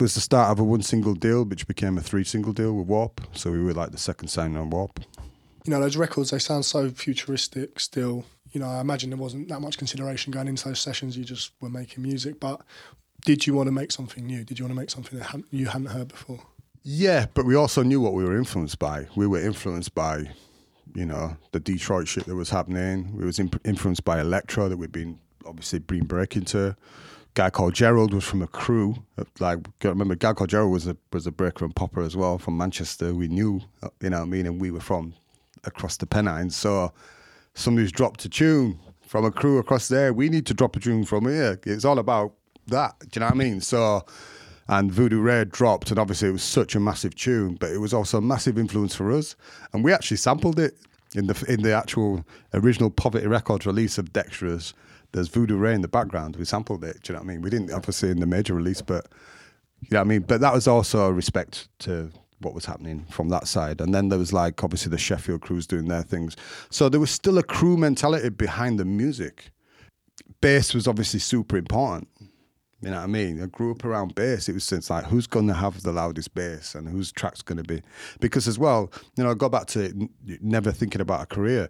was 0.00 0.14
the 0.14 0.22
start 0.22 0.50
of 0.50 0.58
a 0.58 0.64
one 0.64 0.80
single 0.80 1.14
deal, 1.14 1.44
which 1.44 1.68
became 1.68 1.98
a 1.98 2.00
three 2.00 2.24
single 2.24 2.54
deal 2.54 2.72
with 2.72 2.86
Warp. 2.86 3.20
So 3.34 3.52
we 3.52 3.62
were 3.62 3.74
like 3.74 3.90
the 3.90 3.98
second 3.98 4.28
signing 4.28 4.56
on 4.56 4.70
Warp. 4.70 5.00
You 5.66 5.70
know, 5.70 5.80
those 5.80 5.98
records, 5.98 6.30
they 6.30 6.38
sound 6.38 6.64
so 6.64 6.88
futuristic 6.88 7.78
still. 7.78 8.24
You 8.52 8.60
know, 8.60 8.68
I 8.68 8.80
imagine 8.80 9.10
there 9.10 9.18
wasn't 9.18 9.48
that 9.48 9.60
much 9.60 9.76
consideration 9.76 10.32
going 10.32 10.48
into 10.48 10.66
those 10.66 10.80
sessions. 10.80 11.16
You 11.16 11.24
just 11.24 11.52
were 11.60 11.68
making 11.68 12.02
music. 12.02 12.40
But 12.40 12.62
did 13.26 13.46
you 13.46 13.52
want 13.52 13.66
to 13.66 13.72
make 13.72 13.92
something 13.92 14.26
new? 14.26 14.44
Did 14.44 14.58
you 14.58 14.64
want 14.64 14.74
to 14.74 14.80
make 14.80 14.90
something 14.90 15.18
that 15.18 15.44
you 15.50 15.66
hadn't 15.66 15.88
heard 15.88 16.08
before? 16.08 16.40
Yeah, 16.82 17.26
but 17.34 17.44
we 17.44 17.54
also 17.54 17.82
knew 17.82 18.00
what 18.00 18.12
we 18.12 18.24
were 18.24 18.36
influenced 18.36 18.78
by. 18.78 19.06
We 19.14 19.26
were 19.26 19.40
influenced 19.40 19.94
by, 19.94 20.30
you 20.94 21.06
know, 21.06 21.36
the 21.52 21.60
Detroit 21.60 22.08
shit 22.08 22.26
that 22.26 22.34
was 22.34 22.50
happening. 22.50 23.16
We 23.16 23.24
was 23.24 23.38
influenced 23.38 24.04
by 24.04 24.20
electro 24.20 24.68
that 24.68 24.76
we'd 24.76 24.92
been 24.92 25.18
obviously 25.46 25.78
been 25.78 26.06
breaking 26.06 26.44
to. 26.46 26.76
Guy 27.34 27.50
called 27.50 27.74
Gerald 27.74 28.12
was 28.12 28.24
from 28.24 28.42
a 28.42 28.46
crew. 28.46 28.96
Uh, 29.16 29.24
like, 29.38 29.58
remember, 29.82 30.14
guy 30.14 30.32
called 30.34 30.50
Gerald 30.50 30.72
was 30.72 30.86
a 30.86 30.96
was 31.12 31.26
a 31.26 31.32
breaker 31.32 31.64
and 31.64 31.74
popper 31.74 32.02
as 32.02 32.16
well 32.16 32.38
from 32.38 32.58
Manchester. 32.58 33.14
We 33.14 33.28
knew, 33.28 33.62
uh, 33.82 33.88
you 34.00 34.10
know, 34.10 34.18
what 34.18 34.24
I 34.24 34.28
mean, 34.28 34.46
and 34.46 34.60
we 34.60 34.70
were 34.70 34.80
from 34.80 35.14
across 35.64 35.96
the 35.96 36.06
Pennines. 36.06 36.56
So 36.56 36.92
somebody's 37.54 37.92
dropped 37.92 38.24
a 38.24 38.28
tune 38.28 38.78
from 39.06 39.24
a 39.24 39.30
crew 39.30 39.58
across 39.58 39.88
there. 39.88 40.12
We 40.12 40.28
need 40.28 40.46
to 40.46 40.54
drop 40.54 40.76
a 40.76 40.80
tune 40.80 41.04
from 41.04 41.26
here. 41.26 41.58
It's 41.64 41.84
all 41.84 41.98
about 41.98 42.34
that. 42.66 42.98
Do 42.98 43.08
you 43.14 43.20
know 43.20 43.26
what 43.26 43.34
I 43.34 43.38
mean? 43.38 43.60
So 43.60 44.04
and 44.72 44.90
Voodoo 44.90 45.20
Ray 45.20 45.44
dropped, 45.44 45.90
and 45.90 45.98
obviously 45.98 46.30
it 46.30 46.32
was 46.32 46.42
such 46.42 46.74
a 46.74 46.80
massive 46.80 47.14
tune, 47.14 47.56
but 47.60 47.70
it 47.70 47.78
was 47.78 47.92
also 47.92 48.16
a 48.16 48.22
massive 48.22 48.56
influence 48.56 48.94
for 48.94 49.12
us, 49.12 49.36
and 49.74 49.84
we 49.84 49.92
actually 49.92 50.16
sampled 50.16 50.58
it 50.58 50.78
in 51.14 51.26
the 51.26 51.44
in 51.46 51.62
the 51.62 51.72
actual 51.72 52.24
original 52.54 52.88
Poverty 52.88 53.26
Records 53.26 53.66
release 53.66 53.98
of 53.98 54.14
Dextrous. 54.14 54.72
There's 55.12 55.28
Voodoo 55.28 55.58
Ray 55.58 55.74
in 55.74 55.82
the 55.82 55.88
background. 55.88 56.36
We 56.36 56.46
sampled 56.46 56.84
it. 56.84 57.02
Do 57.02 57.12
you 57.12 57.18
know 57.18 57.20
what 57.22 57.30
I 57.30 57.32
mean? 57.34 57.42
We 57.42 57.50
didn't 57.50 57.70
obviously 57.70 58.10
in 58.10 58.20
the 58.20 58.26
major 58.26 58.54
release, 58.54 58.80
but 58.80 59.08
you 59.82 59.88
know 59.90 59.98
what 59.98 60.06
I 60.06 60.08
mean. 60.08 60.22
But 60.22 60.40
that 60.40 60.54
was 60.54 60.66
also 60.66 61.04
a 61.04 61.12
respect 61.12 61.68
to 61.80 62.10
what 62.40 62.54
was 62.54 62.64
happening 62.64 63.04
from 63.10 63.28
that 63.28 63.46
side. 63.46 63.82
And 63.82 63.94
then 63.94 64.08
there 64.08 64.18
was 64.18 64.32
like 64.32 64.64
obviously 64.64 64.88
the 64.88 64.96
Sheffield 64.96 65.42
crews 65.42 65.66
doing 65.66 65.88
their 65.88 66.02
things. 66.02 66.34
So 66.70 66.88
there 66.88 66.98
was 66.98 67.10
still 67.10 67.36
a 67.36 67.42
crew 67.42 67.76
mentality 67.76 68.30
behind 68.30 68.80
the 68.80 68.86
music. 68.86 69.50
Bass 70.40 70.72
was 70.72 70.88
obviously 70.88 71.20
super 71.20 71.58
important. 71.58 72.08
You 72.82 72.90
know 72.90 72.96
what 72.96 73.04
I 73.04 73.06
mean? 73.06 73.40
I 73.40 73.46
grew 73.46 73.70
up 73.70 73.84
around 73.84 74.16
bass. 74.16 74.48
It 74.48 74.54
was 74.54 74.64
since 74.64 74.90
like, 74.90 75.04
who's 75.04 75.28
going 75.28 75.46
to 75.46 75.54
have 75.54 75.82
the 75.82 75.92
loudest 75.92 76.34
bass 76.34 76.74
and 76.74 76.88
whose 76.88 77.12
track's 77.12 77.40
going 77.40 77.58
to 77.58 77.64
be? 77.64 77.80
Because 78.18 78.48
as 78.48 78.58
well, 78.58 78.90
you 79.16 79.22
know, 79.22 79.30
I 79.30 79.34
go 79.34 79.48
back 79.48 79.66
to 79.68 79.84
n- 79.84 80.10
never 80.40 80.72
thinking 80.72 81.00
about 81.00 81.22
a 81.22 81.26
career. 81.26 81.68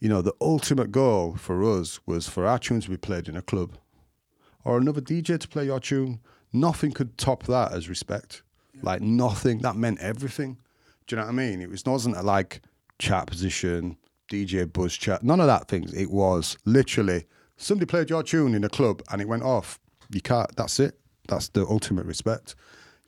You 0.00 0.10
know, 0.10 0.20
the 0.20 0.34
ultimate 0.40 0.92
goal 0.92 1.36
for 1.36 1.64
us 1.64 1.98
was 2.06 2.28
for 2.28 2.46
our 2.46 2.58
tunes 2.58 2.84
to 2.84 2.90
be 2.90 2.98
played 2.98 3.26
in 3.26 3.36
a 3.36 3.42
club 3.42 3.78
or 4.62 4.76
another 4.76 5.00
DJ 5.00 5.38
to 5.38 5.48
play 5.48 5.64
your 5.64 5.80
tune. 5.80 6.20
Nothing 6.52 6.92
could 6.92 7.16
top 7.16 7.44
that 7.44 7.72
as 7.72 7.88
respect. 7.88 8.42
Like 8.82 9.00
nothing. 9.00 9.58
That 9.58 9.76
meant 9.76 9.98
everything. 10.00 10.58
Do 11.06 11.16
you 11.16 11.20
know 11.20 11.26
what 11.26 11.32
I 11.32 11.36
mean? 11.36 11.60
It 11.60 11.70
was 11.70 11.84
wasn't 11.84 12.16
a 12.16 12.22
like 12.22 12.60
chat 12.98 13.26
position, 13.26 13.96
DJ 14.30 14.70
buzz 14.70 14.94
chat. 14.94 15.22
None 15.22 15.40
of 15.40 15.46
that 15.46 15.68
things. 15.68 15.92
It 15.94 16.10
was 16.10 16.56
literally 16.64 17.24
somebody 17.56 17.86
played 17.86 18.10
your 18.10 18.22
tune 18.22 18.54
in 18.54 18.64
a 18.64 18.68
club 18.68 19.02
and 19.10 19.20
it 19.20 19.28
went 19.28 19.42
off. 19.42 19.78
You 20.10 20.20
can't. 20.20 20.54
That's 20.56 20.80
it. 20.80 20.98
That's 21.28 21.48
the 21.48 21.64
ultimate 21.66 22.06
respect. 22.06 22.54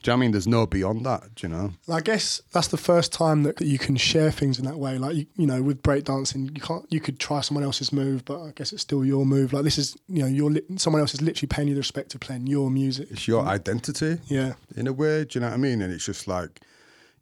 Do 0.03 0.11
you 0.11 0.13
know 0.13 0.17
what 0.17 0.19
I 0.19 0.21
mean? 0.23 0.31
There's 0.33 0.49
no 0.49 0.67
beyond 0.67 1.07
that. 1.07 1.37
Do 1.37 1.47
you 1.47 1.53
know? 1.53 1.73
I 1.89 2.01
guess 2.01 2.43
that's 2.51 2.67
the 2.69 2.77
first 2.77 3.13
time 3.13 3.45
that 3.45 3.61
you 3.61 3.79
can 3.79 3.95
share 3.97 4.33
things 4.33 4.59
in 4.59 4.65
that 4.65 4.77
way. 4.77 4.99
Like 4.99 5.15
you, 5.15 5.27
you 5.37 5.47
know, 5.47 5.63
with 5.63 5.81
breakdancing, 5.81 6.57
you 6.57 6.61
can't. 6.61 6.85
You 6.91 6.99
could 6.99 7.21
try 7.21 7.41
someone 7.41 7.63
else's 7.63 7.93
move, 7.93 8.25
but 8.25 8.43
I 8.43 8.51
guess 8.51 8.73
it's 8.73 8.83
still 8.83 9.05
your 9.05 9.25
move. 9.25 9.53
Like 9.53 9.63
this 9.63 9.79
is, 9.79 9.97
you 10.09 10.23
know, 10.23 10.27
you're 10.27 10.51
li- 10.51 10.63
someone 10.77 11.01
else 11.01 11.15
is 11.15 11.23
literally 11.23 11.47
paying 11.47 11.69
you 11.69 11.75
the 11.75 11.81
respect 11.81 12.17
of 12.17 12.21
playing 12.21 12.49
your 12.49 12.69
music. 12.69 13.09
It's 13.13 13.29
your 13.29 13.45
identity. 13.45 14.19
Yeah, 14.27 14.55
in 14.77 14.89
a 14.89 14.93
way. 14.93 15.25
Do 15.25 15.39
you 15.39 15.41
know 15.41 15.51
what 15.51 15.55
I 15.55 15.59
mean? 15.59 15.81
And 15.81 15.93
it's 15.93 16.05
just 16.05 16.27
like 16.27 16.61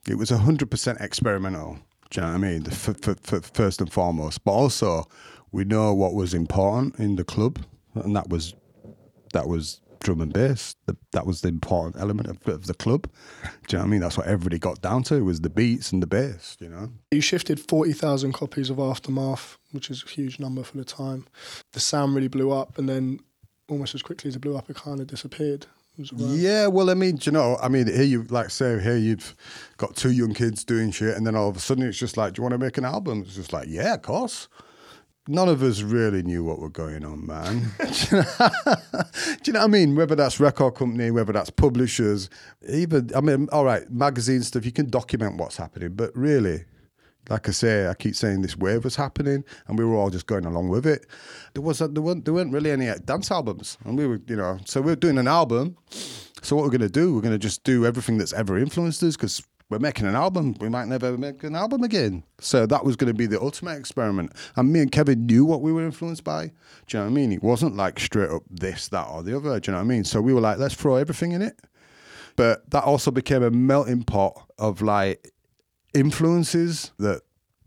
it 0.08 0.14
was 0.14 0.30
hundred 0.30 0.70
percent 0.70 1.02
experimental. 1.02 1.78
Do 2.08 2.20
you 2.20 2.26
know 2.26 2.32
what 2.32 2.44
I 2.44 2.48
mean? 2.48 2.64
First 2.64 3.80
and 3.82 3.92
foremost, 3.92 4.42
but 4.42 4.52
also 4.52 5.06
we 5.52 5.64
know 5.64 5.92
what 5.92 6.14
was 6.14 6.32
important 6.32 6.98
in 6.98 7.16
the 7.16 7.24
club, 7.24 7.58
and 7.94 8.16
that 8.16 8.30
was 8.30 8.54
that 9.32 9.48
was 9.48 9.80
drum 10.00 10.20
and 10.20 10.32
bass. 10.32 10.76
The, 10.86 10.96
that 11.12 11.26
was 11.26 11.42
the 11.42 11.48
important 11.48 12.00
element 12.00 12.28
of, 12.28 12.48
of 12.48 12.66
the 12.66 12.74
club. 12.74 13.08
Do 13.42 13.48
you 13.48 13.78
know 13.78 13.84
what 13.84 13.88
I 13.88 13.90
mean? 13.90 14.00
That's 14.00 14.16
what 14.16 14.26
everybody 14.26 14.58
got 14.58 14.80
down 14.80 15.02
to 15.04 15.24
was 15.24 15.40
the 15.42 15.50
beats 15.50 15.92
and 15.92 16.02
the 16.02 16.06
bass. 16.06 16.56
You 16.60 16.68
know? 16.68 16.90
you 17.10 17.20
shifted 17.20 17.60
forty 17.60 17.92
thousand 17.92 18.32
copies 18.32 18.70
of 18.70 18.78
Aftermath, 18.78 19.58
which 19.72 19.90
is 19.90 20.02
a 20.04 20.08
huge 20.08 20.38
number 20.40 20.62
for 20.62 20.76
the 20.76 20.84
time. 20.84 21.26
The 21.72 21.80
sound 21.80 22.14
really 22.14 22.28
blew 22.28 22.50
up, 22.50 22.78
and 22.78 22.88
then 22.88 23.20
almost 23.68 23.94
as 23.94 24.02
quickly 24.02 24.28
as 24.28 24.36
it 24.36 24.40
blew 24.40 24.56
up, 24.56 24.68
it 24.68 24.76
kind 24.76 25.00
of 25.00 25.06
disappeared. 25.06 25.66
Yeah, 25.96 26.68
well, 26.68 26.88
I 26.88 26.94
mean, 26.94 27.16
do 27.16 27.28
you 27.28 27.32
know, 27.32 27.58
I 27.60 27.68
mean, 27.68 27.86
here 27.86 28.02
you 28.02 28.22
like 28.30 28.48
say 28.50 28.80
here 28.80 28.96
you've 28.96 29.34
got 29.76 29.96
two 29.96 30.12
young 30.12 30.32
kids 30.32 30.64
doing 30.64 30.90
shit, 30.92 31.14
and 31.14 31.26
then 31.26 31.36
all 31.36 31.48
of 31.48 31.56
a 31.56 31.60
sudden 31.60 31.86
it's 31.86 31.98
just 31.98 32.16
like, 32.16 32.32
do 32.32 32.40
you 32.40 32.42
want 32.42 32.52
to 32.52 32.58
make 32.58 32.78
an 32.78 32.86
album? 32.86 33.22
It's 33.26 33.34
just 33.34 33.52
like, 33.52 33.68
yeah, 33.68 33.94
of 33.94 34.02
course. 34.02 34.48
None 35.28 35.48
of 35.48 35.62
us 35.62 35.82
really 35.82 36.22
knew 36.22 36.44
what 36.44 36.58
were 36.58 36.70
going 36.70 37.04
on, 37.04 37.26
man. 37.26 37.70
Do 37.78 38.16
you 38.16 39.52
know 39.52 39.60
what 39.60 39.64
I 39.64 39.66
mean? 39.66 39.94
Whether 39.94 40.14
that's 40.14 40.40
record 40.40 40.74
company, 40.74 41.10
whether 41.10 41.32
that's 41.32 41.50
publishers, 41.50 42.30
even 42.68 43.10
I 43.14 43.20
mean, 43.20 43.48
all 43.52 43.64
right, 43.64 43.88
magazine 43.90 44.42
stuff. 44.42 44.64
You 44.64 44.72
can 44.72 44.88
document 44.88 45.36
what's 45.36 45.56
happening, 45.56 45.94
but 45.94 46.14
really, 46.16 46.64
like 47.28 47.48
I 47.48 47.52
say, 47.52 47.86
I 47.86 47.94
keep 47.94 48.16
saying 48.16 48.42
this 48.42 48.56
wave 48.56 48.84
was 48.84 48.96
happening, 48.96 49.44
and 49.66 49.78
we 49.78 49.84
were 49.84 49.94
all 49.94 50.10
just 50.10 50.26
going 50.26 50.44
along 50.44 50.68
with 50.68 50.86
it. 50.86 51.06
There 51.54 51.62
was 51.62 51.78
there 51.78 51.88
weren't 51.88 52.24
there 52.24 52.34
weren't 52.34 52.52
really 52.52 52.70
any 52.70 52.88
uh, 52.88 52.96
dance 53.04 53.30
albums, 53.30 53.78
and 53.84 53.96
we 53.96 54.06
were 54.06 54.20
you 54.26 54.36
know 54.36 54.58
so 54.64 54.80
we 54.80 54.92
are 54.92 54.96
doing 54.96 55.18
an 55.18 55.28
album. 55.28 55.76
So 56.42 56.56
what 56.56 56.64
we're 56.64 56.70
going 56.70 56.80
to 56.80 56.88
do? 56.88 57.14
We're 57.14 57.20
going 57.20 57.34
to 57.34 57.38
just 57.38 57.64
do 57.64 57.84
everything 57.84 58.16
that's 58.16 58.32
ever 58.32 58.58
influenced 58.58 59.02
us 59.02 59.14
because 59.14 59.42
we're 59.70 59.78
making 59.78 60.06
an 60.06 60.16
album. 60.16 60.56
We 60.60 60.68
might 60.68 60.88
never 60.88 61.16
make 61.16 61.44
an 61.44 61.54
album 61.54 61.84
again. 61.84 62.24
So 62.40 62.66
that 62.66 62.84
was 62.84 62.96
going 62.96 63.08
to 63.08 63.14
be 63.14 63.26
the 63.26 63.40
ultimate 63.40 63.78
experiment. 63.78 64.32
And 64.56 64.72
me 64.72 64.80
and 64.80 64.90
Kevin 64.90 65.26
knew 65.26 65.44
what 65.44 65.62
we 65.62 65.72
were 65.72 65.84
influenced 65.84 66.24
by. 66.24 66.48
Do 66.48 66.52
you 66.88 66.98
know 66.98 67.04
what 67.04 67.12
I 67.12 67.14
mean? 67.14 67.32
It 67.32 67.42
wasn't 67.42 67.76
like 67.76 68.00
straight 68.00 68.30
up 68.30 68.42
this, 68.50 68.88
that, 68.88 69.06
or 69.06 69.22
the 69.22 69.36
other. 69.36 69.60
Do 69.60 69.70
you 69.70 69.72
know 69.72 69.78
what 69.78 69.84
I 69.84 69.88
mean? 69.88 70.04
So 70.04 70.20
we 70.20 70.34
were 70.34 70.40
like, 70.40 70.58
let's 70.58 70.74
throw 70.74 70.96
everything 70.96 71.32
in 71.32 71.40
it. 71.40 71.58
But 72.34 72.68
that 72.70 72.84
also 72.84 73.12
became 73.12 73.44
a 73.44 73.50
melting 73.50 74.02
pot 74.02 74.44
of 74.58 74.82
like 74.82 75.32
influences 75.94 76.92
that 76.98 77.22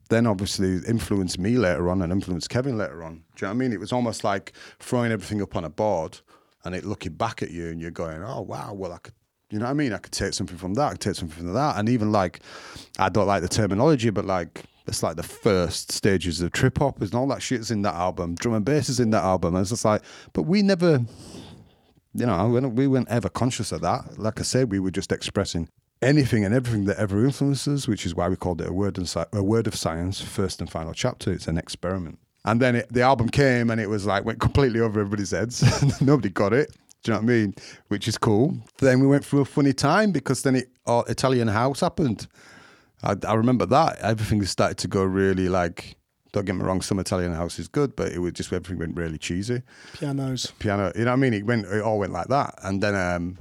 then 0.09 0.27
obviously 0.27 0.79
influenced 0.87 1.39
me 1.39 1.57
later 1.57 1.89
on 1.89 2.01
and 2.01 2.11
influenced 2.11 2.49
Kevin 2.49 2.77
later 2.77 3.01
on. 3.01 3.23
Do 3.35 3.45
you 3.45 3.47
know 3.47 3.47
what 3.47 3.49
I 3.51 3.53
mean? 3.53 3.71
It 3.71 3.79
was 3.79 3.93
almost 3.93 4.23
like 4.25 4.53
throwing 4.79 5.11
everything 5.11 5.41
up 5.41 5.55
on 5.55 5.63
a 5.63 5.69
board 5.69 6.19
and 6.65 6.75
it 6.75 6.85
looking 6.85 7.13
back 7.13 7.41
at 7.41 7.51
you 7.51 7.69
and 7.69 7.79
you're 7.79 7.91
going, 7.91 8.23
oh, 8.23 8.41
wow, 8.41 8.73
well, 8.73 8.91
I 8.91 8.97
could 8.97 9.13
you 9.53 9.59
know 9.59 9.65
what 9.65 9.71
I 9.71 9.75
mean? 9.75 9.93
I 9.93 9.99
could 9.99 10.11
take 10.11 10.33
something 10.33 10.57
from 10.57 10.73
that, 10.73 10.87
I 10.87 10.91
could 10.93 11.01
take 11.01 11.15
something 11.15 11.37
from 11.37 11.53
that. 11.53 11.77
And 11.77 11.87
even 11.87 12.11
like, 12.11 12.39
I 12.97 13.09
don't 13.09 13.27
like 13.27 13.43
the 13.43 13.47
terminology, 13.47 14.09
but 14.09 14.25
like, 14.25 14.63
it's 14.87 15.03
like 15.03 15.15
the 15.15 15.21
first 15.21 15.91
stages 15.91 16.41
of 16.41 16.51
trip 16.51 16.79
hop 16.79 16.99
and 16.99 17.13
all 17.13 17.27
that 17.27 17.43
shit's 17.43 17.69
in 17.69 17.83
that 17.83 17.93
album. 17.93 18.33
Drum 18.33 18.55
and 18.55 18.65
bass 18.65 18.89
is 18.89 18.99
in 18.99 19.11
that 19.11 19.23
album. 19.23 19.53
And 19.53 19.61
it's 19.61 19.69
just 19.69 19.85
like, 19.85 20.01
but 20.33 20.41
we 20.41 20.63
never, 20.63 21.05
you 22.15 22.25
know, 22.25 22.47
we 22.47 22.87
weren't 22.87 23.09
ever 23.09 23.29
conscious 23.29 23.71
of 23.71 23.81
that. 23.81 24.17
Like 24.17 24.39
I 24.39 24.43
said, 24.43 24.71
we 24.71 24.79
were 24.79 24.89
just 24.89 25.11
expressing 25.11 25.69
anything 26.01 26.43
and 26.43 26.55
everything 26.55 26.85
that 26.85 26.97
ever 26.97 27.23
influences, 27.23 27.87
which 27.87 28.07
is 28.07 28.15
why 28.15 28.27
we 28.29 28.35
called 28.35 28.59
it 28.59 28.69
a 28.69 28.73
word, 28.73 28.97
and 28.97 29.07
si- 29.07 29.21
a 29.31 29.43
word 29.43 29.67
of 29.67 29.75
science, 29.75 30.19
first 30.19 30.61
and 30.61 30.69
final 30.69 30.93
chapter. 30.93 31.31
It's 31.31 31.47
an 31.47 31.59
experiment. 31.59 32.17
And 32.43 32.59
then 32.59 32.75
it, 32.77 32.91
the 32.91 33.03
album 33.03 33.29
came 33.29 33.69
and 33.69 33.79
it 33.79 33.87
was 33.87 34.07
like, 34.07 34.25
went 34.25 34.39
completely 34.39 34.79
over 34.79 34.99
everybody's 34.99 35.31
heads. 35.31 36.01
Nobody 36.01 36.29
got 36.29 36.53
it. 36.53 36.75
Do 37.03 37.11
you 37.11 37.17
know 37.17 37.21
what 37.21 37.31
I 37.31 37.35
mean? 37.35 37.55
Which 37.89 38.07
is 38.07 38.17
cool. 38.17 38.57
Then 38.77 39.01
we 39.01 39.07
went 39.07 39.25
through 39.25 39.41
a 39.41 39.45
funny 39.45 39.73
time 39.73 40.11
because 40.11 40.41
then 40.41 40.55
it 40.55 40.69
oh, 40.85 41.01
Italian 41.01 41.49
house 41.49 41.81
happened. 41.81 42.27
I, 43.03 43.15
I 43.27 43.33
remember 43.33 43.65
that 43.65 43.99
everything 43.99 44.43
started 44.45 44.77
to 44.79 44.87
go 44.87 45.03
really 45.03 45.49
like. 45.49 45.97
Don't 46.31 46.45
get 46.45 46.55
me 46.55 46.63
wrong, 46.63 46.81
some 46.81 46.97
Italian 46.97 47.33
house 47.33 47.59
is 47.59 47.67
good, 47.67 47.95
but 47.95 48.11
it 48.11 48.17
was 48.17 48.33
just 48.33 48.51
everything 48.51 48.79
went 48.79 48.97
really 48.97 49.19
cheesy. 49.19 49.61
Pianos, 49.93 50.51
piano. 50.57 50.91
You 50.95 51.05
know 51.05 51.11
what 51.11 51.17
I 51.17 51.17
mean? 51.17 51.33
It 51.33 51.45
went, 51.45 51.65
it 51.67 51.81
all 51.81 51.99
went 51.99 52.11
like 52.11 52.27
that, 52.29 52.55
and 52.63 52.81
then 52.81 52.95
um, 52.95 53.37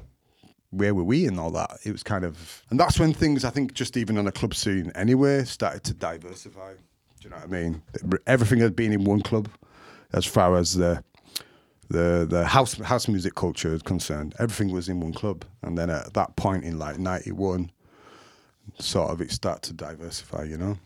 where 0.72 0.94
were 0.94 1.04
we 1.04 1.26
and 1.26 1.40
all 1.40 1.50
that? 1.52 1.78
It 1.84 1.92
was 1.92 2.02
kind 2.02 2.22
of, 2.22 2.62
and 2.68 2.78
that's 2.78 2.98
when 2.98 3.14
things 3.14 3.46
I 3.46 3.50
think 3.50 3.72
just 3.72 3.96
even 3.96 4.18
on 4.18 4.26
a 4.26 4.32
club 4.32 4.54
scene 4.54 4.92
anyway 4.94 5.44
started 5.44 5.84
to 5.84 5.94
diversify. 5.94 6.72
Do 6.72 6.80
you 7.22 7.30
know 7.30 7.36
what 7.36 7.44
I 7.44 7.48
mean? 7.48 7.82
Everything 8.26 8.58
had 8.58 8.76
been 8.76 8.92
in 8.92 9.04
one 9.04 9.22
club, 9.22 9.48
as 10.12 10.26
far 10.26 10.56
as 10.58 10.74
the 10.74 11.02
the 11.92 12.26
the 12.28 12.44
house 12.44 12.74
house 12.78 13.06
music 13.08 13.34
culture 13.34 13.74
is 13.74 13.82
concerned, 13.82 14.34
everything 14.38 14.72
was 14.72 14.88
in 14.88 15.00
one 15.00 15.12
club. 15.12 15.44
And 15.62 15.78
then 15.78 15.90
at 15.90 16.14
that 16.14 16.36
point 16.36 16.64
in 16.64 16.78
like 16.78 16.98
'91, 16.98 17.70
sort 18.78 19.10
of 19.10 19.20
it 19.20 19.30
started 19.30 19.62
to 19.62 19.72
diversify. 19.74 20.44
You 20.44 20.56
know. 20.56 20.78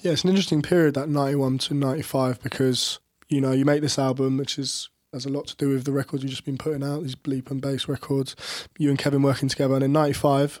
Yeah, 0.00 0.12
it's 0.12 0.24
an 0.24 0.30
interesting 0.30 0.62
period 0.62 0.94
that 0.94 1.08
'91 1.08 1.58
to 1.58 1.74
'95 1.74 2.42
because 2.42 2.98
you 3.28 3.40
know 3.40 3.52
you 3.52 3.64
make 3.64 3.82
this 3.82 3.98
album, 3.98 4.36
which 4.36 4.58
is 4.58 4.90
has 5.12 5.24
a 5.24 5.30
lot 5.30 5.46
to 5.46 5.56
do 5.56 5.68
with 5.68 5.84
the 5.84 5.92
records 5.92 6.24
you've 6.24 6.30
just 6.30 6.44
been 6.44 6.58
putting 6.58 6.82
out, 6.82 7.02
these 7.02 7.14
bleep 7.14 7.50
and 7.50 7.62
bass 7.62 7.86
records. 7.86 8.34
You 8.78 8.90
and 8.90 8.98
Kevin 8.98 9.22
working 9.22 9.48
together, 9.48 9.74
and 9.74 9.84
in 9.84 9.92
'95 9.92 10.60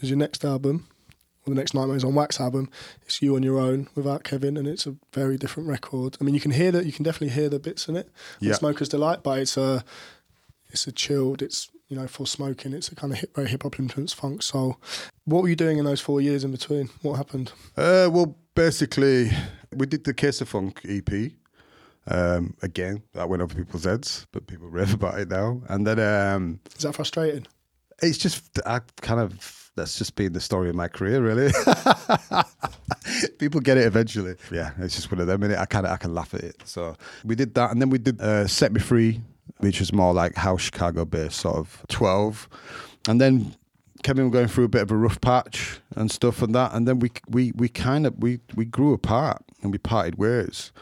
is 0.00 0.10
your 0.10 0.18
next 0.18 0.44
album, 0.44 0.86
the 1.50 1.56
next 1.56 1.74
Nightmares 1.74 2.04
on 2.04 2.14
Wax 2.14 2.40
album, 2.40 2.70
it's 3.02 3.20
you 3.22 3.36
on 3.36 3.42
your 3.42 3.58
own 3.58 3.88
without 3.94 4.24
Kevin, 4.24 4.56
and 4.56 4.66
it's 4.66 4.86
a 4.86 4.96
very 5.12 5.36
different 5.36 5.68
record. 5.68 6.16
I 6.20 6.24
mean, 6.24 6.34
you 6.34 6.40
can 6.40 6.50
hear 6.50 6.70
that, 6.72 6.86
you 6.86 6.92
can 6.92 7.04
definitely 7.04 7.34
hear 7.34 7.48
the 7.48 7.58
bits 7.58 7.88
in 7.88 7.96
it. 7.96 8.10
Yeah. 8.40 8.54
Smoker's 8.54 8.88
Delight, 8.88 9.22
but 9.22 9.38
it's 9.38 9.56
a, 9.56 9.84
it's 10.70 10.86
a 10.86 10.92
chilled. 10.92 11.42
It's 11.42 11.70
you 11.88 11.96
know 11.96 12.06
for 12.06 12.26
smoking. 12.26 12.72
It's 12.72 12.90
a 12.90 12.94
kind 12.94 13.12
of 13.12 13.20
hip, 13.20 13.34
very 13.34 13.48
hip 13.48 13.62
hop 13.62 13.78
influence, 13.78 14.12
funk 14.12 14.42
soul. 14.42 14.80
What 15.24 15.42
were 15.42 15.48
you 15.48 15.56
doing 15.56 15.78
in 15.78 15.84
those 15.84 16.00
four 16.00 16.20
years 16.20 16.44
in 16.44 16.52
between? 16.52 16.88
What 17.02 17.16
happened? 17.16 17.52
Uh, 17.76 18.08
well, 18.12 18.36
basically, 18.54 19.30
we 19.74 19.86
did 19.86 20.04
the 20.04 20.14
Case 20.14 20.40
of 20.40 20.48
Funk 20.48 20.80
EP. 20.84 21.32
Um, 22.10 22.54
again, 22.62 23.02
that 23.12 23.28
went 23.28 23.42
over 23.42 23.54
people's 23.54 23.84
heads, 23.84 24.26
but 24.32 24.46
people 24.46 24.68
rave 24.70 24.94
about 24.94 25.18
it 25.18 25.28
now. 25.28 25.60
And 25.68 25.86
then, 25.86 25.98
um, 26.00 26.60
is 26.76 26.82
that 26.82 26.94
frustrating? 26.94 27.46
It's 28.00 28.18
just 28.18 28.58
I 28.66 28.80
kind 29.00 29.20
of 29.20 29.70
that's 29.78 29.96
just 29.96 30.16
been 30.16 30.32
the 30.32 30.40
story 30.40 30.68
of 30.68 30.74
my 30.74 30.88
career, 30.88 31.22
really. 31.22 31.52
People 33.38 33.60
get 33.60 33.78
it 33.78 33.86
eventually. 33.86 34.34
Yeah, 34.50 34.72
it's 34.78 34.96
just 34.96 35.10
one 35.10 35.20
of 35.20 35.26
them. 35.26 35.42
And 35.44 35.54
I 35.56 35.64
kind 35.66 35.86
of 35.86 35.92
I 35.92 35.96
can 35.96 36.14
laugh 36.14 36.34
at 36.34 36.40
it. 36.42 36.56
So 36.64 36.96
we 37.24 37.34
did 37.34 37.54
that, 37.54 37.70
and 37.70 37.80
then 37.80 37.88
we 37.88 37.98
did 37.98 38.20
uh, 38.20 38.46
Set 38.46 38.72
Me 38.72 38.80
Free, 38.80 39.20
which 39.58 39.80
was 39.80 39.92
more 39.92 40.12
like 40.12 40.34
house 40.34 40.62
Chicago 40.62 41.04
based, 41.04 41.38
sort 41.38 41.56
of 41.56 41.84
twelve, 41.88 42.48
and 43.08 43.20
then 43.20 43.54
Kevin 44.02 44.24
were 44.24 44.30
going 44.30 44.48
through 44.48 44.64
a 44.64 44.68
bit 44.68 44.82
of 44.82 44.90
a 44.90 44.96
rough 44.96 45.20
patch 45.20 45.80
and 45.96 46.10
stuff 46.10 46.42
and 46.42 46.54
that, 46.54 46.74
and 46.74 46.86
then 46.86 46.98
we 46.98 47.10
we 47.28 47.52
we 47.56 47.68
kind 47.68 48.06
of 48.06 48.18
we 48.18 48.40
we 48.54 48.64
grew 48.64 48.92
apart 48.92 49.42
and 49.62 49.72
we 49.72 49.78
parted 49.78 50.18
ways. 50.18 50.72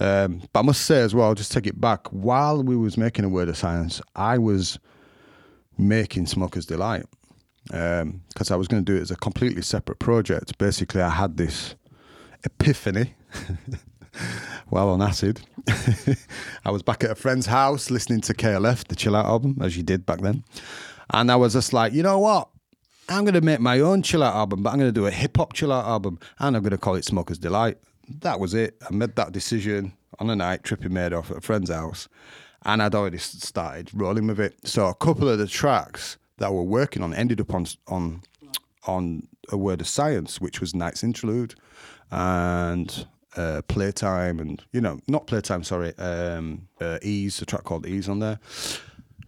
Um, 0.00 0.42
but 0.52 0.60
I 0.60 0.62
must 0.62 0.82
say 0.82 1.00
as 1.00 1.14
well, 1.14 1.34
just 1.34 1.50
take 1.50 1.66
it 1.66 1.80
back. 1.80 2.06
While 2.08 2.62
we 2.62 2.76
was 2.76 2.96
making 2.96 3.24
a 3.24 3.28
word 3.28 3.48
of 3.48 3.56
science, 3.56 4.00
I 4.14 4.38
was 4.38 4.78
making 5.78 6.26
Smokers 6.26 6.66
Delight 6.66 7.06
because 7.64 8.02
um, 8.02 8.22
I 8.50 8.56
was 8.56 8.66
going 8.66 8.84
to 8.84 8.92
do 8.92 8.98
it 8.98 9.02
as 9.02 9.10
a 9.10 9.16
completely 9.16 9.62
separate 9.62 9.98
project. 9.98 10.56
Basically, 10.58 11.02
I 11.02 11.10
had 11.10 11.36
this 11.36 11.74
epiphany 12.44 13.14
while 14.68 14.88
on 14.88 15.02
acid. 15.02 15.40
I 16.64 16.70
was 16.70 16.82
back 16.82 17.04
at 17.04 17.10
a 17.10 17.14
friend's 17.14 17.46
house 17.46 17.90
listening 17.90 18.20
to 18.22 18.34
KLF, 18.34 18.88
the 18.88 18.96
Chill 18.96 19.14
Out 19.14 19.26
album, 19.26 19.58
as 19.60 19.76
you 19.76 19.82
did 19.82 20.06
back 20.06 20.20
then. 20.20 20.44
And 21.10 21.30
I 21.30 21.36
was 21.36 21.52
just 21.52 21.72
like, 21.72 21.92
you 21.92 22.02
know 22.02 22.18
what? 22.18 22.48
I'm 23.08 23.24
going 23.24 23.34
to 23.34 23.40
make 23.40 23.60
my 23.60 23.80
own 23.80 24.02
chill 24.02 24.22
out 24.22 24.34
album, 24.34 24.62
but 24.62 24.70
I'm 24.70 24.78
going 24.78 24.92
to 24.92 25.00
do 25.00 25.06
a 25.06 25.10
hip 25.10 25.38
hop 25.38 25.54
chill 25.54 25.72
out 25.72 25.86
album 25.86 26.18
and 26.38 26.54
I'm 26.54 26.62
going 26.62 26.72
to 26.72 26.78
call 26.78 26.94
it 26.94 27.06
Smoker's 27.06 27.38
Delight. 27.38 27.78
That 28.20 28.38
was 28.38 28.52
it. 28.52 28.76
I 28.88 28.92
made 28.92 29.16
that 29.16 29.32
decision 29.32 29.94
on 30.18 30.28
a 30.28 30.36
night, 30.36 30.62
tripping 30.62 30.92
made 30.92 31.14
off 31.14 31.30
at 31.30 31.38
a 31.38 31.40
friend's 31.40 31.70
house, 31.70 32.08
and 32.64 32.82
I'd 32.82 32.94
already 32.94 33.18
started 33.18 33.90
rolling 33.94 34.26
with 34.26 34.40
it. 34.40 34.56
So 34.66 34.86
a 34.86 34.94
couple 34.94 35.28
of 35.28 35.38
the 35.38 35.46
tracks 35.46 36.18
that 36.38 36.52
we're 36.52 36.62
working 36.62 37.02
on 37.02 37.14
ended 37.14 37.40
up 37.40 37.54
on 37.54 37.66
on 37.86 38.22
on 38.86 39.26
a 39.50 39.56
word 39.56 39.80
of 39.80 39.88
science, 39.88 40.40
which 40.40 40.60
was 40.60 40.74
Night's 40.74 41.02
Interlude 41.02 41.54
and 42.10 43.06
uh, 43.36 43.62
Playtime, 43.68 44.40
and 44.40 44.62
you 44.72 44.80
know, 44.80 45.00
not 45.08 45.26
Playtime, 45.26 45.62
sorry, 45.62 45.96
um, 45.98 46.68
uh, 46.80 46.98
Ease, 47.02 47.40
a 47.42 47.46
track 47.46 47.64
called 47.64 47.86
Ease 47.86 48.08
on 48.08 48.18
there. 48.18 48.38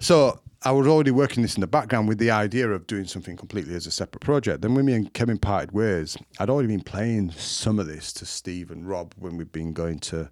So 0.00 0.40
I 0.62 0.72
was 0.72 0.86
already 0.86 1.10
working 1.10 1.42
this 1.42 1.54
in 1.54 1.60
the 1.60 1.66
background 1.66 2.08
with 2.08 2.18
the 2.18 2.30
idea 2.30 2.68
of 2.70 2.86
doing 2.86 3.06
something 3.06 3.36
completely 3.36 3.74
as 3.74 3.86
a 3.86 3.90
separate 3.90 4.20
project. 4.20 4.62
Then 4.62 4.74
when 4.74 4.84
me 4.84 4.94
and 4.94 5.12
Kevin 5.12 5.38
parted 5.38 5.72
ways, 5.72 6.16
I'd 6.38 6.50
already 6.50 6.68
been 6.68 6.82
playing 6.82 7.30
some 7.32 7.78
of 7.78 7.86
this 7.86 8.12
to 8.14 8.26
Steve 8.26 8.70
and 8.70 8.88
Rob 8.88 9.14
when 9.18 9.36
we'd 9.36 9.52
been 9.52 9.72
going 9.72 9.98
to 10.00 10.30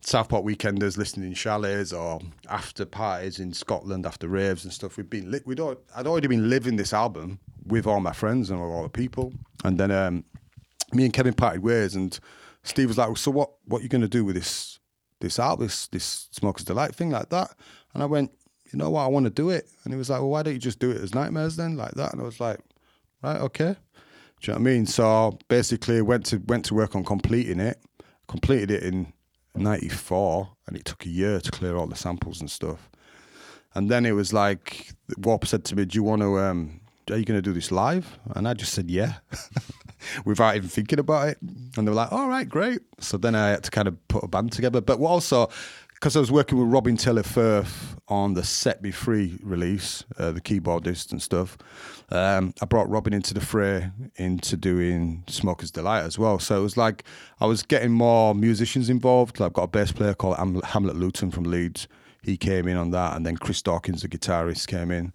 Southport 0.00 0.44
weekenders 0.44 0.96
listening 0.96 1.28
in 1.28 1.34
chalets 1.34 1.92
or 1.92 2.20
after 2.48 2.86
parties 2.86 3.40
in 3.40 3.52
Scotland 3.52 4.06
after 4.06 4.28
raves 4.28 4.64
and 4.64 4.72
stuff. 4.72 4.96
We'd 4.96 5.10
been 5.10 5.30
li- 5.30 5.42
we'd 5.44 5.60
I'd 5.60 6.06
already 6.06 6.28
been 6.28 6.48
living 6.48 6.76
this 6.76 6.92
album 6.92 7.40
with 7.66 7.86
all 7.86 8.00
my 8.00 8.12
friends 8.12 8.50
and 8.50 8.60
all 8.60 8.82
the 8.82 8.88
people, 8.88 9.32
and 9.64 9.78
then 9.78 9.90
um, 9.90 10.24
me 10.92 11.04
and 11.04 11.12
Kevin 11.12 11.34
parted 11.34 11.62
ways, 11.62 11.94
and 11.94 12.18
Steve 12.62 12.88
was 12.88 12.98
like, 12.98 13.16
"So 13.16 13.30
what? 13.30 13.50
What 13.64 13.80
are 13.80 13.82
you 13.82 13.88
going 13.88 14.02
to 14.02 14.08
do 14.08 14.24
with 14.24 14.36
this 14.36 14.78
this 15.20 15.38
album, 15.38 15.66
this 15.66 15.88
this 15.88 16.28
Smokers 16.32 16.64
Delight 16.64 16.94
thing 16.94 17.10
like 17.10 17.28
that?" 17.30 17.54
And 17.92 18.02
I 18.02 18.06
went, 18.06 18.30
"You 18.72 18.78
know 18.78 18.90
what? 18.90 19.02
I 19.02 19.08
want 19.08 19.24
to 19.24 19.30
do 19.30 19.50
it." 19.50 19.68
And 19.84 19.92
he 19.92 19.98
was 19.98 20.10
like, 20.10 20.20
"Well, 20.20 20.30
why 20.30 20.42
don't 20.42 20.54
you 20.54 20.60
just 20.60 20.78
do 20.78 20.90
it 20.90 21.02
as 21.02 21.14
Nightmares 21.14 21.56
then, 21.56 21.76
like 21.76 21.92
that?" 21.92 22.12
And 22.12 22.22
I 22.22 22.24
was 22.24 22.40
like, 22.40 22.60
"Right, 23.22 23.40
okay." 23.40 23.76
Do 24.40 24.52
you 24.52 24.54
know 24.54 24.60
what 24.60 24.68
I 24.68 24.72
mean? 24.72 24.86
So 24.86 25.38
basically, 25.48 26.00
went 26.00 26.24
to 26.26 26.38
went 26.46 26.64
to 26.66 26.74
work 26.74 26.94
on 26.94 27.04
completing 27.04 27.60
it, 27.60 27.78
completed 28.28 28.70
it 28.70 28.82
in 28.84 29.12
94 29.54 30.48
and 30.66 30.76
it 30.76 30.84
took 30.84 31.04
a 31.06 31.08
year 31.08 31.40
to 31.40 31.50
clear 31.50 31.76
all 31.76 31.86
the 31.86 31.96
samples 31.96 32.40
and 32.40 32.50
stuff. 32.50 32.90
And 33.74 33.90
then 33.90 34.06
it 34.06 34.12
was 34.12 34.32
like, 34.32 34.92
Warp 35.18 35.46
said 35.46 35.64
to 35.66 35.76
me, 35.76 35.84
Do 35.84 35.96
you 35.96 36.02
want 36.02 36.22
to, 36.22 36.38
um, 36.38 36.80
are 37.10 37.16
you 37.16 37.24
going 37.24 37.38
to 37.38 37.42
do 37.42 37.52
this 37.52 37.70
live? 37.70 38.18
And 38.34 38.48
I 38.48 38.54
just 38.54 38.72
said, 38.72 38.90
Yeah, 38.90 39.14
without 40.24 40.56
even 40.56 40.68
thinking 40.68 40.98
about 40.98 41.28
it. 41.28 41.38
And 41.76 41.86
they 41.86 41.90
were 41.90 41.96
like, 41.96 42.12
All 42.12 42.28
right, 42.28 42.48
great. 42.48 42.80
So 42.98 43.16
then 43.18 43.34
I 43.34 43.50
had 43.50 43.64
to 43.64 43.70
kind 43.70 43.88
of 43.88 44.08
put 44.08 44.24
a 44.24 44.28
band 44.28 44.52
together. 44.52 44.80
But 44.80 44.98
also, 45.00 45.50
because 45.98 46.14
I 46.14 46.20
was 46.20 46.30
working 46.30 46.58
with 46.58 46.68
Robin 46.68 46.96
Taylor 46.96 47.24
Firth 47.24 47.96
on 48.06 48.34
the 48.34 48.44
Set 48.44 48.82
Me 48.82 48.92
Free 48.92 49.36
release, 49.42 50.04
uh, 50.16 50.30
the 50.30 50.40
keyboardist 50.40 51.10
and 51.10 51.20
stuff. 51.20 51.58
Um, 52.10 52.54
I 52.62 52.66
brought 52.66 52.88
Robin 52.88 53.12
into 53.12 53.34
the 53.34 53.40
fray 53.40 53.90
into 54.14 54.56
doing 54.56 55.24
Smoker's 55.26 55.72
Delight 55.72 56.04
as 56.04 56.16
well. 56.16 56.38
So 56.38 56.56
it 56.56 56.62
was 56.62 56.76
like 56.76 57.02
I 57.40 57.46
was 57.46 57.64
getting 57.64 57.90
more 57.90 58.32
musicians 58.32 58.88
involved. 58.88 59.42
I've 59.42 59.52
got 59.52 59.64
a 59.64 59.68
bass 59.68 59.90
player 59.90 60.14
called 60.14 60.36
Ham- 60.36 60.62
Hamlet 60.62 60.94
Luton 60.94 61.32
from 61.32 61.44
Leeds. 61.44 61.88
He 62.22 62.36
came 62.36 62.68
in 62.68 62.76
on 62.76 62.92
that, 62.92 63.16
and 63.16 63.26
then 63.26 63.36
Chris 63.36 63.60
Dawkins, 63.60 64.02
the 64.02 64.08
guitarist, 64.08 64.68
came 64.68 64.92
in. 64.92 65.12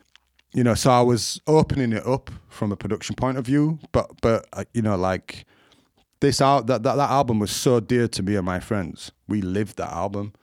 You 0.54 0.66
know, 0.66 0.74
so 0.74 0.92
I 0.92 1.02
was 1.02 1.40
opening 1.48 1.94
it 1.94 2.06
up 2.06 2.30
from 2.50 2.74
a 2.74 2.76
production 2.76 3.16
point 3.16 3.38
of 3.38 3.46
view, 3.46 3.80
but 3.94 4.12
but 4.22 4.48
uh, 4.52 4.66
you 4.74 4.82
know, 4.82 4.98
like 4.98 5.46
this 6.20 6.42
out 6.42 6.68
that, 6.68 6.84
that 6.84 6.96
that 6.96 7.10
album 7.10 7.40
was 7.40 7.52
so 7.52 7.80
dear 7.80 8.10
to 8.10 8.22
me 8.22 8.36
and 8.36 8.46
my 8.46 8.60
friends. 8.60 9.14
We 9.30 9.42
lived 9.42 9.78
that 9.78 9.92
album 9.92 10.34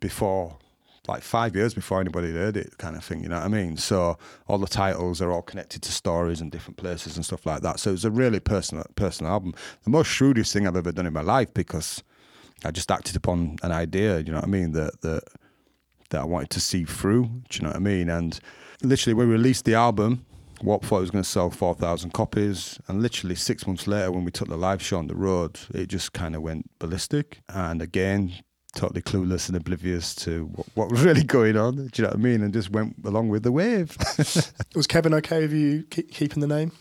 before 0.00 0.56
like 1.08 1.22
five 1.22 1.56
years 1.56 1.74
before 1.74 2.00
anybody 2.00 2.32
heard 2.32 2.56
it, 2.56 2.76
kind 2.78 2.96
of 2.96 3.02
thing. 3.02 3.22
You 3.22 3.28
know 3.28 3.36
what 3.36 3.44
I 3.44 3.48
mean? 3.48 3.76
So 3.76 4.18
all 4.46 4.58
the 4.58 4.66
titles 4.66 5.20
are 5.20 5.32
all 5.32 5.42
connected 5.42 5.82
to 5.82 5.92
stories 5.92 6.40
and 6.40 6.52
different 6.52 6.76
places 6.76 7.16
and 7.16 7.24
stuff 7.24 7.46
like 7.46 7.62
that. 7.62 7.80
So 7.80 7.92
it's 7.92 8.04
a 8.04 8.10
really 8.10 8.38
personal, 8.38 8.84
personal 8.96 9.32
album. 9.32 9.54
The 9.84 9.90
most 9.90 10.08
shrewdest 10.08 10.52
thing 10.52 10.66
I've 10.66 10.76
ever 10.76 10.92
done 10.92 11.06
in 11.06 11.12
my 11.12 11.22
life 11.22 11.52
because 11.54 12.02
I 12.64 12.70
just 12.70 12.90
acted 12.90 13.16
upon 13.16 13.56
an 13.62 13.72
idea. 13.72 14.18
You 14.18 14.32
know 14.32 14.36
what 14.36 14.44
I 14.44 14.48
mean? 14.48 14.72
That 14.72 15.00
that 15.00 15.24
that 16.10 16.20
I 16.20 16.24
wanted 16.24 16.50
to 16.50 16.60
see 16.60 16.84
through. 16.84 17.24
Do 17.48 17.56
you 17.56 17.62
know 17.62 17.70
what 17.70 17.76
I 17.76 17.80
mean? 17.80 18.10
And 18.10 18.38
literally, 18.82 19.14
we 19.14 19.24
released 19.24 19.64
the 19.64 19.74
album. 19.74 20.26
What 20.60 20.84
thought 20.84 20.98
it 20.98 21.00
was 21.00 21.10
going 21.10 21.24
to 21.24 21.30
sell 21.30 21.48
4,000 21.48 22.12
copies. 22.12 22.78
And 22.86 23.00
literally 23.00 23.34
six 23.34 23.66
months 23.66 23.86
later, 23.86 24.12
when 24.12 24.24
we 24.24 24.30
took 24.30 24.48
the 24.48 24.58
live 24.58 24.82
show 24.82 24.98
on 24.98 25.06
the 25.06 25.14
road, 25.14 25.58
it 25.72 25.86
just 25.86 26.12
kind 26.12 26.36
of 26.36 26.42
went 26.42 26.68
ballistic. 26.78 27.40
And 27.48 27.80
again, 27.80 28.34
totally 28.70 29.02
clueless 29.02 29.48
and 29.48 29.56
oblivious 29.56 30.14
to 30.16 30.46
what, 30.46 30.66
what, 30.74 30.90
was 30.90 31.02
really 31.02 31.24
going 31.24 31.56
on. 31.56 31.76
Do 31.76 31.82
you 31.94 32.02
know 32.02 32.08
what 32.08 32.18
I 32.18 32.22
mean? 32.22 32.42
And 32.42 32.52
just 32.52 32.70
went 32.70 32.96
along 33.04 33.28
with 33.28 33.42
the 33.42 33.52
wave. 33.52 33.96
was 34.74 34.86
Kevin 34.86 35.14
okay 35.14 35.42
with 35.42 35.52
you 35.52 35.84
keep, 35.90 36.10
keeping 36.12 36.40
the 36.40 36.46
name? 36.46 36.72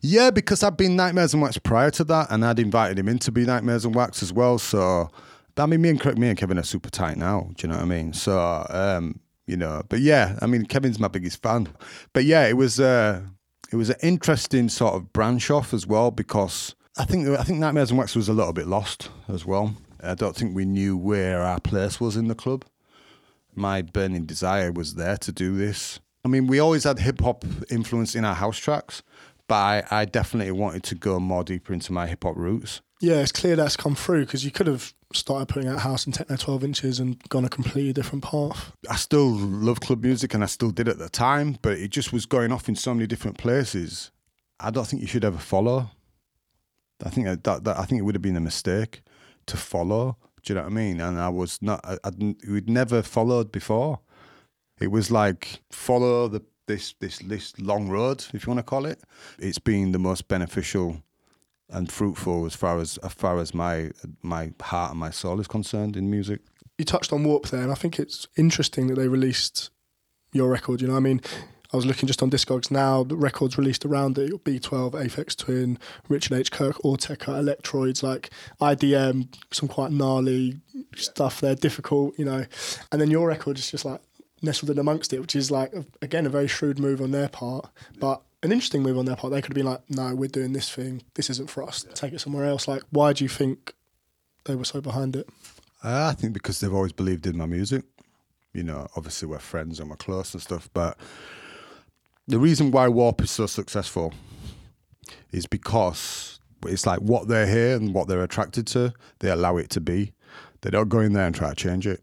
Yeah, 0.00 0.30
because 0.30 0.62
I'd 0.62 0.76
been 0.76 0.94
Nightmares 0.94 1.34
and 1.34 1.42
Wax 1.42 1.58
prior 1.58 1.90
to 1.92 2.04
that, 2.04 2.30
and 2.30 2.44
I'd 2.44 2.58
invited 2.58 2.98
him 2.98 3.08
in 3.08 3.18
to 3.20 3.32
be 3.32 3.44
Nightmares 3.44 3.84
and 3.84 3.94
Wax 3.94 4.22
as 4.22 4.32
well. 4.32 4.58
So, 4.58 5.10
I 5.56 5.66
mean, 5.66 5.82
me 5.82 5.88
and 5.88 6.18
me 6.18 6.28
and 6.28 6.38
Kevin 6.38 6.58
are 6.58 6.62
super 6.62 6.90
tight 6.90 7.16
now. 7.16 7.50
Do 7.56 7.66
you 7.66 7.72
know 7.72 7.76
what 7.76 7.84
I 7.84 7.86
mean? 7.86 8.12
So, 8.12 8.66
um, 8.70 9.18
you 9.46 9.56
know, 9.56 9.82
but 9.88 10.00
yeah, 10.00 10.38
I 10.40 10.46
mean, 10.46 10.66
Kevin's 10.66 11.00
my 11.00 11.08
biggest 11.08 11.42
fan. 11.42 11.68
But 12.12 12.24
yeah, 12.24 12.46
it 12.46 12.56
was 12.56 12.78
uh, 12.78 13.22
it 13.72 13.76
was 13.76 13.90
an 13.90 13.96
interesting 14.02 14.68
sort 14.68 14.94
of 14.94 15.12
branch 15.12 15.50
off 15.50 15.74
as 15.74 15.86
well 15.86 16.10
because 16.12 16.76
I 16.96 17.04
think 17.04 17.28
I 17.28 17.42
think 17.42 17.58
Nightmares 17.58 17.90
and 17.90 17.98
Wax 17.98 18.14
was 18.14 18.28
a 18.28 18.32
little 18.32 18.52
bit 18.52 18.68
lost 18.68 19.10
as 19.28 19.44
well. 19.44 19.74
I 20.02 20.14
don't 20.14 20.36
think 20.36 20.54
we 20.54 20.64
knew 20.64 20.96
where 20.96 21.42
our 21.42 21.60
place 21.60 22.00
was 22.00 22.16
in 22.16 22.28
the 22.28 22.34
club. 22.34 22.64
My 23.54 23.82
burning 23.82 24.26
desire 24.26 24.70
was 24.70 24.94
there 24.94 25.16
to 25.18 25.32
do 25.32 25.56
this. 25.56 26.00
I 26.24 26.28
mean, 26.28 26.46
we 26.46 26.58
always 26.58 26.84
had 26.84 26.98
hip 26.98 27.20
hop 27.20 27.44
influence 27.70 28.14
in 28.14 28.24
our 28.24 28.34
house 28.34 28.58
tracks, 28.58 29.02
but 29.46 29.54
I, 29.54 29.84
I 29.90 30.04
definitely 30.04 30.52
wanted 30.52 30.82
to 30.84 30.94
go 30.94 31.18
more 31.18 31.42
deeper 31.42 31.72
into 31.72 31.92
my 31.92 32.06
hip 32.06 32.24
hop 32.24 32.36
roots. 32.36 32.80
Yeah, 33.00 33.16
it's 33.16 33.32
clear 33.32 33.56
that's 33.56 33.76
come 33.76 33.94
through 33.94 34.26
because 34.26 34.44
you 34.44 34.50
could 34.50 34.66
have 34.66 34.92
started 35.12 35.48
putting 35.48 35.68
out 35.68 35.80
house 35.80 36.04
and 36.04 36.14
techno 36.14 36.36
12 36.36 36.64
inches 36.64 37.00
and 37.00 37.22
gone 37.28 37.44
a 37.44 37.48
completely 37.48 37.92
different 37.92 38.24
path. 38.24 38.72
I 38.90 38.96
still 38.96 39.30
love 39.30 39.80
club 39.80 40.02
music 40.02 40.34
and 40.34 40.42
I 40.42 40.46
still 40.46 40.70
did 40.70 40.88
at 40.88 40.98
the 40.98 41.08
time, 41.08 41.58
but 41.62 41.78
it 41.78 41.88
just 41.88 42.12
was 42.12 42.26
going 42.26 42.52
off 42.52 42.68
in 42.68 42.76
so 42.76 42.92
many 42.94 43.06
different 43.06 43.38
places. 43.38 44.10
I 44.60 44.70
don't 44.70 44.86
think 44.86 45.00
you 45.00 45.08
should 45.08 45.24
ever 45.24 45.38
follow. 45.38 45.90
I 47.04 47.10
think 47.10 47.26
that, 47.44 47.64
that 47.64 47.78
I 47.78 47.84
think 47.84 48.00
it 48.00 48.02
would 48.02 48.16
have 48.16 48.22
been 48.22 48.36
a 48.36 48.40
mistake 48.40 49.02
to 49.48 49.56
follow. 49.56 50.16
Do 50.42 50.52
you 50.52 50.54
know 50.54 50.62
what 50.62 50.72
I 50.72 50.74
mean? 50.74 51.00
And 51.00 51.18
I 51.18 51.28
was 51.28 51.60
not, 51.60 51.80
I, 51.84 51.98
I'd, 52.04 52.18
we'd 52.48 52.70
never 52.70 53.02
followed 53.02 53.50
before. 53.52 54.00
It 54.80 54.90
was 54.92 55.10
like 55.10 55.60
follow 55.70 56.28
the 56.28 56.42
this 56.68 56.94
this 57.00 57.18
this 57.18 57.58
long 57.58 57.88
road, 57.88 58.24
if 58.32 58.46
you 58.46 58.52
want 58.52 58.58
to 58.58 58.62
call 58.62 58.86
it. 58.86 59.00
It's 59.38 59.58
been 59.58 59.90
the 59.92 59.98
most 59.98 60.28
beneficial 60.28 61.02
and 61.70 61.90
fruitful 61.90 62.46
as 62.46 62.54
far 62.54 62.78
as 62.78 62.98
as 62.98 63.12
far 63.12 63.38
as 63.40 63.52
my 63.52 63.90
my 64.22 64.52
heart 64.60 64.92
and 64.92 65.00
my 65.00 65.10
soul 65.10 65.40
is 65.40 65.48
concerned 65.48 65.96
in 65.96 66.08
music. 66.08 66.40
You 66.78 66.84
touched 66.84 67.12
on 67.12 67.24
Warp 67.24 67.48
there, 67.48 67.62
and 67.62 67.72
I 67.72 67.74
think 67.74 67.98
it's 67.98 68.28
interesting 68.36 68.86
that 68.86 68.94
they 68.94 69.08
released 69.08 69.70
your 70.32 70.48
record. 70.48 70.80
You 70.80 70.88
know, 70.88 70.96
I 70.96 71.00
mean, 71.00 71.20
I 71.72 71.76
was 71.76 71.84
looking 71.84 72.06
just 72.06 72.22
on 72.22 72.30
Discogs 72.30 72.70
now, 72.70 73.04
the 73.04 73.16
records 73.16 73.58
released 73.58 73.84
around 73.84 74.16
it, 74.16 74.32
B12, 74.42 74.92
Aphex 74.92 75.36
Twin, 75.36 75.78
Richard 76.08 76.32
H. 76.32 76.50
Kirk, 76.50 76.76
Autechre, 76.78 77.42
Electroids, 77.42 78.02
like 78.02 78.30
IDM, 78.60 79.28
some 79.50 79.68
quite 79.68 79.92
gnarly 79.92 80.60
stuff 80.96 81.42
there, 81.42 81.54
difficult, 81.54 82.18
you 82.18 82.24
know. 82.24 82.46
And 82.90 83.00
then 83.00 83.10
your 83.10 83.28
record 83.28 83.58
is 83.58 83.70
just 83.70 83.84
like 83.84 84.00
nestled 84.40 84.70
in 84.70 84.78
amongst 84.78 85.12
it, 85.12 85.20
which 85.20 85.36
is 85.36 85.50
like, 85.50 85.74
again, 86.00 86.24
a 86.24 86.30
very 86.30 86.48
shrewd 86.48 86.78
move 86.78 87.02
on 87.02 87.10
their 87.10 87.28
part, 87.28 87.66
but 87.98 88.22
an 88.42 88.50
interesting 88.50 88.82
move 88.82 88.96
on 88.96 89.04
their 89.04 89.16
part. 89.16 89.32
They 89.32 89.42
could 89.42 89.50
have 89.50 89.56
been 89.56 89.66
like, 89.66 89.82
no, 89.90 90.14
we're 90.14 90.28
doing 90.28 90.54
this 90.54 90.70
thing, 90.70 91.02
this 91.14 91.28
isn't 91.28 91.50
for 91.50 91.62
us, 91.62 91.84
take 91.94 92.14
it 92.14 92.20
somewhere 92.20 92.46
else. 92.46 92.66
Like, 92.66 92.82
why 92.90 93.12
do 93.12 93.24
you 93.24 93.28
think 93.28 93.74
they 94.44 94.54
were 94.54 94.64
so 94.64 94.80
behind 94.80 95.16
it? 95.16 95.28
Uh, 95.84 96.06
I 96.10 96.14
think 96.14 96.32
because 96.32 96.60
they've 96.60 96.72
always 96.72 96.92
believed 96.92 97.26
in 97.26 97.36
my 97.36 97.46
music. 97.46 97.84
You 98.54 98.62
know, 98.62 98.88
obviously 98.96 99.28
we're 99.28 99.38
friends 99.38 99.78
and 99.78 99.90
we're 99.90 99.96
close 99.96 100.32
and 100.32 100.42
stuff, 100.42 100.70
but 100.72 100.96
the 102.28 102.38
reason 102.38 102.70
why 102.70 102.86
Warp 102.88 103.22
is 103.22 103.30
so 103.30 103.46
successful 103.46 104.12
is 105.32 105.46
because 105.46 106.38
it's 106.66 106.86
like 106.86 107.00
what 107.00 107.26
they're 107.26 107.46
here 107.46 107.74
and 107.74 107.94
what 107.94 108.06
they're 108.06 108.22
attracted 108.22 108.66
to, 108.68 108.92
they 109.20 109.30
allow 109.30 109.56
it 109.56 109.70
to 109.70 109.80
be. 109.80 110.12
They 110.60 110.70
don't 110.70 110.90
go 110.90 111.00
in 111.00 111.14
there 111.14 111.24
and 111.24 111.34
try 111.34 111.48
to 111.48 111.54
change 111.54 111.86
it. 111.86 112.02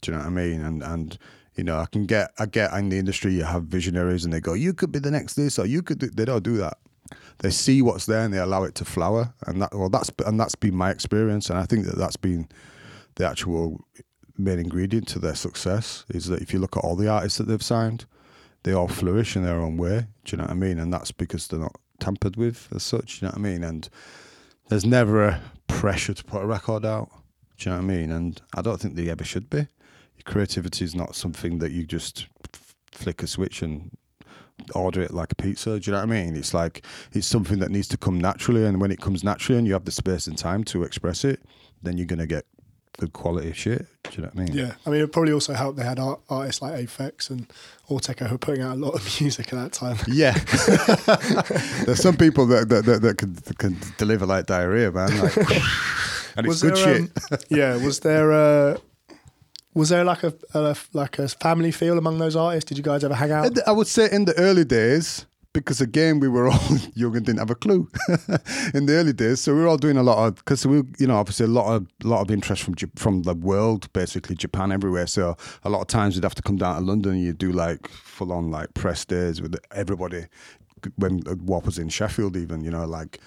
Do 0.00 0.10
you 0.10 0.18
know 0.18 0.24
what 0.24 0.26
I 0.26 0.30
mean? 0.30 0.60
And 0.60 0.82
and 0.82 1.16
you 1.54 1.62
know, 1.62 1.78
I 1.78 1.86
can 1.86 2.06
get 2.06 2.32
I 2.38 2.46
get 2.46 2.72
in 2.72 2.88
the 2.88 2.98
industry 2.98 3.34
you 3.34 3.44
have 3.44 3.64
visionaries 3.64 4.24
and 4.24 4.32
they 4.32 4.40
go, 4.40 4.54
You 4.54 4.74
could 4.74 4.90
be 4.90 4.98
the 4.98 5.10
next 5.10 5.34
this 5.34 5.58
or 5.58 5.66
you 5.66 5.82
could 5.82 5.98
do 5.98 6.08
they 6.08 6.24
don't 6.24 6.42
do 6.42 6.56
that. 6.56 6.78
They 7.38 7.50
see 7.50 7.82
what's 7.82 8.06
there 8.06 8.24
and 8.24 8.34
they 8.34 8.38
allow 8.38 8.64
it 8.64 8.74
to 8.76 8.84
flower. 8.84 9.32
And 9.46 9.62
that 9.62 9.74
well 9.74 9.90
that's 9.90 10.10
and 10.26 10.40
that's 10.40 10.56
been 10.56 10.74
my 10.74 10.90
experience 10.90 11.50
and 11.50 11.58
I 11.58 11.66
think 11.66 11.86
that 11.86 11.96
that's 11.96 12.16
been 12.16 12.48
the 13.14 13.28
actual 13.28 13.84
main 14.36 14.58
ingredient 14.58 15.06
to 15.06 15.20
their 15.20 15.36
success 15.36 16.04
is 16.08 16.26
that 16.26 16.40
if 16.40 16.52
you 16.52 16.58
look 16.58 16.76
at 16.76 16.82
all 16.82 16.96
the 16.96 17.08
artists 17.08 17.38
that 17.38 17.44
they've 17.44 17.62
signed, 17.62 18.06
they 18.62 18.72
all 18.72 18.88
flourish 18.88 19.36
in 19.36 19.44
their 19.44 19.60
own 19.60 19.76
way. 19.76 20.06
Do 20.24 20.32
you 20.32 20.38
know 20.38 20.44
what 20.44 20.52
I 20.52 20.54
mean? 20.54 20.78
And 20.78 20.92
that's 20.92 21.12
because 21.12 21.48
they're 21.48 21.60
not 21.60 21.76
tampered 22.00 22.36
with 22.36 22.68
as 22.74 22.82
such. 22.82 23.20
Do 23.20 23.26
you 23.26 23.28
know 23.28 23.32
what 23.38 23.48
I 23.48 23.50
mean? 23.52 23.64
And 23.64 23.88
there's 24.68 24.84
never 24.84 25.24
a 25.24 25.40
pressure 25.66 26.14
to 26.14 26.24
put 26.24 26.42
a 26.42 26.46
record 26.46 26.84
out. 26.84 27.10
Do 27.58 27.70
you 27.70 27.76
know 27.76 27.82
what 27.82 27.92
I 27.92 27.96
mean? 27.96 28.10
And 28.10 28.40
I 28.54 28.62
don't 28.62 28.80
think 28.80 28.94
there 28.94 29.10
ever 29.10 29.24
should 29.24 29.50
be. 29.50 29.58
Your 29.58 30.24
creativity 30.24 30.84
is 30.84 30.94
not 30.94 31.14
something 31.14 31.58
that 31.58 31.72
you 31.72 31.84
just 31.84 32.26
flick 32.92 33.22
a 33.22 33.26
switch 33.26 33.62
and 33.62 33.90
order 34.74 35.02
it 35.02 35.12
like 35.12 35.32
a 35.32 35.36
pizza. 35.36 35.78
Do 35.78 35.90
you 35.90 35.92
know 35.92 35.98
what 35.98 36.08
I 36.08 36.22
mean? 36.22 36.36
It's 36.36 36.54
like 36.54 36.84
it's 37.12 37.26
something 37.26 37.58
that 37.58 37.70
needs 37.70 37.88
to 37.88 37.96
come 37.96 38.20
naturally, 38.20 38.64
and 38.64 38.80
when 38.80 38.92
it 38.92 39.00
comes 39.00 39.24
naturally, 39.24 39.58
and 39.58 39.66
you 39.66 39.72
have 39.72 39.84
the 39.84 39.90
space 39.90 40.26
and 40.26 40.38
time 40.38 40.64
to 40.64 40.84
express 40.84 41.24
it, 41.24 41.42
then 41.82 41.96
you're 41.96 42.06
gonna 42.06 42.26
get 42.26 42.46
good 42.98 43.12
quality 43.12 43.50
of 43.50 43.56
shit. 43.56 43.86
Do 44.04 44.10
you 44.12 44.22
know 44.22 44.30
what 44.32 44.42
I 44.42 44.44
mean? 44.44 44.54
Yeah, 44.54 44.74
I 44.86 44.90
mean, 44.90 45.00
it 45.00 45.12
probably 45.12 45.32
also 45.32 45.54
helped 45.54 45.78
they 45.78 45.84
had 45.84 45.98
art, 45.98 46.20
artists 46.28 46.62
like 46.62 46.74
Aphex 46.74 47.30
and 47.30 47.46
Autechre 47.88 48.26
who 48.26 48.34
were 48.34 48.38
putting 48.38 48.62
out 48.62 48.76
a 48.76 48.80
lot 48.80 48.94
of 48.94 49.02
music 49.20 49.52
at 49.52 49.58
that 49.58 49.72
time. 49.72 49.96
Yeah, 50.06 50.32
there's 51.84 52.00
some 52.02 52.16
people 52.16 52.46
that 52.46 52.68
that, 52.68 52.84
that, 52.84 53.02
that 53.02 53.18
can, 53.18 53.34
can 53.58 53.76
deliver 53.98 54.26
like 54.26 54.46
diarrhea, 54.46 54.90
man. 54.92 55.18
Like, 55.18 55.36
and 56.36 56.46
was 56.46 56.62
it's 56.62 56.62
good 56.62 56.76
there, 56.76 57.00
shit. 57.00 57.32
Um, 57.32 57.38
yeah, 57.48 57.84
was 57.84 58.00
there 58.00 58.30
a 58.32 58.78
was 59.74 59.88
there 59.88 60.04
like 60.04 60.22
a, 60.22 60.34
a 60.54 60.76
like 60.92 61.18
a 61.18 61.28
family 61.28 61.72
feel 61.72 61.98
among 61.98 62.18
those 62.18 62.36
artists? 62.36 62.68
Did 62.68 62.78
you 62.78 62.84
guys 62.84 63.04
ever 63.04 63.14
hang 63.14 63.32
out? 63.32 63.56
I 63.66 63.72
would 63.72 63.86
say 63.86 64.08
in 64.10 64.26
the 64.26 64.36
early 64.38 64.64
days, 64.64 65.26
because 65.52 65.80
again 65.80 66.20
we 66.20 66.28
were 66.28 66.48
all 66.52 66.76
young 66.94 67.16
and 67.16 67.26
didn't 67.26 67.38
have 67.38 67.50
a 67.50 67.54
clue 67.54 67.88
in 68.74 68.86
the 68.86 68.94
early 68.94 69.12
days. 69.12 69.40
So 69.40 69.54
we 69.54 69.60
were 69.60 69.68
all 69.68 69.76
doing 69.76 69.96
a 69.96 70.02
lot 70.02 70.26
of 70.26 70.36
because 70.36 70.66
we 70.66 70.82
you 70.98 71.06
know 71.06 71.16
obviously 71.16 71.46
a 71.46 71.48
lot 71.48 71.74
of 71.74 71.86
lot 72.02 72.20
of 72.20 72.30
interest 72.30 72.62
from 72.62 72.74
from 72.96 73.22
the 73.22 73.34
world 73.34 73.92
basically 73.92 74.36
Japan 74.36 74.72
everywhere. 74.72 75.06
So 75.06 75.36
a 75.64 75.70
lot 75.70 75.80
of 75.80 75.86
times 75.88 76.14
we'd 76.14 76.24
have 76.24 76.34
to 76.36 76.42
come 76.42 76.56
down 76.56 76.76
to 76.76 76.86
London 76.86 77.12
and 77.12 77.22
you 77.22 77.32
do 77.32 77.52
like 77.52 77.88
full 77.88 78.32
on 78.32 78.50
like 78.50 78.74
press 78.74 79.04
days 79.04 79.40
with 79.40 79.54
everybody 79.72 80.26
when 80.96 81.22
Warp 81.44 81.66
was 81.66 81.78
in 81.78 81.88
Sheffield 81.88 82.36
even 82.36 82.64
you 82.64 82.70
know 82.70 82.86
like 82.86 83.20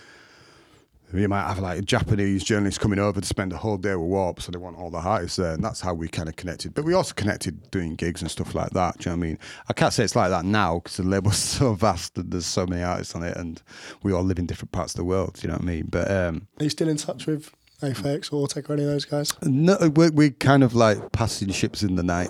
you 1.14 1.28
might 1.28 1.48
have 1.48 1.60
like 1.60 1.80
a 1.80 1.82
Japanese 1.82 2.44
journalist 2.44 2.80
coming 2.80 3.00
over 3.00 3.22
to 3.22 3.28
spend 3.28 3.54
a 3.54 3.58
whole 3.58 3.78
day 3.78 3.96
with 3.96 4.10
Warp, 4.10 4.42
so 4.42 4.52
they 4.52 4.58
want 4.58 4.78
all 4.78 4.90
the 4.90 4.98
artists 4.98 5.38
there, 5.38 5.54
and 5.54 5.64
that's 5.64 5.82
how 5.82 5.94
we 5.94 6.08
kind 6.08 6.28
of 6.28 6.36
connected. 6.36 6.74
But 6.74 6.86
we 6.86 6.94
also 6.94 7.14
connected 7.14 7.70
doing 7.72 7.96
gigs 7.96 8.22
and 8.22 8.30
stuff 8.30 8.56
like 8.56 8.72
that. 8.72 8.98
Do 8.98 9.10
you 9.10 9.16
know 9.16 9.20
what 9.20 9.26
I 9.26 9.28
mean? 9.28 9.40
I 9.70 9.74
can't 9.74 9.94
say 9.94 10.04
it's 10.04 10.16
like 10.16 10.30
that 10.30 10.46
now 10.46 10.80
because 10.80 10.98
the 10.98 11.04
label's 11.04 11.38
so 11.38 11.74
vast 11.74 12.18
and 12.18 12.32
there's 12.32 12.46
so 12.46 12.66
many 12.66 12.84
artists 12.84 13.16
on 13.16 13.24
it, 13.24 13.38
and 13.38 13.62
we 14.04 14.14
all 14.14 14.24
live 14.24 14.40
in 14.40 14.46
different 14.46 14.72
parts 14.72 14.94
of 14.94 14.98
the 14.98 15.06
world. 15.06 15.36
Do 15.36 15.42
you 15.44 15.48
know 15.50 15.56
what 15.56 15.64
I 15.64 15.66
mean? 15.66 15.88
But 15.90 16.10
um, 16.10 16.48
are 16.60 16.64
you 16.64 16.70
still 16.70 16.90
in 16.90 16.98
touch 16.98 17.28
with 17.28 17.52
Aphex 17.82 18.32
Autechre 18.32 18.70
or 18.70 18.74
any 18.74 18.84
of 18.84 18.90
those 18.90 19.06
guys? 19.06 19.34
No, 19.44 19.78
we're, 19.96 20.12
we're 20.12 20.30
kind 20.32 20.64
of 20.64 20.74
like 20.74 21.12
passing 21.12 21.50
ships 21.50 21.84
in 21.84 21.96
the 21.96 22.04
night. 22.04 22.30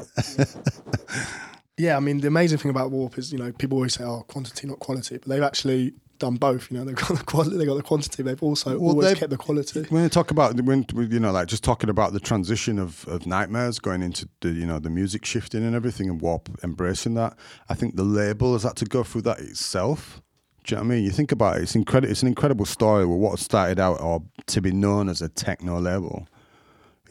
yeah, 1.78 1.98
I 1.98 2.00
mean, 2.00 2.22
the 2.22 2.28
amazing 2.28 2.58
thing 2.58 2.72
about 2.72 2.92
Warp 2.92 3.18
is, 3.18 3.32
you 3.32 3.40
know, 3.40 3.52
people 3.52 3.78
always 3.78 3.94
say, 3.94 4.04
oh, 4.04 4.24
quantity, 4.28 4.68
not 4.68 4.80
quality, 4.80 5.18
but 5.18 5.28
they've 5.28 5.44
actually 5.44 5.94
done 6.20 6.36
both. 6.36 6.72
You 6.72 6.78
know, 6.78 6.86
they've 6.86 6.96
got 6.96 7.18
the 7.18 7.24
quality, 7.24 7.58
they've 7.58 7.68
got 7.68 7.76
the 7.76 7.84
quantity. 7.84 8.24
They've 8.24 8.42
also 8.42 8.78
Well, 8.80 8.92
always 8.92 9.08
they've- 9.10 9.18
kept 9.18 9.30
the 9.32 9.38
quality. 9.38 9.84
When 9.90 10.04
you 10.04 10.10
talk 10.10 10.32
about 10.32 10.60
when 10.62 10.86
you 10.94 11.20
know, 11.20 11.32
like 11.32 11.48
just 11.48 11.64
talking 11.64 11.90
about 11.90 12.14
the 12.14 12.20
transition 12.20 12.80
of, 12.80 13.08
of 13.08 13.26
nightmares 13.26 13.80
going 13.80 14.02
into 14.02 14.28
the 14.42 14.50
you 14.50 14.66
know 14.66 14.80
the 14.80 14.90
music 14.90 15.26
shifting 15.26 15.64
and 15.66 15.76
everything 15.76 16.10
and 16.10 16.22
Warp 16.22 16.50
embracing 16.64 17.14
that, 17.16 17.38
I 17.70 17.74
think 17.76 17.96
the 17.96 18.04
label 18.04 18.54
has 18.54 18.64
had 18.64 18.76
to 18.78 18.86
go 18.86 19.04
through 19.04 19.24
that 19.24 19.40
itself. 19.40 20.22
Do 20.64 20.74
you 20.74 20.78
know 20.78 20.88
what 20.88 20.94
I 20.94 20.96
mean? 20.96 21.04
You 21.04 21.12
think 21.12 21.32
about 21.32 21.58
it; 21.58 21.64
it's 21.64 21.76
incredible. 21.76 22.12
It's 22.12 22.22
an 22.24 22.28
incredible 22.28 22.66
story. 22.66 23.06
Where 23.06 23.18
what 23.18 23.38
started 23.40 23.80
out 23.80 24.02
or 24.02 24.24
to 24.48 24.62
be 24.62 24.72
known 24.72 25.10
as 25.10 25.22
a 25.22 25.30
techno 25.30 25.80
label 25.80 26.28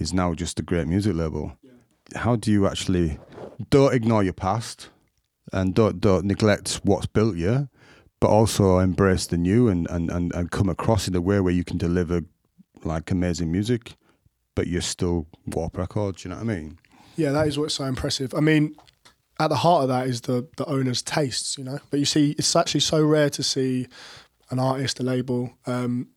is 0.01 0.13
now 0.13 0.35
just 0.35 0.59
a 0.59 0.63
great 0.63 0.89
music 0.89 1.15
label. 1.15 1.57
How 2.17 2.37
do 2.37 2.51
you 2.51 2.67
actually 2.67 3.19
don't 3.71 3.95
ignore 3.95 4.25
your 4.25 4.33
past 4.33 4.89
and 5.53 5.73
don't 5.75 6.01
don't 6.01 6.25
neglect 6.25 6.81
what's 6.83 7.07
built 7.07 7.37
you, 7.37 7.69
but 8.25 8.31
also 8.31 8.79
embrace 8.79 9.27
the 9.27 9.37
new 9.37 9.69
and, 9.69 9.87
and, 9.91 10.11
and, 10.11 10.35
and 10.35 10.51
come 10.51 10.71
across 10.71 11.07
in 11.07 11.15
a 11.15 11.21
way 11.21 11.41
where 11.41 11.53
you 11.53 11.63
can 11.63 11.77
deliver 11.77 12.23
like 12.83 13.11
amazing 13.11 13.53
music, 13.53 13.97
but 14.55 14.67
you're 14.67 14.81
still 14.81 15.27
Warp 15.49 15.77
Records. 15.77 16.25
You 16.25 16.31
know 16.31 16.37
what 16.37 16.45
I 16.45 16.47
mean? 16.47 16.79
Yeah, 17.17 17.33
that 17.33 17.47
is 17.47 17.59
what's 17.59 17.75
so 17.75 17.85
impressive. 17.85 18.33
I 18.33 18.41
mean, 18.41 18.77
at 19.39 19.49
the 19.49 19.57
heart 19.57 19.83
of 19.83 19.89
that 19.89 20.07
is 20.07 20.23
the 20.23 20.49
the 20.57 20.65
owner's 20.65 21.03
tastes, 21.03 21.59
you 21.59 21.65
know. 21.65 21.81
But 21.91 22.01
you 22.01 22.07
see, 22.07 22.31
it's 22.39 22.57
actually 22.57 22.81
so 22.81 23.05
rare 23.05 23.29
to 23.29 23.43
see 23.43 23.89
an 24.49 24.59
artist, 24.59 25.01
a 25.01 25.03
label, 25.03 25.53
um, 25.67 26.09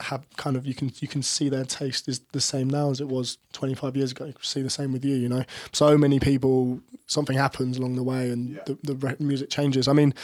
have 0.00 0.24
kind 0.36 0.56
of 0.56 0.64
you 0.64 0.74
can 0.74 0.92
you 1.00 1.08
can 1.08 1.22
see 1.22 1.48
their 1.48 1.64
taste 1.64 2.08
is 2.08 2.20
the 2.32 2.40
same 2.40 2.70
now 2.70 2.90
as 2.90 3.00
it 3.00 3.08
was 3.08 3.38
25 3.52 3.96
years 3.96 4.12
ago. 4.12 4.26
You 4.26 4.32
can 4.32 4.42
see 4.42 4.62
the 4.62 4.70
same 4.70 4.92
with 4.92 5.04
you, 5.04 5.16
you 5.16 5.28
know. 5.28 5.42
So 5.72 5.98
many 5.98 6.20
people, 6.20 6.80
something 7.06 7.36
happens 7.36 7.78
along 7.78 7.96
the 7.96 8.04
way, 8.04 8.30
and 8.30 8.60
the, 8.66 8.94
the 8.94 9.16
music 9.18 9.50
changes. 9.50 9.88
I 9.88 9.92
mean, 9.92 10.14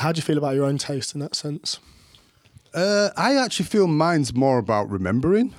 how 0.00 0.12
do 0.12 0.18
you 0.18 0.22
feel 0.22 0.38
about 0.38 0.54
your 0.54 0.64
own 0.64 0.78
taste 0.78 1.14
in 1.14 1.20
that 1.20 1.34
sense? 1.34 1.78
Uh, 2.72 3.10
I 3.16 3.36
actually 3.36 3.66
feel 3.66 3.86
mine's 3.86 4.34
more 4.34 4.58
about 4.58 4.90
remembering. 4.90 5.54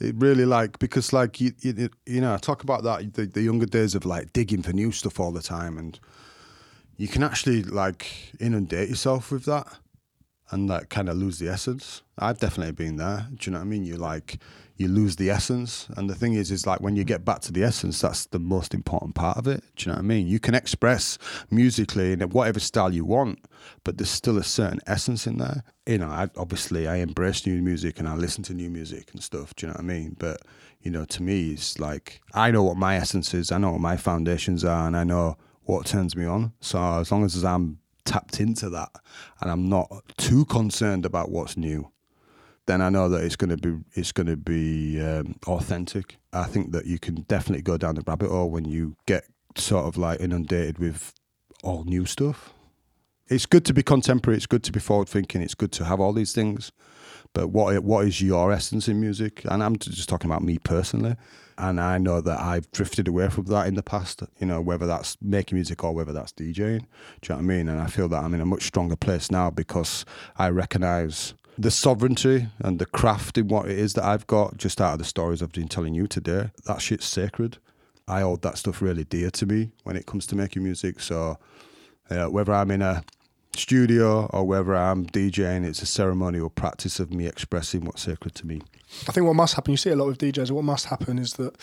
It 0.00 0.14
really 0.18 0.44
like 0.44 0.78
because 0.78 1.12
like 1.12 1.40
you 1.40 1.52
you, 1.60 1.88
you 2.04 2.20
know 2.20 2.34
I 2.34 2.36
talk 2.36 2.62
about 2.62 2.82
that 2.82 3.14
the, 3.14 3.26
the 3.26 3.42
younger 3.42 3.66
days 3.66 3.94
of 3.94 4.04
like 4.04 4.32
digging 4.32 4.62
for 4.62 4.72
new 4.72 4.92
stuff 4.92 5.18
all 5.18 5.32
the 5.32 5.42
time 5.42 5.78
and 5.78 5.98
you 6.98 7.08
can 7.08 7.22
actually 7.22 7.62
like 7.62 8.34
inundate 8.38 8.90
yourself 8.90 9.30
with 9.30 9.46
that 9.46 9.66
and 10.50 10.68
like 10.68 10.88
kind 10.88 11.08
of 11.08 11.16
lose 11.16 11.38
the 11.38 11.48
essence. 11.48 12.02
I've 12.18 12.38
definitely 12.38 12.72
been 12.72 12.96
there. 12.96 13.26
Do 13.34 13.50
you 13.50 13.52
know 13.52 13.58
what 13.58 13.64
I 13.64 13.68
mean? 13.68 13.84
You 13.84 13.96
like 13.96 14.38
you 14.76 14.88
lose 14.88 15.16
the 15.16 15.30
essence, 15.30 15.88
and 15.96 16.08
the 16.10 16.14
thing 16.14 16.34
is, 16.34 16.50
is 16.50 16.66
like 16.66 16.80
when 16.82 16.96
you 16.96 17.04
get 17.04 17.24
back 17.24 17.40
to 17.40 17.52
the 17.52 17.64
essence, 17.64 18.00
that's 18.00 18.26
the 18.26 18.38
most 18.38 18.74
important 18.74 19.14
part 19.14 19.38
of 19.38 19.46
it. 19.46 19.64
Do 19.74 19.84
you 19.84 19.92
know 19.92 19.96
what 19.96 20.04
I 20.04 20.06
mean? 20.06 20.26
You 20.26 20.38
can 20.38 20.54
express 20.54 21.16
musically 21.50 22.12
in 22.12 22.20
whatever 22.20 22.60
style 22.60 22.92
you 22.92 23.04
want, 23.04 23.38
but 23.84 23.96
there's 23.96 24.10
still 24.10 24.36
a 24.36 24.44
certain 24.44 24.80
essence 24.86 25.26
in 25.26 25.38
there. 25.38 25.64
You 25.86 25.98
know, 25.98 26.08
I, 26.08 26.28
obviously 26.36 26.86
I 26.86 26.96
embrace 26.96 27.46
new 27.46 27.62
music 27.62 27.98
and 27.98 28.06
I 28.06 28.14
listen 28.14 28.42
to 28.44 28.54
new 28.54 28.68
music 28.68 29.10
and 29.12 29.22
stuff. 29.22 29.54
Do 29.56 29.66
you 29.66 29.72
know 29.72 29.76
what 29.76 29.84
I 29.84 29.86
mean? 29.86 30.16
But 30.18 30.42
you 30.82 30.90
know, 30.90 31.06
to 31.06 31.22
me, 31.22 31.52
it's 31.52 31.78
like 31.78 32.20
I 32.34 32.50
know 32.50 32.62
what 32.62 32.76
my 32.76 32.96
essence 32.96 33.32
is. 33.32 33.50
I 33.50 33.58
know 33.58 33.72
what 33.72 33.80
my 33.80 33.96
foundations 33.96 34.62
are, 34.62 34.86
and 34.86 34.96
I 34.96 35.04
know 35.04 35.38
what 35.62 35.86
turns 35.86 36.14
me 36.14 36.26
on. 36.26 36.52
So 36.60 36.78
as 37.00 37.10
long 37.10 37.24
as 37.24 37.42
I'm 37.44 37.78
tapped 38.06 38.40
into 38.40 38.70
that 38.70 38.90
and 39.40 39.50
I'm 39.50 39.68
not 39.68 39.90
too 40.16 40.44
concerned 40.46 41.04
about 41.04 41.30
what's 41.30 41.56
new, 41.56 41.90
then 42.66 42.80
I 42.80 42.88
know 42.88 43.08
that 43.08 43.22
it's 43.22 43.36
going 43.36 43.50
to 43.50 43.56
be 43.56 43.84
it's 43.94 44.12
going 44.12 44.26
to 44.26 44.36
be 44.36 45.00
um, 45.00 45.36
authentic. 45.46 46.16
I 46.32 46.44
think 46.44 46.72
that 46.72 46.86
you 46.86 46.98
can 46.98 47.22
definitely 47.28 47.62
go 47.62 47.76
down 47.76 47.94
the 47.94 48.02
rabbit 48.06 48.30
hole 48.30 48.50
when 48.50 48.64
you 48.64 48.96
get 49.06 49.24
sort 49.56 49.86
of 49.86 49.96
like 49.96 50.20
inundated 50.20 50.78
with 50.78 51.14
all 51.62 51.84
new 51.84 52.04
stuff. 52.04 52.52
It's 53.28 53.46
good 53.46 53.64
to 53.64 53.74
be 53.74 53.82
contemporary. 53.82 54.36
It's 54.36 54.46
good 54.46 54.62
to 54.64 54.72
be 54.72 54.80
forward 54.80 55.08
thinking. 55.08 55.42
It's 55.42 55.54
good 55.54 55.72
to 55.72 55.84
have 55.84 56.00
all 56.00 56.12
these 56.12 56.32
things. 56.32 56.72
But 57.32 57.48
what 57.48 57.82
what 57.82 58.06
is 58.06 58.20
your 58.20 58.52
essence 58.52 58.88
in 58.88 59.00
music? 59.00 59.42
And 59.44 59.62
I'm 59.62 59.76
just 59.76 60.08
talking 60.08 60.30
about 60.30 60.42
me 60.42 60.58
personally. 60.58 61.16
And 61.58 61.80
I 61.80 61.98
know 61.98 62.20
that 62.20 62.40
I've 62.40 62.70
drifted 62.70 63.08
away 63.08 63.28
from 63.28 63.44
that 63.46 63.66
in 63.66 63.74
the 63.74 63.82
past. 63.82 64.22
You 64.38 64.46
know, 64.46 64.60
whether 64.60 64.86
that's 64.86 65.16
making 65.22 65.56
music 65.56 65.82
or 65.82 65.92
whether 65.92 66.12
that's 66.12 66.32
DJing. 66.32 66.54
Do 66.54 66.64
you 66.64 66.80
know 67.30 67.36
what 67.36 67.38
I 67.38 67.40
mean? 67.42 67.68
And 67.68 67.80
I 67.80 67.86
feel 67.86 68.08
that 68.08 68.22
I'm 68.22 68.34
in 68.34 68.40
a 68.40 68.46
much 68.46 68.64
stronger 68.64 68.96
place 68.96 69.30
now 69.30 69.50
because 69.50 70.04
I 70.36 70.50
recognise 70.50 71.34
the 71.58 71.70
sovereignty 71.70 72.48
and 72.58 72.78
the 72.78 72.86
craft 72.86 73.38
in 73.38 73.48
what 73.48 73.66
it 73.66 73.78
is 73.78 73.94
that 73.94 74.04
I've 74.04 74.26
got 74.26 74.58
just 74.58 74.80
out 74.80 74.92
of 74.92 74.98
the 74.98 75.04
stories 75.04 75.42
I've 75.42 75.52
been 75.52 75.68
telling 75.68 75.94
you 75.94 76.06
today. 76.06 76.50
That 76.66 76.82
shit's 76.82 77.06
sacred. 77.06 77.58
I 78.06 78.20
hold 78.20 78.42
that 78.42 78.58
stuff 78.58 78.82
really 78.82 79.04
dear 79.04 79.30
to 79.30 79.46
me 79.46 79.70
when 79.82 79.96
it 79.96 80.06
comes 80.06 80.26
to 80.26 80.36
making 80.36 80.62
music. 80.62 81.00
So 81.00 81.38
uh, 82.10 82.26
whether 82.26 82.52
I'm 82.52 82.70
in 82.70 82.82
a 82.82 83.02
studio 83.56 84.26
or 84.32 84.44
whether 84.44 84.74
I'm 84.74 85.06
DJing, 85.06 85.64
it's 85.64 85.82
a 85.82 85.86
ceremonial 85.86 86.50
practice 86.50 87.00
of 87.00 87.12
me 87.12 87.26
expressing 87.26 87.84
what's 87.84 88.02
sacred 88.02 88.34
to 88.36 88.46
me. 88.46 88.62
I 89.08 89.12
think 89.12 89.26
what 89.26 89.34
must 89.34 89.54
happen, 89.54 89.72
you 89.72 89.76
see 89.76 89.90
a 89.90 89.96
lot 89.96 90.06
with 90.06 90.18
DJs, 90.18 90.50
what 90.50 90.64
must 90.64 90.86
happen 90.86 91.18
is 91.18 91.34
that, 91.34 91.56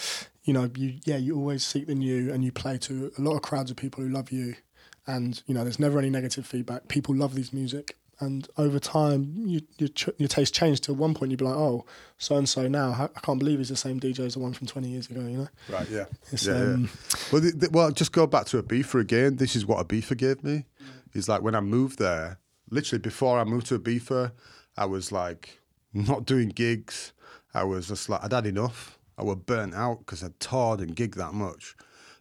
you 0.44 0.54
know, 0.54 0.70
you 0.76 1.00
yeah, 1.06 1.18
you 1.18 1.36
always 1.36 1.66
seek 1.66 1.88
the 1.88 1.96
new 1.96 2.32
and 2.32 2.44
you 2.44 2.52
play 2.52 2.78
to 2.80 3.12
a 3.18 3.22
lot 3.22 3.36
of 3.36 3.42
crowds 3.42 3.72
of 3.72 3.78
people 3.78 4.04
who 4.04 4.10
love 4.10 4.32
you. 4.32 4.56
And, 5.06 5.42
you 5.48 5.54
know, 5.54 5.64
there's 5.64 5.80
never 5.80 6.00
any 6.00 6.10
negative 6.10 6.46
feedback. 6.46 6.88
People 6.88 7.16
love 7.16 7.36
these 7.36 7.52
music. 7.52 7.98
And 8.20 8.48
over 8.58 8.80
time, 8.80 9.34
you, 9.36 9.62
your, 9.78 9.90
ch- 9.90 10.10
your 10.18 10.30
taste 10.30 10.54
changed 10.54 10.84
to 10.84 10.94
one 10.94 11.14
point 11.14 11.32
you'd 11.32 11.40
be 11.40 11.46
like, 11.46 11.58
oh, 11.58 11.86
so 12.18 12.38
and 12.38 12.48
so 12.48 12.68
now, 12.68 13.10
I 13.14 13.20
can't 13.20 13.40
believe 13.40 13.58
he's 13.58 13.70
the 13.70 13.76
same 13.76 14.00
DJ 14.00 14.20
as 14.20 14.36
the 14.36 14.40
one 14.40 14.54
from 14.54 14.68
20 14.68 14.88
years 14.88 15.10
ago, 15.10 15.22
you 15.22 15.40
know? 15.40 15.48
Right, 15.68 15.90
yeah. 15.90 16.06
It's, 16.32 16.46
yeah, 16.46 16.54
um, 16.54 16.84
yeah. 16.84 17.18
Well, 17.32 17.42
the, 17.42 17.52
the, 17.52 17.70
well, 17.72 17.92
just 17.92 18.14
go 18.14 18.26
back 18.26 18.46
to 18.48 18.62
Ibiza 18.62 19.02
again. 19.02 19.36
This 19.38 19.56
is 19.58 19.66
what 19.66 19.86
Ibiza 19.86 20.16
gave 20.16 20.44
me. 20.44 20.66
Is 21.14 21.30
like 21.30 21.42
when 21.42 21.56
I 21.56 21.62
moved 21.62 22.00
there, 22.00 22.40
literally 22.70 23.02
before 23.02 23.40
I 23.40 23.44
moved 23.44 23.68
to 23.68 23.80
Ibiza, 23.80 24.32
I 24.76 24.86
was 24.86 25.12
like 25.12 25.60
not 25.94 26.26
doing 26.26 26.50
gigs. 26.50 27.14
I 27.54 27.64
was 27.64 27.88
just 27.88 28.10
like, 28.10 28.24
I'd 28.24 28.34
had 28.34 28.48
enough. 28.48 28.98
I 29.18 29.24
was 29.24 29.38
burnt 29.38 29.76
out 29.76 30.00
because 30.00 30.24
I'd 30.24 30.40
toured 30.40 30.80
and 30.80 30.96
gigged 30.96 31.16
that 31.16 31.34
much 31.34 31.76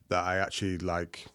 that 0.09 0.23
I 0.24 0.36
actually 0.36 0.77
like, 0.78 1.27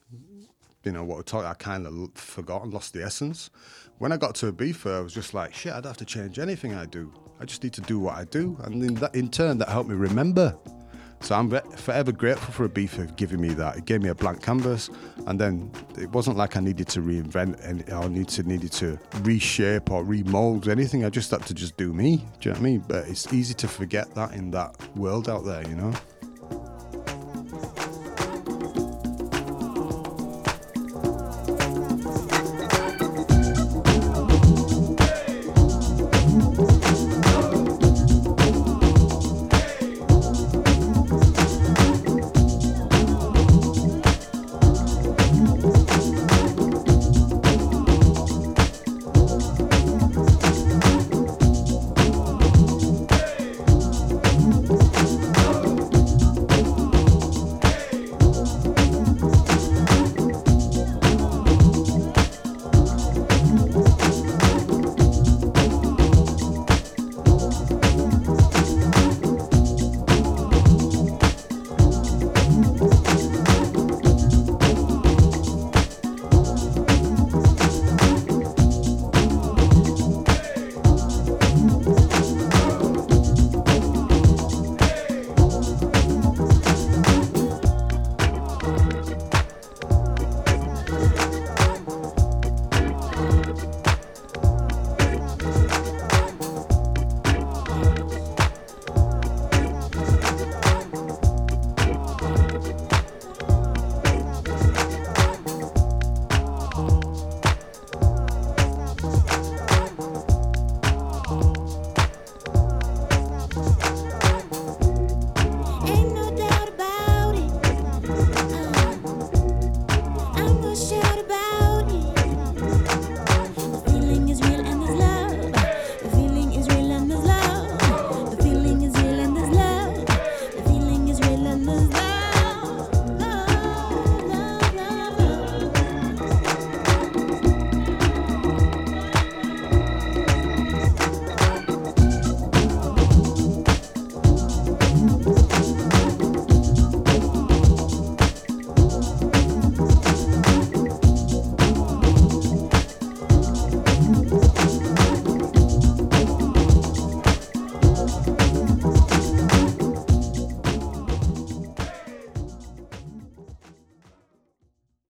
you 0.83 0.91
know, 0.91 1.03
what 1.03 1.19
I 1.19 1.21
talk, 1.23 1.45
I 1.45 1.55
kind 1.55 1.87
of 1.87 2.11
forgot 2.13 2.63
and 2.63 2.71
lost 2.71 2.93
the 2.93 3.03
essence. 3.03 3.49
When 3.97 4.11
I 4.11 4.17
got 4.17 4.35
to 4.35 4.51
Ibiza, 4.53 4.97
I 4.97 4.99
was 4.99 5.13
just 5.13 5.33
like, 5.33 5.55
shit, 5.55 5.73
I 5.73 5.77
don't 5.77 5.87
have 5.87 5.97
to 5.97 6.05
change 6.05 6.37
anything 6.37 6.75
I 6.75 6.85
do. 6.85 7.11
I 7.39 7.45
just 7.45 7.63
need 7.63 7.73
to 7.73 7.81
do 7.81 7.97
what 7.97 8.15
I 8.15 8.25
do. 8.25 8.55
And 8.63 8.83
in, 8.83 8.93
that, 8.95 9.15
in 9.15 9.29
turn, 9.29 9.57
that 9.57 9.69
helped 9.69 9.89
me 9.89 9.95
remember. 9.95 10.55
So 11.19 11.35
I'm 11.35 11.49
ve- 11.49 11.59
forever 11.75 12.11
grateful 12.11 12.53
for 12.53 12.69
Ibiza 12.69 13.15
giving 13.15 13.41
me 13.41 13.49
that. 13.49 13.77
It 13.77 13.85
gave 13.85 14.01
me 14.01 14.09
a 14.09 14.15
blank 14.15 14.41
canvas, 14.41 14.89
and 15.25 15.39
then 15.39 15.71
it 15.97 16.09
wasn't 16.11 16.37
like 16.37 16.55
I 16.55 16.59
needed 16.59 16.87
to 16.89 17.01
reinvent 17.01 17.59
any, 17.67 17.83
or 17.91 18.07
need 18.07 18.27
to 18.29 18.43
needed 18.43 18.71
to 18.73 18.97
reshape 19.21 19.91
or 19.91 20.03
remold 20.03 20.69
anything. 20.69 21.03
I 21.05 21.09
just 21.09 21.31
had 21.31 21.45
to 21.47 21.53
just 21.53 21.75
do 21.75 21.91
me. 21.93 22.17
Do 22.39 22.49
you 22.49 22.53
know 22.53 22.59
what 22.59 22.59
I 22.59 22.63
mean? 22.63 22.85
But 22.87 23.07
it's 23.07 23.33
easy 23.33 23.53
to 23.55 23.67
forget 23.67 24.13
that 24.15 24.33
in 24.33 24.51
that 24.51 24.75
world 24.95 25.27
out 25.27 25.43
there, 25.43 25.67
you 25.67 25.75
know. 25.75 25.93